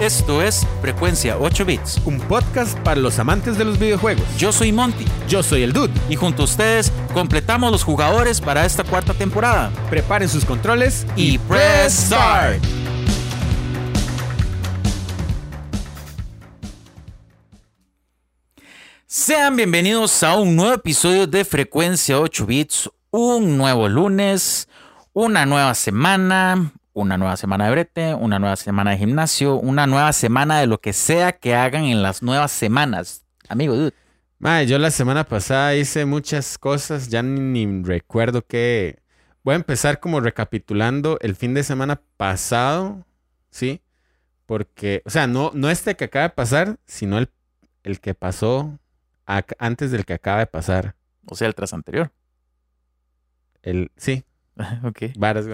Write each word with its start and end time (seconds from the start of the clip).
Esto 0.00 0.42
es 0.42 0.64
Frecuencia 0.80 1.36
8 1.38 1.64
Bits. 1.64 2.00
Un 2.04 2.20
podcast 2.20 2.78
para 2.80 3.00
los 3.00 3.18
amantes 3.18 3.58
de 3.58 3.64
los 3.64 3.80
videojuegos. 3.80 4.24
Yo 4.38 4.52
soy 4.52 4.70
Monty 4.70 5.04
Yo 5.28 5.42
soy 5.42 5.64
el 5.64 5.72
Dude. 5.72 5.92
y 6.08 6.14
junto 6.14 6.42
a 6.42 6.44
ustedes 6.44 6.92
completamos 7.12 7.72
los 7.72 7.82
jugadores 7.82 8.40
para 8.40 8.64
esta 8.64 8.84
cuarta 8.84 9.12
temporada. 9.12 9.72
Preparen 9.90 10.28
sus 10.28 10.44
controles 10.44 11.04
Y 11.16 11.38
press 11.38 11.94
start. 12.06 12.62
Sean 19.04 19.56
bienvenidos 19.56 20.22
a 20.22 20.36
un 20.36 20.54
nuevo 20.54 20.74
episodio 20.74 21.26
de 21.26 21.44
Frecuencia 21.44 22.20
8 22.20 22.46
Bits. 22.46 22.88
Un 23.10 23.56
nuevo 23.58 23.88
lunes, 23.88 24.68
una 25.12 25.44
nueva 25.44 25.74
semana, 25.74 26.72
una 26.98 27.16
nueva 27.16 27.36
semana 27.36 27.66
de 27.66 27.70
brete, 27.70 28.14
una 28.14 28.40
nueva 28.40 28.56
semana 28.56 28.90
de 28.90 28.98
gimnasio, 28.98 29.54
una 29.54 29.86
nueva 29.86 30.12
semana 30.12 30.58
de 30.58 30.66
lo 30.66 30.80
que 30.80 30.92
sea 30.92 31.32
que 31.32 31.54
hagan 31.54 31.84
en 31.84 32.02
las 32.02 32.22
nuevas 32.22 32.50
semanas. 32.50 33.24
Amigo, 33.48 33.76
dude. 33.76 33.94
Mae, 34.40 34.66
yo 34.66 34.78
la 34.78 34.90
semana 34.90 35.24
pasada 35.24 35.76
hice 35.76 36.04
muchas 36.04 36.58
cosas, 36.58 37.08
ya 37.08 37.22
ni, 37.22 37.40
ni 37.40 37.82
recuerdo 37.84 38.44
qué. 38.44 38.98
Voy 39.44 39.52
a 39.52 39.56
empezar 39.56 40.00
como 40.00 40.20
recapitulando 40.20 41.18
el 41.20 41.36
fin 41.36 41.54
de 41.54 41.62
semana 41.62 42.00
pasado, 42.16 43.06
¿sí? 43.50 43.80
Porque, 44.46 45.02
o 45.06 45.10
sea, 45.10 45.28
no, 45.28 45.52
no 45.54 45.70
este 45.70 45.94
que 45.94 46.04
acaba 46.04 46.24
de 46.24 46.34
pasar, 46.34 46.78
sino 46.84 47.18
el, 47.18 47.30
el 47.84 48.00
que 48.00 48.14
pasó 48.14 48.76
antes 49.24 49.92
del 49.92 50.04
que 50.04 50.14
acaba 50.14 50.40
de 50.40 50.46
pasar. 50.46 50.96
O 51.26 51.36
sea, 51.36 51.46
el 51.46 51.54
tras 51.54 51.72
anterior. 51.72 52.10
El, 53.62 53.92
sí, 53.96 54.24
ok. 54.82 55.02
varas. 55.16 55.46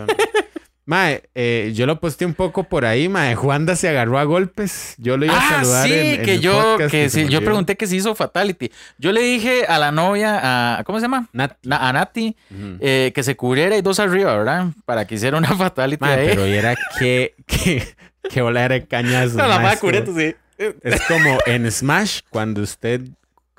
Mae, 0.86 1.22
eh, 1.34 1.72
yo 1.74 1.86
lo 1.86 1.98
posté 1.98 2.26
un 2.26 2.34
poco 2.34 2.64
por 2.64 2.84
ahí, 2.84 3.08
mae. 3.08 3.34
Juanda 3.34 3.74
se 3.74 3.88
agarró 3.88 4.18
a 4.18 4.24
golpes. 4.24 4.94
Yo 4.98 5.16
lo 5.16 5.24
iba 5.24 5.34
a 5.34 5.38
Ah, 5.38 5.50
saludar 5.64 5.86
sí, 5.88 5.94
en, 5.94 6.06
en 6.20 6.22
que 6.26 6.34
el 6.34 6.40
yo, 6.42 6.52
podcast 6.52 6.90
que 6.90 7.08
sí, 7.08 7.26
yo 7.30 7.42
pregunté 7.42 7.76
que 7.76 7.86
se 7.86 7.96
hizo 7.96 8.14
Fatality. 8.14 8.70
Yo 8.98 9.12
le 9.12 9.22
dije 9.22 9.64
a 9.66 9.78
la 9.78 9.92
novia, 9.92 10.40
a, 10.78 10.84
¿cómo 10.84 10.98
se 10.98 11.04
llama? 11.04 11.28
Nat- 11.32 11.56
Na- 11.62 11.88
a 11.88 11.92
Nati, 11.94 12.36
eh, 12.80 13.12
que 13.14 13.22
se 13.22 13.34
cubriera 13.34 13.76
y 13.78 13.80
dos 13.82 13.98
arriba, 13.98 14.36
¿verdad? 14.36 14.66
Para 14.84 15.06
que 15.06 15.14
hiciera 15.14 15.38
una 15.38 15.48
Fatality 15.56 16.00
Mae, 16.02 16.26
pero 16.28 16.46
y 16.46 16.52
era 16.52 16.74
que, 16.98 17.34
que, 17.46 17.82
que 18.28 18.42
bola 18.42 18.68
de 18.68 18.86
cañazo. 18.86 19.38
No, 19.38 19.48
la 19.48 19.60
mae, 19.60 19.78
cureto, 19.78 20.14
sí. 20.14 20.34
Es 20.58 21.00
como 21.08 21.38
en 21.46 21.70
Smash, 21.72 22.20
cuando 22.28 22.60
usted 22.60 23.00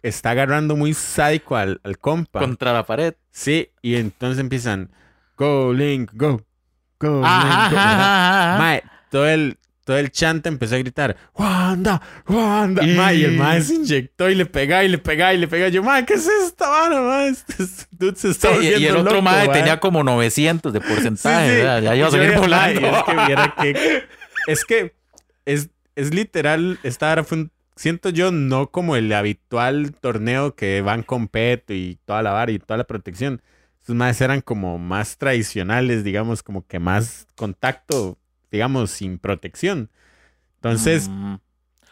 está 0.04 0.30
agarrando 0.30 0.76
muy 0.76 0.94
sádico 0.94 1.56
al, 1.56 1.82
al 1.84 1.98
compa. 1.98 2.40
Contra 2.40 2.72
la 2.72 2.86
pared. 2.86 3.16
Sí, 3.32 3.72
y 3.82 3.96
entonces 3.96 4.40
empiezan, 4.40 4.92
go 5.38 5.74
Link, 5.74 6.12
go, 6.14 6.42
go 7.00 7.22
Ajá, 7.24 7.64
Link, 7.70 7.72
go", 7.72 7.78
ajá, 7.80 8.82
todo 9.12 9.28
el, 9.28 9.58
todo 9.84 9.98
el 9.98 10.12
chante 10.12 10.50
empezó 10.50 10.76
a 10.76 10.78
gritar, 10.80 11.16
Wanda, 11.36 12.02
Wanda. 12.28 12.84
Y- 12.84 13.20
y 13.22 13.24
el 13.26 13.32
mae 13.38 13.62
se 13.62 13.76
inyectó 13.76 14.30
y 14.30 14.36
le 14.36 14.46
pegaba 14.46 14.84
y 14.84 14.88
le 14.90 14.98
pegaba 14.98 15.34
y 15.34 15.38
le 15.38 15.48
pegaba. 15.48 15.70
Yo, 15.70 15.84
mae, 15.84 16.06
¿qué 16.06 16.16
es 16.16 16.28
esta 16.28 16.68
vara, 16.70 17.02
mae? 17.02 17.28
Este 17.30 17.62
es- 17.64 17.88
dude 17.92 18.16
se 18.16 18.30
está 18.32 18.50
Sí, 18.50 18.54
y, 18.54 18.56
volviendo 18.58 18.80
y 18.80 18.86
el 18.86 18.96
otro 18.98 19.12
loco, 19.14 19.22
mae 19.22 19.48
mae". 19.48 19.58
tenía 19.60 19.80
como 19.80 20.04
900 20.04 20.74
de 20.74 20.80
Sí, 20.80 20.86
porcentaje, 20.88 21.50
sí. 21.50 21.56
¿verdad? 21.58 21.82
Ya 21.84 21.96
iba 21.96 22.08
a 22.08 22.12
salir 22.12 22.36
volando. 22.38 22.82
"Mae, 22.82 22.92
Es 23.00 23.04
que 23.04 23.26
viera 23.26 23.56
que. 23.62 24.04
Es 24.48 24.64
que 24.66 24.94
es, 25.46 25.70
es 25.96 26.14
literal. 26.14 26.78
Esta 26.84 27.08
vara 27.08 27.24
fue 27.24 27.38
un- 27.40 27.52
Siento 27.78 28.10
yo 28.10 28.32
no 28.32 28.68
como 28.72 28.96
el 28.96 29.12
habitual 29.12 29.92
torneo 30.00 30.56
que 30.56 30.80
van 30.82 31.04
con 31.04 31.28
peto 31.28 31.74
y 31.74 32.00
toda 32.06 32.22
la 32.24 32.32
vara 32.32 32.52
y 32.54 32.58
toda 32.60 32.78
la 32.78 32.86
protección. 32.86 33.42
Estos 33.86 33.96
más 33.96 34.20
eran 34.20 34.42
como 34.42 34.80
más 34.80 35.16
tradicionales, 35.16 36.04
digamos, 36.04 36.42
como 36.42 36.66
que 36.66 36.80
más 36.80 37.28
contacto, 37.36 38.18
digamos, 38.50 38.90
sin 38.90 39.20
protección. 39.20 39.92
Entonces, 40.56 41.08
Mm. 41.08 41.36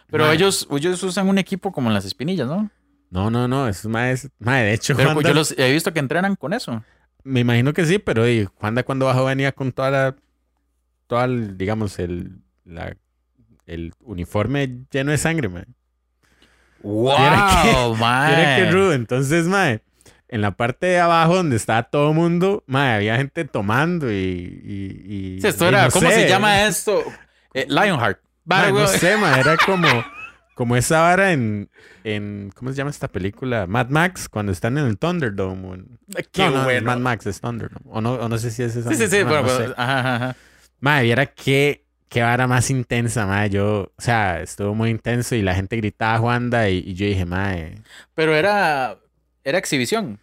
Pero 0.09 0.31
ellos, 0.31 0.67
ellos 0.71 1.03
usan 1.03 1.27
un 1.29 1.37
equipo 1.37 1.71
como 1.71 1.89
en 1.89 1.93
las 1.93 2.03
espinillas, 2.05 2.47
¿no? 2.47 2.71
no, 3.11 3.29
no, 3.29 3.47
no, 3.47 3.67
esos 3.67 3.91
más, 3.91 4.27
de 4.39 4.73
hecho, 4.73 4.95
Pero 4.95 5.11
Juanda- 5.13 5.29
yo 5.29 5.35
los 5.35 5.53
he 5.55 5.71
visto 5.71 5.93
que 5.93 5.99
entrenan 5.99 6.35
con 6.35 6.53
eso. 6.53 6.83
me 7.23 7.41
imagino 7.41 7.73
que 7.73 7.85
sí, 7.85 7.99
pero 7.99 8.27
y, 8.27 8.45
Juanda 8.55 8.81
cuando 8.81 9.05
bajó 9.05 9.25
venía 9.25 9.51
con 9.51 9.71
toda 9.71 9.91
la, 9.91 10.15
toda 11.05 11.25
el, 11.25 11.59
digamos, 11.59 11.99
el, 11.99 12.39
la, 12.65 12.97
el 13.67 13.93
uniforme 14.01 14.79
lleno 14.89 15.11
de 15.11 15.19
sangre, 15.19 15.47
man. 15.47 15.67
¡Wow, 16.81 17.95
mae! 17.97 18.35
Mira 18.35 18.55
qué 18.57 18.71
rudo. 18.71 18.93
Entonces, 18.93 19.45
mae, 19.45 19.81
en 20.33 20.41
la 20.41 20.51
parte 20.51 20.87
de 20.87 20.99
abajo 20.99 21.35
donde 21.35 21.55
estaba 21.55 21.83
todo 21.83 22.09
el 22.09 22.15
mundo, 22.15 22.63
mae, 22.67 22.95
había 22.95 23.17
gente 23.17 23.45
tomando 23.45 24.11
y... 24.11 24.15
y, 24.15 25.35
y- 25.37 25.41
Sí, 25.41 25.47
esto 25.47 25.65
y 25.65 25.67
era, 25.67 25.85
no 25.85 25.91
¿cómo 25.91 26.09
sé, 26.09 26.15
se 26.15 26.27
llama 26.29 26.63
esto? 26.65 27.03
Eh, 27.53 27.65
Lionheart. 27.69 28.19
Vale, 28.45 28.71
no 28.71 28.87
sé, 28.87 29.15
mae, 29.17 29.39
era 29.39 29.55
como, 29.57 29.87
como 30.55 30.75
esa 30.75 31.01
vara 31.01 31.31
en, 31.33 31.69
en... 32.03 32.51
¿Cómo 32.55 32.71
se 32.71 32.77
llama 32.77 32.89
esta 32.89 33.07
película? 33.07 33.67
Mad 33.67 33.89
Max, 33.89 34.27
cuando 34.27 34.51
están 34.51 34.77
en 34.77 34.85
el 34.87 34.97
Thunderdome. 34.97 35.67
o 35.67 35.73
en- 35.75 35.99
Qué 36.31 36.49
no, 36.49 36.63
bueno. 36.63 36.85
Mad 36.87 36.97
Max 36.97 37.25
es 37.27 37.39
Thunderdome. 37.39 37.85
O 37.89 38.01
no, 38.01 38.13
o 38.13 38.27
no 38.27 38.37
sé 38.39 38.49
si 38.51 38.63
es 38.63 38.75
esa. 38.75 38.89
Sí, 38.89 38.95
sí, 38.95 39.07
sí. 39.07 39.19
no, 39.19 39.25
bueno, 39.27 39.43
no 39.47 39.53
bueno, 39.53 39.67
sé. 39.67 39.73
ajá, 39.77 40.15
ajá. 40.15 40.35
Madre, 40.79 41.03
viera 41.03 41.25
qué, 41.27 41.85
qué 42.09 42.21
vara 42.23 42.47
más 42.47 42.69
intensa, 42.71 43.25
madre. 43.27 43.51
Yo, 43.51 43.91
o 43.95 44.01
sea, 44.01 44.41
estuvo 44.41 44.73
muy 44.75 44.89
intenso 44.89 45.35
y 45.35 45.41
la 45.43 45.53
gente 45.55 45.77
gritaba 45.77 46.17
Juanda 46.17 46.69
y, 46.69 46.79
y 46.79 46.93
yo 46.95 47.05
dije, 47.05 47.23
madre. 47.25 47.75
Pero 48.15 48.35
era, 48.35 48.97
era 49.43 49.57
exhibición. 49.59 50.19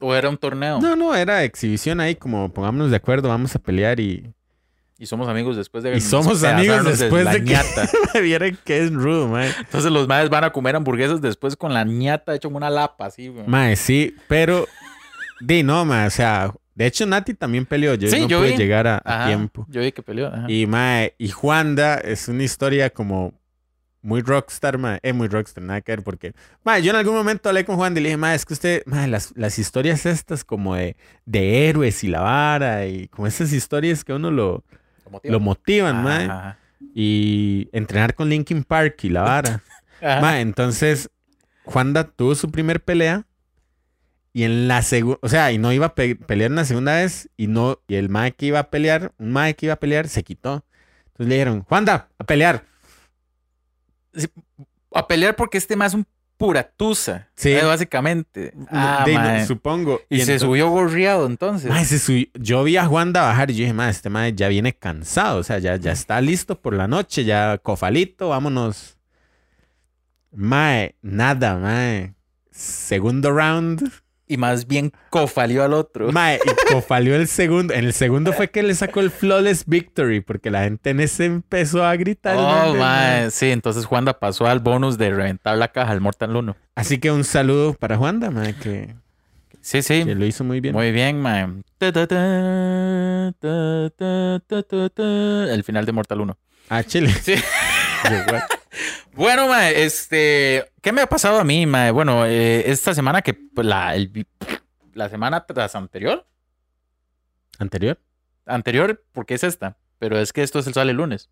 O 0.00 0.14
era 0.14 0.28
un 0.28 0.36
torneo. 0.36 0.80
No, 0.80 0.94
no, 0.96 1.14
era 1.14 1.42
exhibición 1.44 2.00
ahí, 2.00 2.14
como 2.14 2.52
pongámonos 2.52 2.90
de 2.90 2.96
acuerdo, 2.96 3.28
vamos 3.28 3.54
a 3.54 3.58
pelear 3.58 3.98
y, 4.00 4.32
Y 4.98 5.06
somos 5.06 5.28
amigos 5.28 5.56
después 5.56 5.82
de 5.84 5.96
y 5.96 6.00
somos 6.00 6.42
amigos 6.44 6.84
después 6.98 7.24
la 7.24 7.32
de 7.32 7.44
que 7.44 7.50
ñata. 7.52 7.88
me 8.14 8.20
viera 8.20 8.50
que 8.50 8.78
es 8.84 8.92
rudo, 8.92 9.28
madre. 9.28 9.52
Entonces 9.58 9.90
los 9.90 10.06
madres 10.08 10.30
van 10.30 10.44
a 10.44 10.50
comer 10.50 10.76
hamburguesas 10.76 11.20
después 11.20 11.56
con 11.56 11.72
la 11.74 11.84
ñata 11.84 12.34
hecha 12.34 12.48
como 12.48 12.56
una 12.58 12.70
lapa, 12.70 13.06
así, 13.06 13.28
güey. 13.28 13.46
Madre, 13.46 13.76
sí, 13.76 14.14
pero, 14.28 14.66
di, 15.40 15.62
no, 15.62 15.84
madre, 15.84 16.06
o 16.06 16.10
sea, 16.10 16.54
de 16.74 16.86
hecho 16.86 17.06
Nati 17.06 17.34
también 17.34 17.66
peleó, 17.66 17.94
yo 17.94 18.08
Sí, 18.08 18.20
no 18.20 18.28
yo 18.28 18.38
pude 18.38 18.52
vi. 18.52 18.56
llegar 18.56 18.86
a, 18.86 18.96
a 19.04 19.16
Ajá, 19.16 19.26
tiempo. 19.26 19.66
Yo 19.68 19.80
vi 19.80 19.90
que 19.92 20.02
peleó. 20.02 20.28
ajá. 20.28 20.44
Y, 20.48 20.66
madre, 20.66 21.14
y 21.18 21.28
Juanda 21.28 21.96
es 21.96 22.28
una 22.28 22.44
historia 22.44 22.90
como 22.90 23.32
muy 24.08 24.22
rockstar, 24.22 24.78
madre. 24.78 25.00
Es 25.02 25.14
muy 25.14 25.28
rockstar, 25.28 25.62
nada 25.62 25.80
que 25.82 25.92
ver, 25.92 26.02
porque, 26.02 26.32
madre, 26.64 26.82
yo 26.82 26.90
en 26.90 26.96
algún 26.96 27.14
momento 27.14 27.48
hablé 27.48 27.64
con 27.64 27.76
Juanda 27.76 28.00
y 28.00 28.02
le 28.02 28.08
dije, 28.08 28.16
madre, 28.16 28.36
es 28.36 28.44
que 28.46 28.54
usted, 28.54 28.82
madre, 28.86 29.08
las, 29.08 29.32
las 29.36 29.58
historias 29.58 30.06
estas 30.06 30.44
como 30.44 30.74
de, 30.74 30.96
de 31.26 31.68
héroes 31.68 32.02
y 32.04 32.08
la 32.08 32.20
vara 32.20 32.86
y 32.86 33.08
como 33.08 33.26
esas 33.26 33.52
historias 33.52 34.04
que 34.04 34.12
uno 34.14 34.30
lo, 34.30 34.64
motiva. 35.10 35.32
lo 35.32 35.40
motivan, 35.40 35.96
Ajá, 35.96 36.04
ajá. 36.30 36.58
Y 36.94 37.68
entrenar 37.72 38.14
con 38.14 38.28
Linkin 38.28 38.64
Park 38.64 39.04
y 39.04 39.08
la 39.10 39.22
vara. 39.22 39.62
Madre, 40.02 40.40
entonces, 40.40 41.10
Juanda 41.64 42.04
tuvo 42.04 42.34
su 42.34 42.50
primer 42.50 42.82
pelea. 42.82 43.24
Y 44.32 44.44
en 44.44 44.68
la 44.68 44.82
segunda, 44.82 45.18
o 45.22 45.28
sea, 45.28 45.50
y 45.52 45.58
no 45.58 45.72
iba 45.72 45.86
a 45.86 45.94
pe- 45.94 46.14
pelear 46.14 46.50
una 46.52 46.64
segunda 46.64 46.94
vez. 46.96 47.28
Y 47.36 47.48
no, 47.48 47.80
y 47.88 47.96
el 47.96 48.08
mae 48.08 48.32
que 48.32 48.46
iba 48.46 48.58
a 48.60 48.70
pelear, 48.70 49.12
un 49.18 49.32
mae 49.32 49.54
que 49.54 49.66
iba 49.66 49.72
a 49.74 49.80
pelear, 49.80 50.06
se 50.08 50.22
quitó. 50.22 50.64
Entonces 51.08 51.26
le 51.28 51.34
dijeron, 51.34 51.62
Juanda, 51.62 52.08
a 52.18 52.24
pelear. 52.24 52.64
A 54.94 55.06
pelear 55.06 55.36
porque 55.36 55.58
este 55.58 55.76
más 55.76 55.92
es 55.92 55.94
un 55.96 56.06
pura 56.36 56.62
tusa. 56.76 57.28
Sí. 57.34 57.50
eh, 57.50 57.64
básicamente. 57.64 58.52
Ah, 58.70 59.02
De- 59.04 59.14
no, 59.14 59.20
mae. 59.20 59.46
supongo. 59.46 60.00
y, 60.08 60.20
se 60.20 60.38
subió 60.38 60.68
gorriado 60.70 61.26
entonces. 61.26 61.68
Mae, 61.70 61.84
se 61.84 61.98
subió- 61.98 62.28
Yo 62.34 62.62
vi 62.64 62.76
a 62.76 62.86
Juanda 62.86 63.22
bajar 63.22 63.50
y 63.50 63.54
yo 63.54 63.60
dije, 63.62 63.72
mae, 63.74 63.90
este 63.90 64.08
mae 64.08 64.32
ya 64.34 64.48
viene 64.48 64.72
cansado. 64.72 65.38
O 65.38 65.42
sea, 65.42 65.58
ya, 65.58 65.76
ya 65.76 65.92
está 65.92 66.20
listo 66.20 66.60
por 66.60 66.74
la 66.74 66.86
noche, 66.88 67.24
ya 67.24 67.58
cofalito, 67.58 68.28
vámonos. 68.28 68.96
Mae, 70.32 70.94
nada, 71.02 71.56
mae. 71.56 72.14
Segundo 72.50 73.30
round. 73.32 73.90
Y 74.28 74.36
más 74.36 74.66
bien 74.66 74.92
cofalió 75.08 75.64
al 75.64 75.72
otro. 75.72 76.12
Mae, 76.12 76.38
y 76.44 76.50
cofalió 76.72 77.16
el 77.16 77.26
segundo. 77.28 77.72
En 77.72 77.86
el 77.86 77.94
segundo 77.94 78.34
fue 78.34 78.50
que 78.50 78.62
le 78.62 78.74
sacó 78.74 79.00
el 79.00 79.10
flawless 79.10 79.64
victory, 79.66 80.20
porque 80.20 80.50
la 80.50 80.64
gente 80.64 80.90
en 80.90 81.00
ese 81.00 81.24
empezó 81.24 81.82
a 81.84 81.96
gritar. 81.96 82.36
Oh, 82.36 82.74
mae. 82.74 83.30
Sí, 83.30 83.50
entonces 83.50 83.86
Juanda 83.86 84.18
pasó 84.18 84.46
al 84.46 84.60
bonus 84.60 84.98
de 84.98 85.08
reventar 85.10 85.56
la 85.56 85.68
caja 85.68 85.92
al 85.92 86.02
Mortal 86.02 86.36
1. 86.36 86.54
Así 86.74 86.98
que 86.98 87.10
un 87.10 87.24
saludo 87.24 87.72
para 87.72 87.96
Juanda, 87.96 88.30
mae, 88.30 88.54
que, 88.54 88.94
Sí, 89.62 89.80
sí. 89.82 90.04
que 90.04 90.14
lo 90.14 90.26
hizo 90.26 90.44
muy 90.44 90.60
bien. 90.60 90.74
Muy 90.74 90.92
bien, 90.92 91.18
mae. 91.20 91.48
El 91.80 91.92
final 95.64 95.86
de 95.86 95.92
Mortal 95.92 96.20
1. 96.20 96.36
Ah, 96.68 96.84
Chile. 96.84 97.10
Sí. 97.22 97.34
Bueno, 99.12 99.48
mae, 99.48 99.84
este, 99.84 100.70
¿qué 100.80 100.92
me 100.92 101.00
ha 101.02 101.06
pasado 101.08 101.40
a 101.40 101.44
mí, 101.44 101.66
mae? 101.66 101.90
Bueno, 101.90 102.24
eh, 102.26 102.70
esta 102.70 102.94
semana 102.94 103.22
que 103.22 103.34
pues, 103.34 103.66
la, 103.66 103.94
el 103.94 104.26
la 104.94 105.08
semana 105.08 105.44
tras 105.46 105.74
anterior, 105.74 106.26
¿Anterior? 107.58 107.98
anterior, 108.46 109.02
porque 109.12 109.34
es 109.34 109.44
esta, 109.44 109.76
pero 109.98 110.18
es 110.18 110.32
que 110.32 110.42
esto 110.42 110.62
se 110.62 110.72
sale 110.72 110.92
el 110.92 110.96
lunes. 110.96 111.28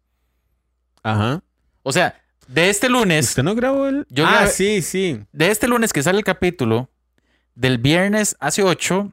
Ajá. 1.02 1.42
O 1.82 1.92
sea, 1.92 2.20
de 2.48 2.68
este 2.68 2.88
lunes, 2.88 3.28
¿Usted 3.30 3.42
no 3.44 3.54
grabó 3.54 3.86
el...? 3.86 4.06
Yo 4.10 4.26
ah, 4.26 4.40
grabé- 4.42 4.50
sí, 4.50 4.82
sí. 4.82 5.20
de 5.32 5.50
este 5.50 5.68
lunes 5.68 5.92
que 5.92 6.02
sale 6.02 6.18
el 6.18 6.24
capítulo, 6.24 6.90
del 7.54 7.78
viernes 7.78 8.36
hace 8.40 8.62
8, 8.62 9.12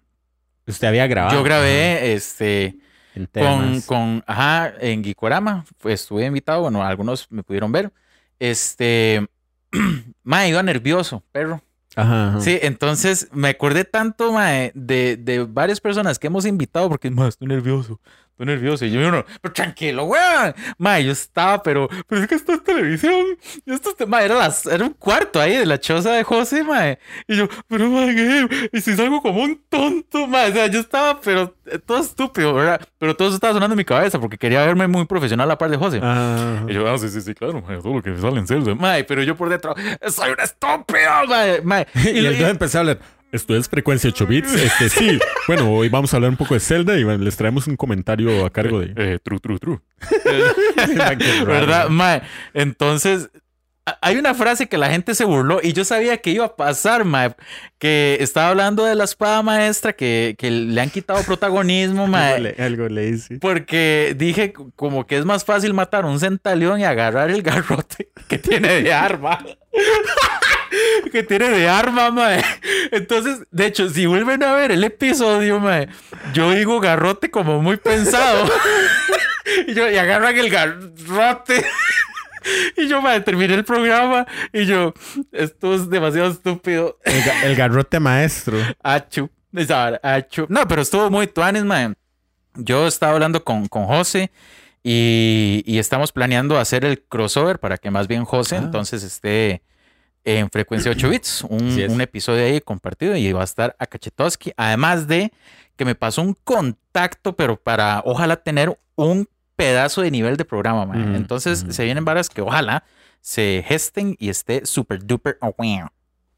Usted 0.65 0.87
había 0.87 1.07
grabado. 1.07 1.35
yo 1.37 1.43
grabé, 1.43 2.13
este, 2.13 2.77
En 3.15 3.27
con, 3.27 3.81
con, 3.81 4.23
ajá, 4.25 4.73
en 4.79 5.03
Gikorama, 5.03 5.65
pues 5.77 6.01
estuve 6.01 6.25
invitado, 6.25 6.61
bueno, 6.61 6.83
algunos 6.83 7.31
me 7.31 7.43
pudieron 7.43 7.71
ver. 7.71 7.91
Este, 8.39 9.27
mae, 10.23 10.49
iba 10.49 10.63
nervioso, 10.63 11.23
perro. 11.31 11.61
Ajá, 11.95 12.29
ajá. 12.29 12.41
Sí, 12.41 12.57
entonces 12.63 13.29
me 13.31 13.49
acordé 13.49 13.85
tanto, 13.85 14.31
mae, 14.31 14.71
de, 14.73 15.15
de 15.17 15.43
varias 15.43 15.79
personas 15.79 16.17
que 16.17 16.27
hemos 16.27 16.45
invitado 16.45 16.89
porque, 16.89 17.11
mae, 17.11 17.29
estoy 17.29 17.47
nervioso, 17.47 17.99
estoy 18.33 18.45
nervioso. 18.45 18.85
Y 18.85 18.91
yo, 18.91 19.11
no, 19.11 19.25
pero 19.41 19.53
tranquilo, 19.53 20.05
weón. 20.05 20.53
Mae, 20.77 21.05
yo 21.05 21.11
estaba, 21.11 21.61
pero, 21.63 21.87
pero 22.07 22.21
es 22.21 22.27
que 22.27 22.35
esto 22.35 22.53
es 22.53 22.63
televisión. 22.63 23.25
Y 23.65 23.73
esto 23.73 23.95
es, 23.97 24.07
mae, 24.07 24.25
era, 24.25 24.35
las, 24.35 24.65
era 24.65 24.83
un 24.83 24.93
cuarto 24.93 25.39
ahí 25.39 25.55
de 25.55 25.65
la 25.65 25.79
choza 25.79 26.11
de 26.11 26.23
José, 26.23 26.63
mae. 26.63 26.99
Y 27.27 27.37
yo, 27.37 27.47
pero, 27.67 27.89
mae, 27.89 28.15
¿qué? 28.15 28.69
y 28.71 28.81
si 28.81 28.95
salgo 28.95 29.21
como 29.21 29.43
un 29.43 29.61
tonto, 29.69 30.27
mae. 30.27 30.49
O 30.49 30.53
sea, 30.53 30.67
yo 30.67 30.79
estaba, 30.79 31.21
pero 31.21 31.55
eh, 31.65 31.79
todo 31.79 31.99
estúpido, 31.99 32.53
¿verdad? 32.53 32.81
Pero 32.97 33.15
todo 33.15 33.27
eso 33.27 33.35
estaba 33.35 33.53
sonando 33.53 33.73
en 33.73 33.77
mi 33.77 33.85
cabeza 33.85 34.19
porque 34.19 34.37
quería 34.37 34.65
verme 34.65 34.87
muy 34.87 35.05
profesional 35.05 35.47
a 35.47 35.53
la 35.53 35.57
par 35.57 35.69
de 35.69 35.77
José. 35.77 35.99
Ajá. 36.01 36.65
Y 36.67 36.73
yo, 36.73 36.89
ah, 36.89 36.97
sí, 36.97 37.09
sí, 37.09 37.21
sí, 37.21 37.33
claro, 37.33 37.61
mae, 37.61 37.77
todo 37.77 37.93
lo 37.93 38.01
que 38.01 38.17
sale 38.17 38.39
en 38.39 38.47
Zelda. 38.47 38.75
Mae, 38.75 39.03
pero 39.03 39.23
yo 39.23 39.35
por 39.35 39.49
dentro, 39.49 39.75
soy 40.07 40.31
un 40.31 40.39
estúpido, 40.39 41.27
mae. 41.27 41.61
mae. 41.61 41.87
Y, 42.13 42.25
el 42.25 42.37
dude 42.37 42.49
empezó 42.49 42.79
a 42.79 42.81
hablar. 42.81 42.99
Esto 43.33 43.55
es 43.55 43.67
frecuencia 43.67 44.11
8 44.11 44.27
bits. 44.27 44.53
Este 44.53 44.89
sí. 44.89 45.19
Bueno, 45.47 45.71
hoy 45.71 45.89
vamos 45.89 46.13
a 46.13 46.17
hablar 46.17 46.29
un 46.29 46.37
poco 46.37 46.53
de 46.53 46.59
Zelda 46.59 46.99
y 46.99 47.03
bueno, 47.03 47.23
les 47.23 47.35
traemos 47.35 47.65
un 47.65 47.75
comentario 47.75 48.45
a 48.45 48.51
cargo 48.51 48.79
de. 48.79 48.93
Eh, 48.95 49.19
true, 49.23 49.39
true, 49.39 49.57
true. 49.57 49.79
¿Verdad, 51.45 51.89
mae? 51.89 52.21
Entonces, 52.53 53.31
hay 54.01 54.17
una 54.17 54.35
frase 54.35 54.67
que 54.67 54.77
la 54.77 54.89
gente 54.89 55.15
se 55.15 55.25
burló 55.25 55.59
y 55.63 55.73
yo 55.73 55.83
sabía 55.83 56.17
que 56.17 56.29
iba 56.29 56.45
a 56.45 56.55
pasar, 56.55 57.05
mae. 57.05 57.33
Que 57.79 58.17
estaba 58.21 58.49
hablando 58.49 58.85
de 58.85 58.93
la 58.93 59.03
espada 59.03 59.41
maestra, 59.41 59.93
que, 59.93 60.35
que 60.37 60.51
le 60.51 60.79
han 60.79 60.91
quitado 60.91 61.23
protagonismo, 61.23 62.03
Algo 62.03 62.11
mae. 62.11 62.39
le, 62.39 62.55
algo 62.59 62.87
le 62.87 63.09
hice. 63.09 63.39
Porque 63.39 64.13
dije 64.15 64.53
como 64.75 65.07
que 65.07 65.17
es 65.17 65.25
más 65.25 65.43
fácil 65.43 65.73
matar 65.73 66.05
un 66.05 66.19
centaleón 66.19 66.79
y 66.79 66.83
agarrar 66.83 67.31
el 67.31 67.41
garrote 67.41 68.09
que 68.27 68.37
tiene 68.37 68.83
de 68.83 68.93
arma. 68.93 69.43
que 71.11 71.23
tiene 71.23 71.49
de 71.49 71.67
arma, 71.69 72.11
mae. 72.11 72.43
Entonces, 72.91 73.39
de 73.51 73.65
hecho, 73.67 73.89
si 73.89 74.05
vuelven 74.05 74.43
a 74.43 74.53
ver 74.53 74.71
el 74.71 74.83
episodio, 74.83 75.59
mae, 75.59 75.87
yo 76.33 76.51
digo 76.51 76.79
garrote 76.79 77.29
como 77.31 77.61
muy 77.61 77.77
pensado. 77.77 78.45
y 79.67 79.73
yo, 79.73 79.89
y 79.89 79.97
agarran 79.97 80.37
el 80.37 80.49
garrote. 80.49 81.65
y 82.77 82.87
yo, 82.87 83.01
mae, 83.01 83.21
terminé 83.21 83.53
el 83.53 83.63
programa 83.65 84.25
y 84.51 84.65
yo, 84.65 84.93
esto 85.31 85.75
es 85.75 85.89
demasiado 85.89 86.31
estúpido. 86.31 86.97
El, 87.03 87.21
ga- 87.21 87.43
el 87.43 87.55
garrote 87.55 87.99
maestro. 87.99 88.57
Achu. 88.81 89.29
No, 90.49 90.67
pero 90.67 90.81
estuvo 90.81 91.09
muy 91.11 91.27
tuanes, 91.27 91.63
man. 91.63 91.95
Yo 92.55 92.87
estaba 92.87 93.13
hablando 93.13 93.43
con, 93.43 93.67
con 93.67 93.85
José 93.85 94.31
y, 94.83 95.63
y 95.65 95.77
estamos 95.79 96.11
planeando 96.11 96.57
hacer 96.57 96.85
el 96.85 97.01
crossover 97.03 97.59
para 97.59 97.77
que 97.77 97.89
más 97.91 98.07
bien 98.07 98.25
José 98.25 98.55
Ah. 98.57 98.61
entonces 98.63 99.03
esté 99.03 99.61
en 100.23 100.49
frecuencia 100.49 100.91
8 100.91 101.09
bits, 101.09 101.45
un, 101.49 102.01
episodio 102.01 102.45
ahí 102.45 102.61
compartido 102.61 103.15
y 103.15 103.31
va 103.33 103.41
a 103.41 103.45
estar 103.45 103.75
a 103.79 103.85
Cachetowski. 103.85 104.53
Además 104.55 105.07
de 105.07 105.31
que 105.75 105.85
me 105.85 105.95
pasó 105.95 106.21
un 106.21 106.35
contacto, 106.43 107.35
pero 107.35 107.57
para 107.57 108.01
ojalá 108.05 108.37
tener 108.37 108.77
un 108.95 109.27
pedazo 109.55 110.01
de 110.01 110.11
nivel 110.11 110.37
de 110.37 110.45
programa, 110.45 110.85
man. 110.85 111.15
Entonces 111.15 111.65
se 111.69 111.83
vienen 111.83 112.05
varas 112.05 112.29
que 112.29 112.41
ojalá 112.41 112.83
se 113.21 113.63
gesten 113.67 114.15
y 114.19 114.29
esté 114.29 114.65
super 114.65 115.03
duper. 115.03 115.37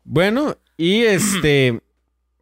Bueno, 0.04 0.56
y 0.78 1.04
este. 1.04 1.82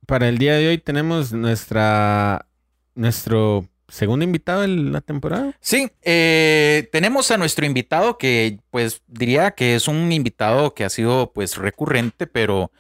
Para 0.06 0.28
el 0.28 0.38
día 0.38 0.56
de 0.56 0.68
hoy 0.68 0.78
tenemos 0.78 1.32
nuestra. 1.32 2.46
Nuestro 2.94 3.66
segundo 3.94 4.26
invitado 4.26 4.62
de 4.62 4.68
la 4.70 5.02
temporada. 5.02 5.56
Sí, 5.60 5.90
eh, 6.02 6.90
tenemos 6.92 7.30
a 7.30 7.38
nuestro 7.38 7.66
invitado 7.66 8.18
que 8.18 8.58
pues 8.72 9.04
diría 9.08 9.52
que 9.52 9.76
es 9.76 9.88
un 9.88 10.12
invitado 10.12 10.74
que 10.74 10.84
ha 10.84 10.90
sido 10.90 11.32
pues 11.32 11.58
recurrente, 11.58 12.26
pero, 12.26 12.72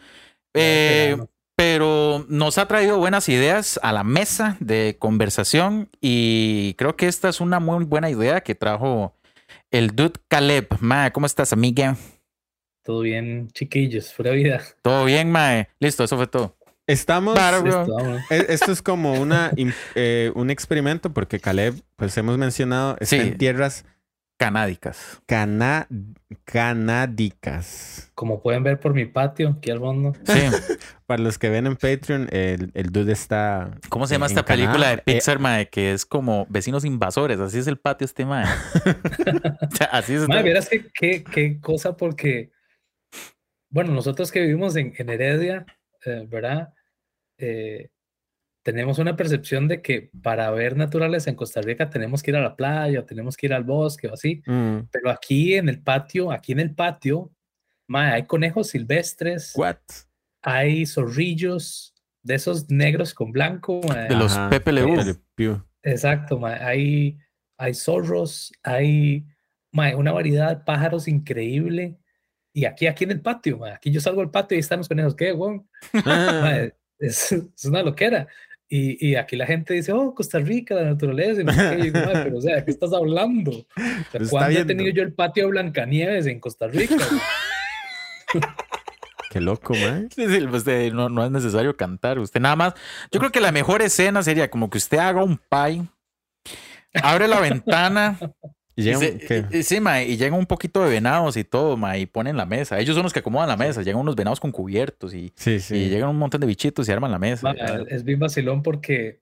eh, 0.55 1.15
pero 1.55 2.25
nos 2.29 2.57
ha 2.57 2.67
traído 2.67 2.97
buenas 2.97 3.29
ideas 3.29 3.79
a 3.83 3.93
la 3.93 4.03
mesa 4.03 4.57
de 4.59 4.97
conversación 4.97 5.89
y 6.01 6.73
creo 6.79 6.95
que 6.95 7.07
esta 7.07 7.29
es 7.29 7.39
una 7.39 7.59
muy 7.59 7.85
buena 7.85 8.09
idea 8.09 8.41
que 8.41 8.55
trajo 8.55 9.15
el 9.69 9.95
dude 9.95 10.19
Caleb. 10.27 10.67
Ma, 10.79 11.11
¿cómo 11.11 11.27
estás, 11.27 11.53
amiga? 11.53 11.95
Todo 12.83 13.01
bien, 13.01 13.49
chiquillos, 13.53 14.11
pura 14.13 14.31
vida. 14.31 14.61
¿Todo 14.81 15.05
bien, 15.05 15.31
Mae? 15.31 15.69
Listo, 15.79 16.03
eso 16.03 16.17
fue 16.17 16.27
todo. 16.27 16.57
Estamos. 16.87 17.35
Vámonos. 17.35 18.21
e- 18.29 18.45
Esto 18.49 18.71
es 18.71 18.81
como 18.81 19.13
una, 19.13 19.51
eh, 19.95 20.31
un 20.35 20.49
experimento 20.49 21.13
porque 21.13 21.39
Caleb, 21.39 21.75
pues 21.95 22.17
hemos 22.17 22.37
mencionado, 22.37 22.97
está 22.99 23.15
Sí. 23.15 23.21
en 23.21 23.37
tierras 23.37 23.85
Canádicas. 24.37 25.21
cana- 25.25 25.87
canádicas. 26.43 28.11
Como 28.15 28.41
pueden 28.41 28.63
ver 28.63 28.79
por 28.79 28.93
mi 28.93 29.05
patio, 29.05 29.55
aquí 29.57 29.71
al 29.71 29.79
fondo. 29.79 30.13
Sí. 30.25 30.41
Para 31.05 31.21
los 31.21 31.37
que 31.37 31.49
ven 31.49 31.67
en 31.67 31.75
Patreon, 31.75 32.27
el, 32.31 32.71
el 32.73 32.89
dude 32.91 33.13
está. 33.13 33.71
¿Cómo 33.89 34.07
se 34.07 34.15
llama 34.15 34.25
en 34.25 34.31
esta 34.31 34.43
Canadá. 34.43 34.71
película 34.71 34.89
de 34.89 34.95
Eh, 34.95 35.01
Pixar, 35.05 35.39
mae? 35.39 35.69
Que 35.69 35.93
es 35.93 36.05
como 36.05 36.45
vecinos 36.49 36.83
invasores. 36.83 37.39
Así 37.39 37.59
es 37.59 37.67
el 37.67 37.77
patio 37.77 38.05
este, 38.05 38.25
mae. 38.25 38.45
O 39.71 39.75
sea, 39.75 39.87
Así 39.91 40.15
es. 40.15 40.27
Madre, 40.27 40.43
verás 40.43 40.69
qué, 40.69 41.23
qué 41.23 41.59
cosa, 41.61 41.95
porque, 41.95 42.51
bueno, 43.69 43.93
nosotros 43.93 44.31
que 44.31 44.41
vivimos 44.41 44.75
en, 44.75 44.93
en 44.97 45.09
Heredia, 45.09 45.65
eh, 46.05 46.25
¿verdad? 46.29 46.73
Eh, 47.37 47.89
tenemos 48.63 48.97
una 48.97 49.15
percepción 49.15 49.67
de 49.67 49.81
que 49.81 50.09
para 50.21 50.49
ver 50.51 50.77
naturaleza 50.77 51.29
en 51.29 51.35
Costa 51.35 51.61
Rica 51.61 51.89
tenemos 51.89 52.23
que 52.23 52.31
ir 52.31 52.37
a 52.37 52.41
la 52.41 52.55
playa, 52.55 53.01
o 53.01 53.05
tenemos 53.05 53.35
que 53.35 53.47
ir 53.47 53.53
al 53.53 53.65
bosque 53.65 54.07
o 54.07 54.13
así. 54.13 54.41
Mm, 54.45 54.87
Pero 54.91 55.09
aquí 55.09 55.55
en 55.55 55.67
el 55.67 55.81
patio, 55.81 56.31
aquí 56.31 56.53
en 56.53 56.61
el 56.61 56.73
patio, 56.73 57.31
madre, 57.87 58.13
hay 58.13 58.23
conejos 58.23 58.69
silvestres, 58.69 59.53
what? 59.55 59.77
hay 60.41 60.85
zorrillos 60.85 61.93
de 62.21 62.35
esos 62.35 62.69
negros 62.69 63.13
con 63.13 63.31
blanco. 63.31 63.81
De 63.81 64.15
los 64.15 64.37
Pew. 65.35 65.61
Exacto, 65.83 66.39
mae, 66.39 66.63
Hay, 66.63 67.19
hay 67.57 67.73
zorros, 67.73 68.53
hay 68.63 69.25
mae, 69.73 69.95
una 69.95 70.13
variedad 70.13 70.49
de 70.49 70.63
pájaros 70.63 71.09
increíble. 71.09 71.99
Y 72.53 72.65
aquí, 72.65 72.85
aquí 72.87 73.03
en 73.05 73.11
el 73.11 73.21
patio, 73.21 73.57
mae, 73.57 73.73
aquí 73.73 73.89
yo 73.91 73.99
salgo 73.99 74.21
al 74.21 74.29
patio 74.31 74.55
y 74.55 74.59
están 74.59 74.77
los 74.79 74.87
conejos. 74.87 75.15
¿Qué, 75.15 75.31
weón? 75.33 75.67
Ah, 76.05 76.67
es, 76.99 77.31
es 77.31 77.65
una 77.65 77.81
loquera. 77.83 78.27
Y, 78.69 79.09
y 79.09 79.15
aquí 79.15 79.35
la 79.35 79.45
gente 79.45 79.73
dice, 79.73 79.91
oh, 79.91 80.15
Costa 80.15 80.39
Rica, 80.39 80.73
la 80.75 80.83
naturaleza. 80.85 81.41
y 81.41 81.43
no 81.43 81.53
sé 81.53 81.77
qué. 81.77 81.87
Y 81.87 81.91
"Mae, 81.91 82.23
pero, 82.23 82.37
o 82.37 82.41
sea, 82.41 82.55
¿de 82.55 82.65
qué 82.65 82.71
estás 82.71 82.91
hablando? 82.93 83.51
O 83.51 83.65
sea, 83.75 84.05
está 84.13 84.29
¿Cuándo 84.29 84.49
he 84.49 84.53
viendo. 84.63 84.67
tenido 84.67 84.91
yo 84.95 85.03
el 85.03 85.13
patio 85.13 85.43
de 85.45 85.49
Blancanieves 85.51 86.25
en 86.27 86.39
Costa 86.39 86.67
Rica? 86.67 86.95
Qué 89.29 89.41
loco, 89.41 89.73
man. 89.75 90.09
Sí, 90.15 90.27
sí, 90.27 90.45
pues, 90.47 90.65
eh, 90.67 90.91
no, 90.93 91.09
no 91.09 91.25
es 91.25 91.31
necesario 91.31 91.75
cantar. 91.75 92.19
Usted 92.19 92.39
nada 92.39 92.55
más. 92.55 92.73
Yo 93.11 93.19
creo 93.19 93.31
que 93.31 93.41
la 93.41 93.51
mejor 93.51 93.81
escena 93.81 94.21
sería 94.23 94.49
como 94.49 94.69
que 94.69 94.77
usted 94.77 94.97
haga 94.99 95.23
un 95.23 95.37
pie, 95.37 95.83
abre 97.01 97.27
la 97.27 97.39
ventana. 97.39 98.19
Y 98.75 98.81
y 98.81 98.83
llega 98.85 98.97
un- 98.99 99.03
se- 99.19 99.45
y- 99.51 99.57
y- 99.59 99.63
sí, 99.63 99.79
ma, 99.79 100.01
y 100.01 100.17
llega 100.17 100.35
un 100.35 100.45
poquito 100.45 100.83
de 100.83 100.89
venados 100.89 101.37
y 101.37 101.43
todo, 101.43 101.77
ma, 101.77 101.97
y 101.97 102.05
ponen 102.05 102.35
la 102.37 102.45
mesa. 102.45 102.79
Ellos 102.79 102.95
son 102.95 103.03
los 103.03 103.13
que 103.13 103.19
acomodan 103.19 103.47
la 103.49 103.57
mesa. 103.57 103.81
Llegan 103.83 104.01
unos 104.01 104.15
venados 104.15 104.39
con 104.39 104.51
cubiertos 104.51 105.13
y, 105.13 105.31
Sí, 105.35 105.51
y 105.55 105.59
sí. 105.59 105.89
llegan 105.89 106.09
un 106.09 106.17
montón 106.17 106.41
de 106.41 106.47
bichitos 106.47 106.87
y 106.87 106.91
arman 106.91 107.11
la 107.11 107.19
mesa. 107.19 107.53
Mae, 107.53 107.85
es 107.89 108.03
bien 108.03 108.19
vacilón 108.19 108.63
porque 108.63 109.21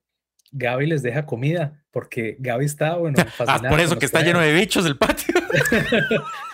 Gaby 0.52 0.86
les 0.86 1.02
deja 1.02 1.24
comida, 1.26 1.82
porque 1.90 2.36
Gaby 2.38 2.64
está, 2.66 2.96
bueno, 2.96 3.16
Ah, 3.46 3.60
por 3.68 3.80
eso 3.80 3.98
que 3.98 4.06
está 4.06 4.22
lleno 4.22 4.40
de 4.40 4.52
bichos 4.54 4.86
el 4.86 4.96
patio. 4.96 5.34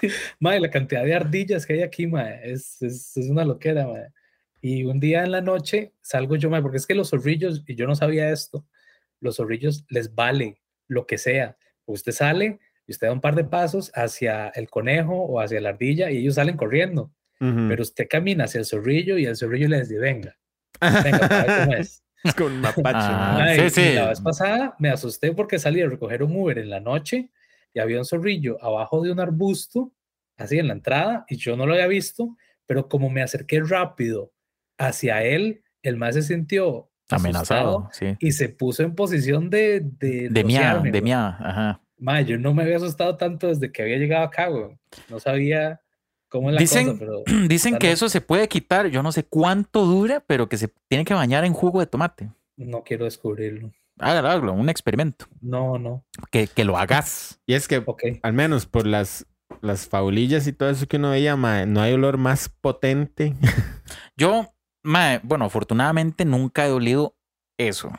Mae, 0.40 0.61
la 0.61 0.71
cantidad 0.71 1.05
de 1.05 1.14
ardillas 1.14 1.67
que 1.67 1.75
hay 1.75 1.83
aquí, 1.83 2.07
mae, 2.07 2.40
es, 2.45 2.81
es, 2.83 3.17
es 3.17 3.28
una 3.31 3.45
loquera, 3.45 3.87
mae. 3.87 4.09
Y 4.61 4.85
un 4.85 4.99
día 4.99 5.23
en 5.23 5.31
la 5.31 5.40
noche 5.40 5.93
salgo 6.02 6.37
yo, 6.37 6.50
mae, 6.50 6.62
porque 6.62 6.78
es 6.78 6.87
que 6.87 6.95
los 6.95 7.11
zorrillos, 7.11 7.62
y 7.67 7.75
yo 7.76 7.87
no 7.87 7.95
sabía 7.95 8.31
esto, 8.31 8.67
los 9.21 9.37
zorrillos 9.37 9.85
les 9.88 10.14
vale 10.14 10.61
lo 10.88 11.07
que 11.07 11.19
sea. 11.19 11.57
Usted 11.87 12.12
sale 12.12 12.59
y 12.88 12.92
usted 12.92 13.07
da 13.07 13.12
un 13.12 13.21
par 13.21 13.35
de 13.37 13.45
pasos 13.45 13.92
hacia 13.95 14.49
el 14.49 14.68
conejo 14.71 15.14
o 15.14 15.40
hacia 15.40 15.61
la 15.61 15.68
ardilla 15.68 16.11
y 16.11 16.16
ellos 16.16 16.37
salen 16.37 16.57
corriendo, 16.57 17.12
Ujú. 17.38 17.66
pero 17.68 17.83
usted 17.83 18.07
camina 18.09 18.45
hacia 18.45 18.61
el 18.61 18.64
zorrillo 18.64 19.18
y 19.18 19.26
el 19.26 19.37
zorrillo 19.37 19.68
les 19.68 19.90
dice, 19.90 20.00
venga, 20.00 20.37
venga, 21.04 21.18
para 21.28 21.45
ver 21.45 21.61
cómo 21.61 21.75
es. 21.76 22.02
Es 22.25 22.35
con 22.35 22.50
un 22.50 22.61
mapache. 22.62 22.99
Ah. 22.99 23.38
Ay, 23.42 23.71
sí, 23.71 23.71
sí. 23.71 23.95
La 23.95 24.09
vez 24.09 24.21
pasada 24.21 24.75
me 24.80 24.88
asusté 24.88 25.33
porque 25.33 25.59
salí 25.59 25.83
a 25.83 25.88
recoger 25.88 26.23
un 26.23 26.35
Uber 26.35 26.59
en 26.59 26.71
la 26.71 26.80
noche 26.80 27.30
y 27.75 27.78
había 27.78 27.99
un 27.99 28.04
zorrillo 28.07 28.57
abajo 28.64 29.02
de 29.02 29.12
un 29.12 29.21
arbusto, 29.21 29.92
así 30.37 30.59
en 30.59 30.66
la 30.66 30.73
entrada, 30.73 31.26
y 31.28 31.37
yo 31.37 31.57
no 31.57 31.66
lo 31.66 31.75
había 31.75 31.87
visto, 31.87 32.37
pero 32.66 32.88
como 32.88 33.11
me 33.11 33.23
acerqué 33.23 33.61
rápido 33.62 34.33
hacia 34.78 35.23
él, 35.23 35.62
el 35.83 35.97
más 35.97 36.14
se 36.14 36.23
sintió 36.23 36.90
Amenazado, 37.11 37.88
sí. 37.92 38.16
y 38.18 38.33
se 38.33 38.49
puso 38.49 38.83
en 38.83 38.95
posición 38.95 39.49
de 39.50 39.80
de, 39.80 40.28
De 40.30 40.45
mía, 40.45 40.80
de 40.83 41.02
mía, 41.02 41.37
ajá. 41.38 41.83
Ma, 41.99 42.21
yo 42.21 42.38
no 42.38 42.55
me 42.55 42.62
había 42.62 42.76
asustado 42.76 43.17
tanto 43.17 43.49
desde 43.49 43.73
que 43.73 43.83
había 43.83 43.97
llegado 43.99 44.25
acá, 44.25 44.49
güey. 44.49 44.78
No 45.09 45.19
sabía 45.19 45.81
cómo 46.28 46.49
es 46.49 46.55
la 46.55 46.61
Dicen, 46.61 46.87
cosa, 46.87 46.99
pero 46.99 47.23
dicen 47.49 47.78
que 47.78 47.90
eso 47.90 48.09
se 48.09 48.21
puede 48.21 48.49
quitar, 48.49 48.87
yo 48.88 49.02
no 49.02 49.12
sé 49.12 49.25
cuánto 49.25 49.85
dura, 49.85 50.23
pero 50.26 50.49
que 50.49 50.57
se 50.57 50.69
tiene 50.88 51.05
que 51.05 51.14
bañar 51.14 51.45
en 51.45 51.52
jugo 51.52 51.81
de 51.81 51.87
tomate. 51.87 52.31
no 52.57 52.83
quiero 52.85 53.05
descubrirlo. 53.05 53.73
hágalo, 53.99 54.52
un 54.52 54.69
experimento. 54.69 55.26
No, 55.40 55.78
no. 55.78 56.05
Que, 56.31 56.47
que 56.47 56.64
lo 56.64 56.78
hagas. 56.78 57.40
Y 57.47 57.55
es 57.55 57.67
que, 57.67 57.85
al 58.23 58.33
menos 58.33 58.67
por 58.67 58.87
las, 58.87 59.26
las 59.61 59.88
faulillas 59.88 60.47
y 60.47 60.52
todo 60.52 60.71
eso 60.71 60.87
que 60.87 60.97
uno 60.99 61.11
veía, 61.11 61.37
mae, 61.37 61.67
no 61.67 61.81
hay 61.81 61.93
olor 61.95 62.17
más 62.17 62.49
potente. 62.49 63.35
Yo, 64.17 64.55
mae, 64.83 65.21
bueno, 65.23 65.47
afortunadamente 65.47 66.25
nunca 66.25 66.67
he 66.67 66.71
olido 66.71 67.17
eso. 67.59 67.90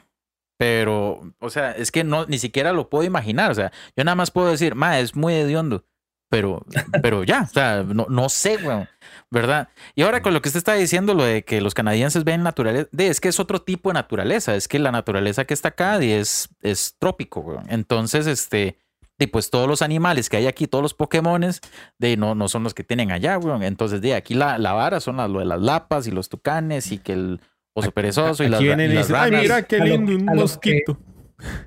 Pero, 0.59 1.21
o 1.39 1.49
sea, 1.49 1.71
es 1.71 1.89
que 1.89 2.03
no, 2.03 2.25
ni 2.25 2.37
siquiera 2.37 2.73
lo 2.73 2.89
puedo 2.89 3.05
imaginar. 3.05 3.49
O 3.49 3.55
sea, 3.55 3.71
yo 3.95 4.03
nada 4.03 4.15
más 4.15 4.29
puedo 4.29 4.51
decir, 4.51 4.75
mae, 4.75 4.99
es 4.99 5.15
muy 5.15 5.33
hediondo. 5.33 5.85
Pero, 6.29 6.65
pero 7.01 7.23
ya, 7.23 7.43
o 7.43 7.53
sea, 7.53 7.83
no, 7.83 8.07
no 8.09 8.27
sé, 8.27 8.57
weón, 8.57 8.89
¿verdad? 9.31 9.69
Y 9.95 10.01
ahora 10.01 10.21
con 10.21 10.33
lo 10.33 10.41
que 10.41 10.49
usted 10.49 10.57
está 10.57 10.73
diciendo, 10.73 11.13
lo 11.13 11.23
de 11.23 11.45
que 11.45 11.61
los 11.61 11.73
canadienses 11.73 12.25
ven 12.25 12.43
naturaleza, 12.43 12.89
de, 12.91 13.07
es 13.07 13.21
que 13.21 13.29
es 13.29 13.39
otro 13.39 13.61
tipo 13.61 13.89
de 13.89 13.93
naturaleza, 13.93 14.53
es 14.53 14.67
que 14.67 14.79
la 14.79 14.91
naturaleza 14.91 15.45
que 15.45 15.53
está 15.53 15.69
acá 15.69 15.97
de, 15.97 16.19
es, 16.19 16.49
es 16.61 16.97
trópico, 16.99 17.39
weón. 17.39 17.63
Entonces, 17.69 18.27
este, 18.27 18.79
y 19.17 19.27
pues 19.27 19.51
todos 19.51 19.69
los 19.69 19.81
animales 19.81 20.29
que 20.29 20.35
hay 20.35 20.47
aquí, 20.47 20.67
todos 20.67 20.81
los 20.81 20.93
Pokémones, 20.93 21.61
de 21.97 22.17
no, 22.17 22.35
no 22.35 22.49
son 22.49 22.65
los 22.65 22.73
que 22.73 22.83
tienen 22.83 23.13
allá, 23.13 23.37
weón. 23.37 23.63
Entonces, 23.63 24.01
de 24.01 24.13
aquí 24.13 24.33
la, 24.33 24.57
la 24.57 24.73
vara 24.73 24.99
son 24.99 25.15
las, 25.15 25.29
lo 25.29 25.39
de 25.39 25.45
las 25.45 25.61
lapas 25.61 26.05
y 26.05 26.11
los 26.11 26.27
tucanes 26.27 26.91
y 26.91 26.97
que 26.97 27.13
el 27.13 27.39
oso 27.73 27.91
perezoso 27.91 28.43
y 28.43 28.49
las, 28.49 28.61
y 28.61 28.65
y 28.65 28.67
las 28.69 28.77
dicen, 28.89 29.15
ay, 29.15 29.29
ranas". 29.31 29.41
mira 29.43 29.61
qué 29.63 29.75
a 29.77 29.79
lo- 29.79 29.85
lindo, 29.85 30.15
un 30.15 30.29
a 30.29 30.33
lo 30.33 30.38
que- 30.38 30.41
mosquito. 30.41 30.99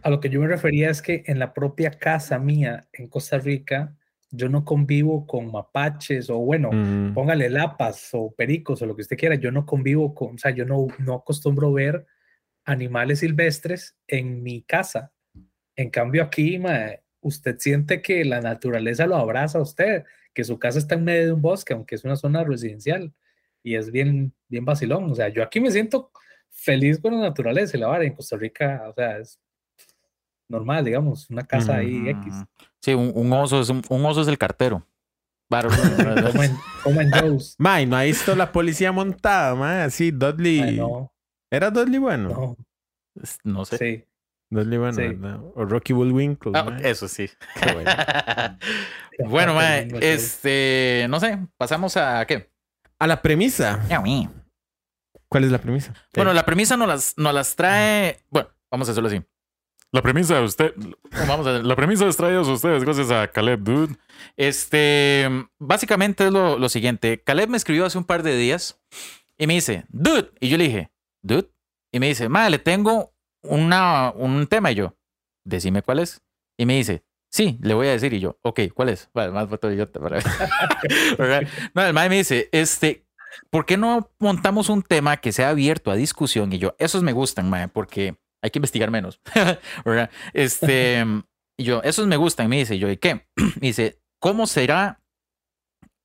A 0.03 0.11
lo 0.11 0.21
que 0.21 0.29
yo 0.29 0.39
me 0.41 0.49
refería 0.49 0.91
es 0.91 1.01
que 1.01 1.23
en 1.27 1.39
la 1.39 1.55
propia 1.55 1.91
casa 1.93 2.39
mía 2.39 2.87
en 2.93 3.09
Costa 3.09 3.39
Rica, 3.39 3.97
yo 4.31 4.49
no 4.51 4.65
convivo 4.65 5.27
con 5.27 5.51
mapaches 5.51 6.29
o 6.29 6.39
bueno, 6.39 6.71
Mm. 6.73 7.15
póngale 7.15 7.49
lapas 7.49 8.11
o 8.13 8.33
pericos 8.35 8.83
o 8.83 8.87
lo 8.87 8.95
que 8.95 9.03
usted 9.03 9.17
quiera. 9.17 9.35
Yo 9.37 9.51
no 9.51 9.65
convivo 9.65 10.15
con, 10.15 10.35
o 10.35 10.39
sea, 10.39 10.51
yo 10.51 10.65
no, 10.67 10.89
no 10.99 11.15
acostumbro 11.15 11.73
ver 11.73 12.07
animales 12.67 13.21
silvestres 13.21 13.97
en 14.07 14.43
mi 14.43 14.63
casa. 14.63 15.13
En 15.77 15.89
cambio 15.91 16.23
aquí, 16.23 16.61
usted 17.23 17.57
siente 17.59 18.03
que 18.03 18.25
la 18.27 18.41
naturaleza 18.43 19.07
lo 19.07 19.17
abraza 19.17 19.59
a 19.59 19.63
usted, 19.63 20.05
que 20.35 20.45
su 20.45 20.59
casa 20.59 20.79
está 20.79 20.97
en 20.97 21.05
medio 21.05 21.27
de 21.27 21.33
un 21.33 21.43
bosque, 21.43 21.73
aunque 21.73 21.95
es 21.95 22.05
una 22.05 22.17
zona 22.17 22.45
residencial 22.45 23.13
y 23.63 23.75
es 23.77 23.91
bien, 23.91 24.35
bien 24.49 24.65
vacilón. 24.65 25.11
O 25.11 25.15
sea, 25.15 25.29
yo 25.29 25.43
aquí 25.43 25.61
me 25.61 25.71
siento 25.71 26.11
feliz 26.51 27.01
con 27.01 27.15
la 27.15 27.21
naturaleza 27.21 27.77
y 27.77 27.81
la 27.81 27.89
vara. 27.89 28.05
En 28.05 28.15
Costa 28.15 28.37
Rica, 28.37 28.85
o 28.89 28.93
sea, 28.95 29.19
es 29.19 29.41
normal, 30.49 30.85
digamos, 30.85 31.31
una 31.31 31.47
casa 31.47 31.77
ahí 31.77 32.09
X. 32.09 32.35
Sí, 32.81 32.95
un, 32.95 33.13
un 33.15 33.33
oso 33.33 33.61
es 33.61 33.69
un, 33.69 33.83
un 33.89 34.05
oso 34.05 34.23
es 34.23 34.29
el 34.29 34.39
cartero. 34.39 34.87
Coman 36.83 37.11
Joe's. 37.11 37.57
Mae, 37.59 37.87
¿no 37.87 37.97
ha 37.97 38.05
visto 38.05 38.35
la 38.35 38.51
policía 38.51 38.91
montada, 38.93 39.55
mae? 39.55 39.83
Así, 39.83 40.11
Dudley. 40.11 40.61
Ay, 40.61 40.77
no, 40.79 41.13
¿Era 41.51 41.71
Dudley 41.71 41.99
bueno? 41.99 42.29
no, 42.31 42.57
no 43.45 43.65
sé. 43.65 43.77
sí. 43.79 44.05
Dudley 44.49 44.79
bueno, 44.79 44.95
Sí. 44.95 45.03
¿verdad? 45.09 45.41
O 45.55 45.65
Rocky 45.65 45.93
Bullwinkle. 45.93 46.53
Ah, 46.55 46.79
eso 46.83 47.09
sí. 47.09 47.29
Qué 47.61 47.73
bueno. 47.73 47.91
bueno, 49.31 49.55
mae, 49.55 49.89
este, 50.01 51.07
no 51.09 51.21
sé, 51.21 51.39
pasamos 51.57 51.97
a 51.97 52.25
qué. 52.27 52.52
A 53.03 53.09
la 53.09 53.21
premisa. 53.21 53.85
¿Cuál 55.29 55.43
es 55.43 55.51
la 55.51 55.59
premisa? 55.59 55.93
Bueno, 56.15 56.33
la 56.33 56.45
premisa 56.45 56.77
nos 56.77 56.87
las, 56.87 57.15
nos 57.19 57.35
las 57.35 57.57
trae. 57.57 58.21
Bueno, 58.31 58.51
vamos 58.71 58.87
a 58.89 58.93
hacerlo 58.93 59.09
así. 59.09 59.21
La 59.91 60.03
premisa 60.03 60.37
de 60.37 60.45
usted. 60.45 60.73
Vamos 61.27 61.45
a 61.49 61.51
la 61.51 61.75
premisa 61.75 62.07
es 62.07 62.17
traída 62.17 62.39
a 62.39 62.43
ustedes 62.43 62.85
gracias 62.85 63.11
a 63.11 63.27
Caleb, 63.27 63.59
dude. 63.59 63.97
Este, 64.37 65.29
básicamente 65.59 66.27
es 66.27 66.33
lo, 66.33 66.61
lo 66.61 66.69
siguiente. 66.69 67.21
Caleb 67.21 67.49
me 67.49 67.57
escribió 67.57 67.87
hace 67.87 67.99
un 67.99 68.05
par 68.05 68.23
de 68.23 68.37
días 68.37 68.81
y 69.37 69.49
me 69.49 69.55
dice, 69.55 69.85
dude. 69.89 70.31
Y 70.39 70.49
yo 70.49 70.57
le 70.57 70.65
dije, 70.69 70.93
dude. 71.25 71.51
Y 71.91 71.99
me 71.99 72.07
dice, 72.07 72.29
madre, 72.29 72.51
le 72.51 72.59
tengo 72.61 73.17
una, 73.43 74.13
un 74.15 74.47
tema. 74.47 74.71
Y 74.71 74.77
yo, 74.77 74.97
decime 75.45 75.83
cuál 75.83 75.99
es. 75.99 76.23
Y 76.57 76.67
me 76.67 76.77
dice, 76.77 77.03
sí, 77.33 77.59
le 77.63 77.75
voy 77.75 77.89
a 77.89 77.93
decir. 77.93 78.13
Y 78.13 78.21
yo, 78.21 78.39
ok, 78.43 78.61
¿cuál 78.75 78.91
es? 78.91 79.11
Vale, 79.13 79.33
más 79.33 79.49
foto 79.49 79.73
idiota 79.73 79.99
para. 79.99 80.21
No, 81.75 81.83
el 81.83 81.93
mae 81.93 82.09
me 82.09 82.19
dice, 82.19 82.49
este, 82.53 83.07
¿por 83.51 83.67
qué 83.67 83.77
no 83.77 84.11
montamos 84.19 84.69
un 84.69 84.83
tema 84.83 85.17
que 85.17 85.33
sea 85.33 85.49
abierto 85.49 85.91
a 85.91 85.97
discusión? 85.97 86.53
Y 86.53 86.59
yo, 86.59 86.77
esos 86.79 87.03
me 87.03 87.13
gustan, 87.13 87.51
mae, 87.51 87.69
porque 87.69 88.17
hay 88.43 88.51
que 88.51 88.59
investigar 88.59 88.91
menos. 88.91 89.21
¿verdad? 89.85 90.11
Este, 90.35 91.05
y 91.57 91.65
yo, 91.65 91.83
esos 91.83 92.07
me 92.07 92.17
gustan. 92.17 92.49
Me 92.49 92.59
dice, 92.59 92.79
yo, 92.79 92.91
¿y 92.91 92.99
qué? 92.99 93.27
Me 93.37 93.69
dice, 93.69 93.99
¿cómo 94.21 94.47
será 94.47 95.01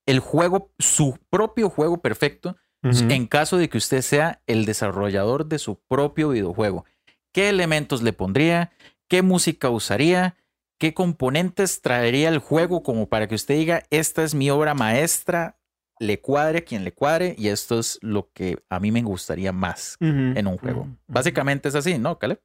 el 0.06 0.20
juego, 0.20 0.72
su 0.80 1.20
propio 1.30 1.70
juego 1.70 2.02
perfecto, 2.02 2.56
en 2.84 3.28
caso 3.28 3.58
de 3.58 3.68
que 3.68 3.78
usted 3.78 4.02
sea 4.02 4.42
el 4.48 4.64
desarrollador 4.64 5.48
de 5.48 5.60
su 5.60 5.82
propio 5.90 6.30
videojuego? 6.30 6.86
¿Qué 7.34 7.50
elementos 7.50 8.02
le 8.02 8.14
pondría? 8.14 8.72
¿Qué 9.10 9.22
música 9.22 9.70
usaría? 9.70 10.38
¿Qué 10.78 10.94
componentes 10.94 11.82
traería 11.82 12.30
el 12.30 12.38
juego 12.40 12.84
como 12.84 13.10
para 13.10 13.28
que 13.28 13.36
usted 13.36 13.56
diga, 13.56 13.84
esta 13.90 14.24
es 14.24 14.36
mi 14.36 14.50
obra 14.52 14.76
maestra, 14.76 15.60
le 16.00 16.22
cuadre 16.22 16.60
a 16.60 16.62
quien 16.62 16.84
le 16.84 16.94
cuadre 16.94 17.34
y 17.38 17.48
esto 17.48 17.80
es 17.80 17.98
lo 18.02 18.32
que 18.32 18.64
a 18.70 18.80
mí 18.80 18.92
me 18.92 19.02
gustaría 19.02 19.52
más 19.52 19.98
en 20.00 20.46
un 20.46 20.58
juego? 20.58 20.82
Ujú. 20.82 20.98
Básicamente 21.08 21.70
es 21.70 21.76
así, 21.76 21.98
¿no, 21.98 22.20
Caleb? 22.20 22.40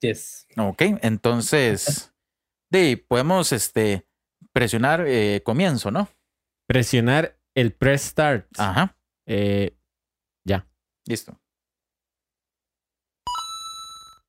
Yes. 0.00 0.46
Ok, 0.56 0.82
entonces, 1.02 2.14
de, 2.70 2.96
podemos 2.96 3.50
este, 3.50 4.06
presionar 4.52 5.04
eh, 5.08 5.42
comienzo, 5.44 5.90
¿no? 5.90 6.08
Presionar 6.66 7.36
el 7.54 7.72
press 7.72 8.02
start. 8.02 8.46
Ajá, 8.56 8.96
Eh, 9.26 9.74
listo. 11.06 11.40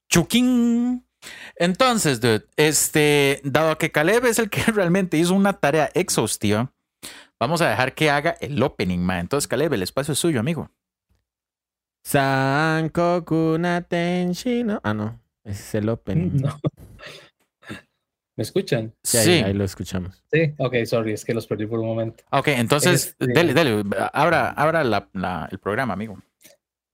Chuquín. 0.08 1.06
Entonces, 1.55 2.21
dude, 2.21 2.45
este, 2.55 3.41
dado 3.43 3.77
que 3.77 3.91
Caleb 3.91 4.25
es 4.25 4.39
el 4.39 4.49
que 4.49 4.61
realmente 4.71 5.17
hizo 5.17 5.33
una 5.33 5.53
tarea 5.53 5.89
exhaustiva, 5.93 6.71
vamos 7.39 7.61
a 7.61 7.69
dejar 7.69 7.93
que 7.93 8.09
haga 8.09 8.31
el 8.39 8.61
opening, 8.63 8.99
man. 8.99 9.19
Entonces, 9.19 9.47
Caleb, 9.47 9.73
el 9.73 9.83
espacio 9.83 10.13
es 10.13 10.19
suyo, 10.19 10.39
amigo. 10.39 10.69
Sankoku 12.05 13.57
Natenshino. 13.59 14.79
Ah, 14.83 14.93
no. 14.93 15.19
Ese 15.43 15.61
es 15.61 15.75
el 15.75 15.89
opening. 15.89 16.31
No. 16.41 16.59
¿Me 18.38 18.43
escuchan? 18.43 18.93
Sí, 19.03 19.17
ahí, 19.17 19.25
Sí. 19.25 19.31
ahí 19.43 19.53
lo 19.53 19.65
escuchamos. 19.65 20.23
Sí, 20.31 20.53
ok, 20.59 20.73
sorry, 20.85 21.11
es 21.11 21.25
que 21.25 21.33
los 21.33 21.45
perdí 21.45 21.65
por 21.65 21.77
un 21.79 21.88
momento. 21.88 22.23
Ok, 22.31 22.47
entonces, 22.47 23.07
Este- 23.19 23.33
dele, 23.33 23.53
dele, 23.53 23.83
abra, 24.13 24.51
abra 24.51 24.81
la- 24.85 25.09
la- 25.11 25.49
el 25.51 25.59
programa, 25.59 25.91
amigo. 25.93 26.17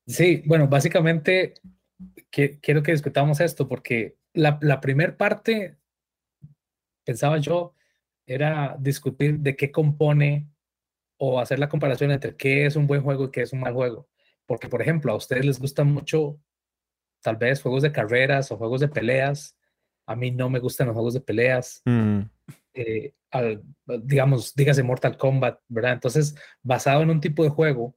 Sí, 0.08 0.42
bueno, 0.48 0.68
básicamente 0.68 1.54
que- 2.36 2.60
quiero 2.60 2.84
que 2.84 2.92
discutamos 2.92 3.40
esto 3.40 3.66
porque 3.70 4.18
la, 4.34 4.58
la 4.62 4.82
primer 4.82 5.16
parte, 5.16 5.78
pensaba 7.06 7.38
yo, 7.38 7.74
era 8.26 8.76
discutir 8.78 9.40
de 9.40 9.56
qué 9.56 9.72
compone 9.72 10.50
o 11.18 11.40
hacer 11.40 11.60
la 11.60 11.70
comparación 11.70 12.12
entre 12.12 12.36
qué 12.36 12.66
es 12.66 12.76
un 12.76 12.88
buen 12.88 13.02
juego 13.04 13.26
y 13.26 13.32
qué 13.32 13.42
es 13.44 13.54
un 13.54 13.62
mal 13.62 13.74
juego. 13.74 14.10
Porque, 14.46 14.68
por 14.68 14.82
ejemplo, 14.82 15.14
a 15.14 15.16
ustedes 15.16 15.46
les 15.46 15.60
gustan 15.60 15.94
mucho, 15.94 16.38
tal 17.24 17.38
vez, 17.38 17.62
juegos 17.62 17.84
de 17.84 17.94
carreras 17.94 18.52
o 18.52 18.58
juegos 18.58 18.82
de 18.82 18.90
peleas. 18.90 19.56
A 20.06 20.18
mí 20.18 20.32
no 20.32 20.50
me 20.50 20.60
gustan 20.60 20.88
los 20.88 20.94
juegos 20.94 21.14
de 21.14 21.22
peleas. 21.22 21.82
Mm. 21.86 22.20
eh, 22.74 23.14
al- 23.32 23.64
digamos, 24.04 24.54
dígase 24.54 24.84
Mortal 24.84 25.16
Kombat, 25.18 25.62
¿verdad? 25.70 25.94
Entonces, 25.94 26.36
basado 26.62 27.02
en 27.02 27.10
un 27.10 27.22
tipo 27.22 27.44
de 27.46 27.50
juego, 27.50 27.96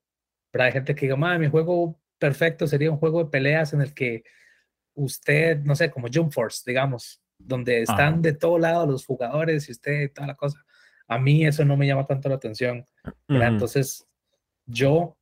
¿verdad? 0.53 0.67
Hay 0.69 0.73
gente 0.75 0.95
que 0.95 1.07
diga, 1.07 1.17
"Ma, 1.17 1.37
mi 1.39 1.49
juego 1.49 2.01
perfecto 2.19 2.67
sería 2.67 2.91
un 2.91 2.99
juego 2.99 3.25
de 3.25 3.31
peleas 3.31 3.73
en 3.73 3.81
el 3.81 3.95
que 3.95 4.25
usted, 4.95 5.61
no 5.61 5.75
sé, 5.77 5.91
como 5.91 6.09
Jump 6.13 6.33
Force, 6.33 6.63
digamos, 6.67 7.23
donde 7.39 7.83
están 7.83 8.15
Ajá. 8.15 8.21
de 8.21 8.33
todo 8.33 8.59
lado 8.59 8.87
los 8.87 9.07
jugadores 9.07 9.69
y 9.69 9.73
usted, 9.73 10.13
toda 10.13 10.27
la 10.27 10.35
cosa. 10.35 10.65
A 11.07 11.19
mí 11.19 11.47
eso 11.47 11.65
no 11.65 11.77
me 11.77 11.87
llama 11.87 12.07
tanto 12.07 12.29
la 12.29 12.35
atención. 12.35 12.85
Ujú. 13.29 13.43
Entonces, 13.43 14.07
yo 14.67 15.17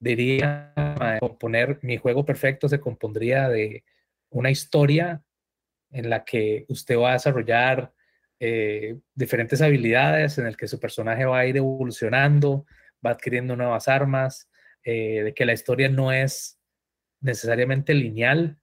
diría, 0.00 0.72
componer 1.20 1.78
mi 1.82 1.96
juego 1.96 2.24
perfecto 2.24 2.68
se 2.68 2.80
compondría 2.80 3.48
de 3.48 3.84
una 4.30 4.50
historia 4.50 5.22
en 5.90 6.10
la 6.10 6.24
que 6.24 6.64
usted 6.68 6.98
va 6.98 7.10
a 7.10 7.14
desarrollar 7.14 7.92
eh, 8.40 8.98
diferentes 9.14 9.62
habilidades, 9.62 10.38
en 10.38 10.46
el 10.46 10.56
que 10.56 10.68
su 10.68 10.78
personaje 10.78 11.24
va 11.24 11.38
a 11.38 11.46
ir 11.46 11.56
evolucionando, 11.56 12.66
va 13.04 13.10
adquiriendo 13.10 13.56
nuevas 13.56 13.88
armas, 13.88 14.50
eh, 14.86 15.22
de 15.24 15.34
que 15.34 15.44
la 15.44 15.52
historia 15.52 15.90
no 15.90 16.12
es 16.12 16.58
necesariamente 17.20 17.92
lineal, 17.92 18.58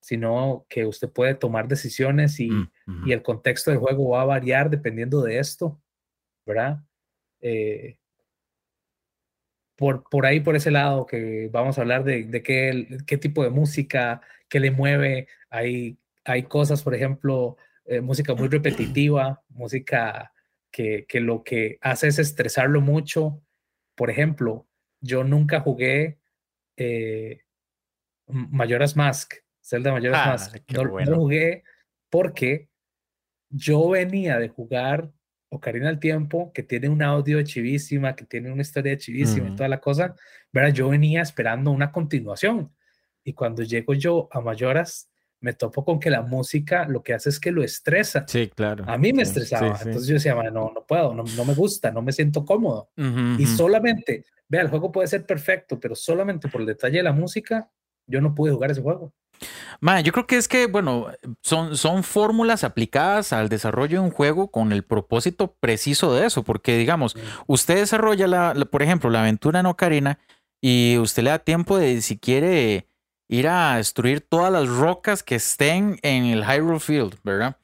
sino 0.00 0.66
que 0.68 0.86
usted 0.86 1.08
puede 1.08 1.34
tomar 1.34 1.66
decisiones 1.66 2.38
y, 2.38 2.50
Mm, 2.86 3.08
y 3.08 3.12
el 3.12 3.22
contexto 3.22 3.70
del 3.70 3.80
juego 3.80 4.10
va 4.10 4.22
a 4.22 4.26
variar 4.26 4.70
dependiendo 4.70 5.20
de 5.22 5.38
esto, 5.38 5.80
¿verdad? 6.46 6.78
Eh, 7.40 7.98
por, 9.76 10.08
por 10.08 10.24
ahí, 10.24 10.40
por 10.40 10.56
ese 10.56 10.70
lado, 10.70 11.04
que 11.04 11.50
vamos 11.52 11.76
a 11.76 11.82
hablar 11.82 12.04
de, 12.04 12.24
de 12.24 12.42
qué, 12.42 12.98
qué 13.06 13.18
tipo 13.18 13.42
de 13.42 13.50
música, 13.50 14.22
qué 14.48 14.60
le 14.60 14.70
mueve. 14.70 15.28
Hay, 15.50 15.98
hay 16.24 16.44
cosas, 16.44 16.82
por 16.82 16.94
ejemplo, 16.94 17.56
eh, 17.84 18.00
música 18.00 18.34
muy 18.34 18.48
repetitiva, 18.48 19.42
música 19.48 20.32
que, 20.70 21.04
que 21.08 21.20
lo 21.20 21.42
que 21.42 21.78
hace 21.82 22.08
es 22.08 22.18
estresarlo 22.18 22.80
mucho. 22.80 23.42
Por 23.96 24.10
ejemplo, 24.10 24.66
yo 25.00 25.24
nunca 25.24 25.60
jugué 25.60 26.18
eh, 26.76 27.40
M- 28.28 28.48
Majora's 28.50 28.96
Mask, 28.96 29.34
Zelda 29.62 29.92
Majora's 29.92 30.20
Ah, 30.22 30.30
Mask. 30.30 30.56
No, 30.72 30.82
no 30.84 30.90
bueno. 30.90 31.10
lo 31.12 31.16
jugué 31.18 31.64
porque 32.10 32.68
yo 33.48 33.88
venía 33.90 34.38
de 34.38 34.48
jugar 34.48 35.12
Ocarina 35.48 35.86
del 35.86 36.00
Tiempo, 36.00 36.52
que 36.52 36.62
tiene 36.62 36.88
un 36.88 37.02
audio 37.02 37.40
chivísima, 37.42 38.16
que 38.16 38.24
tiene 38.24 38.50
una 38.52 38.62
historia 38.62 38.96
chivísima 38.98 39.46
y 39.46 39.48
Ujú. 39.50 39.56
toda 39.56 39.68
la 39.68 39.80
cosa, 39.80 40.14
¿verdad? 40.52 40.72
Yo 40.72 40.88
venía 40.88 41.22
esperando 41.22 41.70
una 41.70 41.92
continuación. 41.92 42.74
Y 43.24 43.32
cuando 43.32 43.62
llego 43.62 43.94
yo 43.94 44.28
a 44.32 44.40
Mayoras, 44.40 45.08
me 45.40 45.52
topo 45.52 45.84
con 45.84 46.00
que 46.00 46.10
la 46.10 46.22
música 46.22 46.86
lo 46.88 47.02
que 47.02 47.14
hace 47.14 47.28
es 47.28 47.38
que 47.38 47.52
lo 47.52 47.62
estresa. 47.62 48.24
Sí, 48.26 48.48
claro. 48.54 48.84
A 48.86 48.96
mí 48.98 49.12
me 49.12 49.24
Sí, 49.24 49.30
estresaba. 49.30 49.74
sí, 49.76 49.82
sí. 49.82 49.88
Entonces 49.88 50.08
yo 50.08 50.14
decía, 50.14 50.34
"Ma, 50.34 50.44
no, 50.50 50.72
no 50.74 50.84
puedo, 50.86 51.14
no, 51.14 51.22
no 51.24 51.44
me 51.44 51.54
gusta, 51.54 51.90
no 51.90 52.02
me 52.02 52.12
siento 52.12 52.44
cómodo. 52.44 52.90
Ujú, 52.96 53.36
Y 53.38 53.44
ujú. 53.44 53.56
solamente, 53.56 54.24
vea, 54.48 54.62
el 54.62 54.68
juego 54.68 54.90
puede 54.90 55.08
ser 55.08 55.24
perfecto, 55.26 55.78
pero 55.78 55.94
solamente 55.94 56.48
por 56.48 56.60
el 56.62 56.66
detalle 56.66 56.98
de 56.98 57.02
la 57.02 57.12
música, 57.12 57.70
yo 58.06 58.20
no 58.20 58.34
pude 58.34 58.52
jugar 58.52 58.70
ese 58.70 58.80
juego. 58.82 59.12
Ma, 59.80 60.00
yo 60.00 60.12
creo 60.12 60.26
que 60.26 60.36
es 60.38 60.48
que, 60.48 60.66
bueno, 60.66 61.08
son, 61.42 61.76
son 61.76 62.02
fórmulas 62.02 62.64
aplicadas 62.64 63.34
al 63.34 63.50
desarrollo 63.50 64.00
de 64.00 64.06
un 64.06 64.10
juego 64.10 64.50
con 64.50 64.72
el 64.72 64.82
propósito 64.84 65.54
preciso 65.60 66.14
de 66.14 66.26
eso, 66.26 66.42
porque 66.44 66.78
digamos, 66.78 67.14
Mm. 67.14 67.18
usted 67.48 67.76
desarrolla, 67.76 68.26
la, 68.26 68.54
la- 68.54 68.64
por 68.64 68.82
ejemplo, 68.82 69.10
la 69.10 69.20
aventura 69.20 69.60
en 69.60 69.66
Ocarina 69.66 70.18
y 70.62 70.96
usted 70.98 71.22
le 71.24 71.30
da 71.30 71.38
tiempo 71.40 71.76
de 71.76 72.00
si 72.00 72.18
quiere 72.18 72.86
ir 73.28 73.48
a 73.48 73.76
destruir 73.76 74.20
todas 74.20 74.52
las 74.52 74.68
rocas 74.68 75.22
que 75.22 75.36
estén 75.36 75.98
en 76.02 76.26
el 76.26 76.44
Hyrule 76.44 76.80
Field, 76.80 77.16
¿verdad? 77.24 77.56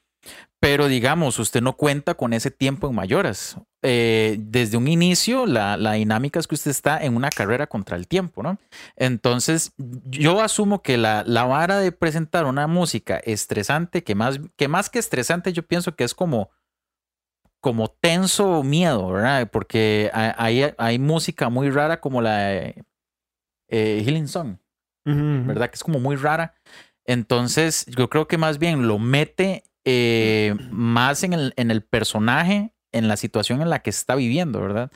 Pero 0.61 0.87
digamos, 0.87 1.41
usted 1.41 1.61
no 1.61 1.77
cuenta 1.77 2.15
con 2.15 2.33
ese 2.33 2.53
tiempo 2.53 2.89
en 2.89 2.95
mayoras. 2.95 3.57
Eh, 3.83 4.37
desde 4.39 4.77
un 4.77 4.87
inicio, 4.87 5.45
la, 5.45 5.77
la 5.77 5.95
dinámica 5.95 6.39
es 6.39 6.47
que 6.47 6.55
usted 6.55 6.71
está 6.71 7.03
en 7.03 7.17
una 7.17 7.31
carrera 7.31 7.67
contra 7.67 7.97
el 7.97 8.07
tiempo, 8.07 8.45
¿no? 8.45 8.59
Entonces, 8.95 9.73
yo 9.77 10.41
asumo 10.41 10.81
que 10.81 10.99
la, 10.99 11.25
la 11.27 11.43
vara 11.45 11.79
de 11.79 11.91
presentar 11.91 12.47
una 12.47 12.69
música 12.69 13.17
estresante, 13.25 14.05
que 14.05 14.15
más, 14.15 14.39
que 14.57 14.69
más 14.69 14.89
que 14.89 15.01
estresante, 15.01 15.53
yo 15.53 15.65
pienso 15.65 15.97
que 15.97 16.05
es 16.05 16.15
como, 16.15 16.51
como 17.61 17.89
tenso 17.89 18.63
miedo, 18.63 19.11
¿verdad? 19.11 19.51
Porque 19.51 20.13
hay, 20.15 20.63
hay, 20.63 20.75
hay 20.79 20.99
música 21.01 21.49
muy 21.49 21.71
rara 21.71 22.01
como 22.01 22.23
la 22.23 22.39
de 22.39 22.85
eh, 23.69 24.03
Healing 24.05 24.29
Song. 24.29 24.62
¿Verdad? 25.47 25.71
Que 25.71 25.77
es 25.77 25.83
como 25.85 25.99
muy 26.01 26.17
rara. 26.17 26.55
Entonces, 27.07 27.87
yo 27.87 28.09
creo 28.09 28.29
que 28.29 28.39
más 28.39 28.59
bien 28.59 28.87
lo 28.87 28.99
mete 28.99 29.65
eh, 29.85 30.55
más 30.71 31.23
en 31.25 31.33
el, 31.33 31.53
en 31.57 31.71
el 31.71 31.83
personaje, 31.83 32.73
en 32.93 33.09
la 33.09 33.17
situación 33.17 33.63
en 33.63 33.71
la 33.71 33.81
que 33.81 33.91
está 33.91 34.15
viviendo, 34.15 34.61
¿verdad? 34.61 34.91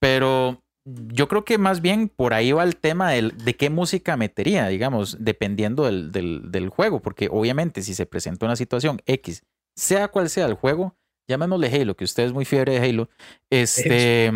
Pero 0.00 0.62
yo 0.84 1.28
creo 1.28 1.44
que 1.44 1.58
más 1.58 1.80
bien 1.82 2.08
por 2.08 2.32
ahí 2.34 2.52
va 2.52 2.64
el 2.64 2.76
tema 2.76 3.10
del- 3.10 3.36
de 3.36 3.54
qué 3.56 3.68
música 3.70 4.16
metería, 4.16 4.68
digamos, 4.68 5.16
dependiendo 5.20 5.84
del, 5.84 6.12
del- 6.12 6.50
del 6.50 6.68
juego, 6.68 7.00
porque 7.00 7.28
obviamente 7.30 7.82
si 7.82 7.94
se 7.94 8.06
presenta 8.06 8.46
una 8.46 8.56
situación 8.56 9.00
X, 9.06 9.42
sea 9.76 10.08
cual 10.08 10.30
sea 10.30 10.46
el 10.46 10.54
juego, 10.54 10.96
llamémosle 11.28 11.68
Halo, 11.68 11.94
que 11.96 12.04
usted 12.04 12.24
es 12.24 12.32
muy 12.32 12.44
fiebre 12.44 12.78
de 12.80 12.88
Halo, 12.88 13.10
este... 13.50 14.30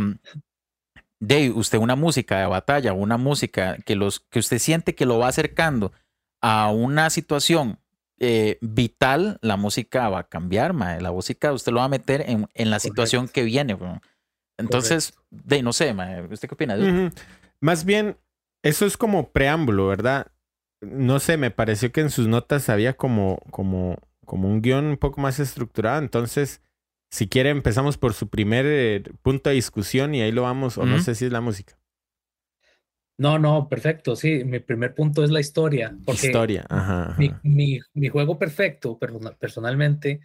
De 1.22 1.50
usted 1.50 1.78
una 1.78 1.94
música 1.94 2.40
de 2.40 2.46
batalla, 2.46 2.92
una 2.94 3.16
música 3.16 3.76
que, 3.86 3.94
los, 3.94 4.18
que 4.18 4.40
usted 4.40 4.58
siente 4.58 4.96
que 4.96 5.06
lo 5.06 5.20
va 5.20 5.28
acercando 5.28 5.92
a 6.40 6.72
una 6.72 7.10
situación 7.10 7.78
eh, 8.18 8.58
vital, 8.60 9.38
la 9.40 9.56
música 9.56 10.08
va 10.08 10.18
a 10.18 10.28
cambiar, 10.28 10.72
mae. 10.72 11.00
La 11.00 11.12
música 11.12 11.52
usted 11.52 11.70
lo 11.70 11.78
va 11.78 11.84
a 11.84 11.88
meter 11.88 12.24
en, 12.28 12.48
en 12.54 12.70
la 12.70 12.80
situación 12.80 13.22
Correcto. 13.22 13.34
que 13.34 13.42
viene. 13.44 13.78
Entonces, 14.58 15.14
de 15.30 15.62
no 15.62 15.72
sé, 15.72 15.94
mae, 15.94 16.22
¿usted 16.22 16.48
qué 16.48 16.54
opina? 16.54 16.76
Más 17.60 17.84
bien, 17.84 18.16
eso 18.64 18.84
es 18.84 18.96
como 18.96 19.30
preámbulo, 19.30 19.86
¿verdad? 19.86 20.26
No 20.80 21.20
sé, 21.20 21.36
me 21.36 21.52
pareció 21.52 21.92
que 21.92 22.00
en 22.00 22.10
sus 22.10 22.26
notas 22.26 22.68
había 22.68 22.96
como, 22.96 23.38
como, 23.52 23.96
como 24.24 24.48
un 24.48 24.60
guion 24.60 24.86
un 24.86 24.96
poco 24.96 25.20
más 25.20 25.38
estructurado. 25.38 26.00
Entonces, 26.00 26.60
si 27.12 27.28
quiere, 27.28 27.50
empezamos 27.50 27.98
por 27.98 28.14
su 28.14 28.28
primer 28.28 28.64
eh, 28.66 29.02
punto 29.20 29.50
de 29.50 29.56
discusión 29.56 30.14
y 30.14 30.22
ahí 30.22 30.32
lo 30.32 30.42
vamos, 30.42 30.78
o 30.78 30.86
no 30.86 30.98
sé 31.02 31.14
si 31.14 31.26
es 31.26 31.30
la 31.32 31.42
música. 31.42 31.78
No, 33.18 33.38
no, 33.38 33.68
perfecto, 33.68 34.16
sí. 34.16 34.44
Mi 34.44 34.58
primer 34.60 34.94
punto 34.94 35.22
es 35.22 35.30
la 35.30 35.38
historia. 35.38 35.94
Porque 36.06 36.28
Historia, 36.28 36.64
ajá. 36.70 37.10
ajá. 37.10 37.14
Mi, 37.18 37.30
mi, 37.42 37.80
mi 37.92 38.08
juego 38.08 38.38
perfecto, 38.38 38.98
persona- 38.98 39.36
personalmente, 39.36 40.20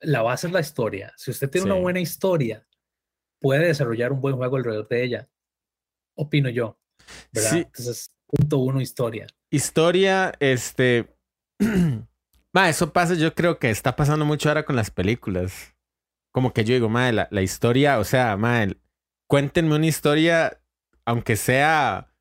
la 0.00 0.22
base 0.22 0.46
es 0.46 0.52
la 0.54 0.60
historia. 0.60 1.12
Si 1.18 1.30
usted 1.30 1.50
tiene 1.50 1.66
Sí. 1.66 1.70
una 1.70 1.80
buena 1.80 2.00
historia, 2.00 2.66
puede 3.38 3.66
desarrollar 3.66 4.10
un 4.12 4.22
buen 4.22 4.36
juego 4.36 4.56
alrededor 4.56 4.88
de 4.88 5.04
ella. 5.04 5.28
Opino 6.14 6.48
yo. 6.48 6.78
¿verdad? 7.30 7.50
Sí. 7.50 7.58
Entonces, 7.58 8.10
punto 8.26 8.58
uno, 8.58 8.80
historia. 8.80 9.26
Historia, 9.50 10.32
este. 10.40 11.14
Ma, 12.54 12.70
eso 12.70 12.90
pasa, 12.94 13.12
yo 13.14 13.34
creo 13.34 13.58
que 13.58 13.68
está 13.68 13.94
pasando 13.94 14.24
mucho 14.24 14.48
ahora 14.48 14.64
con 14.64 14.74
las 14.76 14.90
películas. 14.90 15.75
Como 16.36 16.52
que 16.52 16.64
yo 16.64 16.74
digo, 16.74 16.90
madre, 16.90 17.14
la, 17.14 17.28
la 17.30 17.40
historia, 17.40 17.98
o 17.98 18.04
sea, 18.04 18.36
madre, 18.36 18.76
cuéntenme 19.26 19.74
una 19.74 19.86
historia, 19.86 20.60
aunque 21.06 21.34
sea, 21.34 22.12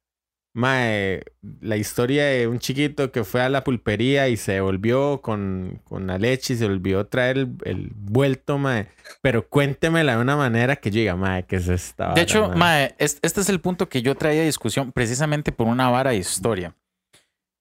madre, 0.53 1.25
la 1.59 1.75
historia 1.75 2.23
de 2.27 2.47
un 2.47 2.59
chiquito 2.59 3.11
que 3.11 3.25
fue 3.25 3.41
a 3.41 3.49
la 3.49 3.65
pulpería 3.65 4.29
y 4.29 4.37
se 4.37 4.61
volvió 4.61 5.19
con, 5.21 5.81
con 5.83 6.07
la 6.07 6.17
leche 6.17 6.53
y 6.53 6.55
se 6.55 6.65
olvidó 6.65 7.05
traer 7.07 7.39
el, 7.39 7.49
el 7.65 7.91
vuelto, 7.93 8.57
madre. 8.57 8.87
Pero 9.21 9.49
cuéntemela 9.49 10.15
de 10.15 10.21
una 10.21 10.37
manera 10.37 10.77
que 10.77 10.91
yo 10.91 10.99
diga, 11.01 11.17
madre, 11.17 11.43
que 11.43 11.57
es 11.57 11.67
esta? 11.67 12.13
De 12.13 12.21
hecho, 12.21 12.47
mae?" 12.47 12.57
mae, 12.57 12.95
es- 12.99 13.19
este 13.21 13.41
es 13.41 13.49
el 13.49 13.59
punto 13.59 13.89
que 13.89 14.01
yo 14.01 14.15
traía 14.15 14.43
a 14.43 14.45
discusión 14.45 14.93
precisamente 14.93 15.51
por 15.51 15.67
una 15.67 15.89
vara 15.89 16.11
de 16.11 16.17
historia. 16.19 16.73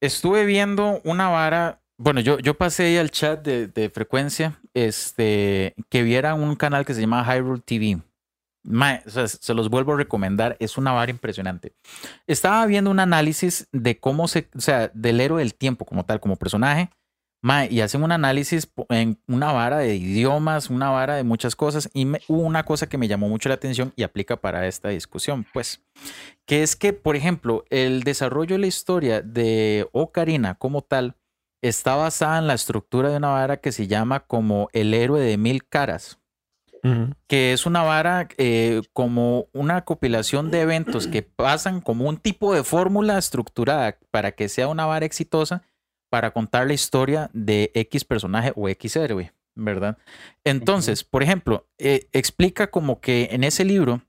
Estuve 0.01 0.45
viendo 0.45 1.01
una 1.03 1.31
vara, 1.31 1.81
bueno, 1.97 2.21
yo, 2.21 2.39
yo 2.39 2.55
pasé 2.55 2.85
ahí 2.85 2.97
al 2.97 3.11
chat 3.11 3.45
de, 3.45 3.69
de 3.69 3.91
frecuencia, 3.91 4.61
este, 4.75 5.75
que 5.89 6.03
viera 6.03 6.35
un 6.35 6.57
canal 6.57 6.85
que 6.85 6.95
se 6.95 7.01
llama 7.01 7.25
Hyrule 7.25 7.63
TV. 7.63 8.01
Sea, 9.07 9.29
se 9.29 9.55
los 9.55 9.69
vuelvo 9.69 9.93
a 9.93 9.97
recomendar, 9.97 10.57
es 10.59 10.79
una 10.79 10.93
vara 10.93 11.11
impresionante. 11.11 11.75
Estaba 12.27 12.65
viendo 12.67 12.91
un 12.91 12.99
análisis 12.99 13.69
de 13.73 13.99
cómo 13.99 14.27
se, 14.27 14.49
o 14.57 14.61
sea, 14.61 14.91
del 14.95 15.21
héroe 15.21 15.43
del 15.43 15.55
tiempo 15.55 15.85
como 15.85 16.05
tal, 16.05 16.19
como 16.19 16.37
personaje, 16.37 16.91
mae, 17.43 17.69
y 17.71 17.83
hacen 17.83 18.03
un 18.03 18.11
análisis 18.11 18.67
en 18.89 19.21
una 19.29 19.53
vara 19.53 19.79
de 19.79 19.95
idiomas, 19.97 20.71
una 20.71 20.89
vara 20.89 21.17
de 21.17 21.25
muchas 21.25 21.55
cosas, 21.55 21.91
y 21.93 22.07
hubo 22.27 22.41
una 22.41 22.65
cosa 22.65 22.89
que 22.89 22.97
me 22.97 23.07
llamó 23.07 23.29
mucho 23.29 23.51
la 23.51 23.57
atención 23.57 23.93
y 23.97 24.03
aplica 24.03 24.41
para 24.41 24.67
esta 24.67 24.89
discusión, 24.89 25.45
pues, 25.53 25.85
que 26.47 26.63
es 26.63 26.75
que, 26.75 26.95
por 26.95 27.17
ejemplo, 27.17 27.67
el 27.69 28.03
desarrollo 28.03 28.55
de 28.55 28.61
la 28.61 28.67
historia 28.67 29.21
de 29.21 29.87
Ocarina 29.93 30.55
como 30.55 30.81
tal 30.81 31.17
está 31.69 31.97
basada 31.97 32.39
en 32.39 32.47
la 32.47 32.55
estructura 32.55 33.11
de 33.11 33.17
una 33.17 33.31
vara 33.31 33.57
que 33.57 33.73
se 33.73 33.87
llama 33.87 34.21
como 34.21 34.69
el 34.73 34.95
héroe 34.95 35.21
de 35.21 35.37
mil 35.37 35.65
caras 35.67 36.19
que 37.29 37.55
es 37.55 37.65
una 37.65 37.83
vara 37.83 38.29
eh, 38.37 38.83
como 38.93 39.49
una 39.55 39.87
compilación 39.87 40.51
de 40.51 40.61
eventos 40.61 41.07
que 41.07 41.23
pasan 41.23 41.81
como 41.81 42.07
un 42.07 42.19
tipo 42.19 42.55
de 42.55 42.63
fórmula 42.63 43.17
estructurada 43.17 43.99
para 44.11 44.33
que 44.33 44.51
sea 44.51 44.69
una 44.69 44.85
vara 44.85 45.07
exitosa 45.07 45.63
para 46.11 46.33
contar 46.33 46.67
la 46.67 46.75
historia 46.75 47.31
de 47.33 47.71
X 47.75 48.05
personaje 48.05 48.53
o 48.55 48.69
X 48.69 48.97
héroe, 48.97 49.33
¿verdad? 49.55 49.97
Entonces, 50.45 51.05
por 51.05 51.23
ejemplo, 51.23 51.67
eh, 51.79 52.09
explica 52.13 52.71
como 52.71 53.01
que 53.01 53.31
en 53.33 53.45
ese 53.45 53.65
libro 53.65 54.03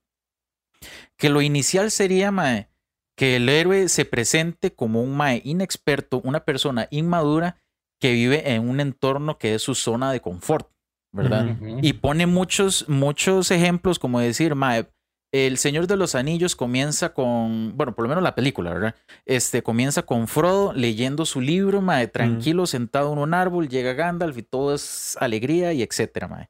que 1.16 1.30
lo 1.30 1.42
inicial 1.42 1.92
sería 1.92 2.30
mae, 2.30 2.68
que 3.16 3.38
el 3.38 3.50
héroe 3.50 3.90
se 3.90 4.06
presente 4.06 4.74
como 4.74 5.02
un 5.02 5.16
mae 5.16 5.42
inexperto, 5.46 6.22
una 6.24 6.42
persona 6.42 6.88
inmadura 6.92 7.58
que 8.00 8.12
vive 8.12 8.54
en 8.54 8.68
un 8.68 8.80
entorno 8.80 9.38
que 9.38 9.56
es 9.56 9.62
su 9.62 9.74
zona 9.74 10.12
de 10.12 10.20
confort, 10.20 10.70
¿verdad? 11.14 11.58
Y 11.82 11.94
pone 11.94 12.28
muchos, 12.28 12.90
muchos 12.90 13.52
ejemplos, 13.52 14.00
como 14.00 14.20
decir, 14.20 14.54
mae, 14.56 14.90
el 15.32 15.58
Señor 15.58 15.88
de 15.88 15.98
los 15.98 16.16
Anillos 16.16 16.56
comienza 16.56 17.14
con, 17.14 17.76
bueno, 17.76 17.96
por 17.96 18.04
lo 18.04 18.10
menos 18.10 18.24
la 18.24 18.36
película, 18.36 18.74
¿verdad? 18.74 18.96
Este 19.26 19.64
comienza 19.64 20.04
con 20.04 20.28
Frodo 20.28 20.74
leyendo 20.74 21.26
su 21.26 21.42
libro, 21.42 21.82
mae, 21.82 22.08
tranquilo, 22.08 22.68
sentado 22.68 23.14
en 23.14 23.20
un 23.20 23.34
árbol, 23.34 23.70
llega 23.70 23.94
Gandalf 23.94 24.38
y 24.38 24.44
todo 24.44 24.74
es 24.74 25.18
alegría 25.20 25.74
y 25.74 25.84
etcétera, 25.84 26.28
mae. 26.28 26.48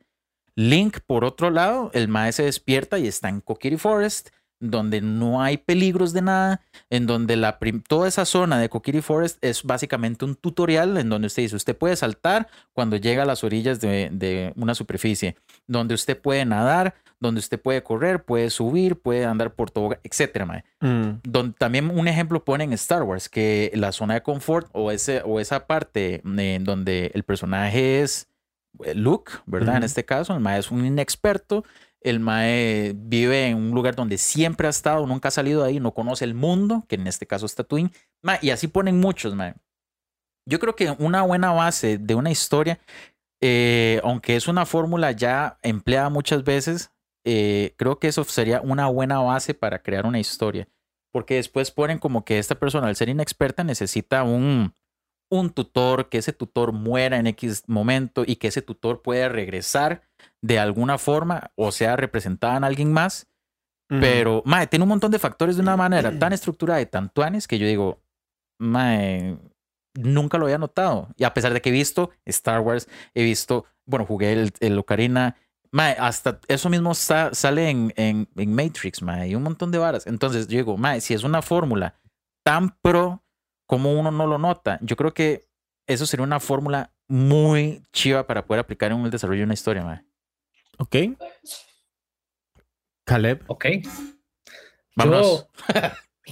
Link, 0.56 0.99
por 1.06 1.25
otro 1.25 1.49
lado, 1.49 1.91
el 1.93 2.08
mae 2.08 2.32
se 2.32 2.43
despierta 2.43 2.97
y 2.97 3.08
está 3.08 3.30
en 3.30 3.41
Kokiri 3.41 3.78
Forest, 3.78 4.30
donde 4.71 5.01
no 5.01 5.41
hay 5.41 5.58
peligros 5.58 6.13
de 6.13 6.21
nada, 6.21 6.62
en 6.89 7.08
donde 7.08 7.36
la 7.36 7.60
toda 7.88 8.08
esa 8.08 8.25
zona 8.25 8.60
de 8.60 8.69
Kokiri 8.69 9.01
Forest 9.01 9.43
es 9.43 9.63
básicamente 9.63 10.25
un 10.25 10.36
tutorial 10.36 10.97
en 10.97 11.10
donde 11.10 11.28
usted 11.28 11.43
dice, 11.43 11.56
usted 11.56 11.78
puede 11.78 11.95
saltar 11.95 12.47
cuando 12.73 12.97
llega 12.97 13.23
a 13.23 13.25
las 13.25 13.43
orillas 13.43 13.80
de, 13.82 14.10
de 14.12 14.54
una 14.56 14.75
superficie, 14.75 15.36
donde 15.67 15.93
usted 15.95 16.19
puede 16.19 16.45
nadar, 16.45 16.95
donde 17.19 17.39
usted 17.39 17.60
puede 17.60 17.82
correr, 17.84 18.23
puede 18.23 18.49
subir, 18.49 18.97
puede 18.97 19.25
andar 19.25 19.54
por 19.54 19.71
tobogán, 19.71 19.99
etcétera. 20.04 20.63
Mm. 20.82 21.51
También 21.58 21.89
un 21.89 22.08
ejemplo 22.08 22.43
pone 22.43 22.63
en 22.63 22.73
Star 22.73 23.04
Wars, 23.04 23.30
que 23.30 23.71
la 23.73 23.91
zona 23.91 24.15
de 24.15 24.21
confort 24.21 24.67
o, 24.73 24.91
ese, 24.91 25.21
o 25.25 25.39
esa 25.39 25.67
parte 25.67 26.21
eh, 26.38 26.60
donde 26.62 27.12
el 27.13 27.23
personaje 27.23 28.01
es 28.01 28.28
eh, 28.84 28.93
Luke, 28.95 29.32
¿verdad? 29.45 29.78
En 29.78 29.84
este 29.84 30.06
caso, 30.06 30.36
el 30.36 30.45
es 30.47 30.71
un 30.71 30.86
inexperto, 30.86 31.63
el 32.06 32.20
Mae 32.20 32.94
vive 32.96 33.48
en 33.48 33.58
un 33.58 33.72
lugar 33.72 33.96
donde 33.96 34.20
siempre 34.20 34.68
ha 34.68 34.70
estado, 34.70 35.08
nunca 35.08 35.30
ha 35.30 35.32
salido 35.32 35.63
de 35.63 35.70
ahí, 35.70 35.80
no 35.80 35.96
conoce 35.96 36.24
el 36.24 36.36
mundo, 36.36 36.86
que 36.88 36.96
en 36.96 37.08
este 37.08 37.26
caso 37.26 37.48
es 37.48 37.56
Tatooine, 37.56 37.91
Mae, 38.22 38.38
y 38.44 38.52
así 38.52 38.68
ponen 38.68 39.00
muchos, 39.00 39.34
Mae. 39.34 39.56
yo 40.48 40.60
creo 40.60 40.76
que 40.76 40.91
una 41.00 41.24
buena 41.24 41.52
base 41.52 41.98
de 41.98 42.13
una 42.13 42.30
historia, 42.30 42.80
eh, 43.41 44.00
aunque 44.04 44.36
es 44.36 44.48
una 44.48 44.68
fórmula 44.68 45.13
ya 45.13 45.58
empleada 45.63 46.10
muchas 46.10 46.44
veces, 46.44 46.91
eh, 47.26 47.74
creo 47.76 47.98
que 47.98 48.08
eso 48.08 48.24
sería 48.24 48.62
una 48.62 48.86
buena 48.86 49.20
base 49.20 49.56
para 49.56 49.80
crear 49.80 50.06
una 50.06 50.20
historia. 50.20 50.68
Porque 51.12 51.36
después 51.36 51.72
ponen 51.72 51.98
como 51.98 52.24
que 52.24 52.38
esta 52.38 52.56
persona, 52.56 52.88
al 52.88 52.96
ser 52.96 53.10
inexperta, 53.10 53.63
necesita 53.63 54.22
un, 54.24 54.76
un 55.32 55.50
tutor, 55.50 56.10
que 56.10 56.20
ese 56.20 56.34
tutor 56.34 56.72
muera 56.72 57.18
en 57.18 57.26
X 57.28 57.63
momento 57.68 58.24
y 58.28 58.36
que 58.36 58.50
ese 58.50 58.62
tutor 58.62 59.02
pueda 59.02 59.28
regresar 59.30 60.04
de 60.45 60.60
alguna 60.60 60.99
forma 60.99 61.51
o 61.55 61.71
sea 61.71 61.95
representada 61.95 62.58
en 62.58 62.63
alguien 62.63 62.93
más. 62.93 63.27
Pero, 63.88 64.41
mae, 64.45 64.65
tiene 64.65 64.81
un 64.81 64.89
montón 64.89 65.12
de 65.12 65.19
factores 65.19 65.58
de 65.58 65.62
una 65.62 65.77
manera 65.77 66.17
tan 66.17 66.34
estructurada 66.34 66.81
y 66.81 66.88
tan 66.88 67.10
tuanes 67.10 67.47
que 67.47 67.60
yo 67.60 67.67
digo, 67.67 68.01
mae, 68.60 69.38
nunca 69.93 70.39
lo 70.39 70.45
había 70.45 70.58
notado. 70.58 71.10
Y 71.17 71.23
a 71.23 71.34
pesar 71.34 71.53
de 71.53 71.62
que 71.62 71.69
he 71.69 71.71
visto 71.71 72.10
Star 72.25 72.62
Wars, 72.62 72.88
he 73.13 73.23
visto, 73.23 73.65
bueno, 73.86 74.05
jugué 74.05 74.34
el, 74.34 74.53
el 74.60 74.77
Ocarina, 74.79 75.36
mae, 75.71 75.95
hasta 75.99 76.39
eso 76.47 76.69
mismo 76.69 76.95
sale 76.95 77.69
en, 77.69 77.93
en, 77.95 78.27
en, 78.36 78.55
Matrix, 78.55 79.03
mae, 79.03 79.29
y 79.29 79.36
un 79.36 79.43
montón 79.43 79.71
de 79.71 79.77
varas. 79.77 80.08
Entonces 80.08 80.47
yo 80.47 80.58
digo, 80.58 80.77
mae, 80.77 80.99
si 80.99 81.13
es 81.13 81.23
una 81.23 81.43
fórmula 81.43 81.95
tan 82.43 82.69
pro 82.81 83.23
como 83.67 83.93
uno 83.99 84.10
no 84.10 84.25
lo 84.25 84.39
nota, 84.39 84.79
yo 84.81 84.95
creo 84.95 85.13
que 85.13 85.47
eso 85.88 86.08
sería 86.08 86.23
una 86.23 86.39
fórmula 86.39 86.91
muy 87.08 87.84
chiva 87.93 88.25
para 88.25 88.47
poder 88.47 88.62
aplicar 88.62 88.91
en 88.91 89.01
el 89.01 89.12
desarrollo 89.12 89.41
de 89.41 89.45
una 89.45 89.53
historia, 89.53 89.84
mae. 89.84 90.05
Ok. 90.77 90.95
Caleb. 93.05 93.43
Ok. 93.47 93.65
Vamos. 94.95 95.47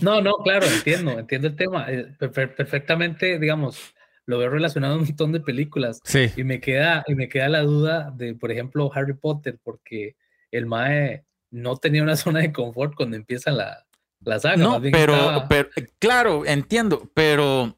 no, 0.02 0.22
no, 0.22 0.38
claro, 0.44 0.66
entiendo, 0.66 1.20
entiendo 1.20 1.48
el 1.48 1.56
tema. 1.56 1.86
Eh, 1.90 2.16
perfectamente, 2.20 3.40
digamos, 3.40 3.94
lo 4.26 4.38
veo 4.38 4.50
relacionado 4.50 4.96
a 4.96 4.98
un 4.98 5.06
montón 5.06 5.32
de 5.32 5.40
películas. 5.40 6.00
Sí. 6.04 6.32
Y 6.36 6.44
me 6.44 6.60
queda, 6.60 7.04
y 7.08 7.16
me 7.16 7.30
queda 7.30 7.50
la 7.50 7.62
duda 7.62 8.12
de, 8.16 8.36
por 8.36 8.52
ejemplo, 8.52 8.92
Harry 8.94 9.14
Potter, 9.14 9.60
porque 9.64 10.16
el 10.52 10.66
Mae 10.66 11.26
no 11.52 11.78
tenía 11.78 12.04
una 12.04 12.16
zona 12.16 12.40
de 12.40 12.52
confort 12.52 12.96
cuando 12.96 13.16
empieza 13.16 13.52
la, 13.52 13.86
la 14.22 14.40
saga. 14.40 14.58
No, 14.58 14.82
pero, 14.82 15.46
pero, 15.48 15.70
claro, 16.00 16.46
entiendo, 16.46 17.10
pero 17.14 17.78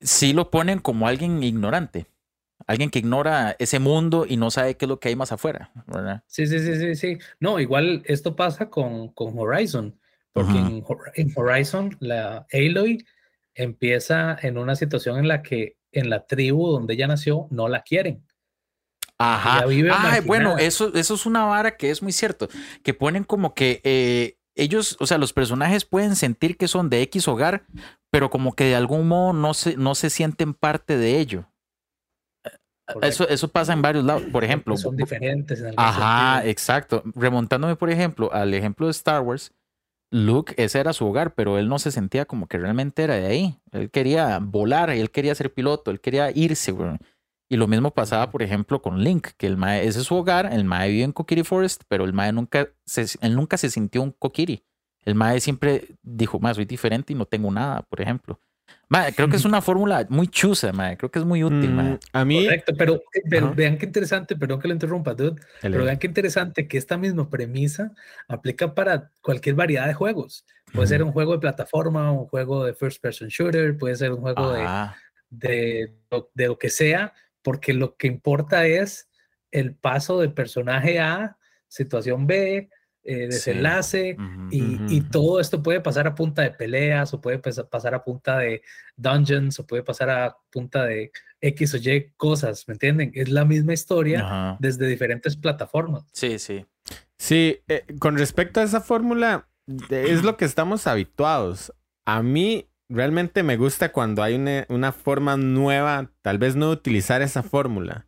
sí 0.00 0.32
lo 0.32 0.50
ponen 0.50 0.80
como 0.80 1.06
alguien 1.06 1.42
ignorante 1.42 2.06
alguien 2.70 2.88
que 2.88 3.00
ignora 3.00 3.56
ese 3.58 3.80
mundo 3.80 4.26
y 4.28 4.36
no 4.36 4.52
sabe 4.52 4.76
qué 4.76 4.84
es 4.84 4.88
lo 4.88 5.00
que 5.00 5.08
hay 5.08 5.16
más 5.16 5.32
afuera, 5.32 5.72
¿verdad? 5.86 6.22
Sí, 6.28 6.46
sí, 6.46 6.60
sí, 6.60 6.76
sí, 6.76 6.94
sí. 6.94 7.18
No, 7.40 7.58
igual 7.58 8.02
esto 8.04 8.36
pasa 8.36 8.70
con, 8.70 9.08
con 9.08 9.36
Horizon, 9.36 9.98
porque 10.32 10.56
en, 10.56 11.32
Horizon 11.34 11.96
la 11.98 12.46
Aloy 12.52 13.04
empieza 13.56 14.38
en 14.40 14.56
una 14.56 14.76
situación 14.76 15.18
en 15.18 15.26
la 15.26 15.42
que 15.42 15.78
en 15.90 16.10
la 16.10 16.26
tribu 16.26 16.68
donde 16.68 16.94
ella 16.94 17.08
nació 17.08 17.48
no 17.50 17.66
la 17.66 17.82
quieren. 17.82 18.24
Ajá. 19.18 19.64
Ay, 19.66 20.20
bueno, 20.24 20.56
eso, 20.56 20.94
eso 20.94 21.14
es 21.14 21.26
una 21.26 21.46
vara 21.46 21.76
que 21.76 21.90
es 21.90 22.02
muy 22.02 22.12
cierto, 22.12 22.48
que 22.84 22.94
ponen 22.94 23.24
como 23.24 23.52
que 23.52 23.80
eh, 23.82 24.38
ellos, 24.54 24.96
o 25.00 25.06
sea, 25.06 25.18
los 25.18 25.32
personajes 25.32 25.84
pueden 25.84 26.14
sentir 26.14 26.56
que 26.56 26.68
son 26.68 26.88
de 26.88 27.02
X 27.02 27.26
hogar, 27.26 27.64
pero 28.10 28.30
como 28.30 28.54
que 28.54 28.64
de 28.64 28.76
algún 28.76 29.08
modo 29.08 29.32
no 29.32 29.54
se, 29.54 29.76
no 29.76 29.96
se 29.96 30.08
sienten 30.08 30.54
parte 30.54 30.96
de 30.96 31.18
ello. 31.18 31.50
Eso, 33.02 33.28
eso 33.28 33.48
pasa 33.48 33.72
en 33.72 33.82
varios 33.82 34.04
lados. 34.04 34.22
Por 34.32 34.44
ejemplo. 34.44 34.76
Son 34.76 34.96
diferentes. 34.96 35.60
En 35.60 35.74
ajá, 35.76 36.46
exacto. 36.46 37.02
Remontándome, 37.14 37.76
por 37.76 37.90
ejemplo, 37.90 38.32
al 38.32 38.54
ejemplo 38.54 38.86
de 38.86 38.92
Star 38.92 39.22
Wars, 39.22 39.52
Luke, 40.10 40.54
ese 40.56 40.80
era 40.80 40.92
su 40.92 41.06
hogar, 41.06 41.34
pero 41.34 41.58
él 41.58 41.68
no 41.68 41.78
se 41.78 41.92
sentía 41.92 42.24
como 42.24 42.48
que 42.48 42.58
realmente 42.58 43.02
era 43.02 43.14
de 43.14 43.26
ahí. 43.26 43.58
Él 43.72 43.90
quería 43.90 44.38
volar, 44.40 44.90
él 44.90 45.10
quería 45.10 45.34
ser 45.34 45.52
piloto, 45.52 45.90
él 45.90 46.00
quería 46.00 46.30
irse, 46.32 46.74
Y 47.48 47.56
lo 47.56 47.68
mismo 47.68 47.92
pasaba, 47.92 48.30
por 48.30 48.42
ejemplo, 48.42 48.82
con 48.82 49.04
Link, 49.04 49.28
que 49.36 49.46
el 49.46 49.56
Mae, 49.56 49.86
ese 49.86 50.00
es 50.00 50.06
su 50.06 50.16
hogar, 50.16 50.52
el 50.52 50.64
Mae 50.64 50.90
vive 50.90 51.04
en 51.04 51.12
Kokiri 51.12 51.44
Forest, 51.44 51.82
pero 51.88 52.04
el 52.04 52.12
Mae 52.12 52.32
nunca 52.32 52.68
se, 52.84 53.06
él 53.20 53.36
nunca 53.36 53.56
se 53.56 53.70
sintió 53.70 54.02
un 54.02 54.10
Kokiri. 54.10 54.64
El 55.04 55.14
Mae 55.14 55.40
siempre 55.40 55.96
dijo, 56.02 56.40
más 56.40 56.56
soy 56.56 56.64
diferente 56.64 57.12
y 57.12 57.16
no 57.16 57.24
tengo 57.24 57.50
nada, 57.50 57.82
por 57.82 58.00
ejemplo 58.00 58.40
creo 59.14 59.28
que 59.28 59.36
es 59.36 59.44
una 59.44 59.62
fórmula 59.62 60.06
muy 60.08 60.28
chusa, 60.28 60.72
creo 60.96 61.10
que 61.10 61.18
es 61.18 61.24
muy 61.24 61.44
útil. 61.44 61.70
Mm, 61.70 61.98
a 62.12 62.24
mí. 62.24 62.44
Correcto, 62.44 62.72
pero, 62.76 63.54
vean 63.54 63.78
qué 63.78 63.86
interesante, 63.86 64.36
perdón 64.36 64.60
que 64.60 64.68
lo 64.68 64.74
interrumpa, 64.74 65.14
dude, 65.14 65.40
pero 65.60 65.84
vean 65.84 65.98
qué 65.98 66.06
interesante 66.06 66.66
que 66.66 66.78
esta 66.78 66.96
misma 66.96 67.30
premisa 67.30 67.92
aplica 68.28 68.74
para 68.74 69.10
cualquier 69.22 69.54
variedad 69.54 69.86
de 69.86 69.94
juegos. 69.94 70.44
Puede 70.72 70.88
ser 70.88 71.02
un 71.02 71.12
juego 71.12 71.32
de 71.32 71.38
plataforma, 71.38 72.10
un 72.12 72.26
juego 72.26 72.64
de 72.64 72.74
first 72.74 73.00
person 73.00 73.28
shooter, 73.28 73.76
puede 73.76 73.96
ser 73.96 74.12
un 74.12 74.20
juego 74.20 74.52
de, 74.52 74.66
de, 75.30 75.94
de 76.34 76.46
lo 76.46 76.58
que 76.58 76.70
sea, 76.70 77.12
porque 77.42 77.72
lo 77.72 77.96
que 77.96 78.06
importa 78.06 78.66
es 78.66 79.08
el 79.50 79.74
paso 79.74 80.20
del 80.20 80.32
personaje 80.32 81.00
A, 81.00 81.36
situación 81.68 82.26
B, 82.26 82.70
eh, 83.02 83.28
desenlace 83.28 84.16
y, 84.50 85.00
todo 85.10 85.40
esto 85.40 85.62
puede 85.62 85.80
pasar 85.80 86.06
a 86.06 86.14
punta 86.14 86.42
de 86.42 86.50
peleas 86.50 87.14
o 87.14 87.20
puede 87.20 87.38
pasar 87.38 87.94
a 87.94 88.04
punta 88.04 88.38
de 88.38 88.62
dungeons 88.96 89.58
o 89.58 89.66
puede 89.66 89.82
pasar 89.82 90.10
a 90.10 90.36
punta 90.50 90.84
de 90.84 91.10
X 91.40 91.74
o 91.74 91.76
Y 91.78 92.12
cosas, 92.16 92.68
¿me 92.68 92.74
entienden? 92.74 93.10
Es 93.14 93.30
la 93.30 93.44
misma 93.44 93.72
historia 93.72 94.56
desde 94.60 94.86
diferentes 94.86 95.36
plataformas. 95.36 96.04
Sí, 96.12 96.38
sí. 96.38 96.66
Sí, 97.18 97.60
eh, 97.68 97.84
con 97.98 98.18
respecto 98.18 98.60
a 98.60 98.64
esa 98.64 98.80
fórmula, 98.80 99.48
es 99.90 100.22
lo 100.22 100.36
que 100.36 100.44
estamos 100.44 100.86
habituados. 100.86 101.72
A 102.04 102.22
mí 102.22 102.68
realmente 102.88 103.42
me 103.42 103.56
gusta 103.56 103.92
cuando 103.92 104.22
hay 104.22 104.34
una, 104.34 104.66
una 104.68 104.92
forma 104.92 105.36
nueva, 105.36 106.10
tal 106.22 106.38
vez 106.38 106.56
no 106.56 106.70
utilizar 106.70 107.22
esa 107.22 107.42
fórmula 107.42 108.06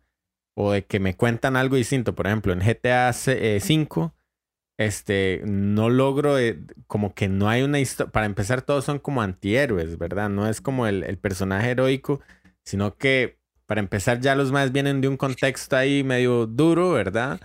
o 0.55 0.71
de 0.71 0.85
que 0.85 0.99
me 0.99 1.15
cuentan 1.15 1.55
algo 1.55 1.75
distinto. 1.75 2.15
Por 2.15 2.27
ejemplo, 2.27 2.53
en 2.53 2.59
GTA 2.59 3.11
V 3.11 4.11
este, 4.77 5.41
no 5.45 5.89
logro, 5.89 6.37
eh, 6.39 6.59
como 6.87 7.13
que 7.13 7.27
no 7.29 7.49
hay 7.49 7.63
una 7.63 7.79
historia, 7.79 8.11
para 8.11 8.25
empezar 8.25 8.61
todos 8.61 8.85
son 8.85 8.99
como 8.99 9.21
antihéroes, 9.21 9.97
¿verdad? 9.97 10.29
No 10.29 10.47
es 10.47 10.61
como 10.61 10.87
el, 10.87 11.17
personaje 11.19 11.71
heroico, 11.71 12.21
sino 12.63 12.95
que 12.97 13.39
para 13.65 13.81
empezar 13.81 14.19
ya 14.19 14.35
los 14.35 14.51
más 14.51 14.71
vienen 14.71 15.01
de 15.01 15.07
un 15.07 15.17
contexto 15.17 15.75
ahí 15.77 16.03
medio 16.03 16.47
duro, 16.47 16.91
¿verdad? 16.91 17.39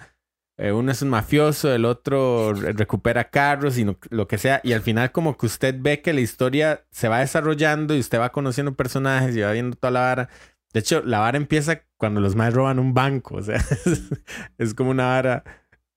Eh, 0.59 0.73
uno 0.73 0.91
es 0.91 1.03
un 1.03 1.11
mafioso, 1.11 1.73
el 1.73 1.85
otro 1.85 2.53
recupera 2.53 3.31
carros 3.31 3.79
y 3.79 3.87
lo 4.11 4.27
que 4.27 4.39
sea, 4.39 4.61
y 4.65 4.73
al 4.73 4.83
final 4.83 5.13
como 5.13 5.37
que 5.37 5.47
usted 5.47 5.77
ve 5.79 6.03
que 6.03 6.13
la 6.13 6.21
historia 6.21 6.85
se 6.91 7.09
va 7.09 7.21
desarrollando 7.21 7.95
y 7.95 8.01
usted 8.01 8.19
va 8.19 8.33
conociendo 8.33 8.75
personajes 8.75 9.37
y 9.37 9.41
va 9.43 9.53
viendo 9.53 9.77
toda 9.77 9.93
la 9.93 10.01
vara. 10.01 10.29
De 10.73 10.81
hecho, 10.81 11.03
la 11.05 11.21
vara 11.21 11.39
empieza 11.39 11.83
cuando 11.97 12.21
los 12.21 12.35
más 12.37 12.53
roban 12.55 12.79
un 12.79 12.95
banco, 12.95 13.37
o 13.37 13.43
sea, 13.43 13.65
es 14.59 14.75
como 14.75 14.91
una 14.91 15.07
vara. 15.07 15.45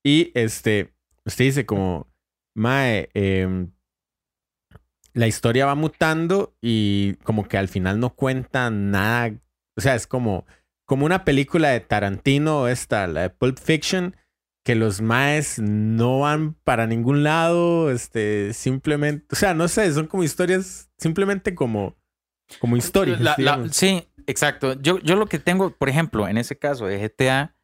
Y 0.04 0.32
este, 0.34 0.94
usted 1.24 1.44
dice 1.44 1.66
como, 1.66 2.12
Mae, 2.54 3.08
em, 3.14 3.72
la 5.14 5.26
historia 5.26 5.66
va 5.66 5.74
mutando 5.74 6.56
y 6.60 7.14
como 7.24 7.46
que 7.46 7.58
al 7.58 7.68
final 7.68 8.00
no 8.00 8.10
cuenta 8.14 8.70
nada. 8.70 9.32
O 9.76 9.80
sea, 9.80 9.94
es 9.94 10.06
como, 10.06 10.46
como 10.86 11.06
una 11.06 11.24
película 11.24 11.68
de 11.68 11.80
Tarantino, 11.80 12.68
esta, 12.68 13.06
la 13.06 13.22
de 13.22 13.30
Pulp 13.30 13.58
Fiction, 13.58 14.16
que 14.64 14.74
los 14.74 15.00
maes 15.00 15.58
no 15.58 16.20
van 16.20 16.54
para 16.64 16.86
ningún 16.86 17.22
lado, 17.22 17.90
este, 17.90 18.52
simplemente, 18.52 19.26
o 19.30 19.36
sea, 19.36 19.54
no 19.54 19.68
sé, 19.68 19.92
son 19.92 20.06
como 20.06 20.22
historias, 20.22 20.90
simplemente 20.98 21.54
como, 21.54 21.96
como 22.60 22.76
historias. 22.76 23.20
sí, 23.70 24.06
exacto. 24.26 24.80
Yo, 24.80 24.98
yo 25.00 25.16
lo 25.16 25.26
que 25.26 25.38
tengo, 25.38 25.76
por 25.76 25.88
ejemplo, 25.88 26.28
en 26.28 26.38
ese 26.38 26.58
caso 26.58 26.86
de 26.86 26.98
GTA, 26.98 27.56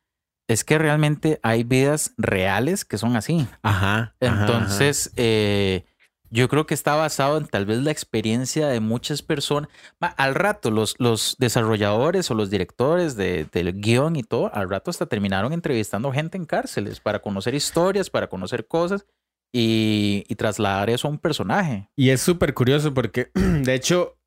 es 0.49 0.65
que 0.65 0.79
realmente 0.79 1.39
hay 1.43 1.63
vidas 1.63 2.15
reales 2.17 2.85
que 2.85 2.99
son 2.99 3.17
así. 3.17 3.47
Ajá. 3.63 4.15
Entonces, 4.19 5.13
eh, 5.17 5.85
yo 6.31 6.49
creo 6.49 6.67
que 6.67 6.75
está 6.75 6.95
basado 6.95 7.37
en 7.37 7.47
tal 7.47 7.67
vez 7.67 7.79
la 7.79 7.91
experiencia 7.91 8.69
de 8.69 8.81
muchas 8.81 9.23
personas. 9.23 9.69
Al 10.01 10.35
rato, 10.35 10.71
los, 10.71 10.97
los 10.99 11.37
desarrolladores 11.39 12.31
o 12.31 12.35
los 12.35 12.51
directores 12.51 13.15
de, 13.15 13.47
del 13.53 13.79
guion 13.81 14.17
y 14.17 14.23
todo, 14.23 14.51
al 14.55 14.71
rato 14.71 14.91
hasta 14.91 15.07
terminaron 15.07 15.53
entrevistando 15.53 16.13
gente 16.13 16.39
en 16.39 16.47
cárceles 16.47 17.01
para 17.01 17.21
conocer 17.21 17.55
historias, 17.55 18.09
para 18.09 18.29
conocer 18.29 18.67
cosas 18.67 19.07
y, 19.53 20.25
y 20.29 20.35
trasladar 20.35 20.89
eso 20.89 21.09
a 21.09 21.11
un 21.11 21.19
personaje. 21.19 21.91
Y 21.95 22.09
es 22.09 22.23
súper 22.23 22.55
curioso 22.55 22.93
porque, 22.95 23.31
de 23.35 23.75
hecho, 23.75 24.18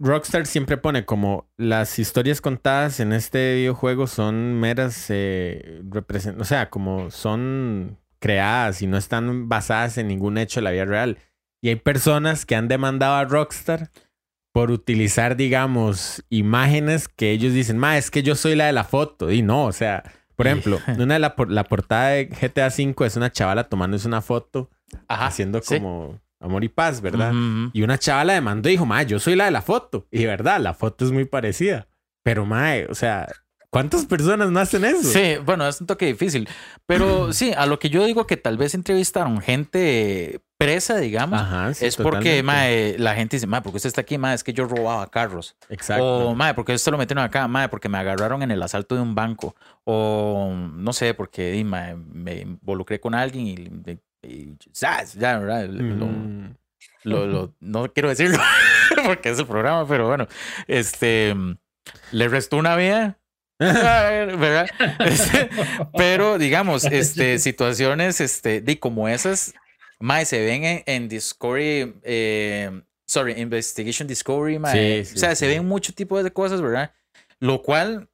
Rockstar 0.00 0.46
siempre 0.46 0.78
pone 0.78 1.04
como 1.04 1.46
las 1.58 1.98
historias 1.98 2.40
contadas 2.40 3.00
en 3.00 3.12
este 3.12 3.56
videojuego 3.56 4.06
son 4.06 4.58
meras, 4.58 5.06
eh, 5.10 5.82
o 6.38 6.44
sea, 6.44 6.70
como 6.70 7.10
son 7.10 7.98
creadas 8.18 8.80
y 8.80 8.86
no 8.86 8.96
están 8.96 9.50
basadas 9.50 9.98
en 9.98 10.08
ningún 10.08 10.38
hecho 10.38 10.60
de 10.60 10.64
la 10.64 10.70
vida 10.70 10.86
real. 10.86 11.18
Y 11.60 11.68
hay 11.68 11.76
personas 11.76 12.46
que 12.46 12.56
han 12.56 12.66
demandado 12.66 13.14
a 13.14 13.26
Rockstar 13.26 13.90
por 14.52 14.70
utilizar, 14.70 15.36
digamos, 15.36 16.24
imágenes 16.30 17.06
que 17.06 17.30
ellos 17.30 17.52
dicen, 17.52 17.76
ma, 17.76 17.98
es 17.98 18.10
que 18.10 18.22
yo 18.22 18.34
soy 18.36 18.56
la 18.56 18.66
de 18.66 18.72
la 18.72 18.84
foto. 18.84 19.30
Y 19.30 19.42
no, 19.42 19.66
o 19.66 19.72
sea, 19.72 20.02
por 20.34 20.46
ejemplo, 20.46 20.78
una 20.98 21.14
de 21.14 21.20
la, 21.20 21.34
la 21.48 21.64
portada 21.64 22.08
de 22.08 22.24
GTA 22.24 22.68
V 22.68 23.06
es 23.06 23.16
una 23.16 23.30
chavala 23.30 23.68
tomándose 23.68 24.08
una 24.08 24.22
foto, 24.22 24.70
haciendo 25.08 25.60
como 25.60 26.18
amor 26.40 26.64
y 26.64 26.68
paz, 26.68 27.00
¿verdad? 27.00 27.32
Y 27.72 27.82
una 27.82 27.98
chava 27.98 28.24
la 28.24 28.32
demandó 28.32 28.68
y 28.68 28.72
dijo, 28.72 28.86
mae, 28.86 29.06
yo 29.06 29.20
soy 29.20 29.36
la 29.36 29.44
de 29.44 29.50
la 29.50 29.62
foto. 29.62 30.06
Y 30.10 30.24
verdad, 30.24 30.58
la 30.60 30.74
foto 30.74 31.04
es 31.04 31.12
muy 31.12 31.26
parecida. 31.26 31.86
Pero, 32.22 32.46
mae, 32.46 32.86
o 32.86 32.94
sea, 32.94 33.28
¿cuántas 33.68 34.06
personas 34.06 34.50
no 34.50 34.58
hacen 34.58 34.84
eso? 34.84 35.02
Sí, 35.02 35.36
bueno, 35.44 35.68
es 35.68 35.80
un 35.80 35.86
toque 35.86 36.06
difícil. 36.06 36.48
Pero 36.86 37.32
sí, 37.32 37.52
a 37.56 37.66
lo 37.66 37.78
que 37.78 37.90
yo 37.90 38.04
digo 38.04 38.26
que 38.26 38.36
tal 38.36 38.56
vez 38.56 38.74
entrevistaron 38.74 39.40
gente 39.40 40.40
presa, 40.56 40.98
digamos, 40.98 41.40
Ajá, 41.40 41.72
sí, 41.72 41.86
es 41.86 41.96
porque, 41.96 42.42
mae, 42.42 42.98
la 42.98 43.14
gente 43.14 43.36
dice, 43.36 43.46
mae, 43.46 43.62
¿por 43.62 43.72
qué 43.72 43.76
usted 43.76 43.88
está 43.88 44.00
aquí? 44.02 44.18
Mae, 44.18 44.34
es 44.34 44.44
que 44.44 44.52
yo 44.52 44.66
robaba 44.66 45.10
carros. 45.10 45.56
Exacto. 45.68 46.30
O, 46.30 46.34
mae, 46.34 46.54
¿por 46.54 46.64
qué 46.64 46.74
usted 46.74 46.92
lo 46.92 46.98
metieron 46.98 47.24
acá? 47.24 47.46
Mae, 47.48 47.68
porque 47.68 47.88
me 47.88 47.98
agarraron 47.98 48.42
en 48.42 48.50
el 48.50 48.62
asalto 48.62 48.94
de 48.94 49.00
un 49.02 49.14
banco. 49.14 49.54
O, 49.84 50.52
no 50.54 50.92
sé, 50.92 51.14
porque 51.14 51.62
mae, 51.64 51.96
me 51.96 52.40
involucré 52.40 52.98
con 52.98 53.14
alguien 53.14 53.46
y... 53.46 54.00
y- 54.22 54.56
¡zas! 54.74 55.14
ya, 55.14 55.38
¿verdad? 55.38 55.66
Lo- 55.68 56.06
Mm. 56.06 56.54
lo- 57.04 57.26
lo- 57.26 57.54
no 57.60 57.92
quiero 57.92 58.08
decirlo 58.10 58.38
porque 59.06 59.30
es 59.30 59.38
el 59.38 59.46
programa, 59.46 59.86
pero 59.88 60.06
bueno, 60.08 60.26
este 60.66 61.34
le 62.12 62.28
restó 62.28 62.56
una 62.58 62.76
vida, 62.76 63.18
¿verdad? 63.58 64.68
Pero 65.96 66.38
digamos, 66.38 66.84
este, 66.84 67.38
situaciones 67.38 68.20
este, 68.20 68.60
de 68.60 68.78
como 68.78 69.08
esas, 69.08 69.54
mae, 69.98 70.24
se 70.24 70.44
ven 70.44 70.64
en, 70.64 70.82
en 70.86 71.08
Discovery, 71.08 71.94
eh, 72.02 72.82
sorry, 73.06 73.32
Investigation 73.40 74.06
Discovery, 74.06 74.58
mae. 74.58 75.04
Sí, 75.04 75.10
sí, 75.10 75.16
o 75.16 75.18
sea, 75.18 75.34
se 75.34 75.46
ven 75.48 75.66
mucho 75.66 75.92
tipo 75.92 76.22
de 76.22 76.30
cosas, 76.30 76.60
¿verdad? 76.60 76.92
Lo 77.38 77.62
cual 77.62 78.08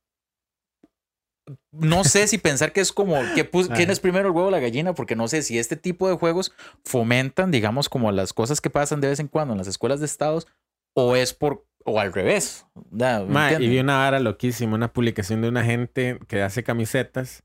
no 1.80 2.04
sé 2.04 2.26
si 2.28 2.38
pensar 2.38 2.72
que 2.72 2.80
es 2.80 2.92
como 2.92 3.16
que 3.34 3.44
pus- 3.44 3.68
quién 3.68 3.90
es 3.90 4.00
primero 4.00 4.28
el 4.28 4.34
huevo 4.34 4.48
o 4.48 4.50
la 4.50 4.60
gallina, 4.60 4.94
porque 4.94 5.16
no 5.16 5.28
sé 5.28 5.42
si 5.42 5.58
este 5.58 5.76
tipo 5.76 6.08
de 6.08 6.16
juegos 6.16 6.52
fomentan, 6.84 7.50
digamos, 7.50 7.88
como 7.88 8.12
las 8.12 8.32
cosas 8.32 8.60
que 8.60 8.70
pasan 8.70 9.00
de 9.00 9.08
vez 9.08 9.20
en 9.20 9.28
cuando 9.28 9.52
en 9.54 9.58
las 9.58 9.66
escuelas 9.68 10.00
de 10.00 10.06
estados, 10.06 10.46
o 10.94 11.16
es 11.16 11.34
por, 11.34 11.66
o 11.84 12.00
al 12.00 12.12
revés. 12.12 12.66
¿verdad? 12.90 13.26
¿Me 13.26 13.32
Mae, 13.34 13.62
y 13.62 13.68
vi 13.68 13.78
una 13.78 13.98
vara 13.98 14.20
loquísima, 14.20 14.74
una 14.74 14.92
publicación 14.92 15.42
de 15.42 15.48
una 15.48 15.64
gente 15.64 16.18
que 16.28 16.42
hace 16.42 16.62
camisetas, 16.62 17.44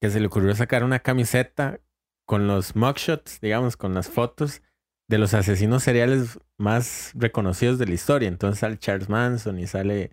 que 0.00 0.10
se 0.10 0.20
le 0.20 0.26
ocurrió 0.26 0.54
sacar 0.54 0.84
una 0.84 0.98
camiseta 1.00 1.80
con 2.26 2.46
los 2.46 2.74
mugshots, 2.76 3.40
digamos, 3.40 3.76
con 3.76 3.94
las 3.94 4.08
fotos 4.08 4.60
de 5.08 5.18
los 5.18 5.32
asesinos 5.34 5.84
seriales 5.84 6.38
más 6.58 7.12
reconocidos 7.14 7.78
de 7.78 7.86
la 7.86 7.94
historia. 7.94 8.28
Entonces 8.28 8.58
sale 8.60 8.76
Charles 8.78 9.08
Manson 9.08 9.58
y 9.60 9.66
sale, 9.68 10.10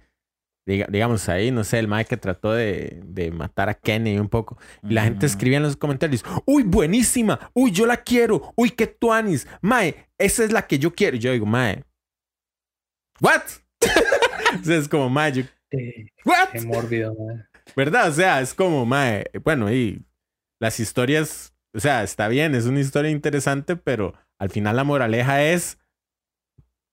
diga- 0.65 0.88
digamos, 0.89 1.28
ahí, 1.30 1.52
no 1.52 1.63
sé, 1.63 1.80
el 1.80 1.88
Mike 1.88 2.10
que 2.10 2.17
trató 2.17 2.54
de, 2.54 3.02
de 3.06 3.32
matar 3.32 3.69
a 3.69 3.73
Kennedy 3.73 4.17
un 4.19 4.30
poco. 4.30 4.58
Y 4.84 4.93
la 4.93 5.04
gente 5.04 5.26
escribía 5.26 5.58
en 5.58 5.63
los 5.63 5.78
comentarios, 5.78 6.23
uy, 6.45 6.63
buenísima, 6.63 7.52
uy, 7.54 7.71
yo 7.71 7.86
la 7.86 7.97
quiero, 7.97 8.54
uy, 8.56 8.71
qué 8.71 8.88
tuanis, 8.88 9.47
Mae, 9.62 10.08
esa 10.17 10.43
es 10.43 10.52
la 10.52 10.67
que 10.67 10.80
yo 10.80 10.93
quiero. 10.93 11.17
Y 11.17 11.19
yo 11.19 11.32
digo, 11.32 11.45
Mae, 11.45 11.84
¿what? 13.21 13.41
o 14.62 14.63
sea, 14.63 14.78
es 14.78 14.88
como, 14.88 15.10
Mae, 15.10 15.32
yo, 15.32 15.43
¿what? 16.26 16.49
qué 16.52 16.62
mórbido, 16.62 17.13
mae. 17.15 17.43
¿Verdad? 17.76 18.10
O 18.10 18.13
sea, 18.13 18.41
es 18.41 18.54
como, 18.54 18.86
Mae, 18.86 19.26
bueno, 19.43 19.71
y 19.71 20.06
las 20.60 20.80
historias, 20.80 21.54
o 21.73 21.80
sea, 21.80 22.04
está 22.04 22.28
bien, 22.28 22.56
es 22.56 22.65
una 22.65 22.80
historia 22.80 23.12
interesante, 23.12 23.76
pero 23.76 24.13
al 24.39 24.49
final 24.49 24.76
la 24.76 24.84
moraleja 24.84 25.43
es, 25.43 25.78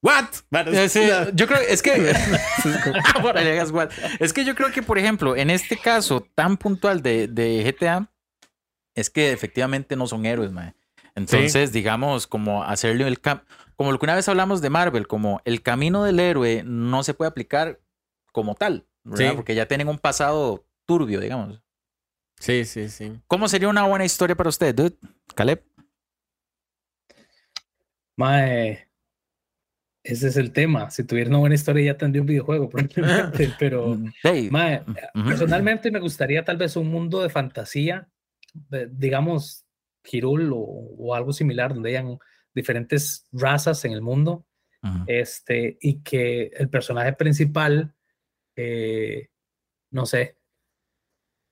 ¿what? 0.03 0.27
Bueno, 0.51 0.71
Eh, 0.73 0.89
sí, 0.89 1.03
yo 1.35 1.47
creo, 1.47 1.61
es 1.61 1.83
que 1.83 1.93
es 3.61 3.73
guat. 3.73 3.93
Es 4.21 4.33
que 4.33 4.45
yo 4.45 4.55
creo 4.55 4.71
que, 4.73 4.83
por 4.83 4.99
ejemplo, 4.99 5.37
en 5.37 5.51
este 5.51 5.77
caso 5.77 6.27
tan 6.35 6.57
puntual 6.57 7.03
de, 7.03 7.29
de 7.29 7.63
GTA, 7.65 8.11
es 8.95 9.11
que 9.11 9.33
efectivamente 9.33 9.97
no 9.97 10.07
son 10.07 10.27
héroes, 10.27 10.53
mae. 10.53 10.75
Entonces, 11.15 11.73
digamos, 11.73 12.27
como 12.27 12.63
hacerle 12.65 13.07
el 13.07 13.21
cam 13.21 13.43
como 13.77 13.93
lo 13.93 13.99
que 13.99 14.05
una 14.05 14.15
vez 14.15 14.29
hablamos 14.29 14.61
de 14.61 14.69
Marvel, 14.69 15.07
como 15.07 15.41
el 15.47 15.63
camino 15.63 16.05
del 16.05 16.21
héroe 16.21 16.63
no 16.67 17.03
se 17.03 17.15
puede 17.15 17.31
aplicar 17.31 17.81
como 18.31 18.55
tal, 18.55 18.87
¿verdad? 19.05 19.31
Sí. 19.31 19.37
Porque 19.37 19.55
ya 19.55 19.67
tienen 19.67 19.89
un 19.89 19.99
pasado 19.99 20.67
turbio, 20.85 21.19
digamos. 21.19 21.63
Sí, 22.39 22.67
sí, 22.67 22.91
sí. 22.91 23.19
¿Cómo 23.27 23.49
sería 23.49 23.69
una 23.69 23.85
buena 23.85 24.05
historia 24.05 24.37
para 24.37 24.51
usted, 24.51 24.75
dude? 24.75 24.99
Caleb. 25.35 25.65
Mae, 28.19 28.90
ese 30.13 30.29
es 30.29 30.37
el 30.37 30.53
tema. 30.53 30.91
Si 30.91 31.05
tuviera 31.05 31.29
una 31.31 31.39
buena 31.39 31.55
historia 31.55 31.93
ya 31.93 31.99
tendría 31.99 32.23
un 32.23 32.27
videojuego, 32.29 32.69
probablemente, 32.71 33.55
pero 33.59 33.99
Hey, 34.23 34.49
mae, 34.51 34.83
ujú. 35.15 35.29
personalmente 35.29 35.91
me 35.91 36.01
gustaría 36.01 36.45
tal 36.45 36.57
vez 36.57 36.77
un 36.77 36.89
mundo 36.89 37.23
de 37.23 37.29
fantasía, 37.31 38.09
de- 38.53 38.89
digamos, 38.91 39.65
Hirul 40.11 40.53
o, 40.53 40.59
o 40.59 41.15
algo 41.15 41.33
similar, 41.33 41.75
donde 41.75 41.91
hayan 41.91 42.19
diferentes 42.55 43.27
razas 43.33 43.85
en 43.85 43.93
el 43.93 44.03
mundo, 44.03 44.47
este, 45.07 45.77
y 45.81 46.01
que 46.03 46.51
el 46.57 46.71
personaje 46.71 47.13
principal, 47.13 47.95
eh, 48.57 49.29
no 49.91 50.07
sé, 50.07 50.39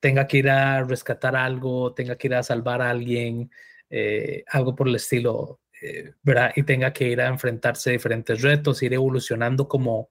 tenga 0.00 0.26
que 0.26 0.38
ir 0.38 0.48
a 0.48 0.82
rescatar 0.84 1.36
algo, 1.36 1.92
tenga 1.92 2.16
que 2.16 2.28
ir 2.28 2.34
a 2.34 2.42
salvar 2.42 2.80
a 2.82 2.90
alguien, 2.90 3.50
eh, 3.90 4.44
algo 4.48 4.74
por 4.74 4.88
el 4.88 4.94
estilo, 4.94 5.60
eh, 5.82 6.12
¿verdad? 6.22 6.52
Y 6.56 6.62
tenga 6.62 6.92
que 6.92 7.08
ir 7.08 7.20
a 7.20 7.28
enfrentarse 7.28 7.90
a 7.90 7.92
diferentes 7.92 8.42
retos, 8.42 8.82
ir 8.82 8.94
evolucionando 8.94 9.68
como, 9.68 10.10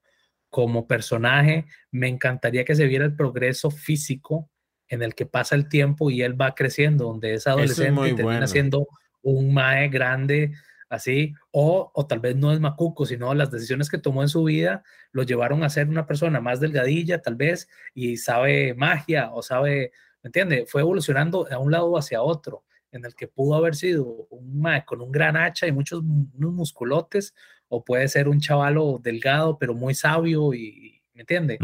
como 0.49 0.87
personaje. 0.87 1.65
Me 1.91 2.07
encantaría 2.07 2.65
que 2.65 2.75
se 2.75 2.85
viera 2.85 3.05
el 3.05 3.15
progreso 3.15 3.71
físico 3.71 4.49
en 4.87 5.01
el 5.03 5.15
que 5.15 5.25
pasa 5.25 5.55
el 5.55 5.67
tiempo 5.67 6.09
y 6.09 6.21
él 6.21 6.39
va 6.39 6.55
creciendo, 6.55 7.05
donde 7.05 7.33
es 7.33 7.47
adolescente 7.47 7.91
muy 7.91 8.09
y 8.09 8.15
termina 8.15 8.37
bueno. 8.37 8.47
siendo 8.47 8.87
un 9.21 9.53
mae 9.53 9.89
grande, 9.89 10.53
así, 10.89 11.33
o, 11.51 11.91
o 11.93 12.07
tal 12.07 12.19
vez 12.19 12.35
no 12.35 12.51
es 12.53 12.59
macuco, 12.59 13.05
sino 13.05 13.33
las 13.33 13.51
decisiones 13.51 13.89
que 13.89 13.97
tomó 13.97 14.21
en 14.21 14.29
su 14.29 14.43
vida 14.43 14.83
lo 15.11 15.23
llevaron 15.23 15.63
a 15.63 15.69
ser 15.69 15.89
una 15.89 16.05
persona 16.05 16.39
más 16.39 16.59
delgadilla, 16.59 17.21
tal 17.21 17.35
vez, 17.35 17.67
y 17.93 18.17
sabe 18.17 18.73
magia 18.73 19.31
o 19.33 19.41
sabe, 19.41 19.91
¿me 20.23 20.29
entiende? 20.29 20.65
Fue 20.67 20.81
evolucionando 20.81 21.47
a 21.51 21.57
un 21.59 21.71
lado 21.71 21.97
hacia 21.97 22.21
otro, 22.21 22.63
en 22.91 23.05
el 23.05 23.15
que 23.15 23.27
pudo 23.27 23.55
haber 23.55 23.75
sido 23.75 24.27
un 24.29 24.59
mae 24.61 24.85
con 24.85 25.01
un 25.01 25.11
gran 25.11 25.35
hacha 25.37 25.67
y 25.67 25.71
muchos 25.71 26.01
unos 26.03 26.53
musculotes, 26.53 27.33
o 27.69 27.83
puede 27.83 28.07
ser 28.07 28.27
un 28.29 28.39
chavalo 28.39 28.99
delgado, 29.03 29.57
pero 29.57 29.73
muy 29.73 29.93
sabio 29.93 30.53
y, 30.53 31.01
¿me 31.13 31.21
entiende? 31.21 31.57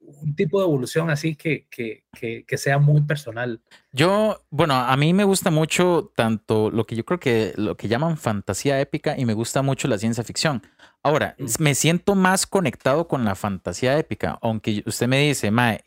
Un 0.00 0.34
tipo 0.34 0.58
de 0.58 0.66
evolución 0.66 1.10
así 1.10 1.36
que, 1.36 1.66
que, 1.70 2.04
que, 2.18 2.44
que 2.46 2.56
sea 2.56 2.78
muy 2.78 3.02
personal. 3.02 3.60
Yo, 3.92 4.42
bueno, 4.50 4.74
a 4.74 4.96
mí 4.96 5.12
me 5.12 5.24
gusta 5.24 5.50
mucho 5.50 6.12
tanto 6.16 6.70
lo 6.70 6.84
que 6.86 6.96
yo 6.96 7.04
creo 7.04 7.20
que 7.20 7.52
lo 7.56 7.76
que 7.76 7.88
llaman 7.88 8.16
fantasía 8.16 8.80
épica 8.80 9.18
y 9.18 9.26
me 9.26 9.34
gusta 9.34 9.60
mucho 9.60 9.86
la 9.86 9.98
ciencia 9.98 10.24
ficción. 10.24 10.62
Ahora, 11.02 11.34
Mm. 11.38 11.46
me 11.62 11.74
siento 11.74 12.14
más 12.14 12.46
conectado 12.46 13.06
con 13.06 13.24
la 13.24 13.34
fantasía 13.34 13.98
épica, 13.98 14.38
aunque 14.42 14.82
usted 14.86 15.08
me 15.08 15.20
dice, 15.20 15.50
Mae, 15.50 15.82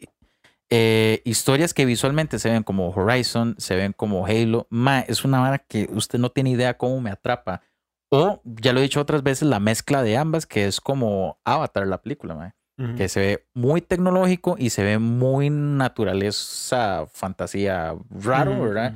eh, 0.71 1.21
historias 1.25 1.75
que 1.75 1.85
visualmente 1.85 2.39
se 2.39 2.49
ven 2.49 2.63
como 2.63 2.89
Horizon, 2.89 3.55
se 3.59 3.75
ven 3.75 3.93
como 3.93 4.25
Halo, 4.25 4.65
Mae, 4.71 5.05
es 5.07 5.23
una 5.23 5.39
vara 5.39 5.59
que 5.59 5.87
usted 5.91 6.17
no 6.17 6.31
tiene 6.31 6.49
idea 6.49 6.77
cómo 6.77 6.99
me 7.01 7.11
atrapa. 7.11 7.61
O, 8.09 8.41
ya 8.43 8.73
lo 8.73 8.79
he 8.79 8.83
dicho 8.83 8.99
otras 8.99 9.21
veces, 9.21 9.47
la 9.47 9.59
mezcla 9.59 10.01
de 10.01 10.17
ambas, 10.17 10.45
que 10.45 10.65
es 10.65 10.81
como 10.81 11.39
Avatar, 11.45 11.85
la 11.85 12.01
película, 12.01 12.35
Mae 12.35 12.53
Ujú. 12.79 12.95
que 12.95 13.09
se 13.09 13.19
ve 13.19 13.47
muy 13.53 13.81
tecnológico 13.81 14.55
y 14.57 14.71
se 14.71 14.83
ve 14.83 14.97
muy 14.97 15.49
naturaleza, 15.51 17.05
fantasía 17.11 17.93
raro, 18.09 18.53
Ujú, 18.53 18.61
¿verdad? 18.63 18.93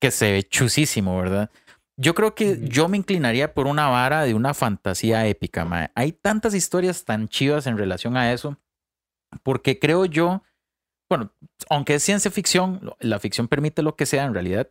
Que 0.00 0.10
se 0.10 0.32
ve 0.32 0.42
chusísimo, 0.42 1.18
¿verdad? 1.18 1.50
Yo 1.96 2.14
creo 2.14 2.34
que 2.34 2.58
yo 2.62 2.88
me 2.88 2.96
inclinaría 2.96 3.52
por 3.52 3.66
una 3.66 3.88
vara 3.88 4.22
de 4.22 4.34
una 4.34 4.54
fantasía 4.54 5.26
épica, 5.26 5.64
mae. 5.64 5.90
Hay 5.94 6.12
tantas 6.12 6.54
historias 6.54 7.04
tan 7.04 7.28
chivas 7.28 7.66
en 7.66 7.78
relación 7.78 8.16
a 8.16 8.32
eso, 8.32 8.58
porque 9.42 9.78
creo 9.78 10.04
yo, 10.06 10.42
bueno, 11.08 11.30
aunque 11.70 11.94
es 11.96 12.02
ciencia 12.02 12.30
ficción, 12.30 12.92
la 13.00 13.18
ficción 13.18 13.48
permite 13.48 13.82
lo 13.82 13.96
que 13.96 14.06
sea 14.06 14.24
en 14.24 14.34
realidad, 14.34 14.68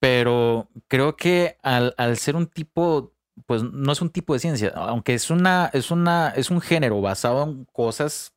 pero 0.00 0.68
creo 0.88 1.16
que 1.16 1.56
al, 1.62 1.94
al 1.98 2.16
ser 2.16 2.36
un 2.36 2.46
tipo, 2.46 3.12
pues 3.46 3.62
no 3.62 3.92
es 3.92 4.00
un 4.02 4.10
tipo 4.10 4.32
de 4.34 4.40
ciencia, 4.40 4.72
aunque 4.74 5.14
es 5.14 5.30
una, 5.30 5.70
es 5.72 5.90
una, 5.90 6.30
es 6.36 6.50
un 6.50 6.60
género 6.60 7.00
basado 7.00 7.44
en 7.44 7.64
cosas, 7.66 8.34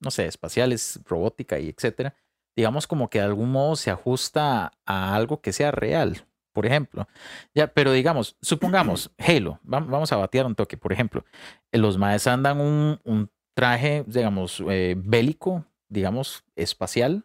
no 0.00 0.10
sé, 0.10 0.26
espaciales, 0.26 1.00
robótica 1.06 1.58
y 1.58 1.68
etcétera, 1.68 2.14
digamos 2.56 2.86
como 2.86 3.08
que 3.10 3.18
de 3.18 3.24
algún 3.24 3.50
modo 3.52 3.76
se 3.76 3.90
ajusta 3.90 4.72
a 4.86 5.14
algo 5.14 5.40
que 5.40 5.52
sea 5.52 5.70
real, 5.70 6.26
por 6.52 6.66
ejemplo. 6.66 7.06
Ya, 7.54 7.68
pero 7.68 7.92
digamos, 7.92 8.36
supongamos, 8.42 9.12
Halo, 9.18 9.60
vam- 9.64 9.86
vamos 9.88 10.12
a 10.12 10.16
batear 10.16 10.46
un 10.46 10.54
toque, 10.54 10.76
por 10.76 10.92
ejemplo, 10.92 11.24
eh, 11.72 11.78
los 11.78 11.98
maes 11.98 12.26
andan 12.26 12.60
un, 12.60 13.00
un 13.04 13.30
traje, 13.54 14.04
digamos, 14.06 14.62
eh, 14.68 14.94
bélico, 14.98 15.64
digamos, 15.92 16.44
espacial, 16.56 17.24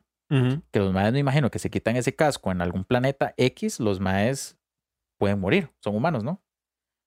que 0.71 0.79
los 0.79 0.91
maes 0.93 1.13
me 1.13 1.19
imagino 1.19 1.49
que 1.49 1.57
se 1.59 1.69
quitan 1.69 1.95
ese 1.95 2.13
casco 2.13 2.51
en 2.51 2.61
algún 2.61 2.83
planeta 2.83 3.33
X, 3.37 3.79
los 3.79 3.99
maes 4.01 4.57
pueden 5.17 5.39
morir, 5.39 5.69
son 5.79 5.95
humanos, 5.95 6.23
¿no? 6.23 6.43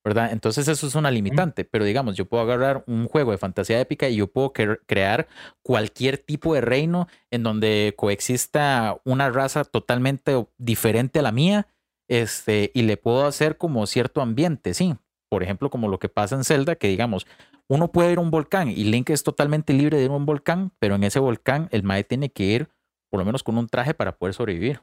¿Verdad? 0.02 0.32
Entonces 0.32 0.66
eso 0.66 0.86
es 0.86 0.94
una 0.94 1.10
limitante, 1.10 1.66
pero 1.66 1.84
digamos, 1.84 2.16
yo 2.16 2.24
puedo 2.24 2.42
agarrar 2.42 2.82
un 2.86 3.06
juego 3.06 3.32
de 3.32 3.36
fantasía 3.38 3.78
épica 3.78 4.08
y 4.08 4.16
yo 4.16 4.28
puedo 4.28 4.54
cre- 4.54 4.80
crear 4.86 5.28
cualquier 5.62 6.16
tipo 6.16 6.54
de 6.54 6.62
reino 6.62 7.06
en 7.30 7.42
donde 7.42 7.92
coexista 7.98 8.98
una 9.04 9.28
raza 9.28 9.64
totalmente 9.64 10.46
diferente 10.56 11.18
a 11.18 11.22
la 11.22 11.32
mía, 11.32 11.66
este, 12.08 12.70
y 12.72 12.82
le 12.82 12.96
puedo 12.96 13.26
hacer 13.26 13.58
como 13.58 13.86
cierto 13.86 14.22
ambiente, 14.22 14.72
sí. 14.72 14.96
Por 15.28 15.42
ejemplo, 15.42 15.68
como 15.68 15.88
lo 15.88 15.98
que 15.98 16.08
pasa 16.08 16.34
en 16.34 16.44
Zelda, 16.44 16.74
que 16.76 16.88
digamos, 16.88 17.26
uno 17.70 17.92
puede 17.92 18.10
ir 18.10 18.18
a 18.18 18.20
un 18.20 18.32
volcán 18.32 18.68
y 18.68 18.82
Link 18.82 19.10
es 19.10 19.22
totalmente 19.22 19.72
libre 19.72 19.96
de 19.96 20.04
ir 20.04 20.10
a 20.10 20.14
un 20.14 20.26
volcán, 20.26 20.72
pero 20.80 20.96
en 20.96 21.04
ese 21.04 21.20
volcán 21.20 21.68
el 21.70 21.84
Mae 21.84 22.02
tiene 22.02 22.30
que 22.30 22.42
ir 22.42 22.68
por 23.08 23.20
lo 23.20 23.24
menos 23.24 23.44
con 23.44 23.56
un 23.58 23.68
traje 23.68 23.94
para 23.94 24.16
poder 24.16 24.34
sobrevivir. 24.34 24.82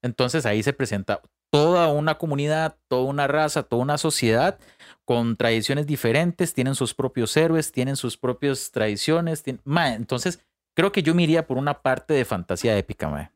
Entonces 0.00 0.46
ahí 0.46 0.62
se 0.62 0.72
presenta 0.72 1.20
toda 1.50 1.88
una 1.88 2.16
comunidad, 2.16 2.78
toda 2.88 3.04
una 3.04 3.26
raza, 3.26 3.64
toda 3.64 3.82
una 3.82 3.98
sociedad 3.98 4.58
con 5.04 5.36
tradiciones 5.36 5.86
diferentes, 5.86 6.54
tienen 6.54 6.74
sus 6.74 6.94
propios 6.94 7.36
héroes, 7.36 7.70
tienen 7.70 7.96
sus 7.96 8.16
propias 8.16 8.70
tradiciones. 8.70 9.44
entonces, 9.46 10.40
creo 10.74 10.90
que 10.90 11.02
yo 11.02 11.14
me 11.14 11.24
iría 11.24 11.46
por 11.46 11.58
una 11.58 11.82
parte 11.82 12.14
de 12.14 12.24
fantasía 12.24 12.78
épica, 12.78 13.10
mae. 13.10 13.33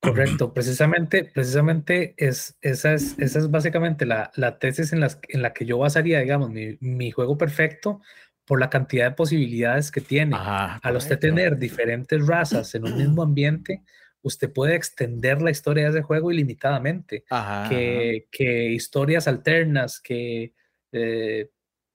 Correcto, 0.00 0.54
precisamente, 0.54 1.24
precisamente 1.24 2.14
es, 2.16 2.56
esa, 2.62 2.94
es, 2.94 3.18
esa 3.18 3.38
es 3.38 3.50
básicamente 3.50 4.06
la, 4.06 4.30
la 4.34 4.58
tesis 4.58 4.92
en, 4.92 5.00
las, 5.00 5.20
en 5.28 5.42
la 5.42 5.52
que 5.52 5.66
yo 5.66 5.78
basaría, 5.78 6.20
digamos, 6.20 6.50
mi, 6.50 6.78
mi 6.80 7.10
juego 7.10 7.36
perfecto 7.36 8.00
por 8.46 8.58
la 8.58 8.70
cantidad 8.70 9.10
de 9.10 9.14
posibilidades 9.14 9.90
que 9.90 10.00
tiene. 10.00 10.36
Al 10.36 10.96
usted 10.96 11.18
tener 11.18 11.58
diferentes 11.58 12.26
razas 12.26 12.74
en 12.74 12.84
un 12.84 12.96
mismo 12.96 13.22
ambiente, 13.22 13.82
usted 14.22 14.52
puede 14.52 14.74
extender 14.74 15.40
la 15.40 15.50
historia 15.50 15.84
de 15.84 15.90
ese 15.90 16.02
juego 16.02 16.32
ilimitadamente. 16.32 17.24
que, 17.68 18.26
que, 18.32 18.70
historias 18.70 19.28
alternas, 19.28 20.00
que 20.00 20.54
eh, 20.92 21.50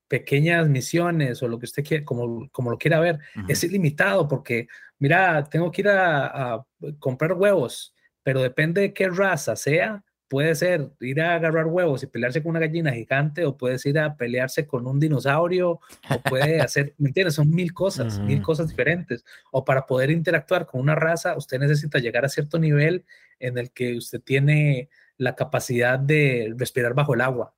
pequeñas 0.08 0.70
misiones 0.70 1.42
o 1.42 1.48
lo 1.48 1.60
que 1.60 1.66
usted 1.66 1.84
quiera, 1.84 2.06
como, 2.06 2.48
como 2.52 2.72
lo 2.72 2.78
quiera 2.78 3.00
ver, 3.00 3.20
es 3.48 3.64
ilimitado 3.64 4.28
porque, 4.28 4.68
mira, 5.00 5.44
tengo 5.50 5.72
que 5.72 5.82
ir 5.82 5.90
a, 5.90 6.64
comprar 7.00 7.34
huevos, 7.34 7.95
pero 8.26 8.42
depende 8.42 8.82
de 8.82 8.92
qué 8.92 9.08
raza 9.08 9.56
sea, 9.56 10.04
puede 10.28 10.56
ser 10.56 10.90
ir 11.00 11.22
a 11.22 11.36
agarrar 11.36 11.68
huevos 11.68 12.02
y 12.02 12.08
pelearse 12.08 12.42
con 12.42 12.50
una 12.50 12.60
gallina 12.60 12.92
gigante 12.92 13.46
o 13.46 13.56
puedes 13.56 13.86
ir 13.86 14.00
a 14.00 14.18
pelearse 14.18 14.66
con 14.66 14.88
un 14.88 15.00
dinosaurio 15.00 15.80
o 16.10 16.22
puede 16.28 16.60
hacer, 16.62 16.96
¿me 16.98 17.10
entiendes? 17.10 17.36
Son 17.36 17.48
mil 17.48 17.72
cosas, 17.72 18.18
mil 18.18 18.42
cosas 18.42 18.70
diferentes. 18.70 19.24
O 19.52 19.64
para 19.64 19.86
poder 19.86 20.10
interactuar 20.10 20.66
con 20.66 20.82
una 20.82 20.96
raza, 20.96 21.38
usted 21.38 21.60
necesita 21.60 22.00
llegar 22.00 22.26
a 22.26 22.30
cierto 22.30 22.58
nivel 22.58 23.06
en 23.38 23.60
el 23.60 23.72
que 23.72 23.96
usted 23.96 24.20
tiene 24.22 24.90
la 25.18 25.36
capacidad 25.36 26.00
de 26.00 26.52
respirar 26.58 26.96
bajo 26.96 27.14
el 27.14 27.22
agua 27.22 27.54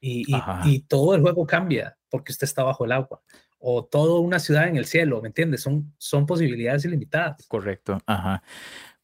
y, 0.00 0.26
y, 0.64 0.80
todo 0.80 1.14
el 1.14 1.22
juego 1.22 1.46
cambia 1.46 1.96
porque 2.10 2.32
usted 2.32 2.44
está 2.44 2.64
bajo 2.64 2.84
el 2.84 2.90
agua 2.90 3.22
o 3.60 3.84
toda 3.84 4.20
una 4.20 4.38
ciudad 4.38 4.68
en 4.68 4.76
el 4.76 4.86
cielo, 4.86 5.20
¿me 5.20 5.28
entiendes? 5.28 5.62
Son, 5.62 5.92
son 5.98 6.26
posibilidades 6.26 6.84
ilimitadas. 6.84 7.46
Correcto, 7.48 8.00
ajá. 8.06 8.42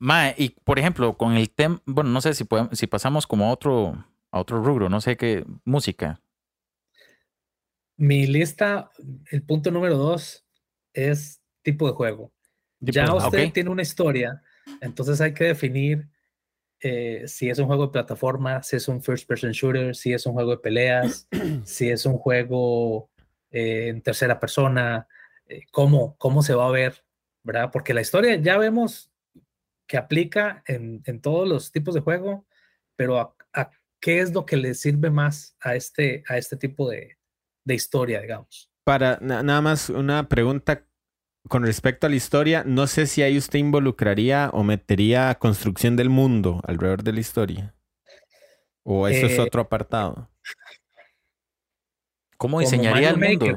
Mae, 0.05 0.35
y 0.37 0.51
por 0.51 0.79
ejemplo, 0.79 1.17
con 1.17 1.33
el 1.33 1.49
tema, 1.49 1.81
bueno, 1.87 2.11
no 2.11 2.21
sé 2.21 2.35
si 2.35 2.45
podemos, 2.45 2.79
si 2.79 2.87
pasamos 2.87 3.27
como 3.27 3.47
a 3.47 3.53
otro, 3.53 4.05
a 4.31 4.39
otro 4.39 4.63
rubro, 4.63 4.91
no 4.91 5.01
sé 5.01 5.17
qué, 5.17 5.47
música. 5.65 6.21
Mi 7.97 8.27
lista, 8.27 8.91
el 9.31 9.43
punto 9.45 9.71
número 9.71 9.97
dos 9.97 10.45
es 10.93 11.41
tipo 11.63 11.87
de 11.87 11.95
juego. 11.95 12.31
ya 12.81 13.15
usted 13.15 13.51
tiene 13.51 13.71
una 13.71 13.81
historia, 13.81 14.43
entonces 14.83 15.23
hay 15.23 15.33
que 15.33 15.45
definir 15.45 16.07
eh, 16.81 17.23
si 17.27 17.49
es 17.49 17.59
un 17.59 17.67
juego 17.67 17.87
de 17.87 17.93
plataforma, 17.93 18.63
si 18.63 18.77
es 18.77 18.89
un 18.89 19.03
first 19.03 19.27
person 19.27 19.53
shooter, 19.53 19.97
si 19.97 20.13
es 20.13 20.27
un 20.27 20.35
juego 20.35 20.51
de 20.51 20.59
peleas, 20.59 21.27
si 21.65 21.89
es 21.89 22.05
un 22.05 22.19
juego 22.19 23.09
eh, 23.51 23.89
en 23.89 24.03
tercera 24.03 24.39
persona, 24.39 25.09
eh, 25.47 25.63
cómo, 25.71 26.15
cómo 26.19 26.43
se 26.43 26.55
va 26.55 26.69
a 26.69 26.73
ver, 26.73 27.07
¿verdad? 27.43 27.71
Porque 27.73 27.95
la 27.95 28.03
historia 28.03 28.37
ya 28.37 28.59
vemos 28.59 29.11
que 29.95 29.99
aplica 29.99 30.65
en, 30.67 31.05
en 31.07 31.21
todos 31.21 31.49
los 31.49 31.71
tipos 31.71 31.95
de 31.95 32.01
juego, 32.01 32.45
pero 32.97 33.37
a, 33.53 33.71
qué 34.01 34.19
es 34.19 34.33
lo 34.33 34.45
que 34.45 34.57
le 34.57 34.75
sirve 34.75 35.09
más 35.09 35.57
a 35.61 35.77
este, 35.77 36.25
a 36.27 36.37
este 36.37 36.57
tipo 36.57 36.91
de, 36.91 37.17
de 37.65 37.75
historia, 37.77 38.21
digamos. 38.21 38.73
Para 38.83 39.21
nada 39.21 39.61
más 39.61 39.91
una 39.91 40.29
pregunta 40.29 40.85
con 41.49 41.63
respecto 41.63 42.09
a 42.09 42.11
la 42.11 42.17
historia, 42.17 42.65
no 42.67 42.89
sé 42.89 43.07
si 43.07 43.23
ahí 43.23 43.39
usted 43.39 43.61
involucraría 43.61 44.51
o 44.53 44.65
metería 44.65 45.33
construcción 45.37 45.95
del 45.95 46.11
mundo 46.11 46.61
alrededor 46.67 47.05
de 47.05 47.13
la 47.13 47.21
historia. 47.21 47.75
O 48.83 49.07
eso 49.07 49.27
es 49.27 49.39
eh, 49.39 49.43
otro 49.43 49.61
apartado. 49.61 50.29
¿Cómo 52.37 52.59
diseñaría 52.59 53.11
el 53.11 53.19
mundo? 53.19 53.57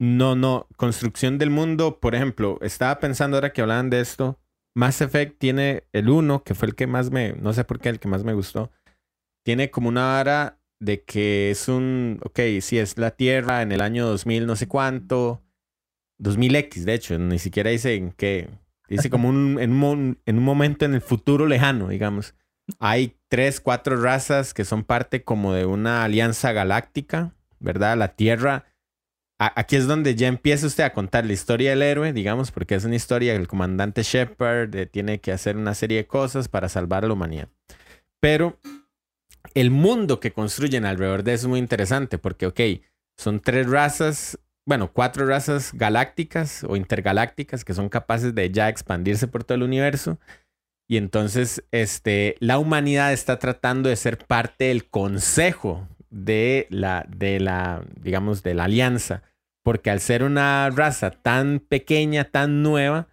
No, 0.00 0.34
no, 0.34 0.66
construcción 0.76 1.38
del 1.38 1.50
mundo, 1.50 2.00
por 2.00 2.16
ejemplo, 2.16 2.58
estaba 2.60 2.98
pensando 2.98 3.36
ahora 3.36 3.52
que 3.52 3.62
hablaban 3.62 3.88
de 3.88 4.00
esto, 4.00 4.40
Mass 4.74 5.00
Effect 5.00 5.38
tiene 5.38 5.84
el 5.92 6.08
1, 6.08 6.42
que 6.42 6.54
fue 6.54 6.68
el 6.68 6.74
que 6.74 6.86
más 6.86 7.10
me, 7.10 7.32
no 7.34 7.52
sé 7.52 7.64
por 7.64 7.80
qué, 7.80 7.88
el 7.88 8.00
que 8.00 8.08
más 8.08 8.24
me 8.24 8.34
gustó. 8.34 8.70
Tiene 9.44 9.70
como 9.70 9.88
una 9.88 10.06
vara 10.06 10.58
de 10.80 11.04
que 11.04 11.50
es 11.50 11.68
un, 11.68 12.20
ok, 12.24 12.40
si 12.60 12.78
es 12.78 12.98
la 12.98 13.12
Tierra 13.12 13.62
en 13.62 13.72
el 13.72 13.80
año 13.80 14.06
2000 14.06 14.46
no 14.46 14.56
sé 14.56 14.66
cuánto, 14.66 15.42
2000X 16.20 16.84
de 16.84 16.94
hecho, 16.94 17.18
ni 17.18 17.38
siquiera 17.38 17.70
dice 17.70 17.94
en 17.94 18.12
qué, 18.12 18.48
dice 18.88 19.10
como 19.10 19.28
un, 19.28 19.58
en, 19.60 19.82
un, 19.82 20.20
en 20.26 20.38
un 20.38 20.44
momento 20.44 20.84
en 20.84 20.94
el 20.94 21.00
futuro 21.00 21.46
lejano, 21.46 21.88
digamos. 21.88 22.34
Hay 22.78 23.16
tres, 23.28 23.60
cuatro 23.60 24.00
razas 24.00 24.54
que 24.54 24.64
son 24.64 24.84
parte 24.84 25.22
como 25.22 25.52
de 25.52 25.66
una 25.66 26.02
alianza 26.02 26.52
galáctica, 26.52 27.34
¿verdad? 27.60 27.96
La 27.96 28.08
Tierra 28.16 28.64
aquí 29.38 29.76
es 29.76 29.86
donde 29.86 30.14
ya 30.14 30.28
empieza 30.28 30.66
usted 30.66 30.84
a 30.84 30.92
contar 30.92 31.26
la 31.26 31.32
historia 31.32 31.70
del 31.70 31.82
héroe, 31.82 32.12
digamos, 32.12 32.50
porque 32.50 32.74
es 32.74 32.84
una 32.84 32.96
historia 32.96 33.32
del 33.32 33.48
comandante 33.48 34.02
Shepard 34.02 34.74
eh, 34.74 34.86
tiene 34.86 35.20
que 35.20 35.32
hacer 35.32 35.56
una 35.56 35.74
serie 35.74 35.98
de 35.98 36.06
cosas 36.06 36.48
para 36.48 36.68
salvar 36.68 37.04
a 37.04 37.08
la 37.08 37.14
humanidad. 37.14 37.48
Pero 38.20 38.58
el 39.54 39.70
mundo 39.70 40.20
que 40.20 40.32
construyen 40.32 40.84
alrededor 40.84 41.22
de 41.24 41.34
eso 41.34 41.46
es 41.46 41.50
muy 41.50 41.58
interesante 41.58 42.18
porque, 42.18 42.46
ok, 42.46 42.60
son 43.16 43.40
tres 43.40 43.68
razas, 43.68 44.38
bueno, 44.66 44.92
cuatro 44.92 45.26
razas 45.26 45.72
galácticas 45.74 46.64
o 46.64 46.76
intergalácticas 46.76 47.64
que 47.64 47.74
son 47.74 47.88
capaces 47.88 48.34
de 48.34 48.50
ya 48.50 48.68
expandirse 48.68 49.28
por 49.28 49.44
todo 49.44 49.56
el 49.56 49.62
universo. 49.62 50.18
Y 50.88 50.96
entonces, 50.96 51.64
este, 51.70 52.36
la 52.40 52.58
humanidad 52.58 53.12
está 53.12 53.38
tratando 53.38 53.88
de 53.88 53.96
ser 53.96 54.18
parte 54.18 54.64
del 54.64 54.88
consejo 54.88 55.88
de 56.14 56.66
la, 56.70 57.04
de 57.08 57.40
la, 57.40 57.82
digamos, 58.00 58.42
de 58.42 58.54
la 58.54 58.64
alianza, 58.64 59.22
porque 59.62 59.90
al 59.90 60.00
ser 60.00 60.22
una 60.22 60.70
raza 60.70 61.10
tan 61.10 61.58
pequeña, 61.58 62.24
tan 62.24 62.62
nueva, 62.62 63.08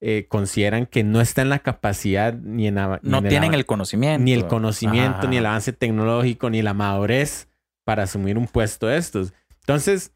eh, 0.00 0.26
consideran 0.28 0.86
que 0.86 1.02
no 1.02 1.20
está 1.20 1.42
en 1.42 1.48
la 1.48 1.60
capacidad 1.60 2.34
ni 2.34 2.68
en 2.68 2.74
no 2.74 3.22
tienen 3.22 3.54
el, 3.54 3.64
conocimiento. 3.64 4.22
ni 4.22 4.34
el 4.34 4.46
conocimiento 4.46 5.28
ni 5.28 5.38
el 5.38 5.46
avance 5.46 5.72
tecnológico 5.72 6.50
ni 6.50 6.60
la 6.60 6.74
madurez 6.74 7.48
para 7.84 8.02
asumir 8.02 8.36
un 8.36 8.46
puesto 8.46 8.86
de 8.86 8.98
estos. 8.98 9.32
Entonces 9.60 10.12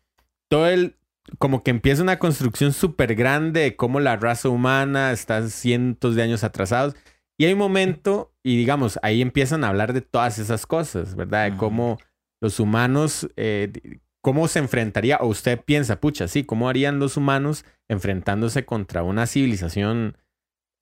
todo 0.49 0.69
el 0.69 0.97
como 1.39 1.63
que 1.63 1.71
empieza 1.71 2.03
una 2.03 2.19
construcción 2.19 2.75
súper 2.75 3.15
grande 3.15 3.61
de 3.61 3.77
cómo 3.77 3.99
la 3.99 4.17
raza 4.17 4.51
humana 4.51 5.11
está 5.13 5.49
cientos 5.49 6.15
de 6.15 6.23
años 6.23 6.45
atrasados 6.45 6.95
y 7.39 7.47
hay 7.47 7.55
un 7.55 7.59
momento 7.59 8.35
y 8.43 8.59
digamos 8.59 8.99
ahí 9.03 9.23
empiezan 9.23 9.65
a 9.65 9.69
hablar 9.69 9.95
de 9.95 10.03
todas 10.03 10.39
esas 10.39 10.67
cosas 10.67 11.15
verdad 11.15 11.51
de 11.51 11.57
cómo 11.57 11.99
los 12.41 12.61
humanos, 12.61 13.29
eh, 13.37 13.73
¿cómo 14.21 14.49
se 14.49 14.59
enfrentaría? 14.59 15.19
O 15.19 15.27
usted 15.27 15.61
piensa, 15.61 16.01
pucha, 16.01 16.29
sí, 16.29 16.45
¿cómo 16.45 16.69
harían 16.69 16.99
los 16.99 17.17
humanos 17.17 17.65
enfrentándose 17.89 18.65
contra 18.65 19.03
una 19.03 19.27
civilización 19.27 20.17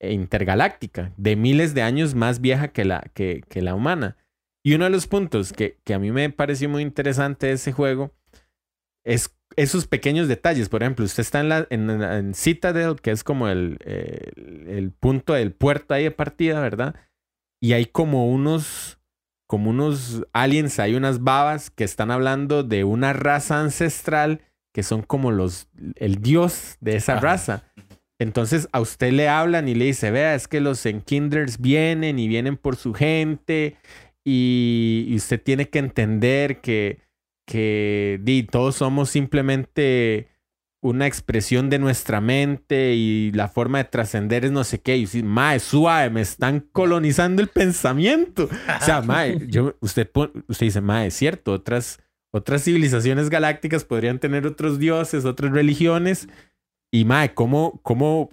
intergaláctica 0.01 1.13
de 1.17 1.37
miles 1.37 1.73
de 1.73 1.83
años 1.83 2.15
más 2.15 2.41
vieja 2.41 2.69
que 2.69 2.85
la, 2.85 3.01
que, 3.15 3.43
la 3.55 3.75
humana? 3.75 4.17
Y 4.65 4.75
uno 4.75 4.85
de 4.85 4.91
los 4.91 5.07
puntos 5.07 5.53
que, 5.53 5.79
que, 5.85 5.95
a 5.95 5.99
mí 5.99 6.11
me 6.11 6.29
pareció 6.31 6.69
muy 6.69 6.83
interesante 6.83 7.47
de 7.47 7.53
ese 7.53 7.73
juego 7.73 8.13
es 9.05 9.37
esos 9.57 9.87
pequeños 9.87 10.29
detalles. 10.29 10.69
Por 10.69 10.83
ejemplo, 10.83 11.05
usted 11.05 11.21
está 11.21 11.41
en, 11.41 11.49
la, 11.49 11.67
en, 11.71 12.35
Citadel, 12.35 13.01
que 13.01 13.13
es 13.13 13.23
como 13.23 13.49
el, 13.49 13.79
el, 13.85 14.67
el 14.69 14.91
punto 14.91 15.35
del 15.35 15.53
puerto 15.53 15.95
ahí 15.95 16.05
de 16.05 16.11
partida, 16.11 16.61
¿verdad? 16.61 16.97
Y 17.61 17.73
hay 17.73 17.87
como 17.87 18.29
unos 18.29 18.99
como 19.47 19.71
unos 19.71 20.25
aliens, 20.33 20.79
hay 20.79 20.95
unas 20.95 21.23
babas 21.23 21.71
que 21.71 21.85
están 21.85 22.11
hablando 22.11 22.63
de 22.63 22.85
una 22.85 23.13
raza 23.13 23.61
ancestral 23.61 24.43
que 24.75 24.83
son 24.83 25.03
como 25.03 25.31
los, 25.31 25.69
el 25.95 26.21
dios 26.21 26.77
de 26.81 26.97
esa 26.97 27.19
raza. 27.21 27.73
Entonces 28.19 28.69
a 28.73 28.81
usted 28.81 29.13
le 29.13 29.29
hablan 29.29 29.69
y 29.69 29.75
le 29.75 29.87
dice, 29.87 30.11
vea, 30.11 30.35
es 30.35 30.49
que 30.49 30.61
los 30.61 30.85
Enkinders 30.85 31.61
vienen 31.61 32.19
y 32.19 32.29
vienen 32.29 32.57
por 32.57 32.77
su 32.77 32.93
gente 32.93 33.77
y, 34.25 35.13
usted 35.17 35.41
tiene 35.41 35.69
que 35.69 35.79
entender 35.79 36.61
que, 36.61 37.01
que 37.47 38.47
todos 38.51 38.77
somos 38.77 39.09
simplemente 39.09 40.29
una 40.89 41.07
expresión 41.07 41.69
de 41.69 41.79
nuestra 41.81 42.21
mente 42.21 42.95
y 42.95 43.33
la 43.33 43.49
forma 43.49 43.79
de 43.79 43.85
trascender 43.85 44.45
es 44.45 44.53
no 44.53 44.63
sé 44.63 44.81
qué. 44.81 44.97
Y 44.97 45.03
decir, 45.03 45.25
mae, 45.25 45.59
suave, 45.59 46.11
me 46.11 46.21
están 46.21 46.61
colonizando 46.61 47.43
el 47.43 47.49
pensamiento. 47.49 48.45
O 48.45 48.85
sea, 48.85 49.03
mae, 49.03 49.47
yo, 49.49 49.75
usted, 49.81 50.09
usted 50.49 50.67
dice, 50.67 50.81
mae, 50.81 51.09
es 51.09 51.15
cierto, 51.15 51.53
otras, 51.53 51.99
otras 52.33 52.63
civilizaciones 52.63 53.31
galácticas 53.31 53.85
podrían 53.85 54.21
tener 54.21 54.47
otros 54.47 54.79
dioses, 54.79 55.25
otras 55.25 55.53
religiones. 55.53 56.29
Y 56.93 57.05
mae, 57.05 57.35
¿cómo, 57.35 57.81
cómo, 57.83 58.31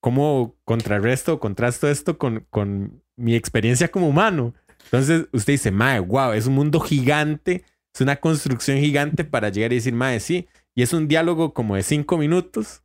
cómo 0.00 0.56
contrarresto, 0.64 1.38
contrasto 1.38 1.86
esto 1.88 2.16
con, 2.16 2.46
con 2.48 3.02
mi 3.16 3.34
experiencia 3.34 3.88
como 3.88 4.08
humano? 4.08 4.54
Entonces 4.84 5.28
usted 5.32 5.52
dice, 5.52 5.70
mae, 5.70 6.00
wow, 6.00 6.32
es 6.32 6.46
un 6.46 6.54
mundo 6.54 6.80
gigante, 6.80 7.62
es 7.94 8.00
una 8.00 8.16
construcción 8.16 8.78
gigante 8.78 9.24
para 9.24 9.50
llegar 9.50 9.72
y 9.72 9.76
decir, 9.76 9.92
mae, 9.92 10.18
sí. 10.18 10.48
Y 10.80 10.82
es 10.82 10.94
un 10.94 11.08
diálogo 11.08 11.52
como 11.52 11.76
de 11.76 11.82
cinco 11.82 12.16
minutos, 12.16 12.82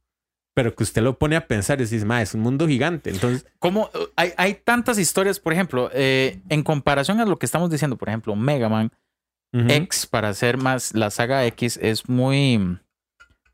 pero 0.54 0.76
que 0.76 0.84
usted 0.84 1.02
lo 1.02 1.18
pone 1.18 1.38
a 1.38 1.48
pensar 1.48 1.80
y 1.80 1.86
dice, 1.86 2.04
mae, 2.06 2.24
es 2.24 2.34
un 2.34 2.42
mundo 2.42 2.68
gigante. 2.68 3.10
Entonces, 3.10 3.46
Como 3.58 3.90
hay, 4.18 4.34
hay 4.36 4.56
tantas 4.56 5.00
historias, 5.00 5.40
por 5.40 5.54
ejemplo, 5.54 5.90
eh, 5.94 6.42
en 6.50 6.62
comparación 6.64 7.22
a 7.22 7.26
lo 7.26 7.40
que 7.40 7.46
estamos 7.46 7.70
diciendo, 7.70 7.96
por 7.98 8.10
ejemplo, 8.10 8.36
Mega 8.36 8.68
Man. 8.68 8.92
X, 9.54 10.08
para 10.08 10.28
hacer 10.28 10.58
más 10.58 10.94
la 10.94 11.10
saga 11.10 11.46
X, 11.46 11.80
es 11.82 12.10
muy, 12.10 12.78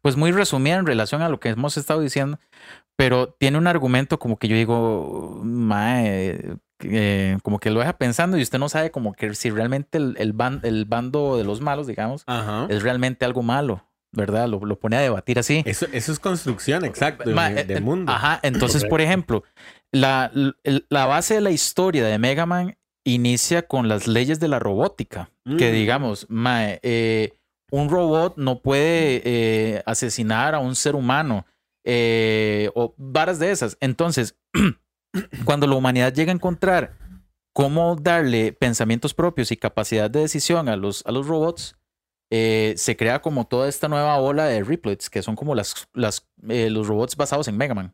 pues 0.01 0.17
muy 0.17 0.31
resumida 0.31 0.77
en 0.77 0.87
relación 0.87 1.21
a 1.21 1.29
lo 1.29 1.39
que 1.39 1.49
hemos 1.49 1.77
estado 1.77 1.99
diciendo, 2.01 2.39
pero 2.95 3.27
tiene 3.29 3.59
un 3.59 3.67
argumento 3.67 4.17
como 4.17 4.37
que 4.37 4.47
yo 4.47 4.55
digo, 4.55 5.39
mae, 5.43 6.55
eh, 6.79 7.37
como 7.43 7.59
que 7.59 7.69
lo 7.69 7.81
deja 7.81 7.99
pensando 7.99 8.39
y 8.39 8.41
usted 8.41 8.57
no 8.57 8.67
sabe 8.69 8.89
como 8.89 9.13
que 9.13 9.35
si 9.35 9.51
realmente 9.51 9.99
el, 9.99 10.15
el, 10.17 10.33
ban- 10.33 10.61
el 10.63 10.85
bando 10.85 11.37
de 11.37 11.43
los 11.43 11.61
malos, 11.61 11.85
digamos, 11.85 12.23
Ajá. 12.25 12.65
es 12.67 12.81
realmente 12.81 13.23
algo 13.23 13.43
malo, 13.43 13.85
¿verdad? 14.12 14.47
Lo, 14.47 14.59
lo 14.66 14.80
pone 14.80 14.97
a 14.97 15.01
debatir 15.01 15.39
así. 15.39 15.64
Eso, 15.66 15.86
eso 15.91 16.12
es 16.12 16.20
construcción, 16.20 16.84
exacto, 16.86 17.28
de, 17.30 17.36
Ma- 17.36 17.49
de 17.49 17.74
eh, 17.76 17.82
mundo. 17.82 18.12
Ajá, 18.12 18.39
entonces, 18.43 18.84
por 18.86 19.01
ejemplo, 19.01 19.43
la, 19.91 20.32
la 20.89 21.05
base 21.05 21.36
de 21.36 21.41
la 21.41 21.51
historia 21.51 22.05
de 22.05 22.18
Mega 22.20 22.45
Man 22.45 22.78
inicia 23.05 23.64
con 23.68 23.88
las 23.88 24.07
leyes 24.07 24.39
de 24.39 24.47
la 24.47 24.59
robótica, 24.59 25.30
que 25.57 25.72
Mm. 25.72 25.74
digamos, 25.74 26.26
mae, 26.30 26.80
eh, 26.84 27.34
un 27.72 27.89
robot 27.89 28.36
no 28.38 28.59
puede 28.59 29.22
eh, 29.26 29.84
asesinar 29.86 30.53
a 30.55 30.59
un 30.59 30.76
ser 30.76 30.95
humano 30.95 31.45
eh, 31.86 32.70
o 32.76 32.93
varas 32.97 33.39
de 33.39 33.49
esas. 33.51 33.78
Entonces, 33.80 34.36
cuando 35.45 35.68
la 35.68 35.76
humanidad 35.76 36.14
llega 36.14 36.32
a 36.32 36.36
encontrar 36.36 36.93
cómo 37.53 37.95
darle 37.95 38.53
pensamientos 38.53 39.14
propios 39.14 39.51
y 39.51 39.57
capacidad 39.57 40.09
de 40.09 40.22
decisión 40.22 40.70
a 40.70 40.76
los, 40.76 41.05
a 41.05 41.12
los 41.12 41.28
robots, 41.28 41.76
eh, 42.34 42.73
se 42.77 42.95
crea 42.95 43.21
como 43.21 43.45
toda 43.45 43.67
esta 43.67 43.89
nueva 43.89 44.17
ola 44.17 44.45
de 44.45 44.63
Riplets, 44.63 45.09
que 45.09 45.21
son 45.21 45.36
como 45.36 45.53
las, 45.53 45.88
las, 45.93 46.27
eh, 46.47 46.69
los 46.69 46.88
robots 46.88 47.17
basados 47.17 47.47
en 47.49 47.57
Mega 47.57 47.75
Man. 47.75 47.93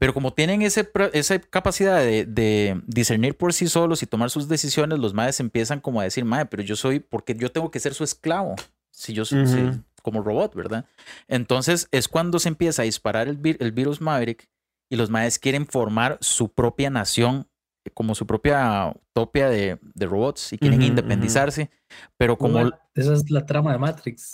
Pero 0.00 0.12
como 0.12 0.32
tienen 0.32 0.62
ese, 0.62 0.90
esa 1.12 1.38
capacidad 1.38 1.98
de, 2.00 2.26
de 2.26 2.82
discernir 2.86 3.36
por 3.36 3.52
sí 3.54 3.68
solos 3.68 4.02
y 4.02 4.06
tomar 4.06 4.30
sus 4.30 4.48
decisiones, 4.48 4.98
los 4.98 5.14
madres 5.14 5.38
empiezan 5.38 5.78
como 5.80 6.00
a 6.00 6.04
decir, 6.04 6.24
madre, 6.24 6.46
pero 6.46 6.64
yo 6.64 6.74
soy, 6.74 6.98
porque 6.98 7.34
yo 7.36 7.52
tengo 7.52 7.70
que 7.70 7.78
ser 7.78 7.94
su 7.94 8.02
esclavo, 8.02 8.56
si 8.90 9.12
yo 9.12 9.24
soy 9.24 9.46
si- 9.46 9.80
como 10.02 10.20
robot, 10.20 10.54
¿verdad? 10.54 10.84
Entonces 11.28 11.88
es 11.92 12.08
cuando 12.08 12.38
se 12.38 12.48
empieza 12.48 12.82
a 12.82 12.84
disparar 12.84 13.28
el, 13.28 13.40
vir- 13.40 13.56
el 13.60 13.72
virus 13.72 14.00
Maverick 14.00 14.48
y 14.90 14.96
los 14.96 15.08
madres 15.10 15.38
quieren 15.38 15.66
formar 15.66 16.18
su 16.20 16.48
propia 16.52 16.90
nación, 16.90 17.48
como 17.94 18.14
su 18.14 18.26
propia 18.26 18.92
utopia 19.10 19.48
de, 19.48 19.78
de 19.82 20.06
robots 20.06 20.52
y 20.52 20.58
quieren 20.58 20.82
independizarse, 20.88 21.70
pero 22.18 22.36
como... 22.36 22.58
Como 22.70 22.83
esa 22.94 23.12
es 23.12 23.30
la 23.30 23.44
trama 23.44 23.72
de 23.72 23.78
Matrix. 23.78 24.30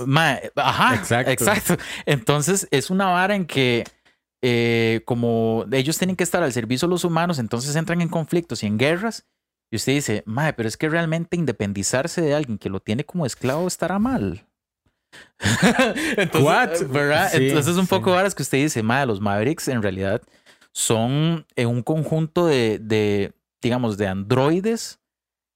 Ajá, 0.56 0.94
Exacto. 0.94 1.30
exacto. 1.30 1.76
Entonces 2.06 2.68
es 2.70 2.90
una 2.90 3.06
vara 3.06 3.34
en 3.34 3.46
que 3.46 3.84
eh, 4.42 5.02
como 5.04 5.66
ellos 5.72 5.98
tienen 5.98 6.16
que 6.16 6.24
estar 6.24 6.42
al 6.42 6.52
servicio 6.52 6.88
de 6.88 6.90
los 6.90 7.04
humanos, 7.04 7.38
entonces 7.38 7.74
entran 7.76 8.00
en 8.00 8.08
conflictos 8.08 8.62
y 8.62 8.66
en 8.66 8.78
guerras. 8.78 9.26
Y 9.70 9.76
usted 9.76 9.92
dice, 9.92 10.22
mae, 10.26 10.52
pero 10.52 10.68
es 10.68 10.76
que 10.76 10.88
realmente 10.88 11.36
independizarse 11.36 12.20
de 12.22 12.34
alguien 12.34 12.58
que 12.58 12.70
lo 12.70 12.80
tiene 12.80 13.04
como 13.04 13.24
esclavo 13.24 13.68
estará 13.68 13.98
mal. 13.98 14.46
entonces, 16.16 16.42
What? 16.42 16.82
eh, 16.82 16.84
¿verdad? 16.84 17.30
Sí, 17.30 17.48
entonces 17.48 17.76
un 17.76 17.86
poco 17.86 18.10
sí. 18.10 18.16
varas 18.16 18.34
que 18.34 18.42
usted 18.42 18.58
dice, 18.58 18.82
mae, 18.82 19.06
los 19.06 19.20
Mavericks 19.20 19.68
en 19.68 19.82
realidad 19.82 20.22
son 20.72 21.46
eh, 21.56 21.66
un 21.66 21.82
conjunto 21.82 22.46
de, 22.46 22.78
de, 22.78 23.32
digamos, 23.60 23.96
de 23.96 24.08
androides 24.08 25.00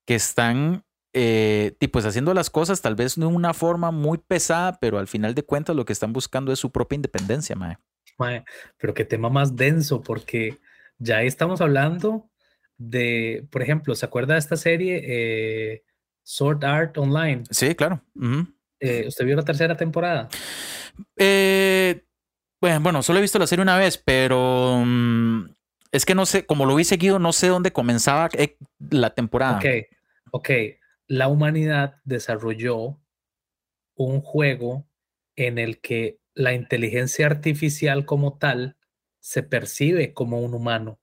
que 0.07 0.15
están 0.15 0.84
eh, 1.15 1.77
tipos 1.79 2.05
haciendo 2.05 2.35
las 2.35 2.51
cosas 2.51 2.83
tal 2.83 2.97
vez 2.97 3.15
de 3.15 3.25
una 3.25 3.55
forma 3.55 3.91
muy 3.91 4.19
pesada, 4.19 4.79
pero 4.81 4.99
al 4.99 5.07
final 5.07 5.35
de 5.35 5.45
cuentas 5.45 5.77
lo 5.77 5.85
que 5.85 5.93
están 5.93 6.13
buscando 6.13 6.53
es 6.53 6.59
su 6.59 6.73
propia 6.73 6.97
independencia, 6.97 7.55
mae. 7.55 7.79
Mae, 8.19 8.45
pero 8.77 8.95
qué 8.95 9.05
tema 9.05 9.31
más 9.31 9.57
denso, 9.57 10.03
porque 10.03 10.59
ya 10.99 11.23
estamos 11.23 11.61
hablando 11.61 12.29
de, 12.77 13.47
por 13.51 13.63
ejemplo, 13.63 13.95
¿se 13.95 14.05
acuerda 14.07 14.35
de 14.35 14.41
esta 14.41 14.57
serie 14.57 15.03
eh, 15.05 15.85
Sword 16.23 16.65
Art 16.65 16.99
Online? 16.99 17.45
Sí, 17.51 17.75
claro. 17.75 18.03
Eh, 18.81 19.05
¿Usted 19.07 19.25
vio 19.25 19.37
la 19.37 19.45
tercera 19.45 19.77
temporada? 19.77 20.29
Eh, 21.17 22.05
bueno, 22.61 22.81
bueno, 22.81 23.03
solo 23.03 23.19
he 23.19 23.23
visto 23.23 23.39
la 23.39 23.47
serie 23.47 23.63
una 23.63 23.79
vez, 23.79 23.99
pero 23.99 24.83
mm, 24.85 25.45
es 25.93 26.05
que 26.05 26.15
no 26.15 26.27
sé, 26.27 26.45
como 26.45 26.67
lo 26.67 26.75
vi 26.75 26.85
seguido, 26.85 27.19
no 27.19 27.33
sé 27.33 27.49
dónde 27.49 27.73
comenzaba 27.73 28.29
la 28.91 29.11
temporada. 29.11 29.59
Ok, 29.59 29.67
ok. 30.33 30.51
La 31.07 31.29
humanidad 31.29 31.97
desarrolló 32.05 33.01
un 33.95 34.21
juego 34.21 34.89
en 35.37 35.59
el 35.59 35.81
que 35.81 36.21
la 36.35 36.53
inteligencia 36.53 37.27
artificial 37.27 38.07
como 38.07 38.39
tal 38.39 38.77
se 39.21 39.43
percibe 39.43 40.13
como 40.13 40.41
un 40.41 40.55
humano. 40.55 41.01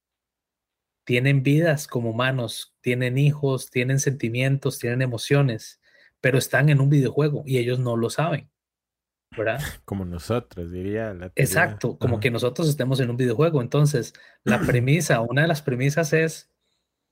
Tienen 1.05 1.41
vidas 1.43 1.87
como 1.87 2.11
humanos, 2.11 2.75
tienen 2.81 3.17
hijos, 3.17 3.69
tienen 3.69 3.99
sentimientos, 3.99 4.77
tienen 4.77 5.01
emociones, 5.01 5.81
pero 6.19 6.37
están 6.37 6.69
en 6.69 6.79
un 6.79 6.89
videojuego 6.89 7.43
y 7.45 7.57
ellos 7.57 7.79
no 7.79 7.97
lo 7.97 8.09
saben. 8.09 8.51
¿Verdad? 9.35 9.59
Como 9.85 10.03
nosotros, 10.03 10.71
diría 10.71 11.13
la 11.13 11.29
teoría. 11.29 11.33
Exacto, 11.35 11.97
como 11.97 12.15
Ajá. 12.15 12.19
que 12.19 12.31
nosotros 12.31 12.67
estemos 12.67 12.99
en 12.99 13.09
un 13.09 13.15
videojuego. 13.15 13.61
Entonces, 13.61 14.13
la 14.43 14.59
premisa, 14.67 15.21
una 15.21 15.43
de 15.43 15.47
las 15.47 15.61
premisas 15.61 16.11
es 16.11 16.51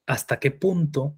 hasta 0.05 0.37
qué 0.39 0.51
punto 0.51 1.17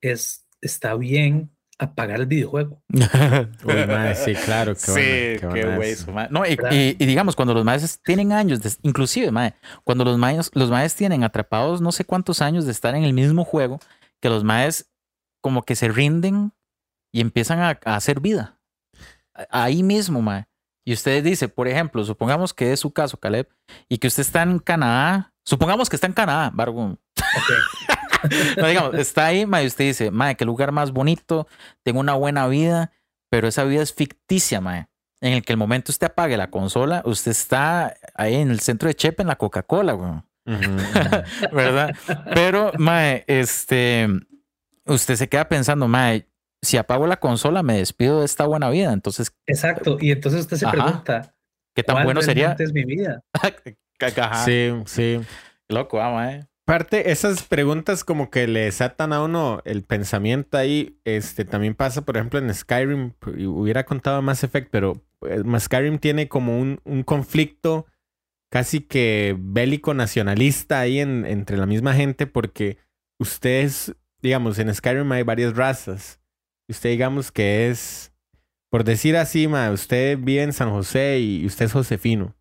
es, 0.00 0.47
está 0.60 0.94
bien 0.94 1.50
apagar 1.80 2.18
el 2.20 2.26
videojuego. 2.26 2.82
Uy, 2.92 3.86
mae, 3.86 4.14
sí, 4.16 4.34
claro. 4.34 4.74
Qué 4.74 4.80
sí, 4.80 4.90
buena, 4.90 5.04
qué, 5.06 5.38
qué 5.40 5.46
buena 5.46 5.76
güey, 5.76 5.90
eso. 5.90 6.02
eso, 6.02 6.12
mae. 6.12 6.28
No, 6.30 6.44
y, 6.44 6.56
¿Verdad? 6.56 6.70
y- 6.72 6.96
y 6.98 7.06
digamos, 7.06 7.36
cuando 7.36 7.54
los 7.54 7.64
maestros 7.64 8.00
tienen 8.02 8.32
años, 8.32 8.60
de- 8.62 8.72
inclusive, 8.82 9.30
mae, 9.30 9.54
cuando 9.84 10.04
los 10.04 10.18
maestros, 10.18 10.50
los 10.54 10.70
maestros 10.70 10.98
tienen 10.98 11.22
atrapados 11.24 11.80
no 11.80 11.92
sé 11.92 12.04
cuántos 12.04 12.42
años 12.42 12.64
de 12.64 12.72
estar 12.72 12.94
en 12.96 13.04
el 13.04 13.12
mismo 13.12 13.44
juego, 13.44 13.78
que 14.20 14.28
los 14.28 14.42
maestros 14.42 14.90
como 15.40 15.62
que 15.62 15.76
se 15.76 15.88
rinden 15.88 16.52
y 17.12 17.20
empiezan 17.20 17.60
a, 17.60 17.78
a 17.84 17.94
hacer 17.96 18.18
vida. 18.20 18.58
Ahí 19.50 19.84
mismo, 19.84 20.20
mae. 20.20 20.46
Y 20.84 20.94
usted 20.94 21.22
dice, 21.22 21.48
por 21.48 21.68
ejemplo, 21.68 22.02
supongamos 22.04 22.52
que 22.54 22.72
es 22.72 22.80
su 22.80 22.92
caso, 22.92 23.18
Caleb, 23.18 23.48
y 23.88 23.98
que 23.98 24.08
usted 24.08 24.22
está 24.22 24.42
en 24.42 24.58
Canadá. 24.58 25.32
Supongamos 25.44 25.88
que 25.88 25.94
está 25.96 26.06
en 26.08 26.12
Canadá, 26.14 26.50
Bargo. 26.52 26.86
Ok, 26.86 26.98
No, 28.56 28.66
digamos, 28.66 28.94
está 28.94 29.26
ahí, 29.26 29.46
mae, 29.46 29.64
y 29.64 29.66
usted 29.66 29.84
dice, 29.84 30.10
mae, 30.10 30.36
qué 30.36 30.44
lugar 30.44 30.72
más 30.72 30.92
bonito, 30.92 31.46
tengo 31.82 32.00
una 32.00 32.14
buena 32.14 32.46
vida, 32.48 32.92
pero 33.30 33.48
esa 33.48 33.64
vida 33.64 33.82
es 33.82 33.92
ficticia, 33.92 34.60
mae. 34.60 34.88
En 35.20 35.32
el 35.32 35.44
que 35.44 35.52
el 35.52 35.56
momento 35.56 35.90
usted 35.90 36.06
apague 36.06 36.36
la 36.36 36.50
consola, 36.50 37.02
usted 37.04 37.32
está 37.32 37.94
ahí 38.14 38.36
en 38.36 38.50
el 38.50 38.60
centro 38.60 38.88
de 38.88 38.94
Chepe 38.94 39.22
en 39.22 39.28
la 39.28 39.36
Coca-Cola, 39.36 39.92
güey. 39.92 40.10
Ujú, 40.10 40.22
ujú. 41.46 41.54
¿verdad? 41.56 41.94
Pero, 42.34 42.72
mae, 42.78 43.24
este, 43.26 44.08
usted 44.86 45.16
se 45.16 45.28
queda 45.28 45.48
pensando, 45.48 45.88
mae, 45.88 46.26
si 46.62 46.76
apago 46.76 47.06
la 47.06 47.18
consola, 47.18 47.62
me 47.62 47.78
despido 47.78 48.20
de 48.20 48.26
esta 48.26 48.46
buena 48.46 48.70
vida. 48.70 48.92
Entonces, 48.92 49.32
exacto. 49.46 49.98
Y 50.00 50.10
entonces 50.10 50.42
usted 50.42 50.56
se 50.56 50.66
Ajá. 50.66 50.72
pregunta, 50.72 51.34
¿qué 51.74 51.82
tan 51.82 51.94
¿cuál 51.96 52.04
bueno 52.04 52.22
sería? 52.22 52.56
es 52.58 52.72
mi 52.72 52.84
vida? 52.84 53.22
Ajá. 54.00 54.44
Sí, 54.44 54.72
sí. 54.86 55.20
Qué 55.68 55.74
Loco, 55.74 56.00
ah, 56.00 56.10
mae. 56.10 56.47
Parte, 56.68 57.10
esas 57.10 57.44
preguntas 57.44 58.04
como 58.04 58.28
que 58.28 58.46
le 58.46 58.60
desatan 58.60 59.14
a 59.14 59.22
uno 59.22 59.62
el 59.64 59.84
pensamiento 59.84 60.58
ahí. 60.58 61.00
Este 61.06 61.46
también 61.46 61.74
pasa, 61.74 62.02
por 62.02 62.18
ejemplo, 62.18 62.38
en 62.38 62.52
Skyrim. 62.54 63.14
Hubiera 63.24 63.84
contado 63.86 64.20
Mass 64.20 64.44
Effect, 64.44 64.68
pero 64.70 65.02
eh, 65.22 65.42
Skyrim 65.60 65.98
tiene 65.98 66.28
como 66.28 66.60
un, 66.60 66.78
un 66.84 67.04
conflicto 67.04 67.86
casi 68.52 68.80
que 68.82 69.34
bélico 69.38 69.94
nacionalista 69.94 70.78
ahí 70.80 71.00
en- 71.00 71.24
entre 71.24 71.56
la 71.56 71.64
misma 71.64 71.94
gente, 71.94 72.26
porque 72.26 72.76
ustedes, 73.18 73.94
digamos, 74.20 74.58
en 74.58 74.74
Skyrim 74.74 75.10
hay 75.12 75.22
varias 75.22 75.56
razas. 75.56 76.20
Usted, 76.68 76.90
digamos 76.90 77.32
que 77.32 77.70
es, 77.70 78.12
por 78.70 78.84
decir 78.84 79.16
así, 79.16 79.48
ma, 79.48 79.70
usted 79.70 80.18
vive 80.18 80.42
en 80.42 80.52
San 80.52 80.68
José 80.68 81.18
y 81.18 81.46
usted 81.46 81.64
es 81.64 81.72
Josefino, 81.72 82.36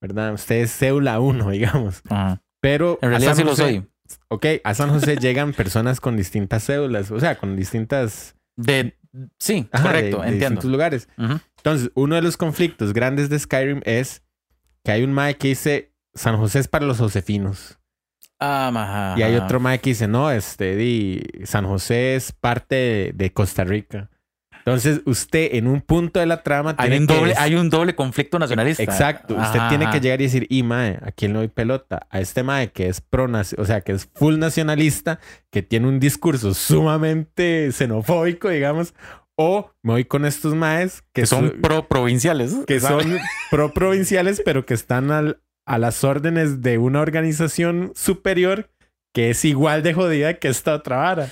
¿verdad? 0.00 0.32
Usted 0.32 0.62
es 0.62 0.72
cédula 0.74 1.20
1, 1.20 1.50
digamos. 1.50 2.00
Ajá. 2.08 2.42
Pero 2.62 2.98
En 3.02 3.10
realidad 3.10 3.34
sí 3.34 3.44
lo 3.44 3.54
soy. 3.54 3.86
Ok, 4.28 4.46
a 4.64 4.72
San 4.74 4.88
José 4.90 5.16
llegan 5.16 5.52
personas 5.54 6.00
con 6.00 6.16
distintas 6.16 6.64
cédulas, 6.64 7.10
o 7.10 7.20
sea, 7.20 7.36
con 7.36 7.56
distintas... 7.56 8.34
De, 8.56 8.96
sí, 9.38 9.68
ajá, 9.72 9.82
de- 9.84 9.88
correcto, 9.90 10.16
de 10.22 10.28
entiendo. 10.28 10.38
distintos 10.38 10.70
lugares. 10.70 11.08
Entonces, 11.56 11.90
uno 11.94 12.14
de 12.14 12.22
los 12.22 12.36
conflictos 12.36 12.92
grandes 12.92 13.28
de 13.28 13.38
Skyrim 13.38 13.80
es 13.84 14.22
que 14.84 14.92
hay 14.92 15.02
un 15.02 15.12
mae 15.12 15.36
que 15.36 15.48
dice 15.48 15.92
San 16.14 16.36
José 16.36 16.60
es 16.60 16.68
para 16.68 16.86
los 16.86 16.98
josefinos. 16.98 17.78
Ah, 18.38 19.14
Y 19.16 19.22
hay 19.22 19.36
otro 19.36 19.60
mae 19.60 19.78
que 19.80 19.90
dice, 19.90 20.08
no, 20.08 20.30
este, 20.30 20.76
di, 20.76 21.22
San 21.44 21.64
José 21.66 22.16
es 22.16 22.32
parte 22.32 22.74
de, 22.74 23.12
de 23.14 23.32
Costa 23.32 23.64
Rica. 23.64 24.10
Entonces, 24.64 25.00
usted 25.06 25.50
en 25.54 25.66
un 25.66 25.80
punto 25.80 26.20
de 26.20 26.26
la 26.26 26.42
trama 26.42 26.74
hay 26.78 26.96
un, 26.96 27.06
doble, 27.06 27.34
hay 27.36 27.56
un 27.56 27.68
doble 27.68 27.96
conflicto 27.96 28.38
nacionalista. 28.38 28.82
Exacto. 28.82 29.34
Usted 29.34 29.60
tiene 29.68 29.90
que 29.90 30.00
llegar 30.00 30.20
y 30.20 30.24
decir, 30.24 30.46
y 30.48 30.62
mae, 30.62 30.98
¿a 31.02 31.10
quién 31.10 31.32
le 31.32 31.40
doy 31.40 31.48
pelota? 31.48 32.06
A 32.10 32.20
este 32.20 32.44
mae 32.44 32.70
que 32.70 32.88
es 32.88 33.00
pro, 33.00 33.28
o 33.58 33.64
sea, 33.64 33.80
que 33.80 33.92
es 33.92 34.08
full 34.14 34.38
nacionalista, 34.38 35.18
que 35.50 35.62
tiene 35.62 35.88
un 35.88 35.98
discurso 35.98 36.54
sumamente 36.54 37.70
xenofóbico, 37.72 38.48
digamos, 38.50 38.94
o 39.36 39.72
me 39.82 39.94
voy 39.94 40.04
con 40.04 40.24
estos 40.24 40.54
maes 40.54 41.02
que, 41.12 41.26
son, 41.26 41.60
pro 41.60 41.88
provinciales. 41.88 42.54
Que 42.66 42.78
son 42.78 43.18
pro 43.50 43.72
provinciales, 43.72 44.42
pero 44.44 44.64
que 44.64 44.74
están 44.74 45.10
a 45.10 45.78
las 45.78 46.04
órdenes 46.04 46.62
de 46.62 46.78
una 46.78 47.00
organización 47.00 47.92
superior 47.96 48.70
que 49.12 49.30
es 49.30 49.44
igual 49.44 49.82
de 49.82 49.94
jodida 49.94 50.34
que 50.34 50.48
esta 50.48 50.74
otra 50.74 50.96
vara. 50.96 51.28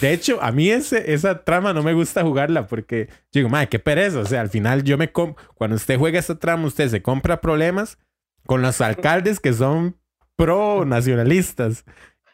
De 0.00 0.12
hecho, 0.12 0.42
a 0.42 0.52
mí 0.52 0.70
ese, 0.70 1.12
esa 1.12 1.44
trama 1.44 1.72
no 1.72 1.82
me 1.82 1.92
gusta 1.92 2.22
jugarla 2.22 2.66
porque 2.66 3.08
digo, 3.32 3.48
madre, 3.48 3.68
qué 3.68 3.78
pereza. 3.78 4.20
O 4.20 4.26
sea, 4.26 4.40
al 4.40 4.48
final 4.48 4.82
yo 4.84 4.98
me... 4.98 5.10
Cuando 5.10 5.76
usted 5.76 5.98
juega 5.98 6.18
esa 6.18 6.38
trama, 6.38 6.66
usted 6.66 6.88
se 6.88 7.02
compra 7.02 7.40
problemas 7.40 7.98
con 8.46 8.62
los 8.62 8.80
alcaldes 8.80 9.40
que 9.40 9.52
son 9.52 9.96
pro 10.36 10.84
nacionalistas 10.84 11.84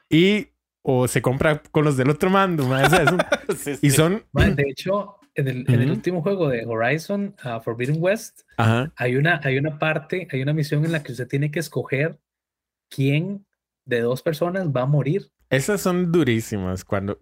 y 0.09 0.49
o 0.83 1.09
se 1.09 1.21
compra 1.21 1.63
con 1.71 1.85
los 1.85 1.97
del 1.97 2.11
otro 2.11 2.31
mando. 2.31 2.69
Y 3.83 3.91
son... 3.91 4.25
de 4.33 4.65
hecho, 4.69 5.17
en 5.35 5.49
el, 5.49 5.91
último 5.91 6.23
juego 6.23 6.49
de 6.49 6.65
Horizon 6.65 7.35
uh, 7.45 7.61
Forbidden 7.61 7.97
West, 7.99 8.43
Hay, 8.97 9.17
una, 9.17 9.41
hay 9.43 9.59
una 9.59 9.79
parte, 9.79 10.29
hay 10.31 10.43
una 10.43 10.53
misión 10.53 10.85
en 10.85 10.93
la 10.93 11.03
que 11.03 11.13
usted 11.13 11.29
tiene 11.29 11.51
que 11.51 11.61
escoger 11.61 12.19
quién 12.89 13.47
de 13.85 14.01
dos 14.01 14.23
personas 14.23 14.69
va 14.69 14.83
a 14.83 14.87
morir. 14.87 15.31
Esas 15.51 15.81
son 15.81 16.13
durísimas 16.13 16.85
cuando... 16.85 17.21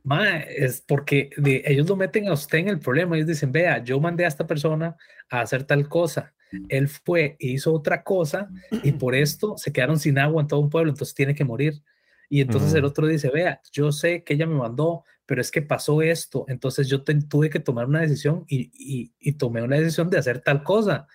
es 0.48 0.84
porque 0.86 1.30
de, 1.38 1.62
ellos 1.64 1.88
lo 1.88 1.96
meten 1.96 2.28
a 2.28 2.34
usted 2.34 2.58
en 2.58 2.68
el 2.68 2.78
problema. 2.78 3.16
Ellos 3.16 3.28
dicen, 3.28 3.50
vea, 3.50 3.82
yo 3.82 3.98
mandé 3.98 4.26
a 4.26 4.28
esta 4.28 4.46
persona 4.46 4.96
a 5.30 5.40
hacer 5.40 5.64
tal 5.64 5.88
cosa. 5.88 6.34
Él 6.68 6.88
fue 6.88 7.36
e 7.40 7.48
hizo 7.48 7.72
otra 7.72 8.02
cosa 8.02 8.48
y 8.82 8.92
por 8.92 9.14
esto 9.14 9.56
se 9.56 9.72
quedaron 9.72 9.98
sin 9.98 10.18
agua 10.18 10.42
en 10.42 10.48
todo 10.48 10.60
un 10.60 10.70
pueblo, 10.70 10.90
entonces 10.90 11.14
tiene 11.14 11.34
que 11.34 11.44
morir. 11.44 11.82
Y 12.30 12.42
entonces 12.42 12.74
el 12.74 12.84
otro 12.84 13.06
dice, 13.06 13.30
vea, 13.30 13.60
yo 13.72 13.90
sé 13.92 14.22
que 14.22 14.34
ella 14.34 14.46
me 14.46 14.54
mandó, 14.54 15.04
pero 15.24 15.40
es 15.40 15.50
que 15.50 15.62
pasó 15.62 16.02
esto, 16.02 16.44
entonces 16.48 16.88
yo 16.88 17.02
tuve 17.02 17.48
que 17.48 17.60
tomar 17.60 17.86
una 17.86 18.00
decisión 18.00 18.44
y, 18.46 18.70
y, 18.74 19.12
y, 19.18 19.32
tomé 19.32 19.62
una 19.62 19.76
decisión 19.76 20.10
de 20.10 20.18
hacer 20.18 20.40
tal 20.40 20.62
cosa. 20.62 21.06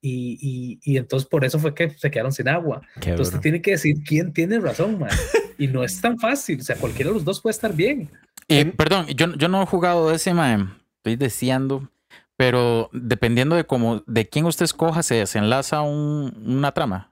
Y, 0.00 0.78
y, 0.82 0.96
entonces 0.96 1.28
por 1.28 1.44
eso 1.44 1.58
fue 1.58 1.74
que 1.74 1.90
se 1.90 2.10
quedaron 2.10 2.32
sin 2.32 2.48
agua. 2.48 2.82
entonces 3.04 3.40
tiene 3.40 3.60
que 3.60 3.72
decir 3.72 3.96
quién 4.04 4.32
tiene 4.32 4.58
razón, 4.58 4.98
man. 4.98 5.10
y 5.60 5.68
no 5.68 5.84
es 5.84 6.00
tan 6.00 6.18
fácil, 6.18 6.60
o 6.60 6.64
sea, 6.64 6.76
cualquiera 6.76 7.10
de 7.10 7.14
los 7.14 7.24
dos 7.24 7.40
puede 7.40 7.52
estar 7.52 7.74
bien. 7.74 8.10
y 8.48 8.64
perdón, 8.64 9.06
yo, 9.06 9.32
yo 9.36 9.48
no 9.48 9.62
he 9.62 9.66
jugado 9.66 10.12
ese, 10.12 10.34
man. 10.34 10.78
Estoy 10.96 11.16
deseando, 11.16 11.88
pero 12.36 12.90
dependiendo 12.92 13.54
de 13.54 13.64
cómo, 13.64 14.02
de 14.06 14.28
quién 14.28 14.46
usted 14.46 14.64
escoja, 14.64 15.02
se 15.02 15.14
desenlaza 15.14 15.82
un, 15.82 16.42
una 16.44 16.72
trama 16.72 17.10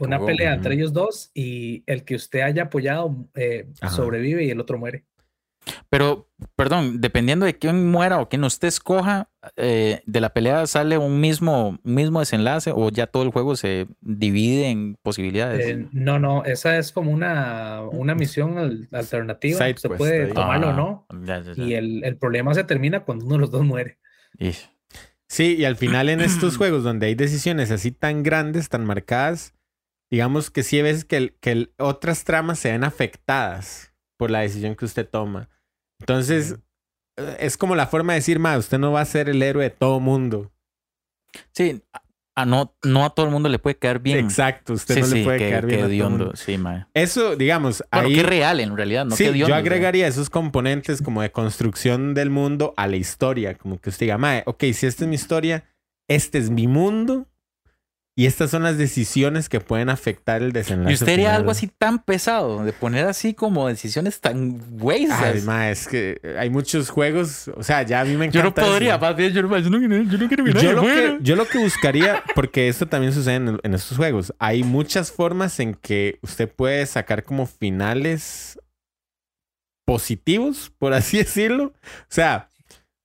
una 0.00 0.24
pelea 0.24 0.54
entre 0.54 0.74
ellos 0.74 0.92
dos 0.92 1.30
y 1.34 1.82
el 1.86 2.04
que 2.04 2.14
usted 2.14 2.40
haya 2.40 2.64
apoyado 2.64 3.28
eh, 3.34 3.68
sobrevive 3.90 4.44
y 4.44 4.50
el 4.50 4.60
otro 4.60 4.78
muere. 4.78 5.04
Pero, 5.88 6.28
perdón, 6.56 7.00
dependiendo 7.00 7.46
de 7.46 7.58
quién 7.58 7.90
muera 7.90 8.20
o 8.20 8.28
quién 8.28 8.44
usted 8.44 8.68
escoja, 8.68 9.30
eh, 9.56 10.02
de 10.06 10.20
la 10.20 10.30
pelea 10.30 10.66
sale 10.66 10.98
un 10.98 11.20
mismo, 11.20 11.78
mismo 11.82 12.20
desenlace 12.20 12.72
o 12.74 12.90
ya 12.90 13.06
todo 13.06 13.22
el 13.22 13.30
juego 13.30 13.56
se 13.56 13.86
divide 14.00 14.68
en 14.68 14.96
posibilidades. 15.02 15.66
Eh, 15.66 15.88
no, 15.92 16.18
no, 16.18 16.44
esa 16.44 16.78
es 16.78 16.92
como 16.92 17.10
una, 17.10 17.82
una 17.92 18.14
misión 18.14 18.88
alternativa. 18.92 19.58
se 19.76 19.88
puede 19.90 20.32
tomarlo 20.32 20.70
o 20.70 20.72
no. 20.72 21.06
Y 21.56 21.74
el, 21.74 22.04
el, 22.04 22.16
problema 22.16 22.54
se 22.54 22.64
termina 22.64 23.00
cuando 23.00 23.24
uno 23.24 23.34
de 23.34 23.40
los 23.40 23.50
dos 23.50 23.64
muere. 23.64 23.98
Sí, 25.28 25.56
y 25.56 25.64
al 25.64 25.76
final 25.76 26.08
en 26.08 26.20
estos 26.20 26.56
juegos 26.56 26.82
donde 26.82 27.06
hay 27.06 27.14
decisiones 27.14 27.70
así 27.70 27.92
tan 27.92 28.22
grandes, 28.22 28.68
tan 28.68 28.84
marcadas, 28.84 29.54
digamos 30.10 30.50
que 30.50 30.62
sí 30.62 30.76
hay 30.76 30.82
veces 30.82 31.04
que, 31.04 31.36
que 31.40 31.70
otras 31.78 32.24
tramas 32.24 32.58
se 32.58 32.72
ven 32.72 32.82
afectadas 32.84 33.94
por 34.16 34.30
la 34.30 34.40
decisión 34.40 34.74
que 34.74 34.84
usted 34.84 35.08
toma. 35.08 35.48
Entonces, 36.00 36.56
eh, 37.16 37.36
es 37.40 37.56
como 37.56 37.76
la 37.76 37.86
forma 37.86 38.14
de 38.14 38.18
decir, 38.18 38.38
ma, 38.38 38.56
usted 38.58 38.78
no 38.78 38.92
va 38.92 39.02
a 39.02 39.06
ser 39.06 39.28
el 39.28 39.42
héroe 39.42 39.64
de 39.64 39.70
todo 39.70 40.00
mundo. 40.00 40.50
Sí, 41.52 41.82
no, 42.46 42.74
no 42.84 43.04
a 43.04 43.10
todo 43.10 43.26
el 43.26 43.32
mundo 43.32 43.48
le 43.48 43.58
puede 43.58 43.76
quedar 43.76 44.00
bien. 44.00 44.18
Exacto, 44.18 44.74
usted 44.74 45.00
no 45.00 45.06
le 45.06 45.24
puede 45.24 45.38
quedar 45.38 45.66
bien. 45.66 46.30
sí, 46.34 46.58
Eso, 46.94 47.36
digamos, 47.36 47.84
bueno, 47.92 48.08
ahí. 48.08 48.22
real 48.22 48.60
en 48.60 48.76
realidad, 48.76 49.04
no 49.04 49.16
sí, 49.16 49.30
Yo 49.36 49.54
agregaría 49.54 50.06
esos 50.06 50.30
componentes 50.30 51.02
como 51.02 51.22
de 51.22 51.30
construcción 51.32 52.14
del 52.14 52.30
mundo 52.30 52.74
a 52.76 52.86
la 52.86 52.96
historia. 52.96 53.56
Como 53.56 53.80
que 53.80 53.90
usted 53.90 54.06
diga, 54.06 54.18
mae, 54.18 54.42
ok, 54.46 54.64
si 54.72 54.86
esta 54.86 55.04
es 55.04 55.08
mi 55.08 55.16
historia, 55.16 55.64
este 56.08 56.38
es 56.38 56.50
mi 56.50 56.66
mundo 56.66 57.26
y 58.20 58.26
estas 58.26 58.50
son 58.50 58.64
las 58.64 58.76
decisiones 58.76 59.48
que 59.48 59.60
pueden 59.60 59.88
afectar 59.88 60.42
el 60.42 60.52
desenlace. 60.52 60.90
¿Y 60.90 60.94
usted 60.94 61.14
haría 61.14 61.34
algo 61.34 61.50
así 61.52 61.68
tan 61.68 62.00
pesado? 62.00 62.62
De 62.62 62.74
poner 62.74 63.06
así 63.06 63.32
como 63.32 63.66
decisiones 63.66 64.20
tan 64.20 64.58
güeyes. 64.76 65.10
Además, 65.10 65.70
es 65.70 65.88
que 65.88 66.20
hay 66.38 66.50
muchos 66.50 66.90
juegos. 66.90 67.50
O 67.56 67.62
sea, 67.62 67.80
ya 67.80 68.02
a 68.02 68.04
mí 68.04 68.18
me 68.18 68.26
encanta. 68.26 68.38
Yo 68.38 68.44
no 68.44 68.54
podría, 68.54 68.98
yo, 69.30 69.40
no, 69.40 69.58
yo, 69.58 69.70
no, 69.70 69.78
yo 70.02 70.18
no 70.18 70.28
quiero 70.28 70.46
yo 70.48 70.72
lo, 70.74 70.82
que, 70.82 71.16
yo 71.22 71.34
lo 71.34 71.46
que 71.46 71.60
buscaría, 71.60 72.22
porque 72.34 72.68
esto 72.68 72.86
también 72.86 73.14
sucede 73.14 73.36
en, 73.36 73.58
en 73.62 73.72
estos 73.72 73.96
juegos, 73.96 74.34
hay 74.38 74.64
muchas 74.64 75.10
formas 75.10 75.58
en 75.58 75.72
que 75.72 76.18
usted 76.20 76.46
puede 76.46 76.84
sacar 76.84 77.24
como 77.24 77.46
finales 77.46 78.60
positivos, 79.86 80.70
por 80.76 80.92
así 80.92 81.16
decirlo. 81.24 81.72
O 81.72 82.06
sea, 82.10 82.49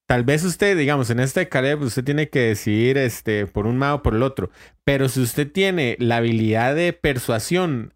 Tal 0.08 0.24
vez 0.24 0.44
usted, 0.44 0.78
digamos, 0.78 1.10
en 1.10 1.20
este 1.20 1.50
Caleb, 1.50 1.82
usted 1.82 2.04
tiene 2.04 2.30
que 2.30 2.40
decidir 2.40 2.98
este, 2.98 3.48
por 3.48 3.66
un 3.66 3.80
lado 3.80 3.96
o 3.96 4.04
por 4.04 4.14
el 4.14 4.22
otro. 4.22 4.52
Pero 4.84 5.10
si 5.10 5.20
usted 5.20 5.52
tiene 5.52 5.98
la 6.00 6.18
habilidad 6.18 6.76
de 6.76 6.94
persuasión 6.94 7.96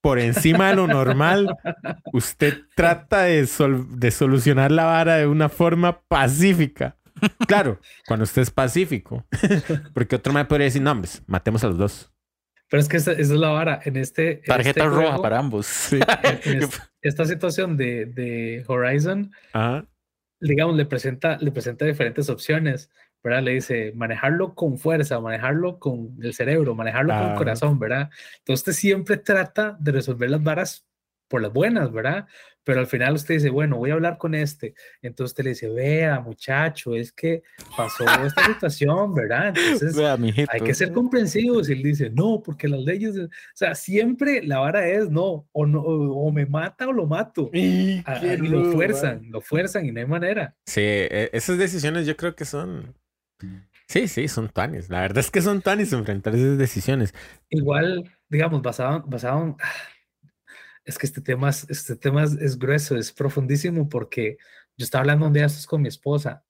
por 0.00 0.20
encima 0.20 0.68
de 0.68 0.76
lo 0.76 0.86
normal, 0.86 1.56
usted 2.12 2.60
trata 2.76 3.22
de, 3.22 3.48
de 3.90 4.10
solucionar 4.12 4.70
la 4.70 4.84
vara 4.84 5.16
de 5.16 5.26
una 5.26 5.48
forma 5.48 6.00
pacífica. 6.02 6.96
Claro, 7.48 7.80
cuando 8.06 8.22
usted 8.22 8.42
es 8.42 8.50
pacífico. 8.52 9.26
Porque 9.94 10.14
otro 10.14 10.32
me 10.32 10.44
podría 10.44 10.66
decir, 10.66 10.82
no, 10.82 10.92
hombres, 10.92 11.24
matemos 11.26 11.64
a 11.64 11.68
los 11.68 11.78
dos. 11.78 12.12
Pero 12.70 12.80
es 12.80 12.88
que 12.88 12.98
esa, 12.98 13.12
es 13.12 13.30
la 13.30 13.48
vara. 13.48 13.80
En 13.84 13.96
este. 13.96 14.42
Tarjeta 14.46 14.84
este 14.84 14.94
roja 14.94 15.20
para 15.20 15.38
ambos. 15.38 15.88
esta 17.02 17.24
situación 17.24 17.76
de, 17.76 18.06
de 18.06 18.64
Horizon, 18.68 19.32
Ajá 19.52 19.86
digamos, 20.40 20.76
le 20.76 20.86
presenta, 20.86 21.38
le 21.38 21.50
presenta 21.52 21.84
diferentes 21.84 22.28
opciones, 22.28 22.90
¿verdad? 23.22 23.42
Le 23.42 23.52
dice 23.52 23.92
manejarlo 23.94 24.54
con 24.54 24.78
fuerza, 24.78 25.20
manejarlo 25.20 25.78
con 25.78 26.16
el 26.22 26.34
cerebro, 26.34 26.74
manejarlo 26.74 27.14
con 27.14 27.30
el 27.30 27.34
corazón, 27.36 27.78
¿verdad? 27.78 28.10
Entonces 28.38 28.60
usted 28.60 28.72
siempre 28.72 29.16
trata 29.16 29.76
de 29.80 29.92
resolver 29.92 30.30
las 30.30 30.42
varas 30.42 30.86
por 31.28 31.42
las 31.42 31.52
buenas, 31.52 31.92
¿verdad? 31.92 32.26
Pero 32.66 32.80
al 32.80 32.88
final 32.88 33.14
usted 33.14 33.34
dice, 33.34 33.48
bueno, 33.48 33.76
voy 33.76 33.90
a 33.90 33.94
hablar 33.94 34.18
con 34.18 34.34
este. 34.34 34.74
Entonces 35.00 35.30
usted 35.30 35.44
le 35.44 35.50
dice, 35.50 35.68
vea, 35.68 36.18
muchacho, 36.18 36.96
es 36.96 37.12
que 37.12 37.44
pasó 37.76 38.04
esta 38.26 38.44
situación, 38.46 39.14
¿verdad? 39.14 39.54
Entonces 39.56 39.96
hay 39.96 40.60
que 40.60 40.74
ser 40.74 40.90
comprensivos. 40.90 41.68
Y 41.68 41.74
él 41.74 41.84
dice, 41.84 42.10
no, 42.10 42.42
porque 42.44 42.66
las 42.66 42.80
leyes, 42.80 43.16
o 43.16 43.28
sea, 43.54 43.76
siempre 43.76 44.42
la 44.42 44.58
vara 44.58 44.88
es, 44.88 45.08
no, 45.08 45.46
o, 45.52 45.64
no, 45.64 45.80
o 45.80 46.32
me 46.32 46.44
mata 46.44 46.88
o 46.88 46.92
lo 46.92 47.06
mato. 47.06 47.50
Y, 47.52 48.02
lo 48.38 48.72
fuerzan, 48.72 49.30
lo 49.30 49.40
fuerzan 49.40 49.86
y 49.86 49.92
no 49.92 50.00
hay 50.00 50.06
manera. 50.06 50.56
Sí, 50.66 50.80
e, 50.82 51.30
esas 51.32 51.58
decisiones 51.58 52.04
yo 52.04 52.16
creo 52.16 52.34
que 52.34 52.44
son... 52.44 52.96
Sí, 53.86 54.08
sí, 54.08 54.26
son 54.26 54.48
tanis. 54.48 54.90
La 54.90 55.02
verdad 55.02 55.18
es 55.18 55.30
que 55.30 55.40
son 55.40 55.62
tanis 55.62 55.92
enfrentar 55.92 56.34
esas 56.34 56.58
decisiones. 56.58 57.14
Igual, 57.48 58.10
digamos, 58.28 58.60
basado, 58.60 59.04
basado 59.06 59.44
en 59.44 59.56
es 60.86 60.98
que 60.98 61.06
este 61.06 61.20
tema, 61.20 61.50
es, 61.50 61.68
este 61.68 61.96
tema 61.96 62.22
es, 62.22 62.58
grueso, 62.58 62.96
es 62.96 63.12
profundísimo 63.12 63.88
porque 63.88 64.38
yo 64.76 64.84
estaba 64.84 65.00
hablando 65.02 65.26
un 65.26 65.32
día 65.32 65.46
esto 65.46 65.68
con 65.68 65.82
mi 65.82 65.88
esposa, 65.88 66.44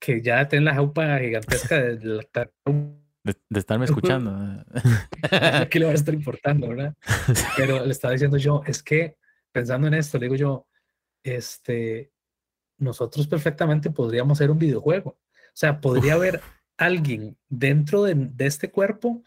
que 0.00 0.22
ya 0.22 0.48
tiene 0.48 0.64
la 0.64 0.74
jaupa 0.74 1.18
gigantesca 1.18 1.80
de, 1.80 1.98
de, 1.98 3.58
estarme 3.58 3.84
escuchando. 3.84 4.64
¿Qué 5.70 5.78
le 5.78 5.84
va 5.84 5.92
a 5.92 5.94
estar 5.94 6.14
importando, 6.14 6.68
verdad? 6.68 6.94
Pero 7.56 7.84
le 7.84 7.92
estaba 7.92 8.12
diciendo 8.12 8.38
yo, 8.38 8.62
es 8.66 8.82
que 8.82 9.18
pensando 9.52 9.86
en 9.88 9.94
esto, 9.94 10.18
le 10.18 10.24
digo 10.24 10.36
yo, 10.36 10.66
este, 11.22 12.12
nosotros 12.78 13.26
perfectamente 13.26 13.90
podríamos 13.90 14.38
hacer 14.38 14.50
un 14.50 14.58
videojuego. 14.58 15.10
O 15.10 15.56
sea, 15.56 15.82
podría 15.82 16.14
haber 16.14 16.40
alguien 16.78 17.36
dentro 17.48 18.04
de, 18.04 18.14
de 18.14 18.46
este 18.46 18.70
cuerpo 18.70 19.22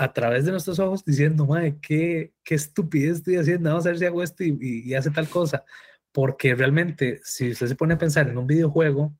a 0.00 0.12
través 0.12 0.44
de 0.44 0.52
nuestros 0.52 0.78
ojos 0.78 1.04
diciendo, 1.04 1.44
madre, 1.44 1.76
qué, 1.82 2.32
qué 2.44 2.54
estupidez 2.54 3.16
estoy 3.16 3.34
haciendo, 3.34 3.70
vamos 3.70 3.84
a 3.84 3.88
ver 3.88 3.98
si 3.98 4.04
hago 4.04 4.22
esto 4.22 4.44
y, 4.44 4.94
hace 4.94 5.10
tal 5.10 5.28
cosa. 5.28 5.64
Porque 6.12 6.54
realmente, 6.54 7.20
si 7.24 7.50
usted 7.50 7.66
se 7.66 7.74
pone 7.74 7.94
a 7.94 7.98
pensar 7.98 8.28
en 8.28 8.38
un 8.38 8.46
videojuego, 8.46 9.12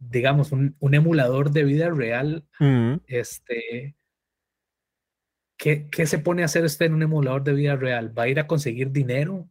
digamos, 0.00 0.50
un, 0.50 0.74
un 0.80 0.94
emulador 0.94 1.52
de 1.52 1.62
vida 1.62 1.90
real, 1.90 2.44
este, 3.06 3.94
¿qué, 5.56 5.86
¿qué, 5.88 6.06
se 6.06 6.18
pone 6.18 6.42
a 6.42 6.46
hacer 6.46 6.64
usted 6.64 6.86
en 6.86 6.94
un 6.94 7.02
emulador 7.02 7.44
de 7.44 7.54
vida 7.54 7.76
real? 7.76 8.12
¿Va 8.18 8.24
a 8.24 8.28
ir 8.28 8.40
a 8.40 8.48
conseguir 8.48 8.90
dinero? 8.90 9.48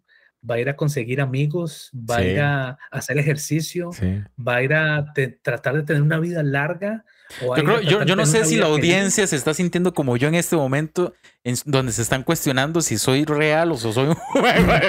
va 0.48 0.56
a 0.56 0.60
ir 0.60 0.70
a 0.70 0.76
conseguir 0.76 1.22
amigos, 1.22 1.90
va 1.94 2.18
a 2.18 2.24
ir 2.24 2.40
a 2.40 2.78
hacer 2.92 3.18
ejercicio, 3.18 3.92
Sí. 3.94 4.22
va 4.38 4.58
a 4.58 4.64
ir 4.64 4.74
a 4.76 5.12
te- 5.14 5.40
tratar 5.42 5.76
de 5.76 5.82
tener 5.82 6.04
una 6.04 6.20
vida 6.20 6.44
larga. 6.44 7.04
Yo, 7.42 8.00
creo- 8.00 8.16
no 8.16 8.26
sé 8.26 8.46
si 8.46 8.56
la 8.56 8.66
feliz. 8.66 8.78
audiencia 8.78 9.28
se 9.28 9.36
está 9.36 9.54
sintiendo 9.54 9.94
como 9.94 10.16
yo 10.18 10.28
en 10.28 10.36
este 10.36 10.56
momento, 10.56 11.14
en, 11.44 11.56
donde 11.66 11.92
se 11.92 12.02
están 12.02 12.24
cuestionando 12.24 12.82
si 12.82 12.98
soy 12.98 13.26
real 13.26 13.72
o 13.72 13.78
si 13.78 13.92
soy 13.92 14.08
un 14.08 14.18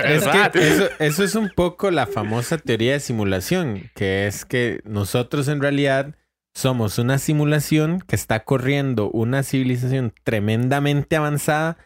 Es 0.04 0.26
que 0.26 0.50
eso, 0.68 0.88
eso 0.98 1.24
es 1.24 1.34
un 1.34 1.50
poco 1.54 1.90
la 1.90 2.06
famosa 2.06 2.58
teoría 2.58 2.92
de 2.92 3.00
simulación, 3.00 3.90
que 3.94 4.26
es 4.26 4.44
que 4.44 4.80
nosotros 4.84 5.48
en 5.48 5.60
realidad 5.60 6.14
somos 6.54 6.98
una 6.98 7.18
simulación 7.18 8.00
que 8.00 8.16
está 8.16 8.44
corriendo 8.44 9.10
una 9.10 9.42
civilización 9.42 10.12
tremendamente 10.24 11.16
avanzada 11.16 11.76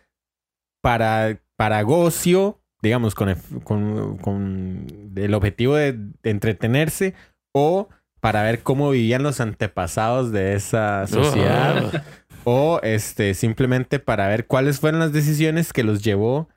para, 0.83 1.41
para 1.57 1.83
gocio, 1.83 2.61
digamos, 2.83 3.15
con, 3.15 3.35
con, 3.65 4.17
con 4.19 4.87
el 5.17 5.35
objetivo 5.35 5.75
de, 5.77 5.93
de 6.23 6.31
entretenerse 6.31 7.15
o 7.53 7.89
para 8.21 8.43
ver 8.43 8.63
cómo 8.63 8.91
vivían 8.91 9.23
los 9.23 9.41
antepasados 9.41 10.31
de 10.33 10.55
esa 10.55 11.07
sociedad 11.07 12.05
o 12.45 12.81
este 12.83 13.35
simplemente 13.35 13.99
para 13.99 14.29
ver 14.29 14.47
cuáles 14.47 14.79
fueron 14.81 15.01
las 15.01 15.13
decisiones 15.13 15.73
que 15.73 15.83
los 15.85 16.03
llevó 16.03 16.49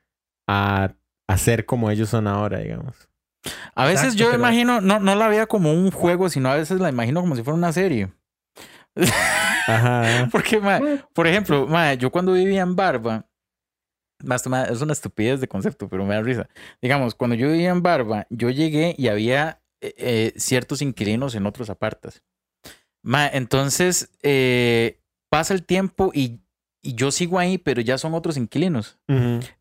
a, 0.47 0.91
a 1.27 1.37
ser 1.37 1.65
como 1.65 1.89
ellos 1.89 2.09
son 2.09 2.27
ahora, 2.27 2.59
digamos. 2.59 2.95
A 3.75 3.85
veces 3.85 4.13
Exacto, 4.13 4.17
yo 4.19 4.25
pero- 4.27 4.39
imagino, 4.39 4.81
no, 4.81 4.99
no 4.99 5.15
la 5.15 5.27
veía 5.27 5.45
como 5.47 5.73
un 5.73 5.91
juego, 5.91 6.29
sino 6.29 6.49
a 6.49 6.55
veces 6.55 6.79
la 6.79 6.89
imagino 6.89 7.21
como 7.21 7.35
si 7.35 7.43
fuera 7.43 7.57
una 7.57 7.73
serie. 7.73 8.09
Ajá. 9.67 10.27
Porque, 10.31 10.59
ma, 10.59 10.79
por 11.13 11.27
ejemplo, 11.27 11.67
ma, 11.67 11.93
yo 11.93 12.11
cuando 12.11 12.33
vivía 12.33 12.61
en 12.61 12.75
Barba, 12.75 13.25
más, 14.23 14.45
ma, 14.47 14.63
es 14.63 14.81
una 14.81 14.93
estupidez 14.93 15.41
de 15.41 15.47
concepto, 15.47 15.87
pero 15.89 16.05
me 16.05 16.15
da 16.15 16.21
risa. 16.21 16.47
Digamos, 16.81 17.15
cuando 17.15 17.35
yo 17.35 17.47
vivía 17.51 17.71
en 17.71 17.81
Barba, 17.81 18.27
yo 18.29 18.49
llegué 18.49 18.95
y 18.97 19.07
había 19.07 19.59
eh, 19.83 19.93
eh, 19.97 20.33
ciertos 20.37 20.81
inquilinos 20.81 21.35
en 21.35 21.45
otros 21.45 21.69
apartas. 21.69 22.23
Ma, 23.03 23.27
entonces, 23.27 24.09
eh, 24.21 25.01
pasa 25.29 25.53
el 25.53 25.65
tiempo 25.65 26.11
y, 26.13 26.39
y 26.81 26.95
yo 26.95 27.11
sigo 27.11 27.37
ahí, 27.37 27.57
pero 27.57 27.81
ya 27.81 27.97
son 27.97 28.13
otros 28.13 28.37
inquilinos. 28.37 28.97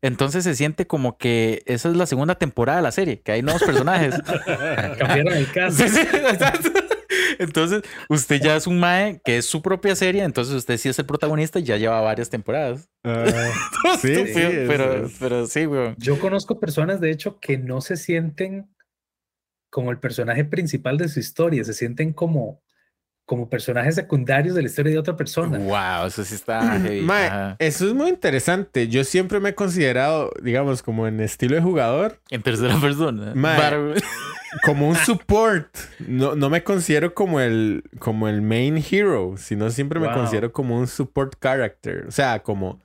Entonces 0.01 0.45
se 0.45 0.55
siente 0.55 0.87
como 0.87 1.17
que 1.17 1.61
esa 1.65 1.89
es 1.89 1.97
la 1.97 2.05
segunda 2.05 2.35
temporada 2.35 2.77
de 2.77 2.83
la 2.83 2.93
serie, 2.93 3.19
que 3.19 3.33
hay 3.33 3.41
nuevos 3.41 3.63
personajes. 3.63 4.15
Cambiaron 4.97 5.33
el 5.33 5.51
caso. 5.51 5.83
Sí, 5.83 5.89
sí, 5.89 5.99
exacto. 5.99 6.69
Entonces, 7.39 7.83
usted 8.09 8.41
ya 8.41 8.55
es 8.55 8.65
un 8.65 8.79
mae 8.79 9.19
que 9.25 9.37
es 9.37 9.45
su 9.45 9.61
propia 9.61 9.95
serie, 9.95 10.23
entonces 10.23 10.55
usted 10.55 10.77
sí 10.77 10.89
es 10.89 10.97
el 10.99 11.05
protagonista 11.05 11.59
y 11.59 11.63
ya 11.63 11.77
lleva 11.77 11.99
varias 12.01 12.29
temporadas. 12.29 12.89
Ah, 13.03 13.25
Sí, 14.01 14.13
pero, 14.33 15.09
pero 15.19 15.47
sí, 15.47 15.65
weón. 15.65 15.95
Yo 15.97 16.19
conozco 16.19 16.59
personas, 16.59 17.01
de 17.01 17.11
hecho, 17.11 17.39
que 17.39 17.57
no 17.57 17.81
se 17.81 17.97
sienten 17.97 18.72
como 19.73 19.89
el 19.89 19.97
personaje 19.97 20.45
principal 20.45 20.99
de 20.99 21.09
su 21.09 21.19
historia, 21.19 21.63
se 21.63 21.73
sienten 21.73 22.13
como, 22.13 22.61
como 23.25 23.49
personajes 23.49 23.95
secundarios 23.95 24.53
de 24.53 24.61
la 24.61 24.67
historia 24.67 24.91
de 24.91 24.99
otra 24.99 25.15
persona. 25.17 25.57
Wow, 25.57 26.05
eso 26.07 26.23
sí 26.23 26.35
está 26.35 26.59
Ajá. 26.75 27.55
eso 27.57 27.87
es 27.87 27.93
muy 27.95 28.09
interesante. 28.09 28.87
Yo 28.87 29.03
siempre 29.03 29.39
me 29.39 29.49
he 29.49 29.55
considerado, 29.55 30.31
digamos, 30.43 30.83
como 30.83 31.07
en 31.07 31.19
estilo 31.21 31.55
de 31.55 31.61
jugador, 31.63 32.19
En 32.29 32.43
tercera 32.43 32.79
persona. 32.79 33.33
Como 34.63 34.87
un 34.87 34.95
support. 34.95 35.75
No, 36.07 36.35
no 36.35 36.47
me 36.51 36.63
considero 36.63 37.15
como 37.15 37.39
el, 37.39 37.81
como 37.97 38.27
el 38.27 38.43
main 38.43 38.77
hero, 38.77 39.33
sino 39.37 39.71
siempre 39.71 39.99
me 39.99 40.05
Wow. 40.05 40.15
considero 40.17 40.51
como 40.53 40.77
un 40.77 40.85
support 40.85 41.33
character. 41.41 42.05
O 42.07 42.11
sea, 42.11 42.43
como, 42.43 42.79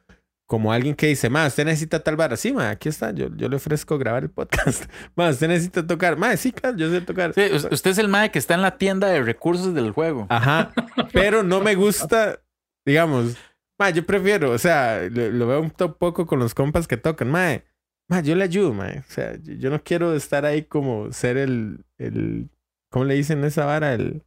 como 0.48 0.72
alguien 0.72 0.94
que 0.96 1.06
dice, 1.08 1.28
ma, 1.30 1.46
usted 1.46 1.64
necesita 1.66 2.00
tal 2.02 2.16
vara. 2.16 2.36
Sí, 2.36 2.52
ma, 2.52 2.70
aquí 2.70 2.88
está. 2.88 3.12
Yo, 3.12 3.28
yo 3.36 3.48
le 3.48 3.56
ofrezco 3.56 3.98
grabar 3.98 4.22
el 4.24 4.30
podcast. 4.30 4.84
Ma, 5.14 5.28
usted 5.28 5.46
necesita 5.46 5.86
tocar. 5.86 6.16
Ma, 6.16 6.34
sí, 6.38 6.52
claro, 6.52 6.76
yo 6.76 6.90
sé 6.90 7.02
tocar. 7.02 7.34
Sí, 7.34 7.42
us- 7.52 7.68
usted 7.70 7.90
es 7.90 7.98
el 7.98 8.08
mae 8.08 8.30
que 8.30 8.38
está 8.40 8.54
en 8.54 8.62
la 8.62 8.78
tienda 8.78 9.08
de 9.08 9.22
recursos 9.22 9.74
del 9.74 9.90
juego. 9.92 10.26
Ajá. 10.30 10.72
Pero 11.12 11.42
no 11.42 11.60
me 11.60 11.74
gusta, 11.74 12.40
digamos, 12.86 13.36
ma, 13.78 13.90
yo 13.90 14.04
prefiero, 14.06 14.50
o 14.52 14.58
sea, 14.58 15.02
lo, 15.10 15.30
lo 15.30 15.46
veo 15.46 15.60
un 15.60 15.70
poco 15.70 16.26
con 16.26 16.38
los 16.38 16.54
compas 16.54 16.88
que 16.88 16.96
tocan, 16.96 17.28
ma, 17.30 17.60
ma, 18.08 18.20
yo 18.22 18.34
le 18.34 18.44
ayudo, 18.44 18.72
ma. 18.72 18.86
O 19.06 19.10
sea, 19.12 19.36
yo, 19.36 19.52
yo 19.52 19.68
no 19.68 19.82
quiero 19.84 20.14
estar 20.14 20.46
ahí 20.46 20.62
como 20.62 21.12
ser 21.12 21.36
el, 21.36 21.84
el, 21.98 22.48
¿cómo 22.90 23.04
le 23.04 23.14
dicen 23.14 23.44
esa 23.44 23.66
vara? 23.66 23.92
El, 23.92 24.22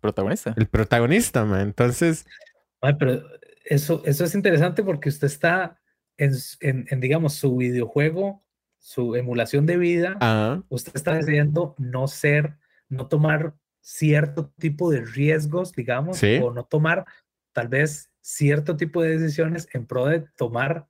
Protagonista. 0.00 0.54
el 0.56 0.68
protagonista, 0.68 1.44
ma. 1.44 1.62
Entonces, 1.62 2.24
Ay, 2.80 2.94
pero 2.96 3.20
eso, 3.68 4.02
eso 4.04 4.24
es 4.24 4.34
interesante 4.34 4.82
porque 4.82 5.08
usted 5.08 5.26
está 5.26 5.78
en, 6.16 6.30
s- 6.30 6.56
en, 6.60 6.86
en, 6.90 7.00
digamos, 7.00 7.34
su 7.34 7.56
videojuego, 7.56 8.44
su 8.78 9.14
emulación 9.16 9.66
de 9.66 9.76
vida, 9.76 10.16
usted 10.68 10.92
está 10.94 11.14
decidiendo 11.14 11.74
no 11.78 12.08
ser, 12.08 12.56
no 12.88 13.06
tomar 13.08 13.54
cierto 13.80 14.52
tipo 14.58 14.90
de 14.90 15.04
riesgos, 15.04 15.72
digamos, 15.72 16.18
Sí. 16.18 16.38
o 16.42 16.52
no 16.52 16.64
tomar 16.64 17.04
tal 17.52 17.68
vez 17.68 18.10
cierto 18.20 18.76
tipo 18.76 19.02
de 19.02 19.18
decisiones 19.18 19.68
en 19.72 19.86
pro 19.86 20.06
de 20.06 20.24
tomar, 20.36 20.86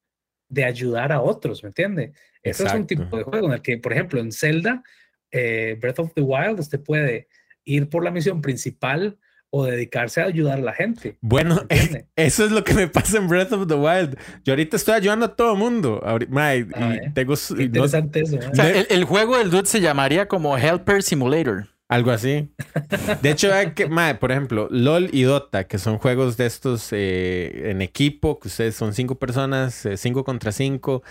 de 0.49 0.65
ayudar 0.65 1.13
a 1.13 1.21
otros, 1.21 1.63
¿me 1.63 1.69
entiende? 1.69 2.13
Eso 2.43 2.67
es 2.67 2.75
un 2.75 2.87
tipo 2.87 3.17
de 3.17 3.23
juego 3.25 3.49
en 3.49 3.53
el 3.55 3.63
que, 3.63 3.79
por 3.79 3.93
ejemplo, 3.93 4.21
en 4.21 4.33
Zelda, 4.33 4.83
eh, 5.31 5.77
Breath 5.81 5.99
of 5.99 6.15
the 6.15 6.23
Wild, 6.23 6.59
usted 6.61 6.81
puede 6.83 7.29
ir 7.65 7.89
por 7.89 8.03
la 8.05 8.11
misión 8.11 8.41
principal 8.41 9.19
o 9.51 9.65
dedicarse 9.65 10.21
a 10.21 10.25
ayudar 10.27 10.59
a 10.59 10.63
la 10.63 10.73
gente. 10.75 11.17
bueno, 11.21 11.63
eso 12.17 12.45
es 12.45 12.51
lo 12.53 12.65
que 12.65 12.75
me 12.75 12.89
pasa 12.89 13.17
en 13.19 13.29
Breath 13.29 13.53
of 13.53 13.67
the 13.67 13.75
Wild. 13.75 14.19
Yo 14.45 14.53
ahorita 14.53 14.77
estoy 14.77 14.95
ayudando 14.95 15.27
a 15.27 15.35
todo 15.37 15.57
mundo. 15.57 16.01
ahori- 16.05 16.29
ma, 16.29 16.55
y, 16.55 16.67
Ah, 16.75 16.95
y 16.95 16.97
eh. 17.07 17.13
tengo 17.15 17.35
su- 17.37 17.55
Qué 17.57 17.63
y 17.65 17.69
no- 17.69 17.85
interesante 17.85 18.21
eso. 18.21 18.37
¿eh? 18.37 18.49
O 18.53 18.55
sea, 18.55 18.69
el, 18.71 18.87
el 18.91 19.05
juego 19.05 19.39
del 19.39 19.51
dude 19.51 19.67
se 19.67 19.81
llamaría 19.81 20.29
como 20.29 20.57
Helper 20.59 21.03
Simulator. 21.03 21.67
Algo 21.91 22.11
así. 22.11 22.51
De 23.23 23.31
hecho, 23.31 23.51
hay 23.55 23.71
que, 23.73 23.89
mae, 23.89 24.15
por 24.17 24.31
ejemplo, 24.31 24.69
LOL 24.71 25.09
y 25.11 25.23
Dota, 25.23 25.65
que 25.67 25.79
son 25.79 25.97
juegos 25.97 26.37
de 26.37 26.45
estos 26.45 26.89
eh, 26.93 27.71
en 27.71 27.81
equipo, 27.81 28.39
que 28.39 28.49
ustedes 28.49 28.75
son 28.77 28.93
cinco 28.93 29.15
personas, 29.19 29.87
eh, 29.87 29.97
cinco 29.97 30.23
contra 30.25 30.53
cinco. 30.53 31.03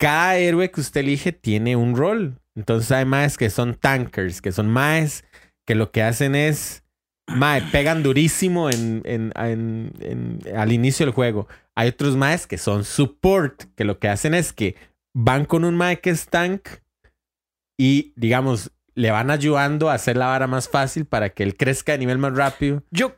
Cada 0.00 0.36
héroe 0.36 0.72
que 0.72 0.80
usted 0.80 1.02
elige 1.02 1.30
tiene 1.30 1.76
un 1.76 1.96
rol. 1.96 2.40
Entonces 2.56 2.90
hay 2.90 3.04
más 3.04 3.36
que 3.38 3.50
son 3.50 3.76
tankers, 3.76 4.42
que 4.42 4.50
son 4.50 4.68
más 4.68 5.22
que 5.64 5.76
lo 5.76 5.92
que 5.92 6.02
hacen 6.02 6.34
es, 6.34 6.82
mae, 7.28 7.62
pegan 7.70 8.02
durísimo 8.02 8.70
en, 8.70 9.02
en- 9.04 9.32
en- 9.36 10.40
al 10.56 10.72
inicio 10.72 11.06
del 11.06 11.14
juego. 11.14 11.46
Hay 11.74 11.88
otros 11.88 12.16
más 12.16 12.46
que 12.46 12.58
son 12.58 12.84
support, 12.84 13.64
que 13.76 13.84
lo 13.84 13.98
que 13.98 14.08
hacen 14.08 14.34
es 14.34 14.52
que 14.52 14.74
van 15.14 15.44
con 15.44 15.64
un 15.64 15.76
mae 15.76 16.00
que 16.00 16.10
es 16.10 16.26
tank 16.26 16.68
y, 17.78 18.12
digamos, 18.16 18.72
le 18.94 19.10
van 19.10 19.30
ayudando 19.30 19.90
a 19.90 19.94
hacer 19.94 20.16
la 20.16 20.26
vara 20.26 20.46
más 20.46 20.68
fácil 20.68 21.04
para 21.06 21.30
que 21.30 21.44
él 21.44 21.56
crezca 21.56 21.92
de 21.92 21.98
nivel 21.98 22.18
más 22.18 22.34
rápido. 22.36 22.82
Yo 22.90 23.16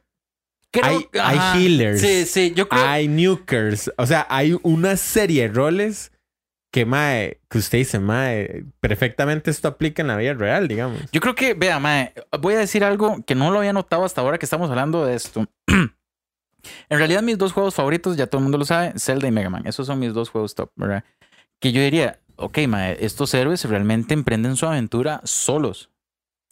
creo 0.70 0.84
Hay- 0.84 1.06
que- 1.10 1.20
hay 1.20 1.38
healers. 1.64 2.00
Sí, 2.00 2.26
sí, 2.26 2.52
yo 2.54 2.68
creo. 2.68 2.84
Hay 2.86 3.08
nukers. 3.08 3.90
O 3.96 4.04
sea, 4.06 4.26
hay 4.28 4.56
una 4.62 4.96
serie 4.96 5.48
de 5.48 5.54
roles 5.54 6.09
que, 6.70 6.86
mae, 6.86 7.40
que 7.48 7.58
usted 7.58 7.78
dice, 7.78 7.98
mae, 7.98 8.64
perfectamente 8.80 9.50
esto 9.50 9.68
aplica 9.68 10.02
en 10.02 10.08
la 10.08 10.16
vida 10.16 10.34
real, 10.34 10.68
digamos. 10.68 11.00
Yo 11.12 11.20
creo 11.20 11.34
que, 11.34 11.54
vea, 11.54 11.80
mae, 11.80 12.12
voy 12.40 12.54
a 12.54 12.58
decir 12.58 12.84
algo 12.84 13.24
que 13.26 13.34
no 13.34 13.50
lo 13.50 13.58
había 13.58 13.72
notado 13.72 14.04
hasta 14.04 14.20
ahora 14.20 14.38
que 14.38 14.46
estamos 14.46 14.70
hablando 14.70 15.04
de 15.04 15.14
esto. 15.14 15.46
en 15.66 16.98
realidad, 16.98 17.22
mis 17.22 17.38
dos 17.38 17.52
juegos 17.52 17.74
favoritos, 17.74 18.16
ya 18.16 18.28
todo 18.28 18.38
el 18.38 18.44
mundo 18.44 18.58
lo 18.58 18.64
sabe, 18.64 18.92
Zelda 18.98 19.26
y 19.26 19.32
Mega 19.32 19.50
Man. 19.50 19.66
Esos 19.66 19.86
son 19.86 19.98
mis 19.98 20.14
dos 20.14 20.30
juegos 20.30 20.54
top, 20.54 20.70
¿verdad? 20.76 21.04
Que 21.60 21.72
yo 21.72 21.82
diría, 21.82 22.20
ok, 22.36 22.58
mae, 22.68 23.04
estos 23.04 23.34
héroes 23.34 23.64
realmente 23.64 24.14
emprenden 24.14 24.54
su 24.56 24.66
aventura 24.66 25.20
solos, 25.24 25.90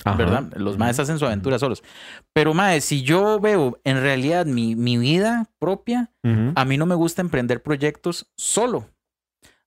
Ajá. 0.04 0.16
¿verdad? 0.16 0.52
Los 0.56 0.78
maes 0.78 0.98
hacen 0.98 1.20
su 1.20 1.26
aventura 1.26 1.60
solos. 1.60 1.84
Pero, 2.32 2.54
mae, 2.54 2.80
si 2.80 3.02
yo 3.02 3.38
veo 3.38 3.78
en 3.84 4.00
realidad 4.00 4.46
mi, 4.46 4.74
mi 4.74 4.98
vida 4.98 5.48
propia, 5.60 6.10
a 6.56 6.64
mí 6.64 6.76
no 6.76 6.86
me 6.86 6.94
gusta 6.96 7.22
emprender 7.22 7.62
proyectos 7.62 8.30
solo. 8.36 8.88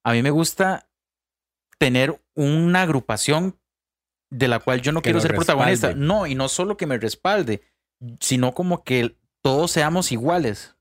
A 0.03 0.13
mí 0.13 0.21
me 0.21 0.31
gusta 0.31 0.87
tener 1.77 2.21
una 2.35 2.83
agrupación 2.83 3.57
de 4.29 4.47
la 4.47 4.59
cual 4.59 4.81
yo 4.81 4.91
no 4.91 5.01
Que 5.01 5.09
quiero 5.09 5.19
ser 5.19 5.35
protagonista. 5.35 5.93
No, 5.93 6.25
y 6.25 6.35
no 6.35 6.47
solo 6.47 6.77
que 6.77 6.85
me 6.85 6.97
respalde, 6.97 7.61
sino 8.19 8.53
como 8.53 8.83
que 8.83 9.15
todos 9.41 9.71
seamos 9.71 10.11
iguales. 10.11 10.75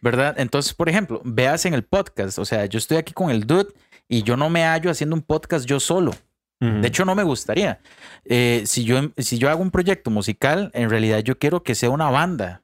¿verdad? 0.00 0.34
Entonces, 0.38 0.72
por 0.74 0.88
ejemplo, 0.88 1.20
veas 1.24 1.66
en 1.66 1.74
el 1.74 1.84
podcast, 1.84 2.38
o 2.38 2.44
sea, 2.44 2.64
yo 2.66 2.78
estoy 2.78 2.96
aquí 2.96 3.12
con 3.12 3.30
el 3.30 3.46
dude 3.46 3.72
y 4.08 4.22
yo 4.22 4.36
no 4.36 4.48
me 4.50 4.64
hallo 4.64 4.90
haciendo 4.90 5.14
un 5.14 5.22
podcast 5.22 5.66
yo 5.66 5.80
solo. 5.80 6.12
De 6.60 6.88
hecho, 6.88 7.04
no 7.04 7.14
me 7.14 7.24
gustaría. 7.24 7.78
Eh, 8.24 8.62
si, 8.64 8.84
yo, 8.84 8.98
si 9.18 9.36
yo 9.36 9.50
hago 9.50 9.60
un 9.60 9.70
proyecto 9.70 10.10
musical, 10.10 10.70
en 10.72 10.88
realidad 10.88 11.18
yo 11.18 11.38
quiero 11.38 11.62
que 11.62 11.74
sea 11.74 11.90
una 11.90 12.08
banda. 12.08 12.62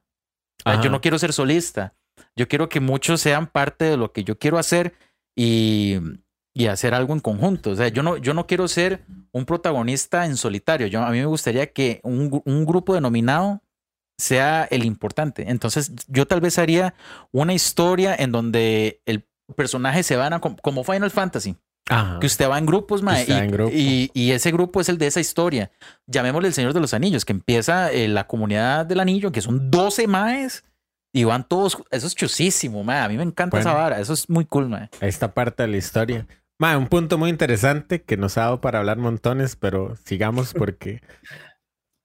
O 0.60 0.70
sea, 0.70 0.72
Ajá. 0.72 0.82
Yo 0.82 0.90
no 0.90 1.02
quiero 1.02 1.18
ser 1.18 1.34
solista. 1.34 1.92
Yo 2.34 2.48
quiero 2.48 2.70
que 2.70 2.80
muchos 2.80 3.20
sean 3.20 3.46
parte 3.46 3.84
de 3.84 3.98
lo 3.98 4.12
que 4.12 4.24
yo 4.24 4.38
quiero 4.38 4.56
hacer 4.56 4.94
y, 5.36 5.96
y 6.54 6.66
hacer 6.66 6.94
algo 6.94 7.12
en 7.12 7.20
conjunto. 7.20 7.70
O 7.70 7.76
sea, 7.76 7.88
yo 7.88 8.02
no, 8.02 8.16
yo 8.16 8.34
no 8.34 8.46
quiero 8.46 8.68
ser 8.68 9.04
un 9.32 9.44
protagonista 9.44 10.26
en 10.26 10.36
solitario. 10.36 10.86
Yo, 10.86 11.02
a 11.02 11.10
mí 11.10 11.18
me 11.18 11.26
gustaría 11.26 11.72
que 11.72 12.00
un, 12.02 12.42
un 12.44 12.66
grupo 12.66 12.94
denominado 12.94 13.62
sea 14.18 14.64
el 14.70 14.84
importante. 14.84 15.50
Entonces, 15.50 15.92
yo 16.08 16.26
tal 16.26 16.40
vez 16.40 16.58
haría 16.58 16.94
una 17.32 17.54
historia 17.54 18.14
en 18.18 18.32
donde 18.32 19.02
el 19.06 19.26
personaje 19.56 20.02
se 20.02 20.16
van 20.16 20.32
a, 20.34 20.40
como 20.40 20.84
Final 20.84 21.10
Fantasy. 21.10 21.56
Que 22.20 22.26
usted 22.26 22.48
va 22.48 22.56
en 22.56 22.66
grupos, 22.66 23.02
mae. 23.02 23.24
En 23.28 23.50
grupo. 23.50 23.72
Y, 23.74 24.12
y 24.14 24.30
ese 24.30 24.52
grupo 24.52 24.80
es 24.80 24.88
el 24.88 24.96
de 24.96 25.08
esa 25.08 25.18
historia. 25.18 25.72
Llamémosle 26.06 26.46
el 26.46 26.54
Señor 26.54 26.72
de 26.72 26.78
los 26.78 26.94
Anillos, 26.94 27.24
que 27.24 27.32
empieza 27.32 27.90
eh, 27.90 28.06
la 28.06 28.28
comunidad 28.28 28.86
del 28.86 29.00
anillo, 29.00 29.32
que 29.32 29.40
son 29.40 29.72
12 29.72 30.06
maes. 30.06 30.64
Y 31.12 31.24
van 31.24 31.46
todos. 31.46 31.82
Eso 31.90 32.06
es 32.06 32.14
chusísimo, 32.14 32.84
mae. 32.84 33.00
A 33.00 33.08
mí 33.08 33.16
me 33.16 33.22
encanta 33.22 33.58
esa 33.58 33.74
vara. 33.74 34.00
Eso 34.00 34.12
es 34.12 34.28
muy 34.30 34.44
cool, 34.44 34.68
mae. 34.68 34.88
Esta 35.00 35.34
parte 35.34 35.64
de 35.64 35.68
la 35.68 35.76
historia. 35.76 36.26
Ma, 36.58 36.76
un 36.76 36.88
punto 36.88 37.18
muy 37.18 37.30
interesante 37.30 38.02
que 38.02 38.16
nos 38.16 38.36
ha 38.36 38.42
dado 38.42 38.60
para 38.60 38.80
hablar 38.80 38.98
montones, 38.98 39.56
pero 39.56 39.96
sigamos 40.04 40.52
porque 40.54 41.00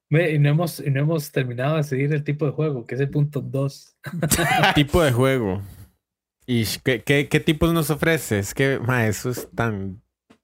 Ve, 0.10 0.34
Y 0.34 0.40
no 0.40 0.50
hemos, 0.50 0.80
y 0.80 0.92
no 0.92 1.02
hemos 1.02 1.32
terminado 1.32 1.78
de 1.78 1.84
seguir 1.84 2.14
el 2.14 2.24
tipo 2.24 2.46
de 2.46 2.52
juego, 2.52 2.86
que 2.86 2.96
es 2.96 3.02
el 3.02 3.10
punto 3.10 3.42
2. 3.42 3.98
tipo 4.76 5.04
de 5.04 5.12
juego. 5.12 5.62
¿Y 6.46 6.64
qué, 6.84 7.02
qué, 7.02 7.28
qué 7.28 7.40
tipos 7.40 7.74
nos 7.74 7.90
ofrece? 7.90 8.40
Es 8.40 8.54
que, 8.54 8.80
ma, 8.80 9.08
eso 9.08 9.30
es 9.30 9.50
tan... 9.52 10.02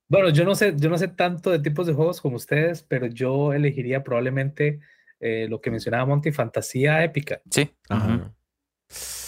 Bueno, 0.10 0.30
yo 0.30 0.44
no 0.44 0.56
sé, 0.56 0.74
yo 0.76 0.90
no 0.90 0.98
sé 0.98 1.08
tanto 1.08 1.52
de 1.52 1.60
tipos 1.60 1.88
de 1.88 1.94
juegos 1.94 2.20
como 2.20 2.36
ustedes, 2.36 2.84
pero 2.84 3.08
yo 3.08 3.54
elegiría 3.54 4.04
probablemente 4.04 4.82
eh, 5.22 5.48
lo 5.48 5.62
que 5.62 5.72
mencionaba 5.72 6.06
Monty, 6.06 6.32
fantasía 6.32 7.04
épica. 7.04 7.40
Sí. 7.50 7.72
Ajá. 7.88 8.34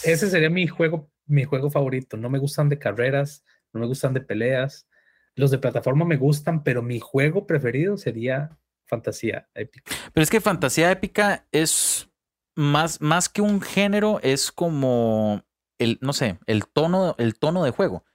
Ese 0.04 0.30
sería 0.30 0.50
mi 0.50 0.68
juego, 0.68 1.12
mi 1.26 1.44
juego 1.44 1.70
favorito. 1.70 2.18
No 2.18 2.30
me 2.30 2.40
gustan 2.40 2.70
de 2.70 2.80
carreras, 2.80 3.44
no 3.74 3.80
me 3.80 3.88
gustan 3.88 4.14
de 4.14 4.22
peleas. 4.22 4.88
Los 5.36 5.52
de 5.52 5.58
plataforma 5.58 6.06
me 6.06 6.18
gustan, 6.18 6.64
pero 6.64 6.82
mi 6.82 7.00
juego 7.00 7.48
preferido 7.48 7.98
sería 7.98 8.58
fantasía 8.86 9.50
épica. 9.56 9.92
Pero 10.14 10.24
es 10.24 10.30
que 10.30 10.42
fantasía 10.42 10.92
épica 10.92 11.48
es 11.52 12.10
más, 12.56 13.02
más 13.02 13.30
que 13.30 13.42
un 13.42 13.62
género, 13.62 14.20
es 14.22 14.52
como 14.52 15.44
el, 15.80 15.98
no 16.02 16.14
sé, 16.14 16.40
el 16.46 16.68
tono, 16.68 17.16
el 17.18 17.38
tono 17.38 17.64
de 17.64 17.72
juego. 17.72 18.06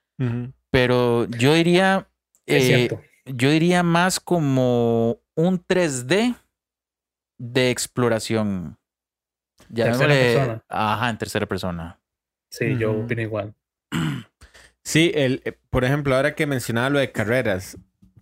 Pero 0.70 1.26
yo 1.28 1.54
diría. 1.54 2.08
Es 2.44 2.64
eh, 2.64 2.66
cierto. 2.66 3.00
yo 3.24 3.50
diría 3.50 3.82
más 3.82 4.18
como 4.18 5.20
un 5.36 5.64
3D 5.64 6.36
de 7.38 7.70
exploración. 7.70 8.77
Tercera 9.74 9.94
Llamémosle- 10.14 10.34
persona. 10.34 10.64
Ajá, 10.68 11.10
en 11.10 11.18
tercera 11.18 11.46
persona. 11.46 12.00
Sí, 12.50 12.76
yo 12.78 12.92
opino 12.92 13.22
igual. 13.22 13.54
Sí, 14.84 15.12
el, 15.14 15.42
eh, 15.44 15.52
por 15.68 15.84
ejemplo, 15.84 16.16
ahora 16.16 16.34
que 16.34 16.46
mencionaba 16.46 16.88
lo 16.88 16.98
de 16.98 17.12
carreras, 17.12 17.76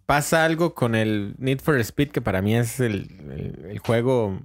pasa 0.04 0.44
algo 0.44 0.74
con 0.74 0.96
el 0.96 1.36
Need 1.38 1.60
for 1.60 1.78
Speed, 1.78 2.10
que 2.10 2.20
para 2.20 2.42
mí 2.42 2.56
es 2.56 2.80
el, 2.80 3.06
el- 3.30 3.66
el 3.70 3.78
juego 3.78 4.40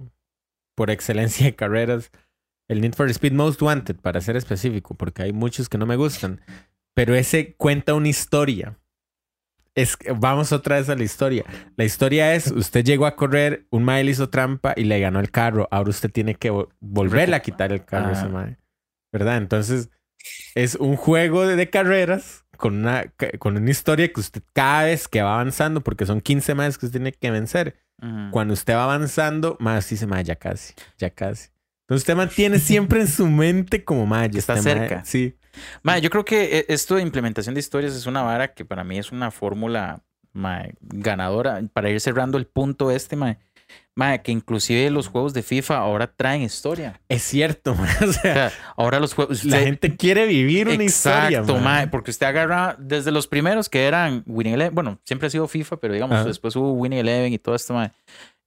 por 0.76 0.90
excelencia 0.90 1.46
de 1.46 1.56
carreras. 1.56 2.12
El 2.68 2.80
Need 2.80 2.94
for 2.94 3.10
Speed 3.10 3.32
Most 3.32 3.60
Wanted, 3.60 3.96
para 3.96 4.20
ser 4.20 4.36
específico, 4.36 4.94
porque 4.94 5.22
hay 5.24 5.32
muchos 5.32 5.68
que 5.68 5.78
no 5.78 5.86
me 5.86 5.96
gustan. 5.96 6.40
Pero 6.94 7.16
ese 7.16 7.54
cuenta 7.56 7.94
una 7.94 8.08
historia. 8.08 8.78
Es, 9.74 9.96
vamos 10.18 10.52
otra 10.52 10.76
vez 10.76 10.88
a 10.90 10.94
la 10.96 11.02
historia. 11.04 11.44
La 11.76 11.84
historia 11.84 12.34
es, 12.34 12.48
usted 12.50 12.84
llegó 12.84 13.06
a 13.06 13.16
correr, 13.16 13.66
un 13.70 13.84
mae 13.84 14.04
le 14.04 14.10
hizo 14.10 14.28
trampa 14.28 14.74
y 14.76 14.84
le 14.84 15.00
ganó 15.00 15.18
el 15.20 15.30
carro. 15.30 15.66
Ahora 15.70 15.90
usted 15.90 16.10
tiene 16.10 16.34
que 16.34 16.52
vo- 16.52 16.68
volverle 16.80 17.36
a 17.36 17.40
quitar 17.40 17.72
el 17.72 17.84
carro 17.84 18.08
a 18.08 18.12
ese 18.12 18.26
Ah. 18.26 18.28
mae. 18.28 18.58
¿Verdad? 19.12 19.38
Entonces, 19.38 19.90
es 20.54 20.74
un 20.74 20.96
juego 20.96 21.46
de, 21.46 21.56
de 21.56 21.70
carreras 21.70 22.44
con 22.58 22.76
una, 22.76 23.04
con 23.38 23.56
una 23.56 23.70
historia 23.70 24.12
que 24.12 24.20
usted 24.20 24.42
cada 24.52 24.84
vez 24.84 25.08
que 25.08 25.22
va 25.22 25.34
avanzando, 25.34 25.80
porque 25.80 26.06
son 26.06 26.20
15 26.20 26.54
más 26.54 26.76
que 26.78 26.86
usted 26.86 26.98
tiene 27.00 27.12
que 27.12 27.30
vencer. 27.30 27.76
Cuando 28.32 28.52
usted 28.54 28.74
va 28.74 28.84
avanzando, 28.84 29.56
más 29.60 29.88
dice, 29.88 30.06
más 30.08 30.24
ya 30.24 30.34
casi, 30.34 30.74
ya 30.98 31.10
casi. 31.10 31.50
Entonces 31.86 32.02
usted 32.02 32.16
mantiene 32.16 32.58
siempre 32.58 33.00
en 33.00 33.06
su 33.06 33.28
mente 33.28 33.84
como 33.84 34.08
ya 34.12 34.24
Está 34.38 34.54
este 34.54 34.74
mae- 34.74 34.88
cerca. 34.88 35.04
Sí. 35.04 35.36
Ma, 35.82 35.98
yo 35.98 36.10
creo 36.10 36.24
que 36.24 36.58
eh, 36.58 36.64
esto 36.68 36.94
de 36.96 37.02
implementación 37.02 37.54
de 37.54 37.60
historias 37.60 37.94
es 37.94 38.06
una 38.06 38.22
vara 38.22 38.54
que 38.54 38.64
para 38.64 38.84
mí 38.84 38.98
es 38.98 39.12
una 39.12 39.30
fórmula 39.30 40.02
ma, 40.32 40.64
ganadora 40.80 41.62
para 41.72 41.90
ir 41.90 42.00
cerrando 42.00 42.38
el 42.38 42.46
punto 42.46 42.90
este, 42.90 43.16
ma, 43.16 43.36
ma, 43.94 44.18
que 44.18 44.32
inclusive 44.32 44.90
los 44.90 45.08
juegos 45.08 45.34
de 45.34 45.42
FIFA 45.42 45.76
ahora 45.78 46.06
traen 46.06 46.42
historia. 46.42 47.00
Es 47.08 47.22
cierto, 47.22 47.74
mae. 47.74 47.90
O 48.00 48.08
O 48.08 48.12
sea, 48.12 48.50
sea, 48.50 48.52
ahora 48.76 48.98
los 49.00 49.14
juegos... 49.14 49.44
la 49.44 49.58
gente 49.60 49.96
quiere 49.96 50.26
vivir 50.26 50.68
una 50.68 50.82
historia. 50.84 51.40
Exacto, 51.40 51.54
mae. 51.54 51.62
mae, 51.62 51.88
porque 51.88 52.10
usted 52.10 52.26
agarra 52.26 52.76
desde 52.78 53.10
los 53.10 53.26
primeros 53.26 53.68
que 53.68 53.84
eran 53.84 54.22
Winning 54.26 54.54
Eleven, 54.54 54.74
bueno, 54.74 54.98
siempre 55.04 55.26
ha 55.26 55.30
sido 55.30 55.46
FIFA, 55.48 55.76
pero 55.76 55.92
digamos, 55.94 56.16
Ajá. 56.18 56.24
después 56.28 56.56
hubo 56.56 56.72
Winning 56.72 57.00
Eleven 57.00 57.32
y 57.32 57.38
todo 57.38 57.54
esto, 57.54 57.74
mae. 57.74 57.92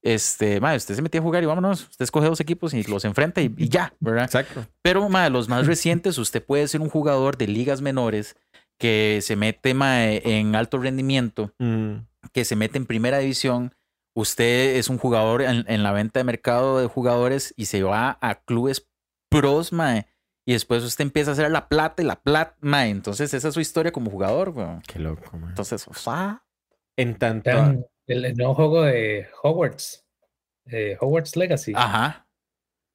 Este, 0.06 0.60
mae, 0.60 0.76
usted 0.76 0.94
se 0.94 1.02
metía 1.02 1.20
a 1.20 1.22
jugar 1.24 1.42
y 1.42 1.46
vámonos, 1.46 1.88
usted 1.88 2.04
escoge 2.04 2.28
dos 2.28 2.38
equipos 2.40 2.72
y 2.74 2.84
los 2.84 3.04
enfrenta 3.04 3.40
y, 3.42 3.52
y 3.56 3.68
ya, 3.68 3.92
¿verdad? 3.98 4.24
Exacto. 4.24 4.64
Pero, 4.82 5.08
mae, 5.08 5.30
los 5.30 5.48
más 5.48 5.66
recientes, 5.66 6.16
usted 6.18 6.44
puede 6.44 6.68
ser 6.68 6.80
un 6.80 6.88
jugador 6.88 7.36
de 7.36 7.48
ligas 7.48 7.80
menores 7.82 8.36
que 8.78 9.18
se 9.22 9.34
mete, 9.36 9.74
mae, 9.74 10.22
en 10.38 10.54
alto 10.54 10.78
rendimiento, 10.78 11.52
Mm, 11.58 12.06
que 12.32 12.44
se 12.44 12.54
mete 12.56 12.78
en 12.78 12.86
primera 12.86 13.18
división. 13.18 13.74
Usted 14.14 14.76
es 14.76 14.88
un 14.88 14.98
jugador 14.98 15.42
en, 15.42 15.64
en 15.66 15.82
la 15.82 15.92
venta 15.92 16.20
de 16.20 16.24
mercado 16.24 16.78
de 16.78 16.86
jugadores 16.86 17.52
y 17.56 17.66
se 17.66 17.82
va 17.82 18.16
a 18.20 18.36
clubes 18.36 18.86
pros, 19.28 19.72
mae. 19.72 20.06
Y 20.48 20.52
después 20.52 20.84
usted 20.84 21.02
empieza 21.02 21.30
a 21.30 21.34
hacer 21.34 21.50
la 21.50 21.68
plata 21.68 22.00
y 22.02 22.06
la 22.06 22.16
plata, 22.22 22.54
mae. 22.60 22.90
Entonces, 22.90 23.34
esa 23.34 23.48
es 23.48 23.54
su 23.54 23.60
historia 23.60 23.90
como 23.90 24.10
jugador, 24.10 24.50
weón. 24.50 24.82
qué 24.86 25.00
loco, 25.00 25.36
mae. 25.36 25.48
Entonces, 25.50 25.86
o 25.88 25.94
sea, 25.94 26.44
En 26.96 27.16
tanto. 27.16 27.50
El, 28.06 28.24
el 28.24 28.36
nuevo 28.36 28.54
juego 28.54 28.82
de 28.82 29.26
Hogwarts, 29.42 30.04
eh, 30.66 30.96
Hogwarts 31.00 31.36
Legacy. 31.36 31.72
ajá. 31.74 32.22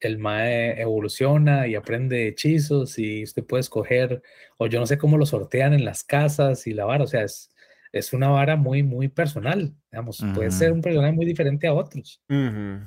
El 0.00 0.18
Mae 0.18 0.80
evoluciona 0.80 1.68
y 1.68 1.76
aprende 1.76 2.26
hechizos 2.26 2.98
y 2.98 3.22
usted 3.22 3.44
puede 3.44 3.60
escoger, 3.60 4.20
o 4.58 4.66
yo 4.66 4.80
no 4.80 4.86
sé 4.86 4.98
cómo 4.98 5.16
lo 5.16 5.26
sortean 5.26 5.74
en 5.74 5.84
las 5.84 6.02
casas 6.02 6.66
y 6.66 6.72
la 6.74 6.84
vara. 6.84 7.04
O 7.04 7.06
sea, 7.06 7.22
es, 7.22 7.54
es 7.92 8.12
una 8.12 8.28
vara 8.28 8.56
muy, 8.56 8.82
muy 8.82 9.06
personal. 9.06 9.72
Digamos, 9.92 10.24
puede 10.34 10.50
ser 10.50 10.72
un 10.72 10.80
personaje 10.82 11.12
muy 11.12 11.24
diferente 11.24 11.68
a 11.68 11.74
otros. 11.74 12.20
Ujú. 12.28 12.80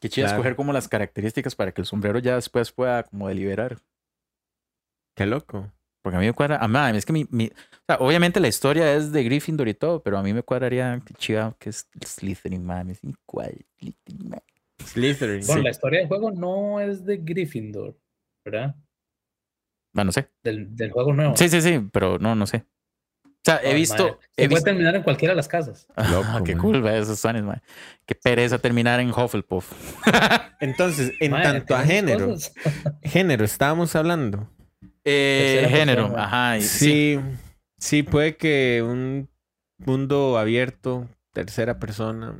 Qué 0.00 0.08
chido 0.08 0.26
Claro. 0.26 0.38
escoger 0.38 0.56
como 0.56 0.72
las 0.72 0.88
características 0.88 1.54
para 1.54 1.70
que 1.70 1.80
el 1.80 1.86
sombrero 1.86 2.18
ya 2.18 2.34
después 2.34 2.72
pueda 2.72 3.04
como 3.04 3.28
deliberar. 3.28 3.78
Qué 5.14 5.26
loco. 5.26 5.70
Porque 6.02 6.16
a 6.16 6.20
mí 6.20 6.26
me 6.26 6.32
cuadra, 6.32 6.58
a 6.58 6.66
mí, 6.68 6.98
es 6.98 7.06
que 7.06 7.12
mi, 7.12 7.26
mi- 7.30 7.46
o 7.46 7.84
sea, 7.86 7.96
obviamente 8.00 8.40
la 8.40 8.48
historia 8.48 8.92
es 8.94 9.12
de 9.12 9.22
Gryffindor 9.22 9.68
y 9.68 9.74
todo, 9.74 10.02
pero 10.02 10.18
a 10.18 10.22
mí 10.22 10.32
me 10.34 10.42
cuadraría 10.42 11.00
que 11.04 11.14
chiva 11.14 11.54
que 11.58 11.70
es 11.70 11.88
Slytherin, 12.04 12.64
man. 12.64 12.90
Es 12.90 13.00
igual, 13.04 13.54
Slytherin. 14.84 15.46
Bueno, 15.46 15.60
sí. 15.60 15.62
la 15.62 15.70
historia 15.70 16.00
del 16.00 16.08
juego 16.08 16.30
no 16.32 16.80
es 16.80 17.04
de 17.04 17.18
Gryffindor, 17.18 17.96
¿verdad? 18.44 18.74
Bueno, 19.94 20.06
no 20.08 20.12
sé. 20.12 20.28
Del, 20.42 20.74
del 20.74 20.90
juego 20.90 21.12
nuevo. 21.12 21.36
Sí, 21.36 21.48
sí, 21.48 21.60
sí, 21.62 21.88
pero 21.92 22.18
no, 22.18 22.34
no 22.34 22.46
sé. 22.46 22.64
O 23.26 23.44
sea, 23.44 23.60
he 23.62 23.74
visto. 23.74 24.06
He 24.36 24.42
Se 24.44 24.48
puede 24.48 24.48
visto 24.48 24.64
terminar 24.64 24.94
en 24.96 25.02
cualquiera 25.02 25.32
de 25.32 25.36
las 25.36 25.48
casas. 25.48 25.86
Ah, 25.96 26.08
Loco, 26.10 26.44
qué 26.44 26.54
man. 26.54 26.62
cool, 26.62 26.86
esos 26.88 27.18
suanes, 27.20 27.42
man. 27.42 27.60
Qué 28.06 28.14
pereza 28.14 28.58
terminar 28.58 28.98
en 29.00 29.10
Hufflepuff. 29.10 29.72
Entonces, 30.60 31.12
en 31.20 31.32
tanto 31.32 31.74
a 31.76 31.82
género, 31.82 32.26
cosas. 32.28 32.54
género, 33.02 33.44
estábamos 33.44 33.94
hablando. 33.94 34.48
Eh, 35.04 35.66
género, 35.68 36.02
persona. 36.04 36.24
ajá. 36.24 36.58
y- 36.58 36.62
Sí, 36.62 37.18
sí, 37.78 38.02
puede 38.02 38.36
que 38.36 38.82
un 38.86 39.28
mundo 39.78 40.38
abierto, 40.38 41.08
tercera 41.32 41.78
persona. 41.78 42.38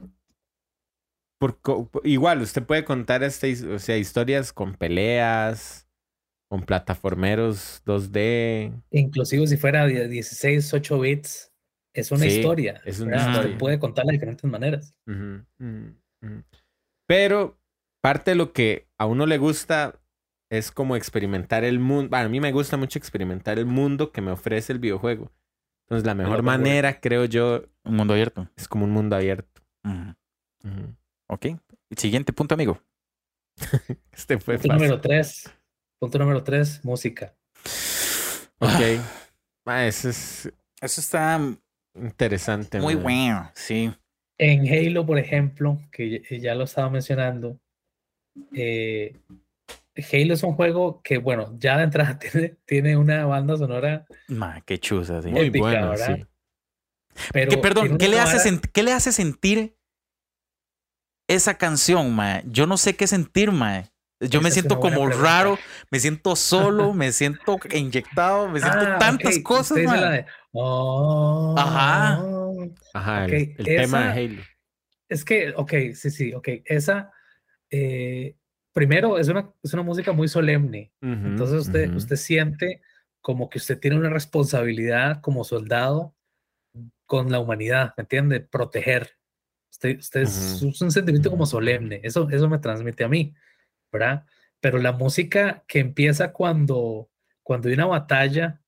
Por, 1.41 1.59
igual, 2.05 2.41
usted 2.43 2.63
puede 2.63 2.85
contar 2.85 3.23
esta, 3.25 3.49
o 3.75 3.79
sea, 3.81 3.97
historias 3.97 4.53
con 4.53 4.75
peleas, 4.75 5.89
con 6.49 6.63
plataformeros 6.63 7.83
2D. 7.85 8.73
Inclusive 8.91 9.47
si 9.49 9.57
fuera 9.57 9.87
de 9.87 10.07
16, 10.09 10.73
8 10.73 11.01
bits, 11.01 11.53
es 11.95 12.13
una 12.13 12.27
Sí, 12.27 12.37
historia. 12.37 12.81
es 12.85 13.01
una 13.01 13.11
¿verdad? 13.13 13.27
Usted 13.27 13.39
historia. 13.41 13.59
puede 13.59 13.79
contarla 13.81 14.11
de 14.11 14.19
diferentes 14.19 14.45
maneras. 14.49 14.95
Pero 17.09 17.59
parte 18.01 18.31
de 18.33 18.35
lo 18.37 18.53
que 18.53 18.87
a 18.99 19.07
uno 19.07 19.27
le 19.27 19.39
gusta 19.39 20.01
es 20.53 20.71
como 20.71 20.97
experimentar 20.97 21.65
el 21.65 21.79
mundo. 21.79 22.11
Bueno, 22.11 22.27
a 22.27 22.29
mí 22.29 22.39
me 22.41 22.53
gusta 22.53 22.77
mucho 22.77 22.99
experimentar 22.99 23.59
el 23.59 23.65
mundo 23.67 24.13
que 24.13 24.21
me 24.21 24.31
ofrece 24.33 24.73
el 24.73 24.79
videojuego. 24.79 25.33
Entonces, 25.87 26.07
la 26.07 26.15
mejor 26.15 26.43
manera, 26.43 27.01
creo 27.01 27.25
yo, 27.25 27.65
Un 27.85 27.97
mundo 27.97 28.13
abierto. 28.15 28.49
es 28.57 28.69
como 28.69 28.85
un 28.85 28.91
mundo 28.91 29.17
abierto. 29.17 29.63
Ujú. 29.85 30.15
Ujú. 30.69 30.95
Ok. 31.29 31.47
Siguiente 31.97 32.33
punto, 32.33 32.55
amigo. 32.55 32.79
Este 34.13 34.39
fue 34.39 34.57
Punto 34.59 34.69
fácil. 34.69 34.83
número 34.89 35.01
3. 35.01 35.51
Punto 35.99 36.19
número 36.19 36.43
3, 36.45 36.85
música. 36.85 37.35
Ok. 38.59 39.01
Ah, 39.67 39.87
eso 39.87 40.09
es 40.11 40.53
Eso 40.81 41.01
está 41.01 41.41
interesante. 41.95 42.81
muy 42.81 42.95
man. 42.95 43.03
bueno, 43.05 43.51
sí. 43.55 43.93
En 44.39 44.67
Halo, 44.69 45.07
por 45.07 45.19
ejemplo, 45.19 45.79
que 45.93 46.21
ya- 46.21 46.37
ya 46.39 46.55
lo 46.55 46.65
estaba 46.65 46.91
mencionando, 46.91 47.61
eh, 48.55 49.17
Halo 49.97 50.35
es 50.35 50.43
un 50.43 50.55
juego 50.55 51.03
que, 51.03 51.19
bueno, 51.19 51.55
ya 51.59 51.77
de 51.77 51.85
entrada 51.85 52.19
tiene, 52.19 52.57
tiene 52.65 52.97
una 52.97 53.27
banda 53.27 53.57
sonora, 53.57 54.07
Ma, 54.29 54.61
qué 54.63 54.79
chusa, 54.79 55.23
sí. 55.23 55.29
Muy 55.29 55.51
¿verdad? 55.51 56.17
sí. 56.17 56.25
pero 57.33 57.51
¿Qué, 57.51 57.59
perdón, 57.59 57.99
¿qué 57.99 58.09
le, 58.09 58.19
hace 58.19 58.61
¿qué 58.73 58.83
le 58.83 58.93
hace 58.93 59.13
sentir 59.13 59.77
esa 61.29 61.59
canción, 61.59 62.15
mae? 62.15 62.43
Yo 62.47 62.67
no 62.67 62.77
sé 62.77 62.97
qué 62.97 63.07
sentir, 63.07 63.53
mae. 63.53 63.91
Yo 64.21 64.41
me 64.41 64.51
siento 64.51 64.77
buena 64.77 64.97
como 64.97 65.09
pregunta. 65.09 65.31
raro, 65.31 65.59
me 65.91 65.99
siento 65.99 66.37
solo, 66.37 66.93
me 66.95 67.13
siento 67.13 67.59
inyectado, 67.73 68.49
me 68.49 68.61
siento 68.61 68.79
Ah, 68.81 68.99
tantas 68.99 69.37
ok, 69.39 69.43
cosas, 69.43 69.79
de 69.79 70.27
Oh, 70.53 71.55
Ajá. 71.59 72.23
Ajá, 72.95 73.25
el, 73.25 73.55
tema 73.57 74.13
de 74.13 74.25
Halo. 74.25 74.43
Es 75.09 75.25
que, 75.25 75.53
ok, 75.57 75.73
sí, 75.95 76.11
sí, 76.11 76.33
ok. 76.33 76.49
Esa, 76.65 77.11
eh, 77.71 78.37
primero, 78.73 79.19
es 79.19 79.29
una, 79.29 79.51
es 79.63 79.73
una 79.75 79.83
música 79.83 80.13
muy 80.13 80.29
solemne. 80.29 80.93
Ujú, 81.03 81.13
Entonces 81.13 81.67
usted, 81.67 81.95
usted 81.95 82.17
siente 82.17 82.83
como 83.21 83.49
que 83.49 83.59
usted 83.59 83.79
tiene 83.79 83.97
una 83.97 84.11
responsabilidad 84.11 85.21
como 85.21 85.45
soldado 85.45 86.15
con 87.07 87.31
la 87.31 87.39
humanidad, 87.39 87.95
¿me 87.97 88.03
entiende? 88.03 88.41
Proteger. 88.41 89.17
Usted, 89.71 89.99
usted 89.99 90.23
es, 90.23 90.63
un 90.63 90.91
sentimiento 90.91 91.31
como 91.31 91.47
solemne. 91.47 92.01
Eso, 92.03 92.29
eso 92.31 92.49
me 92.49 92.59
transmite 92.59 93.05
a 93.05 93.09
mí, 93.09 93.35
¿verdad? 93.91 94.27
Pero 94.61 94.79
la 94.79 94.93
música 94.93 95.65
que 95.67 95.79
empieza 95.79 96.33
cuando, 96.33 97.11
cuando 97.43 97.69
hay 97.69 97.75
una 97.75 97.87
batalla, 97.87 98.61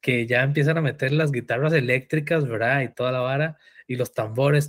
que 0.00 0.26
ya 0.26 0.42
empiezan 0.42 0.78
a 0.78 0.82
meter 0.82 1.12
las 1.12 1.30
guitarras 1.30 1.72
eléctricas, 1.72 2.46
¿verdad? 2.46 2.82
Y 2.82 2.88
toda 2.88 3.12
la 3.12 3.20
vara, 3.20 3.58
y 3.86 3.96
los 3.96 4.12
tambores, 4.12 4.68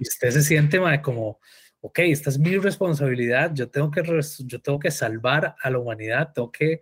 y 0.00 0.08
usted 0.08 0.30
se 0.30 0.42
siente 0.42 0.80
mae, 0.80 1.02
como, 1.02 1.40
ok, 1.80 1.98
esta 2.00 2.30
es 2.30 2.38
mi 2.38 2.56
responsabilidad, 2.58 3.52
yo 3.54 3.70
tengo 3.70 3.90
que, 3.90 4.02
yo 4.46 4.60
tengo 4.60 4.78
que 4.78 4.90
salvar 4.90 5.54
a 5.60 5.70
la 5.70 5.78
humanidad, 5.78 6.32
tengo 6.34 6.50
que 6.50 6.80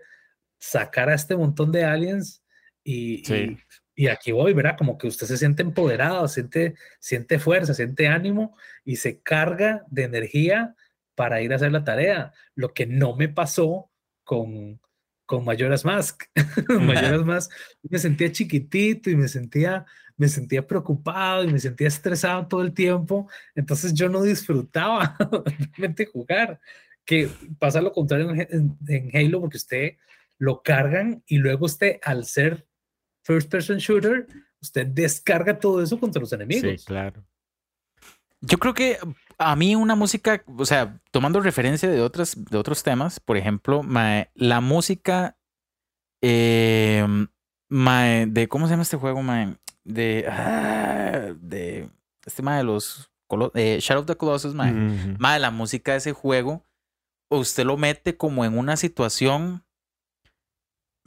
sacar 0.58 1.08
a 1.08 1.14
este 1.14 1.36
montón 1.36 1.70
de 1.72 1.84
aliens 1.84 2.42
y, 2.82 3.24
Sí. 3.24 3.56
y, 3.94 4.04
y 4.04 4.08
aquí 4.08 4.32
voy, 4.32 4.52
¿verdad? 4.52 4.76
Como 4.78 4.96
que 4.98 5.06
usted 5.06 5.26
se 5.26 5.36
siente 5.38 5.62
empoderado, 5.62 6.26
siente, 6.28 6.74
siente 6.98 7.38
fuerza, 7.38 7.74
siente 7.74 8.08
ánimo 8.08 8.56
y 8.84 8.96
se 8.96 9.20
carga 9.20 9.84
de 9.88 10.04
energía 10.04 10.74
para 11.14 11.40
ir 11.40 11.52
a 11.52 11.56
hacer 11.56 11.72
la 11.72 11.82
tarea, 11.84 12.32
lo 12.54 12.74
que 12.74 12.86
no 12.86 13.16
me 13.16 13.28
pasó 13.28 13.90
con, 14.22 14.80
con 15.24 15.44
Majora's 15.44 15.84
Mask. 15.84 16.24
Majora's 16.68 17.24
Mask, 17.24 17.52
me 17.82 17.98
sentía 17.98 18.30
chiquitito 18.30 19.08
y 19.10 19.16
me 19.16 19.28
sentía, 19.28 19.86
me 20.16 20.28
sentía 20.28 20.66
preocupado 20.66 21.44
y 21.44 21.48
me 21.52 21.58
sentía 21.58 21.88
estresado 21.88 22.46
todo 22.46 22.62
el 22.62 22.72
tiempo, 22.72 23.28
entonces 23.54 23.92
yo 23.94 24.08
no 24.08 24.22
disfrutaba 24.22 25.16
realmente 25.76 26.06
jugar, 26.06 26.60
que 27.04 27.28
pasa 27.58 27.80
lo 27.80 27.92
contrario 27.92 28.30
en, 28.30 28.40
en- 28.40 28.78
en 28.88 29.10
Halo 29.16 29.40
porque 29.40 29.58
usted 29.58 29.96
lo 30.38 30.62
cargan 30.62 31.22
y 31.26 31.38
luego 31.38 31.66
usted 31.66 31.98
al 32.02 32.24
ser 32.24 32.66
first 33.24 33.50
person 33.50 33.78
shooter, 33.78 34.26
usted 34.60 34.86
descarga 34.86 35.58
todo 35.58 35.82
eso 35.82 35.98
contra 36.00 36.20
los 36.20 36.32
enemigos. 36.32 36.80
Sí, 36.80 36.86
claro. 36.86 37.24
Yo 38.40 38.58
creo 38.58 38.74
que 38.74 38.98
a 39.38 39.56
mí 39.56 39.74
una 39.76 39.94
música, 39.94 40.42
o 40.46 40.64
sea, 40.66 41.00
tomando 41.10 41.40
referencia 41.40 41.88
de 41.90 42.00
otras, 42.00 42.36
de 42.44 42.58
otros 42.58 42.82
temas, 42.82 43.18
por 43.18 43.36
ejemplo, 43.36 43.82
la 44.34 44.60
música 44.60 45.36
eh, 46.22 47.04
de 47.68 48.48
¿cómo 48.48 48.66
se 48.66 48.72
llama 48.72 48.82
este 48.82 48.96
juego, 48.96 49.22
mae? 49.22 49.56
De, 49.86 50.26
ah, 50.28 51.32
de 51.38 51.88
este 52.26 52.42
mae 52.42 52.58
de 52.58 52.64
los 52.64 53.08
eh, 53.54 53.78
Shadow 53.80 54.00
of 54.00 54.06
the 54.06 54.16
Colossus, 54.16 54.54
mae. 54.54 54.72
Ujú. 54.72 55.16
Mae, 55.18 55.38
la 55.38 55.50
música 55.50 55.92
de 55.92 55.98
ese 55.98 56.12
juego, 56.12 56.64
usted 57.28 57.64
lo 57.64 57.76
mete 57.76 58.16
como 58.16 58.44
en 58.44 58.58
una 58.58 58.76
situación 58.76 59.64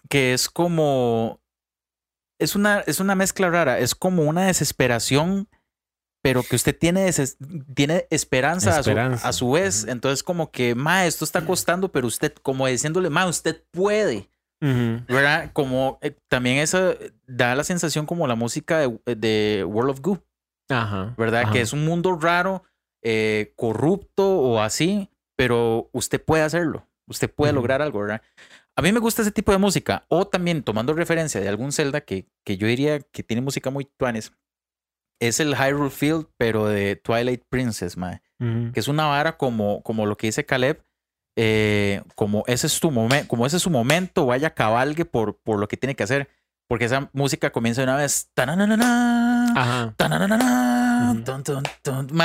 que 0.09 0.33
es 0.33 0.49
como. 0.49 1.41
Es 2.39 2.55
una, 2.55 2.79
es 2.81 2.99
una 2.99 3.15
mezcla 3.15 3.49
rara. 3.49 3.79
Es 3.79 3.95
como 3.95 4.23
una 4.23 4.45
desesperación, 4.45 5.49
pero 6.21 6.41
que 6.43 6.55
usted 6.55 6.77
tiene, 6.77 7.11
tiene 7.75 8.07
esperanza, 8.09 8.79
a 8.79 8.83
su-. 8.83 8.91
A, 8.91 9.33
su, 9.33 9.51
vez. 9.51 9.85
Entonces, 9.87 10.23
como 10.23 10.51
que, 10.51 10.73
ma, 10.73 11.05
esto 11.05 11.25
está 11.25 11.45
costando, 11.45 11.91
pero 11.91 12.07
usted, 12.07 12.33
como 12.41 12.65
diciéndole, 12.67 13.09
ma, 13.09 13.27
usted 13.27 13.63
puede. 13.71 14.29
Ujú. 14.61 15.05
¿Verdad? 15.07 15.51
Como 15.53 15.99
eh, 16.01 16.15
también 16.27 16.57
eso 16.57 16.91
eh, 16.91 17.11
da 17.27 17.55
la 17.55 17.63
sensación 17.63 18.05
como 18.05 18.27
la 18.27 18.35
música 18.35 18.79
de, 18.79 19.15
de 19.15 19.63
World 19.63 19.91
of 19.91 20.01
Goo. 20.01 20.23
Ajá. 20.69 21.15
¿verdad? 21.17 21.43
ajá. 21.43 21.53
Que 21.53 21.61
es 21.61 21.73
un 21.73 21.85
mundo 21.85 22.17
raro, 22.19 22.63
eh, 23.03 23.53
corrupto 23.55 24.27
o 24.39 24.59
así, 24.61 25.09
pero 25.35 25.89
usted 25.93 26.23
puede 26.23 26.43
hacerlo, 26.43 26.85
usted 27.07 27.31
puede 27.33 27.53
lograr 27.53 27.81
algo, 27.81 27.99
¿verdad? 28.01 28.21
A 28.75 28.81
mí 28.81 28.91
me 28.91 28.99
gusta 28.99 29.21
ese 29.23 29.31
tipo 29.31 29.51
de 29.51 29.57
música, 29.57 30.05
o 30.09 30.27
también 30.27 30.63
tomando 30.63 30.93
referencia 30.93 31.41
de 31.41 31.49
algún 31.49 31.71
Zelda 31.71 32.01
que, 32.01 32.27
que 32.45 32.57
yo 32.57 32.67
diría 32.67 32.99
que 32.99 33.23
tiene 33.23 33.41
música 33.41 33.69
muy 33.69 33.85
tuanes, 33.85 34.31
es 35.21 35.39
el 35.39 35.55
Hyrule 35.55 35.89
Field, 35.89 36.27
pero 36.37 36.67
de 36.67 36.95
Twilight 36.95 37.43
Princess, 37.49 37.97
mae, 37.97 38.21
Ujú. 38.39 38.71
que 38.73 38.79
es 38.79 38.87
una 38.87 39.07
vara 39.07 39.37
como, 39.37 39.81
como 39.83 40.05
lo 40.05 40.17
que 40.17 40.27
dice 40.27 40.45
Caleb, 40.45 40.83
eh, 41.35 42.01
como 42.15 42.43
ese 42.47 42.67
es 42.67 42.79
tu 42.79 42.91
momento, 42.91 43.27
como 43.27 43.45
ese 43.45 43.57
es 43.57 43.63
su 43.63 43.69
momento, 43.69 44.25
vaya 44.25 44.53
cabalgue 44.53 45.05
por, 45.05 45.37
por 45.37 45.59
lo 45.59 45.67
que 45.67 45.77
tiene 45.77 45.95
que 45.95 46.03
hacer, 46.03 46.29
porque 46.67 46.85
esa 46.85 47.09
música 47.13 47.51
comienza 47.51 47.81
de 47.81 47.85
una 47.85 47.95
vez, 47.95 48.29
Ajá. 49.55 49.93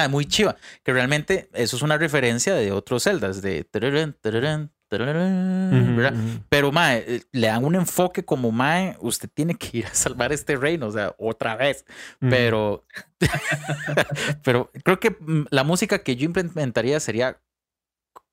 Muy 0.09 0.26
chiva. 0.26 0.57
Que 0.82 0.92
realmente 0.92 1.48
eso 1.55 1.76
es 1.76 1.82
una 1.82 1.96
referencia 1.96 2.55
de 2.55 2.70
otros 2.70 3.05
celdas, 3.05 3.40
de 3.40 3.64
tararán, 3.64 4.14
tararán, 4.20 4.70
tararán, 4.88 5.96
¿verdad? 5.96 6.12
ujú. 6.12 6.40
Pero 6.50 6.72
mae, 6.72 7.05
eh, 7.07 7.22
le 7.32 7.46
dan 7.46 7.64
un 7.64 7.74
enfoque 7.74 8.24
como 8.24 8.50
mae, 8.50 8.96
usted 9.00 9.30
tiene 9.32 9.55
que 9.55 9.78
ir 9.78 9.86
a 9.86 9.94
salvar 9.94 10.32
este 10.32 10.57
reino, 10.57 10.88
o 10.88 10.92
sea, 10.92 11.14
otra 11.18 11.57
vez. 11.57 11.84
Ujú. 12.20 12.30
Pero, 12.30 12.84
pero 14.44 14.70
creo 14.82 15.00
que 15.00 15.16
mm, 15.18 15.46
la 15.50 15.64
música 15.64 16.00
que 16.02 16.16
yo 16.16 16.26
implementaría 16.26 17.00
sería 17.00 17.38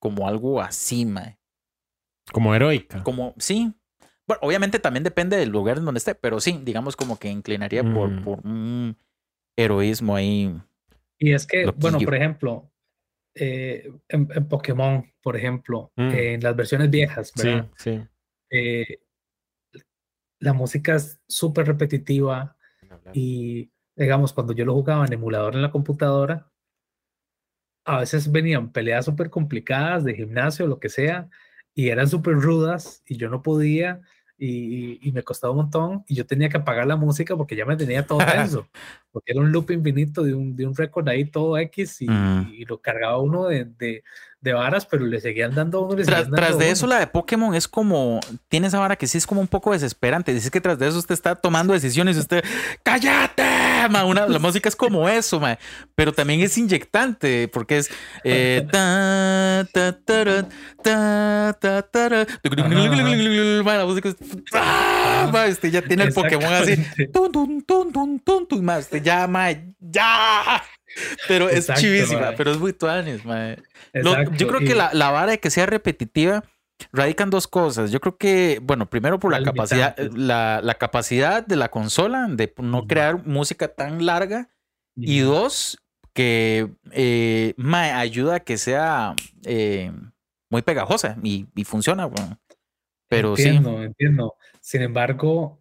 como 0.02 0.28
algo 0.28 0.60
así, 0.60 1.06
mae. 1.06 1.38
Como 2.34 2.54
heroica. 2.56 3.04
Como, 3.04 3.36
sí. 3.38 3.74
Bueno, 4.28 4.40
obviamente 4.44 4.80
también 4.80 5.04
depende 5.04 5.38
del 5.38 5.50
lugar 5.50 5.78
en 5.78 5.86
donde 5.86 6.00
esté, 6.00 6.16
pero 6.16 6.40
sí, 6.42 6.60
digamos 6.64 6.96
como 6.96 7.18
que 7.20 7.30
inclinaría 7.30 7.84
por, 7.84 8.10
Mm. 8.10 8.24
por 8.24 8.40
un 8.46 8.98
heroísmo 9.58 10.16
ahí. 10.16 10.54
Y 11.20 11.34
es 11.34 11.46
que, 11.46 11.66
bueno, 11.78 12.00
por 12.00 12.16
ejemplo, 12.16 12.72
eh, 13.36 13.92
en, 14.10 14.28
en 14.34 14.48
Pokémon, 14.48 15.06
por 15.22 15.36
ejemplo, 15.38 15.92
Mm. 15.96 16.10
en 16.12 16.42
las 16.42 16.56
versiones 16.56 16.90
viejas, 16.90 17.32
Sí, 17.36 17.48
¿verdad? 17.48 17.70
sí. 17.78 18.02
Eh, 18.50 19.00
la 20.40 20.54
música 20.54 20.96
es 20.96 21.22
súper 21.28 21.68
repetitiva 21.68 22.58
y, 23.14 23.72
digamos, 23.96 24.34
cuando 24.34 24.54
yo 24.54 24.66
lo 24.66 24.74
jugaba 24.74 25.06
en 25.06 25.14
emulador 25.14 25.56
en 25.56 25.62
la 25.62 25.72
computadora, 25.72 26.51
a 27.86 28.00
veces 28.00 28.32
venían 28.32 28.72
peleas 28.72 29.06
súper 29.06 29.30
complicadas 29.30 30.04
de 30.04 30.14
gimnasio, 30.16 30.68
lo 30.68 30.80
que 30.80 30.90
sea, 30.90 31.30
y 31.74 31.90
eran 31.90 32.08
súper 32.08 32.36
rudas 32.36 33.02
y 33.08 33.18
yo 33.18 33.30
no 33.30 33.42
podía 33.42 34.02
y, 34.38 35.00
y- 35.08 35.12
me 35.12 35.22
costaba 35.24 35.52
un 35.52 35.58
montón 35.58 36.04
y 36.08 36.16
yo 36.16 36.26
tenía 36.26 36.50
que 36.50 36.58
apagar 36.58 36.88
la 36.88 36.96
música 36.96 37.38
porque 37.38 37.56
ya 37.56 37.66
me 37.66 37.76
tenía 37.78 38.06
todo 38.08 38.18
tenso, 38.20 38.68
porque 39.12 39.34
era 39.34 39.42
un 39.42 39.52
loop 39.52 39.70
infinito 39.72 40.24
de 40.24 40.34
un, 40.34 40.56
de 40.56 40.66
un 40.66 40.76
récord 40.76 41.08
ahí 41.10 41.26
todo 41.26 41.58
X 41.60 42.02
y, 42.02 42.10
Mm. 42.10 42.50
y 42.54 42.66
lo 42.66 42.82
cargaba 42.82 43.20
uno 43.20 43.46
de, 43.48 43.66
de, 43.66 44.04
de 44.42 44.54
varas, 44.54 44.86
pero 44.88 45.06
le 45.06 45.22
seguían 45.22 45.54
dando 45.54 45.82
uno. 45.82 45.96
Le 45.96 46.04
Tras, 46.04 46.22
seguían 46.22 46.36
tras 46.36 46.50
dando 46.52 46.66
de 46.66 46.72
eso, 46.72 46.88
la 46.88 47.00
de 47.00 47.08
Pokémon 47.08 47.54
es 47.56 47.68
como. 47.68 48.20
Tiene 48.50 48.68
esa 48.68 48.80
vara 48.80 48.96
que 48.96 49.08
sí 49.08 49.18
es 49.20 49.28
como 49.28 49.40
un 49.40 49.48
poco 49.48 49.72
desesperante. 49.72 50.34
Dice 50.34 50.50
que 50.50 50.60
tras 50.60 50.80
de 50.80 50.88
eso 50.88 50.98
usted 50.98 51.14
está 51.14 51.36
tomando 51.36 51.74
decisiones 51.74 52.18
y 52.18 52.20
usted. 52.20 52.44
¡Cállate! 52.84 53.44
ma! 53.90 54.04
Una- 54.06 54.28
la 54.28 54.40
música 54.40 54.68
es 54.68 54.76
como 54.76 55.08
eso, 55.08 55.40
ma. 55.40 55.58
Pero 55.96 56.12
también 56.12 56.42
es 56.42 56.58
inyectante 56.58 57.48
porque 57.50 57.78
es. 57.78 57.90
eh, 58.24 58.68
ta, 58.72 59.68
ta, 59.72 60.00
ta, 60.02 60.32
La 63.64 63.86
música 63.86 64.10
es. 64.10 64.16
¡Ah! 64.54 65.30
Ma, 65.32 65.46
Usted 65.46 65.70
ya 65.70 65.82
tiene 65.82 66.04
el 66.06 66.14
Pokémon 66.14 66.52
así. 66.54 66.76
Tun, 67.14 67.32
tun, 67.32 67.62
tun, 67.64 67.92
tun, 67.92 68.20
tun, 68.20 68.48
tun, 68.48 68.66
ma, 68.66 68.78
usted 68.80 69.02
ya, 69.04 69.28
ma, 69.28 69.50
ya. 69.80 70.64
Pero 71.28 71.50
es 71.50 71.58
Exacto, 71.58 71.82
chivísima, 71.82 72.22
ma. 72.32 72.34
pero 72.38 72.52
es 72.52 72.58
muy 72.58 72.74
tuanis. 72.74 73.24
Lo- 73.26 74.32
yo 74.32 74.48
creo 74.48 74.60
que 74.60 74.76
la, 74.76 74.92
la 74.94 75.12
vara 75.12 75.32
de 75.32 75.40
que 75.40 75.50
sea 75.50 75.66
repetitiva 75.66 76.44
radican 76.92 77.30
dos 77.30 77.48
cosas. 77.48 77.92
Yo 77.92 78.00
creo 78.00 78.18
que, 78.18 78.60
bueno, 78.62 78.90
primero 78.90 79.20
por 79.20 79.32
la 79.32 79.40
Las 79.40 79.46
capacidad, 79.50 79.98
la, 80.14 80.62
la 80.64 80.74
capacidad 80.76 81.46
de 81.46 81.56
la 81.56 81.70
consola 81.70 82.28
de 82.30 82.54
no 82.58 82.88
crear 82.88 83.26
música 83.26 83.68
tan 83.68 84.06
larga. 84.06 84.50
Y 84.96 85.20
dos, 85.20 85.78
que 86.14 86.70
eh, 86.92 87.54
mae, 87.56 87.92
ayuda 87.94 88.36
a 88.36 88.40
que 88.42 88.58
sea 88.58 89.16
eh, 89.46 89.92
muy 90.50 90.62
pegajosa 90.64 91.18
y, 91.24 91.48
y 91.56 91.64
funciona. 91.64 92.06
bueno. 92.08 92.40
Pero 93.08 93.30
entiendo, 93.30 93.82
entiendo. 93.84 94.36
Sin 94.60 94.82
embargo, 94.82 95.61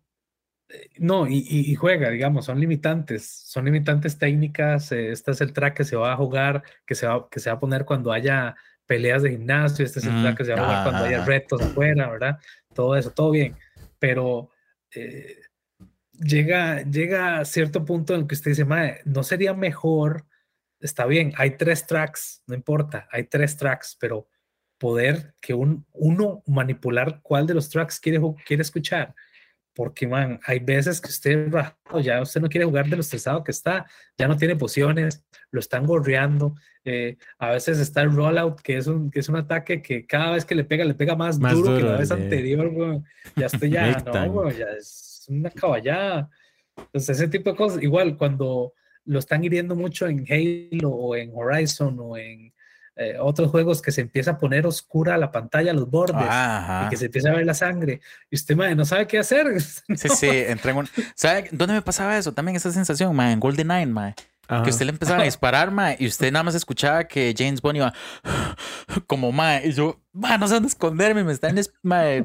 no, 0.99 1.27
y, 1.29 1.45
y- 1.49 1.75
juega, 1.75 2.11
digamos, 2.11 2.45
son 2.47 2.61
limitantes, 2.61 3.27
son 3.27 3.65
limitantes 3.65 4.19
técnicas. 4.19 4.93
eh, 4.93 5.11
este 5.13 5.33
es 5.33 5.41
el 5.41 5.53
track 5.53 5.77
que 5.79 5.85
se 5.85 5.97
va 5.97 6.13
a 6.13 6.17
jugar, 6.17 6.63
que 6.87 6.95
se 6.95 7.07
va, 7.07 7.29
que 7.31 7.41
se 7.41 7.51
va 7.51 7.57
a 7.57 7.61
poner 7.61 7.85
cuando 7.85 8.13
haya 8.13 8.57
peleas 8.87 9.23
de 9.23 9.31
gimnasio, 9.31 9.85
este 9.85 10.01
es 10.01 10.07
el 10.07 10.19
Mm, 10.19 10.23
track 10.23 10.37
que 10.39 10.45
se 10.45 10.53
va 10.53 10.59
a 10.59 10.61
jugar 10.61 10.83
cuando 10.83 11.05
haya 11.05 11.17
ajá. 11.19 11.27
retos 11.27 11.63
afuera, 11.63 12.11
¿verdad? 12.11 12.39
Todo 12.73 12.97
eso, 12.97 13.11
todo 13.13 13.31
bien. 13.33 13.57
Pero 13.99 14.51
eh, 14.95 15.37
llega, 16.13 16.83
llega 16.83 17.39
a 17.41 17.45
cierto 17.45 17.85
punto 17.85 18.15
en 18.15 18.23
el 18.23 18.27
que 18.27 18.35
usted 18.35 18.53
dice, 18.53 18.65
"Mae, 18.65 19.01
¿no 19.05 19.23
sería 19.23 19.55
mejor? 19.55 20.27
Está 20.81 21.07
bien, 21.07 21.33
hay 21.37 21.53
tres 21.57 21.87
tracks, 21.87 22.43
no 22.47 22.55
importa, 22.55 23.09
hay 23.13 23.25
tres 23.25 23.57
tracks, 23.57 23.97
pero 24.01 24.29
poder 24.79 25.35
que 25.41 25.55
un, 25.55 25.87
uno 25.93 26.43
manipular 26.47 27.21
cuál 27.23 27.47
de 27.47 27.55
los 27.55 27.69
tracks 27.69 28.01
quiere, 28.01 28.21
quiere 28.47 28.63
escuchar 28.63 29.15
porque, 29.75 30.07
man, 30.07 30.41
hay 30.45 30.59
veces 30.59 31.01
que 31.01 31.09
usted 31.09 31.51
ya 32.03 32.21
usted 32.21 32.41
no 32.41 32.49
quiere 32.49 32.67
jugar 32.67 32.89
de 32.89 32.97
lo 32.97 33.03
estresado 33.03 33.45
que 33.45 33.53
está, 33.53 33.87
ya 34.19 34.29
no 34.29 34.37
tiene 34.37 34.57
pociones, 34.57 35.25
lo 35.51 35.61
están 35.61 35.87
gorreando. 35.87 36.55
Eh, 36.85 37.17
a 37.39 37.51
veces 37.51 37.79
está 37.79 38.03
el 38.03 38.13
rollout, 38.13 38.61
que 38.61 38.77
es, 38.77 38.87
un, 38.87 39.11
que 39.11 39.21
es 39.21 39.29
un 39.29 39.37
ataque 39.37 39.83
que 39.83 40.07
cada 40.07 40.33
vez 40.33 40.45
que 40.45 40.55
le 40.55 40.65
pega, 40.65 40.85
le 40.85 40.95
pega 40.95 41.15
más, 41.15 41.39
duro, 41.39 41.77
que 41.77 41.83
la 41.83 41.97
vez 41.97 42.11
anterior, 42.11 43.03
Ya 43.37 43.47
estoy 43.47 43.71
ya, 43.71 43.99
no, 44.05 44.51
ya 44.51 44.67
es 44.79 45.27
una 45.29 45.51
caballada. 45.51 46.31
Entonces, 46.77 47.19
ese 47.19 47.29
tipo 47.29 47.51
de 47.51 47.57
cosas, 47.57 47.83
igual 47.83 48.17
cuando 48.17 48.73
lo 49.05 49.19
están 49.19 49.45
hiriendo 49.45 49.75
mucho 49.75 50.07
en 50.07 50.25
Halo 50.29 50.91
o 50.91 51.17
en 51.17 51.31
Horizon 51.35 51.97
o 52.01 52.17
en 52.17 52.53
eh, 53.01 53.17
otros 53.19 53.51
juegos 53.51 53.81
que 53.81 53.93
se 53.93 54.03
empieza 54.03 54.33
a 54.33 54.39
poner 54.39 54.67
oscura 54.67 55.17
la 55.17 55.33
pantalla, 55.33 55.73
los 55.73 55.89
bordes, 55.89 56.23
y 56.23 56.89
que 56.91 56.99
se 56.99 57.07
empieza 57.07 57.31
a 57.31 57.33
ver 57.33 57.47
la 57.47 57.55
sangre, 57.55 58.03
y 58.31 58.37
usted, 58.37 58.55
madre, 58.55 58.75
no 58.75 58.85
sabe 58.85 59.07
qué 59.07 59.19
hacer. 59.19 59.47
Sí, 59.97 60.09
sí, 60.11 60.29
entra 60.29 60.73
en 60.73 60.87
¿Sabe 61.15 61.49
dónde 61.51 61.75
me 61.75 61.83
pasaba 61.83 62.19
eso? 62.19 62.33
También 62.33 62.57
esa 62.57 62.71
sensación, 62.71 63.17
madre, 63.17 63.33
en 63.33 63.41
GoldenEye, 63.41 63.87
madre. 63.87 64.17
Que 64.65 64.69
usted 64.69 64.85
le 64.85 64.93
empezaba 64.93 65.23
a 65.23 65.25
disparar, 65.25 65.71
madre, 65.71 65.97
y 65.99 66.07
usted 66.09 66.31
nada 66.31 66.43
más 66.43 66.55
escuchaba 66.55 67.05
que 67.05 67.35
James 67.37 67.63
Bond 67.63 67.77
iba 67.77 67.95
como, 69.07 69.33
madre, 69.33 69.69
y 69.69 69.73
yo, 69.73 69.99
madre, 70.13 70.37
no 70.37 70.49
sé 70.49 70.55
dónde 70.55 70.69
esconderme, 70.69 71.25
me 71.25 71.33
están 71.33 71.57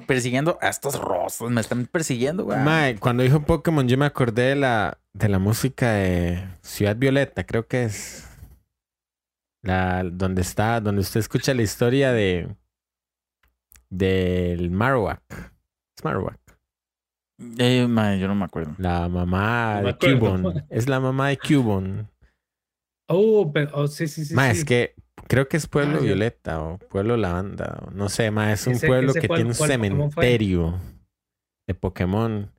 persiguiendo 0.06 0.58
a 0.62 0.68
estos 0.68 1.00
rostros, 1.00 1.52
me 1.52 1.62
están 1.62 1.86
persiguiendo, 1.86 2.44
güey. 2.44 2.60
Madre, 2.60 2.98
cuando 2.98 3.24
dijo 3.24 3.40
Pokémon, 3.44 3.88
yo 3.88 3.98
me 3.98 4.06
acordé 4.06 4.50
de 4.50 4.56
la, 4.56 4.98
de 5.14 5.30
la 5.30 5.40
música 5.40 5.94
de 5.94 6.44
Ciudad 6.62 6.98
Violeta, 6.98 7.46
creo 7.46 7.66
que 7.66 7.86
es. 7.86 8.28
La, 9.66 10.04
donde 10.04 10.44
está, 10.44 10.80
donde 10.80 11.02
usted 11.02 11.20
escucha 11.20 11.54
la 11.54 11.64
historia 11.64 12.12
de 12.12 12.56
del 13.90 14.70
Marowak. 14.70 15.22
Es 15.98 16.04
Marowak. 16.04 16.40
Eh, 17.58 17.80
yo 17.80 18.28
no 18.28 18.36
me 18.36 18.46
acuerdo. 18.46 18.76
La 18.78 19.10
mamá 19.10 19.82
de 19.82 19.98
Cubon. 19.98 20.64
Es 20.70 20.88
la 20.88 21.00
mamá 21.00 21.30
de 21.30 21.38
Cubon. 21.38 22.10
Oh, 23.08 23.52
pero 23.52 23.72
oh, 23.74 23.88
sí, 23.88 24.08
sí, 24.08 24.24
sí. 24.24 24.34
Ma, 24.34 24.50
es 24.50 24.64
que 24.64 24.96
creo 25.28 25.48
que 25.48 25.58
es 25.58 25.68
Pueblo 25.68 25.98
ah, 25.98 26.02
Violeta 26.02 26.62
o 26.62 26.78
Pueblo 26.78 27.18
Lavanda. 27.18 27.88
no 27.92 28.10
sé, 28.10 28.32
ma, 28.32 28.52
es 28.52 28.68
un 28.68 28.80
pueblo 28.80 29.14
que 29.14 29.28
tiene 29.28 29.46
un 29.46 29.54
cementerio 29.54 30.80
de 31.68 31.74
Pokémon. 31.74 32.52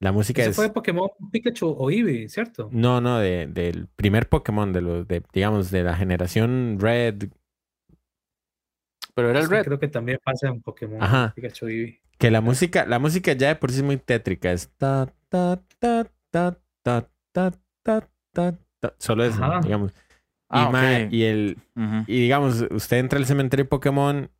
La 0.00 0.12
música 0.12 0.42
¿Eso 0.42 0.54
fue 0.54 0.68
de 0.68 0.72
Pokémon 0.72 1.10
Pikachu 1.30 1.76
o 1.78 1.90
Eevee, 1.90 2.28
¿cierto? 2.30 2.70
No, 2.72 3.02
no, 3.02 3.18
de, 3.18 3.46
del 3.46 3.86
primer 3.86 4.30
Pokémon, 4.30 4.72
de 4.72 4.80
los, 4.80 5.06
de, 5.06 5.22
digamos, 5.32 5.70
de 5.70 5.84
la 5.84 5.94
generación 5.94 6.78
Red. 6.80 7.28
Pero 9.14 9.28
era 9.28 9.40
el 9.40 9.50
Red. 9.50 9.64
Creo 9.64 9.78
que 9.78 9.88
también 9.88 10.18
pasa 10.24 10.48
en 10.48 10.62
Pokémon 10.62 10.98
Pikachu 11.34 11.66
Eevee. 11.68 12.00
Que 12.16 12.30
la 12.30 12.40
música, 12.40 12.86
la 12.86 12.98
música 12.98 13.34
ya 13.34 13.48
de 13.48 13.56
por 13.56 13.70
sí 13.70 13.78
es 13.78 13.82
muy 13.82 13.98
tétrica. 13.98 14.52
Es 14.52 14.70
ta, 14.78 15.12
ta, 15.28 15.60
ta, 15.78 16.06
ta, 16.30 16.58
ta, 16.82 17.08
ta, 17.32 17.50
ta, 17.82 18.08
ta, 18.32 18.58
ta. 18.80 18.94
Solo 18.98 19.24
eso, 19.24 19.42
digamos. 19.62 19.92
Ah, 20.48 21.06
y, 21.10 21.22
el, 21.22 21.58
y 22.06 22.20
digamos, 22.22 22.66
usted 22.70 22.98
entra 22.98 23.18
al 23.18 23.26
cementerio 23.26 23.68
Pokémon 23.68 24.30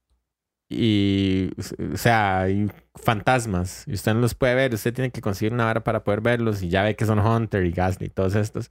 y, 0.73 1.51
o 1.93 1.97
sea, 1.97 2.43
hay 2.43 2.71
fantasmas 2.95 3.85
y 3.89 3.95
usted 3.95 4.15
no 4.15 4.21
los 4.21 4.35
puede 4.37 4.55
ver. 4.55 4.73
Usted 4.73 4.95
tiene 4.95 5.11
que 5.11 5.21
conseguir 5.21 5.53
una 5.53 5.65
vara 5.65 5.83
para 5.83 6.05
poder 6.05 6.21
verlos 6.21 6.63
y 6.63 6.69
ya 6.69 6.85
ve 6.85 6.95
que 6.95 7.05
son 7.07 7.19
Hunter 7.19 7.67
y 7.67 7.73
Gasly 7.73 8.07
y 8.07 8.11
todos 8.11 8.37
estos. 8.37 8.71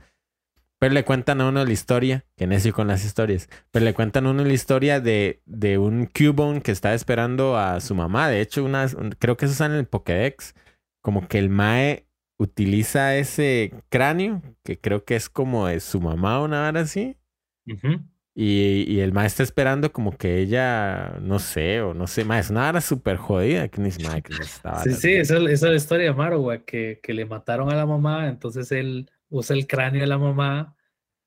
Pero 0.79 0.93
le 0.93 1.03
cuentan 1.03 1.41
a 1.41 1.49
uno 1.49 1.65
la 1.65 1.71
historia, 1.73 2.25
que 2.37 2.47
necio 2.47 2.73
con 2.73 2.87
las 2.87 3.03
historias, 3.03 3.49
pero 3.69 3.83
le 3.83 3.93
cuentan 3.93 4.25
a 4.25 4.29
uno 4.29 4.45
la 4.45 4.53
historia 4.53 5.01
de, 5.01 5.41
de 5.45 5.77
un 5.77 6.05
Cubone 6.05 6.61
que 6.61 6.71
está 6.71 6.93
esperando 6.93 7.57
a 7.57 7.81
su 7.81 7.95
mamá. 7.95 8.29
De 8.29 8.39
hecho, 8.39 8.63
una, 8.63 8.87
creo 9.19 9.35
que 9.35 9.45
eso 9.45 9.51
está 9.51 9.65
en 9.65 9.73
el 9.73 9.85
Pokédex. 9.85 10.55
Como 11.01 11.27
que 11.27 11.37
el 11.37 11.49
Mae 11.49 12.07
utiliza 12.37 13.17
ese 13.17 13.73
cráneo, 13.89 14.41
que 14.63 14.79
creo 14.79 15.03
que 15.03 15.17
es 15.17 15.29
como 15.29 15.67
de 15.67 15.81
su 15.81 15.99
mamá 15.99 16.41
una 16.41 16.61
vara 16.61 16.79
así. 16.79 17.17
Y, 18.35 18.85
y 18.87 19.01
el 19.01 19.11
maestro 19.11 19.43
esperando 19.43 19.91
como 19.91 20.15
que 20.17 20.37
ella, 20.39 21.17
no 21.21 21.39
sé, 21.39 21.81
o 21.81 21.93
no 21.93 22.07
sé, 22.07 22.23
más, 22.23 22.45
es 22.45 22.51
una 22.51 22.69
hora 22.69 22.79
súper 22.79 23.17
jodida. 23.17 23.67
Que 23.67 23.81
ni 23.81 23.91
que 23.91 24.33
estaba 24.41 24.83
sí, 24.83 24.93
sí, 24.93 25.13
esa, 25.13 25.37
es 25.37 25.61
la 25.61 25.75
historia 25.75 26.05
de 26.05 26.13
Marowak, 26.13 26.63
que, 26.63 26.99
que 27.03 27.13
le 27.13 27.25
mataron 27.25 27.71
a 27.71 27.75
la 27.75 27.85
mamá, 27.85 28.29
entonces 28.29 28.71
él 28.71 29.11
usa 29.29 29.55
el 29.55 29.67
cráneo 29.67 30.01
de 30.01 30.07
la 30.07 30.17
mamá 30.17 30.75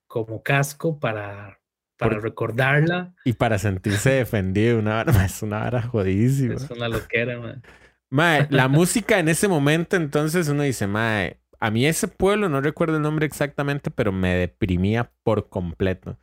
como 0.06 0.42
casco 0.42 0.98
para, 0.98 1.60
para 1.96 2.18
recordarla. 2.18 3.14
Y 3.24 3.34
para 3.34 3.58
sentirse 3.58 4.10
defendido, 4.10 4.78
una 4.78 5.00
hora, 5.00 5.24
es 5.24 5.42
una 5.42 5.66
hora 5.66 5.82
jodidísima. 5.82 6.54
Es 6.54 6.70
una 6.70 6.88
loquera, 6.88 7.38
man. 7.38 7.62
Mae, 8.10 8.46
la 8.50 8.68
música 8.68 9.18
en 9.18 9.28
ese 9.28 9.48
momento, 9.48 9.96
entonces 9.96 10.48
uno 10.48 10.62
dice, 10.62 10.86
mae, 10.86 11.40
a 11.60 11.70
mí 11.70 11.86
ese 11.86 12.08
pueblo, 12.08 12.48
no 12.48 12.60
recuerdo 12.60 12.96
el 12.96 13.02
nombre 13.02 13.26
exactamente, 13.26 13.90
pero 13.90 14.12
me 14.12 14.34
deprimía 14.34 15.12
por 15.22 15.48
completo 15.48 16.18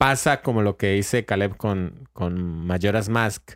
pasa 0.00 0.40
como 0.40 0.62
lo 0.62 0.78
que 0.78 0.92
dice 0.92 1.26
Caleb 1.26 1.58
con, 1.58 2.08
con 2.14 2.66
Majora's 2.66 3.10
Mask, 3.10 3.50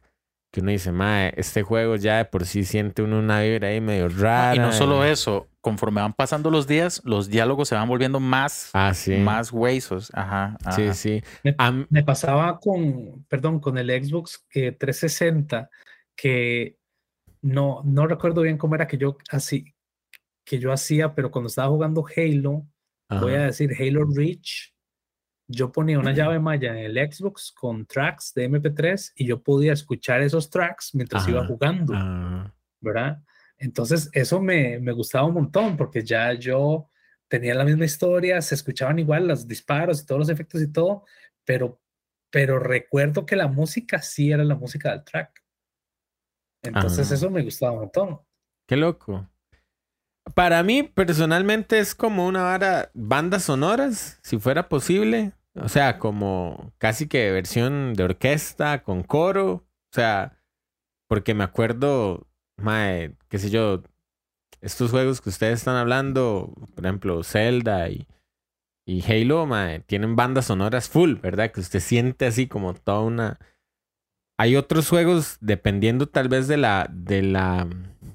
que 0.52 0.60
uno 0.60 0.72
dice, 0.72 0.92
mae, 0.92 1.32
este 1.38 1.62
juego 1.62 1.96
ya 1.96 2.18
de 2.18 2.26
por 2.26 2.44
sí 2.44 2.64
siente 2.64 3.00
uno 3.00 3.18
una 3.18 3.40
vibra 3.40 3.68
ahí 3.68 3.80
medio 3.80 4.10
rara. 4.10 4.54
y 4.54 4.58
no 4.58 4.70
solo 4.70 5.06
eso, 5.06 5.48
conforme 5.62 6.02
van 6.02 6.12
pasando 6.12 6.50
los 6.50 6.66
días, 6.66 7.00
los 7.02 7.30
diálogos 7.30 7.68
se 7.68 7.76
van 7.76 7.88
volviendo 7.88 8.20
más, 8.20 8.68
ah, 8.74 8.92
más 9.20 9.52
huesos. 9.52 10.10
Ajá, 10.12 10.58
Sí, 10.76 10.92
sí. 10.92 11.22
Me, 11.88 12.04
pasaba 12.04 12.60
con, 12.60 13.24
perdón, 13.26 13.58
con 13.58 13.78
el 13.78 13.88
Xbox 13.88 14.44
360, 14.52 15.70
que 16.14 16.76
no, 17.40 17.80
no 17.86 18.06
recuerdo 18.06 18.42
bien 18.42 18.58
cómo 18.58 18.74
era 18.74 18.86
que 18.86 18.98
yo 18.98 19.16
así, 19.30 19.74
que 20.44 20.58
yo 20.58 20.72
hacía, 20.72 21.14
pero 21.14 21.30
cuando 21.30 21.48
estaba 21.48 21.68
jugando 21.68 22.04
Halo, 22.14 22.66
voy 23.08 23.32
a 23.32 23.46
decir 23.46 23.70
Halo 23.80 24.04
Reach, 24.14 24.73
yo 25.46 25.70
ponía 25.72 25.98
una 25.98 26.12
llave 26.12 26.38
maya 26.38 26.70
en 26.70 26.78
el 26.78 27.12
Xbox 27.12 27.52
con 27.52 27.86
tracks 27.86 28.32
de 28.34 28.48
MP3 28.48 29.12
y 29.16 29.26
yo 29.26 29.42
podía 29.42 29.72
escuchar 29.72 30.22
esos 30.22 30.48
tracks 30.48 30.94
mientras 30.94 31.28
iba 31.28 31.46
jugando, 31.46 31.92
ah. 31.94 32.52
¿verdad? 32.80 33.22
Entonces 33.58 34.08
eso 34.12 34.40
me, 34.40 34.78
me, 34.78 34.92
gustaba 34.92 35.26
un 35.26 35.34
montón 35.34 35.76
porque 35.76 36.02
ya 36.02 36.32
yo 36.32 36.90
tenía 37.28 37.54
la 37.54 37.64
misma 37.64 37.84
historia, 37.84 38.40
se 38.42 38.54
escuchaban 38.54 38.98
igual 38.98 39.28
los 39.28 39.46
disparos 39.46 40.02
y 40.02 40.06
todos 40.06 40.20
los 40.20 40.28
efectos 40.28 40.62
y 40.62 40.72
todo, 40.72 41.04
pero, 41.44 41.80
pero 42.30 42.58
recuerdo 42.58 43.26
que 43.26 43.36
la 43.36 43.48
música 43.48 44.00
sí 44.00 44.32
era 44.32 44.44
la 44.44 44.54
música 44.54 44.90
del 44.90 45.04
track. 45.04 45.42
Entonces 46.62 47.10
eso 47.10 47.30
me 47.30 47.42
gustaba 47.42 47.72
un 47.72 47.80
montón. 47.80 48.20
Qué 48.66 48.76
loco. 48.76 49.28
Para 50.32 50.62
mí, 50.62 50.82
personalmente, 50.82 51.78
es 51.78 51.94
como 51.94 52.26
una 52.26 52.42
vara, 52.42 52.90
bandas 52.94 53.44
sonoras, 53.44 54.18
si 54.22 54.38
fuera 54.38 54.68
posible. 54.68 55.32
O 55.54 55.68
sea, 55.68 55.98
como 55.98 56.72
casi 56.78 57.06
que 57.06 57.30
versión 57.30 57.94
de 57.94 58.04
orquesta 58.04 58.82
con 58.82 59.02
coro. 59.02 59.52
O 59.52 59.92
sea, 59.92 60.38
porque 61.08 61.34
me 61.34 61.44
acuerdo, 61.44 62.26
mae, 62.56 63.14
qué 63.28 63.38
sé 63.38 63.50
yo, 63.50 63.82
estos 64.60 64.90
juegos 64.90 65.20
que 65.20 65.28
ustedes 65.28 65.58
están 65.60 65.76
hablando, 65.76 66.54
por 66.74 66.84
ejemplo, 66.84 67.22
Zelda 67.22 67.90
y, 67.90 68.08
y 68.86 69.02
Halo, 69.02 69.46
mae, 69.46 69.80
tienen 69.80 70.16
bandas 70.16 70.46
sonoras 70.46 70.88
full, 70.88 71.16
¿verdad? 71.16 71.52
Que 71.52 71.60
usted 71.60 71.80
siente 71.80 72.26
así 72.26 72.48
como 72.48 72.74
toda 72.74 73.00
una... 73.00 73.38
Hay 74.36 74.56
otros 74.56 74.88
juegos, 74.88 75.36
dependiendo 75.40 76.08
tal 76.08 76.28
vez 76.28 76.48
de 76.48 76.56
la, 76.56 76.88
de 76.90 77.22
la 77.22 77.68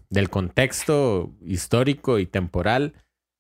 del 0.09 0.29
contexto 0.29 1.33
histórico 1.41 2.19
y 2.19 2.25
temporal, 2.25 2.93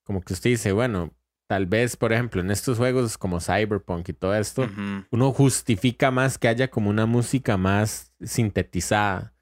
como 0.03 0.21
que 0.21 0.33
usted 0.33 0.51
dice, 0.51 0.71
bueno, 0.71 1.13
tal 1.47 1.65
vez, 1.65 1.97
por 1.97 2.13
ejemplo, 2.13 2.41
en 2.41 2.51
estos 2.51 2.77
juegos 2.77 3.17
como 3.17 3.39
Cyberpunk 3.39 4.09
y 4.09 4.13
todo 4.13 4.35
esto, 4.35 4.69
uno 5.11 5.31
justifica 5.31 6.11
más 6.11 6.37
que 6.37 6.47
haya 6.47 6.69
como 6.69 6.89
una 6.89 7.05
música 7.05 7.57
más 7.57 8.13
sintetizada. 8.21 9.33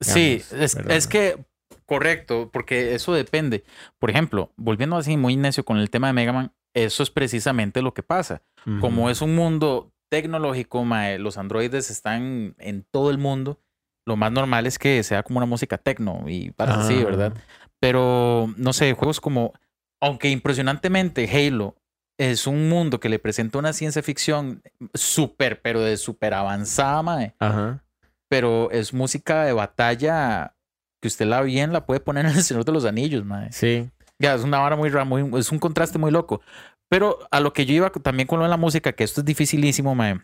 sí, 0.00 0.42
es, 0.52 1.06
que, 1.06 1.44
correcto, 1.86 2.50
porque 2.52 2.94
eso 2.94 3.14
depende. 3.14 3.64
Por 3.98 4.10
ejemplo, 4.10 4.52
volviendo 4.56 4.96
así 4.96 5.16
muy 5.16 5.36
necio 5.36 5.64
con 5.64 5.78
el 5.78 5.90
tema 5.90 6.08
de 6.08 6.12
Mega 6.12 6.32
Man, 6.32 6.52
eso 6.74 7.02
es 7.02 7.10
precisamente 7.10 7.80
lo 7.80 7.94
que 7.94 8.02
pasa. 8.02 8.42
Como 8.80 9.08
es 9.08 9.22
un 9.22 9.34
mundo 9.34 9.94
tecnológico, 10.10 10.84
los 11.18 11.38
androides 11.38 11.90
están 11.90 12.54
en 12.58 12.86
todo 12.90 13.10
el 13.10 13.16
mundo 13.16 13.60
lo 14.08 14.16
más 14.16 14.32
normal 14.32 14.66
es 14.66 14.78
que 14.78 15.02
sea 15.02 15.22
como 15.22 15.36
una 15.36 15.46
música 15.46 15.76
techno 15.76 16.24
y 16.26 16.50
para 16.50 16.80
así, 16.80 17.04
¿verdad? 17.04 17.34
Pero 17.78 18.52
no 18.56 18.72
sé, 18.72 18.94
juegos 18.94 19.20
como, 19.20 19.52
aunque 20.00 20.30
impresionantemente 20.30 21.28
Halo 21.30 21.76
es 22.18 22.46
un 22.46 22.68
mundo 22.68 22.98
que 22.98 23.10
le 23.10 23.18
presenta 23.18 23.58
una 23.58 23.72
ciencia 23.72 24.02
ficción 24.02 24.62
súper, 24.94 25.60
pero 25.60 25.82
de 25.82 25.96
súper 25.98 26.34
avanzada, 26.34 27.02
mae. 27.02 27.34
Ajá. 27.38 27.84
Pero 28.28 28.70
es 28.70 28.92
música 28.92 29.44
de 29.44 29.52
batalla 29.52 30.56
que 31.00 31.08
usted 31.08 31.26
la 31.26 31.42
bien 31.42 31.72
la 31.72 31.86
puede 31.86 32.00
poner 32.00 32.24
en 32.26 32.32
el 32.32 32.42
Señor 32.42 32.64
de 32.64 32.72
los 32.72 32.86
Anillos, 32.86 33.24
mae. 33.24 33.52
Sí. 33.52 33.90
Ya, 34.18 34.34
es 34.34 34.42
una 34.42 34.58
vara 34.58 34.74
muy 34.74 34.88
rara, 34.88 35.08
es 35.38 35.52
un 35.52 35.58
contraste 35.58 35.98
muy 35.98 36.10
loco. 36.10 36.40
Pero 36.88 37.18
a 37.30 37.40
lo 37.40 37.52
que 37.52 37.66
yo 37.66 37.74
iba 37.74 37.90
también 37.90 38.26
con 38.26 38.38
lo 38.38 38.46
de 38.46 38.50
la 38.50 38.56
música, 38.56 38.92
que 38.92 39.04
esto 39.04 39.20
es 39.20 39.24
dificilísimo, 39.26 39.94
mae. 39.94 40.18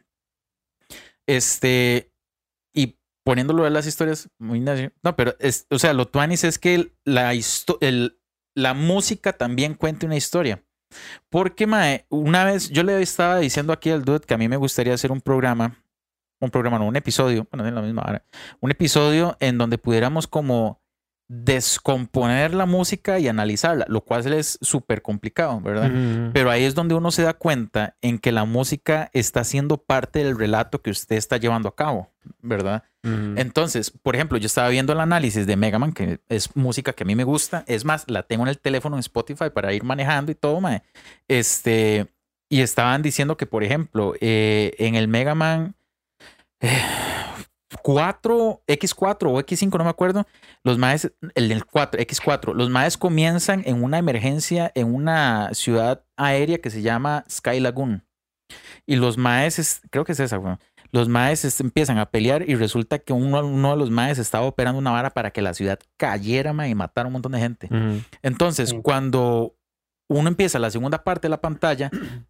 Este, 1.26 2.10
poniéndolo 3.24 3.64
de 3.64 3.70
las 3.70 3.86
historias, 3.86 4.28
muy. 4.38 4.60
No, 4.60 5.16
pero 5.16 5.34
es, 5.40 5.66
o 5.70 5.78
sea, 5.78 5.92
lo 5.92 6.06
tuanis 6.06 6.44
es 6.44 6.58
que 6.58 6.92
la, 7.04 7.32
el- 7.80 8.18
la 8.54 8.74
música 8.74 9.32
también 9.32 9.74
cuenta 9.74 10.06
una 10.06 10.16
historia. 10.16 10.62
Porque, 11.28 11.66
mae, 11.66 12.06
una 12.08 12.44
vez 12.44 12.70
yo 12.70 12.84
le 12.84 13.02
estaba 13.02 13.38
diciendo 13.38 13.72
aquí 13.72 13.90
al 13.90 14.04
dude 14.04 14.20
que 14.20 14.34
a 14.34 14.38
mí 14.38 14.48
me 14.48 14.56
gustaría 14.56 14.94
hacer 14.94 15.10
un 15.10 15.20
programa, 15.20 15.82
un 16.40 16.50
programa, 16.50 16.78
no, 16.78 16.86
un 16.86 16.94
episodio, 16.94 17.48
bueno, 17.50 17.66
es 17.66 17.72
la 17.74 17.82
misma 17.82 18.02
hora, 18.02 18.24
un 18.60 18.70
episodio 18.70 19.36
en 19.40 19.58
donde 19.58 19.78
pudiéramos 19.78 20.28
como 20.28 20.83
descomponer 21.28 22.52
la 22.54 22.66
música 22.66 23.18
y 23.18 23.28
analizarla, 23.28 23.86
lo 23.88 24.02
cual 24.02 24.30
es 24.32 24.58
súper 24.60 25.02
complicado, 25.02 25.60
¿verdad? 25.60 25.90
Pero 26.32 26.50
ahí 26.50 26.64
es 26.64 26.74
donde 26.74 26.94
uno 26.94 27.10
se 27.10 27.22
da 27.22 27.32
cuenta 27.34 27.96
en 28.02 28.18
que 28.18 28.30
la 28.30 28.44
música 28.44 29.10
está 29.12 29.42
siendo 29.44 29.78
parte 29.78 30.22
del 30.22 30.38
relato 30.38 30.82
que 30.82 30.90
usted 30.90 31.16
está 31.16 31.38
llevando 31.38 31.68
a 31.68 31.74
cabo, 31.74 32.10
¿verdad? 32.42 32.84
Entonces, 33.02 33.90
por 33.90 34.14
ejemplo, 34.14 34.38
yo 34.38 34.46
estaba 34.46 34.68
viendo 34.68 34.92
el 34.92 35.00
análisis 35.00 35.46
de 35.46 35.56
Mega 35.56 35.78
Man, 35.78 35.92
que 35.92 36.20
es 36.28 36.54
música 36.56 36.92
que 36.94 37.04
a 37.04 37.06
mí 37.06 37.14
me 37.14 37.24
gusta. 37.24 37.64
Es 37.66 37.84
más, 37.84 38.04
la 38.08 38.22
tengo 38.22 38.44
en 38.44 38.48
el 38.48 38.58
teléfono 38.58 38.96
en 38.96 39.00
Spotify 39.00 39.50
para 39.52 39.74
ir 39.74 39.84
manejando 39.84 40.32
y 40.32 40.34
todo, 40.34 40.60
mae. 40.60 40.82
Este, 41.28 42.06
y 42.48 42.60
estaban 42.60 43.02
diciendo 43.02 43.36
que, 43.36 43.46
por 43.46 43.62
ejemplo, 43.62 44.14
eh, 44.20 44.74
en 44.78 44.94
el 44.94 45.08
Mega 45.08 45.34
Man 45.34 45.74
eh, 46.60 46.80
4, 47.82 48.62
X4 48.66 49.30
o 49.30 49.40
X5, 49.40 49.78
no 49.78 49.84
me 49.84 49.90
acuerdo, 49.90 50.26
los 50.62 50.78
maes, 50.78 51.12
el 51.34 51.48
del 51.48 51.64
4, 51.64 52.00
X4, 52.00 52.54
los 52.54 52.70
maes 52.70 52.96
comienzan 52.96 53.62
en 53.66 53.82
una 53.82 53.98
emergencia 53.98 54.70
en 54.74 54.94
una 54.94 55.50
ciudad 55.54 56.04
aérea 56.16 56.58
que 56.58 56.70
se 56.70 56.82
llama 56.82 57.24
Sky 57.30 57.60
Lagoon. 57.60 58.04
Y 58.86 58.96
los 58.96 59.16
maes, 59.18 59.58
es- 59.58 59.80
creo 59.90 60.04
que 60.04 60.12
es 60.12 60.20
esa, 60.20 60.38
weón. 60.38 60.58
Los 60.92 61.08
maes 61.08 61.44
es- 61.44 61.60
empiezan 61.60 61.98
a 61.98 62.06
pelear 62.10 62.48
y 62.48 62.54
resulta 62.54 62.98
que 62.98 63.12
uno, 63.12 63.44
uno 63.44 63.70
de 63.72 63.76
los 63.76 63.90
maes 63.90 64.18
estaba 64.18 64.46
operando 64.46 64.78
una 64.78 64.90
vara 64.92 65.10
para 65.10 65.30
que 65.32 65.42
la 65.42 65.54
ciudad 65.54 65.78
cayera 65.96 66.52
y 66.68 66.74
matara 66.74 67.06
a 67.06 67.08
un 67.08 67.14
montón 67.14 67.32
de 67.32 67.40
gente. 67.40 67.68
Entonces, 68.22 68.72
Mm. 68.74 68.80
cuando 68.82 69.56
uno 70.08 70.28
empieza 70.28 70.58
la 70.58 70.70
segunda 70.70 71.02
parte 71.02 71.22
de 71.26 71.30
la 71.30 71.40
pantalla, 71.40 71.90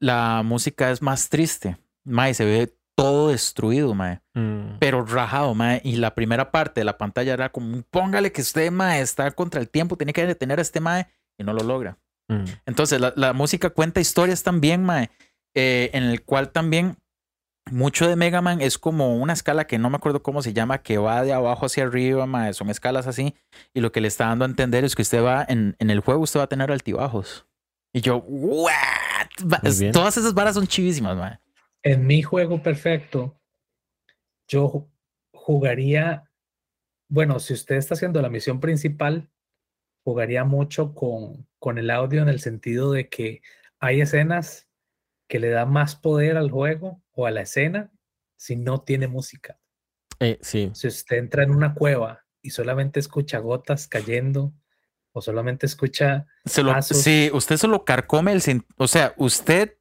la 0.00 0.42
música 0.44 0.90
es 0.90 1.02
más 1.02 1.28
triste. 1.28 1.76
Mae, 2.04 2.32
se 2.34 2.44
ve 2.44 2.74
todo 2.96 3.28
destruido, 3.28 3.94
mae 3.94 4.20
Mm. 4.34 4.78
pero 4.78 5.04
rajado, 5.04 5.54
mae. 5.54 5.80
Y 5.84 5.96
la 5.96 6.14
primera 6.14 6.50
parte 6.50 6.80
de 6.80 6.84
la 6.84 6.98
pantalla 6.98 7.32
era 7.32 7.48
como, 7.50 7.82
póngale 7.90 8.30
que 8.32 8.42
usted, 8.42 8.70
mae, 8.70 9.00
está 9.00 9.30
contra 9.32 9.60
el 9.60 9.68
tiempo, 9.68 9.96
tiene 9.96 10.12
que 10.12 10.26
detener 10.26 10.58
a 10.58 10.62
este 10.62 10.80
mae 10.80 11.08
y 11.38 11.44
no 11.44 11.52
lo 11.52 11.62
logra. 11.62 11.98
Mm. 12.28 12.44
Entonces, 12.66 13.00
la, 13.00 13.12
la 13.16 13.32
música 13.32 13.70
cuenta 13.70 14.00
historias 14.00 14.42
también, 14.42 14.84
mae, 14.84 15.10
eh, 15.54 15.90
en 15.94 16.04
el 16.04 16.22
cual 16.22 16.50
también 16.50 16.96
mucho 17.70 18.08
de 18.08 18.16
Mega 18.16 18.40
Man 18.40 18.60
es 18.60 18.78
como 18.78 19.16
una 19.16 19.32
escala 19.32 19.66
que 19.66 19.78
no 19.78 19.90
me 19.90 19.96
acuerdo 19.96 20.22
cómo 20.22 20.42
se 20.42 20.52
llama, 20.52 20.78
que 20.78 20.98
va 20.98 21.22
de 21.22 21.32
abajo 21.32 21.66
hacia 21.66 21.84
arriba, 21.84 22.26
mae, 22.26 22.52
son 22.54 22.70
escalas 22.70 23.06
así. 23.06 23.34
Y 23.74 23.80
lo 23.80 23.92
que 23.92 24.00
le 24.00 24.08
está 24.08 24.26
dando 24.26 24.44
a 24.44 24.48
entender 24.48 24.84
es 24.84 24.94
que 24.94 25.02
usted 25.02 25.22
va, 25.22 25.44
en, 25.48 25.76
en 25.78 25.90
el 25.90 26.00
juego, 26.00 26.22
usted 26.22 26.40
va 26.40 26.44
a 26.44 26.48
tener 26.48 26.70
altibajos. 26.70 27.46
Y 27.92 28.00
yo, 28.00 28.18
¿what? 28.18 28.70
Todas 29.92 30.16
esas 30.16 30.34
varas 30.34 30.54
son 30.54 30.66
chivísimas, 30.66 31.16
mae. 31.16 31.38
En 31.82 32.06
mi 32.06 32.22
juego 32.22 32.62
perfecto, 32.62 33.40
yo 34.48 34.68
ju- 34.68 34.90
jugaría, 35.32 36.30
bueno, 37.08 37.38
si 37.40 37.54
usted 37.54 37.76
está 37.76 37.94
haciendo 37.94 38.20
la 38.20 38.28
misión 38.28 38.60
principal, 38.60 39.30
jugaría 40.04 40.44
mucho 40.44 40.94
con, 40.94 41.48
con 41.58 41.78
el 41.78 41.90
audio 41.90 42.22
en 42.22 42.28
el 42.28 42.40
sentido 42.40 42.92
de 42.92 43.08
que 43.08 43.42
hay 43.78 44.00
escenas 44.00 44.68
que 45.28 45.38
le 45.38 45.50
dan 45.50 45.70
más 45.72 45.96
poder 45.96 46.36
al 46.36 46.50
juego 46.50 47.02
o 47.12 47.26
a 47.26 47.30
la 47.30 47.42
escena 47.42 47.90
si 48.36 48.56
no 48.56 48.82
tiene 48.82 49.06
música. 49.06 49.58
Eh, 50.18 50.38
sí. 50.42 50.70
Si 50.74 50.86
usted 50.88 51.16
entra 51.16 51.44
en 51.44 51.50
una 51.50 51.74
cueva 51.74 52.26
y 52.42 52.50
solamente 52.50 53.00
escucha 53.00 53.38
gotas 53.38 53.86
cayendo 53.86 54.52
o 55.12 55.20
solamente 55.22 55.66
escucha, 55.66 56.26
Se 56.44 56.62
lo, 56.62 56.72
pasos. 56.72 56.98
sí, 57.02 57.30
usted 57.32 57.56
se 57.56 57.68
lo 57.68 57.84
carcome 57.84 58.32
el 58.32 58.42
o 58.76 58.86
sea, 58.88 59.14
usted 59.16 59.76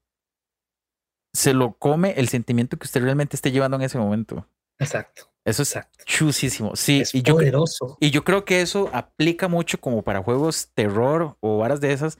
se 1.33 1.53
lo 1.53 1.73
come 1.73 2.13
el 2.17 2.27
sentimiento 2.29 2.77
que 2.77 2.85
usted 2.85 3.01
realmente 3.03 3.35
esté 3.35 3.51
llevando 3.51 3.77
en 3.77 3.83
ese 3.83 3.97
momento. 3.97 4.47
exacto, 4.79 5.31
Eso 5.45 5.63
es 5.63 5.69
exacto. 5.69 6.03
chusísimo. 6.05 6.75
Sí, 6.75 7.01
es 7.01 7.13
y 7.13 7.21
yo, 7.21 7.35
poderoso. 7.35 7.97
y 7.99 8.11
yo 8.11 8.23
creo 8.23 8.45
que 8.45 8.61
eso 8.61 8.89
aplica 8.93 9.47
mucho 9.47 9.79
como 9.79 10.01
para 10.03 10.21
juegos 10.23 10.69
terror 10.73 11.37
o 11.41 11.57
varas 11.57 11.81
de 11.81 11.91
esas, 11.93 12.17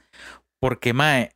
porque 0.60 0.92
mae, 0.92 1.30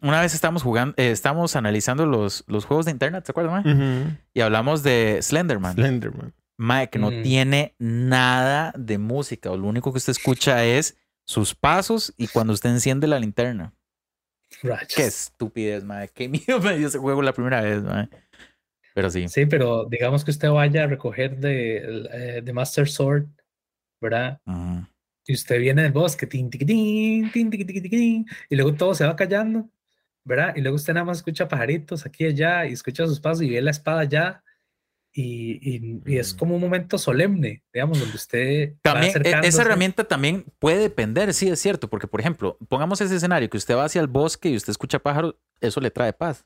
una 0.00 0.20
vez 0.20 0.34
estábamos 0.34 0.62
jugando, 0.62 0.94
eh, 0.96 1.10
estábamos 1.10 1.56
analizando 1.56 2.06
los, 2.06 2.44
los 2.46 2.64
juegos 2.64 2.86
de 2.86 2.92
internet, 2.92 3.24
¿se 3.26 3.32
acuerdan? 3.32 3.62
mae? 3.64 4.18
Y 4.34 4.40
hablamos 4.40 4.82
de 4.82 5.18
Slenderman. 5.22 5.74
Slenderman. 5.74 6.34
Mae, 6.58 6.88
que 6.88 6.98
no 6.98 7.10
Mm. 7.10 7.22
tiene 7.22 7.74
nada 7.78 8.72
de 8.78 8.96
música. 8.98 9.50
o 9.50 9.56
Lo 9.58 9.66
único 9.66 9.92
que 9.92 9.98
usted 9.98 10.12
escucha 10.12 10.64
es 10.64 10.96
sus 11.26 11.54
pasos 11.54 12.14
y 12.16 12.28
cuando 12.28 12.52
usted 12.54 12.70
enciende 12.70 13.06
la 13.06 13.18
linterna. 13.18 13.74
Rayos. 14.62 14.94
Qué 14.94 15.04
estupidez, 15.04 15.84
madre. 15.84 16.10
Qué 16.14 16.28
miedo 16.28 16.60
me 16.62 16.76
dio 16.78 16.88
ese 16.88 16.98
juego 16.98 17.22
la 17.22 17.32
primera 17.32 17.60
vez, 17.60 17.82
madre. 17.82 18.08
Pero 18.94 19.10
sí. 19.10 19.28
Sí, 19.28 19.46
pero 19.46 19.84
digamos 19.84 20.24
que 20.24 20.30
usted 20.30 20.48
vaya 20.50 20.84
a 20.84 20.86
recoger 20.86 21.36
de, 21.36 22.06
eh, 22.12 22.40
de 22.42 22.52
Master 22.52 22.88
Sword, 22.88 23.26
¿verdad? 24.00 24.40
Ujú. 24.46 24.86
Y 25.26 25.34
usted 25.34 25.58
viene 25.58 25.82
del 25.82 25.92
bosque, 25.92 26.26
tin, 26.26 26.48
tiquitín, 26.48 27.30
tin, 27.32 27.50
tiqui, 27.50 27.64
tiqui, 27.64 27.80
tiquitín, 27.82 28.26
y 28.48 28.56
luego 28.56 28.74
todo 28.74 28.94
se 28.94 29.04
va 29.04 29.16
callando, 29.16 29.68
¿verdad? 30.24 30.54
Y 30.56 30.60
luego 30.60 30.76
usted 30.76 30.94
nada 30.94 31.04
más 31.04 31.18
escucha 31.18 31.48
pajaritos 31.48 32.06
aquí 32.06 32.24
y 32.24 32.28
allá, 32.28 32.66
y 32.66 32.72
escucha 32.72 33.06
sus 33.06 33.20
pasos 33.20 33.42
y 33.42 33.50
ve 33.50 33.60
la 33.60 33.72
espada 33.72 34.00
allá, 34.00 34.44
y, 35.18 35.58
y- 35.62 36.02
y 36.04 36.18
es 36.18 36.34
como 36.34 36.54
un 36.56 36.60
momento 36.60 36.98
solemne, 36.98 37.62
digamos, 37.72 37.98
donde 37.98 38.14
usted 38.14 38.74
También, 38.82 39.12
e- 39.24 39.40
esa 39.44 39.62
herramienta 39.62 40.04
también 40.04 40.44
puede 40.58 40.78
depender, 40.78 41.32
sí, 41.32 41.48
es 41.48 41.58
cierto. 41.60 41.88
Porque, 41.88 42.06
por 42.06 42.20
ejemplo, 42.20 42.58
pongamos 42.68 43.00
ese 43.00 43.16
escenario 43.16 43.48
que 43.48 43.56
usted 43.56 43.74
va 43.76 43.84
hacia 43.86 44.02
el 44.02 44.08
bosque 44.08 44.50
y 44.50 44.56
usted 44.56 44.70
escucha 44.72 44.98
pájaros, 44.98 45.36
eso 45.60 45.80
le 45.80 45.90
trae 45.90 46.12
paz, 46.12 46.44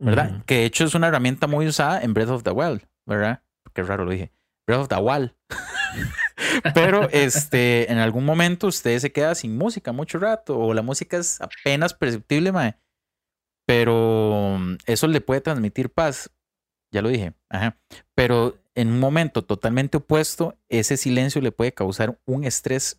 ¿verdad? 0.00 0.44
Que 0.44 0.56
de 0.56 0.64
hecho 0.64 0.84
es 0.84 0.94
una 0.96 1.06
herramienta 1.08 1.46
muy 1.46 1.66
usada 1.68 2.02
en 2.02 2.12
Breath 2.14 2.30
of 2.30 2.42
the 2.42 2.50
Wild, 2.50 2.82
¿verdad? 3.06 3.42
Qué 3.72 3.82
raro 3.84 4.04
lo 4.04 4.10
dije. 4.10 4.32
Breath 4.66 4.80
of 4.82 4.88
the 4.88 4.96
Wild. 4.96 5.32
Pero 6.74 7.08
este, 7.10 7.90
en 7.92 7.98
algún 7.98 8.24
momento 8.24 8.66
usted 8.66 8.98
se 8.98 9.12
queda 9.12 9.34
sin 9.34 9.56
música 9.56 9.92
mucho 9.92 10.18
rato 10.18 10.58
o 10.58 10.74
la 10.74 10.82
música 10.82 11.16
es 11.16 11.40
apenas 11.40 11.94
perceptible, 11.94 12.50
mae. 12.52 12.74
Pero 13.66 14.56
mm, 14.58 14.76
eso 14.86 15.06
le 15.06 15.20
puede 15.20 15.40
transmitir 15.40 15.90
paz. 15.90 16.30
Ya 16.92 17.00
lo 17.00 17.08
dije. 17.08 17.32
Ajá. 17.52 17.76
Pero 18.14 18.58
en 18.74 18.88
un 18.88 18.98
momento 18.98 19.42
totalmente 19.42 19.98
opuesto, 19.98 20.56
ese 20.68 20.96
silencio 20.96 21.40
le 21.40 21.52
puede 21.52 21.72
causar 21.72 22.18
un 22.24 22.44
estrés 22.44 22.98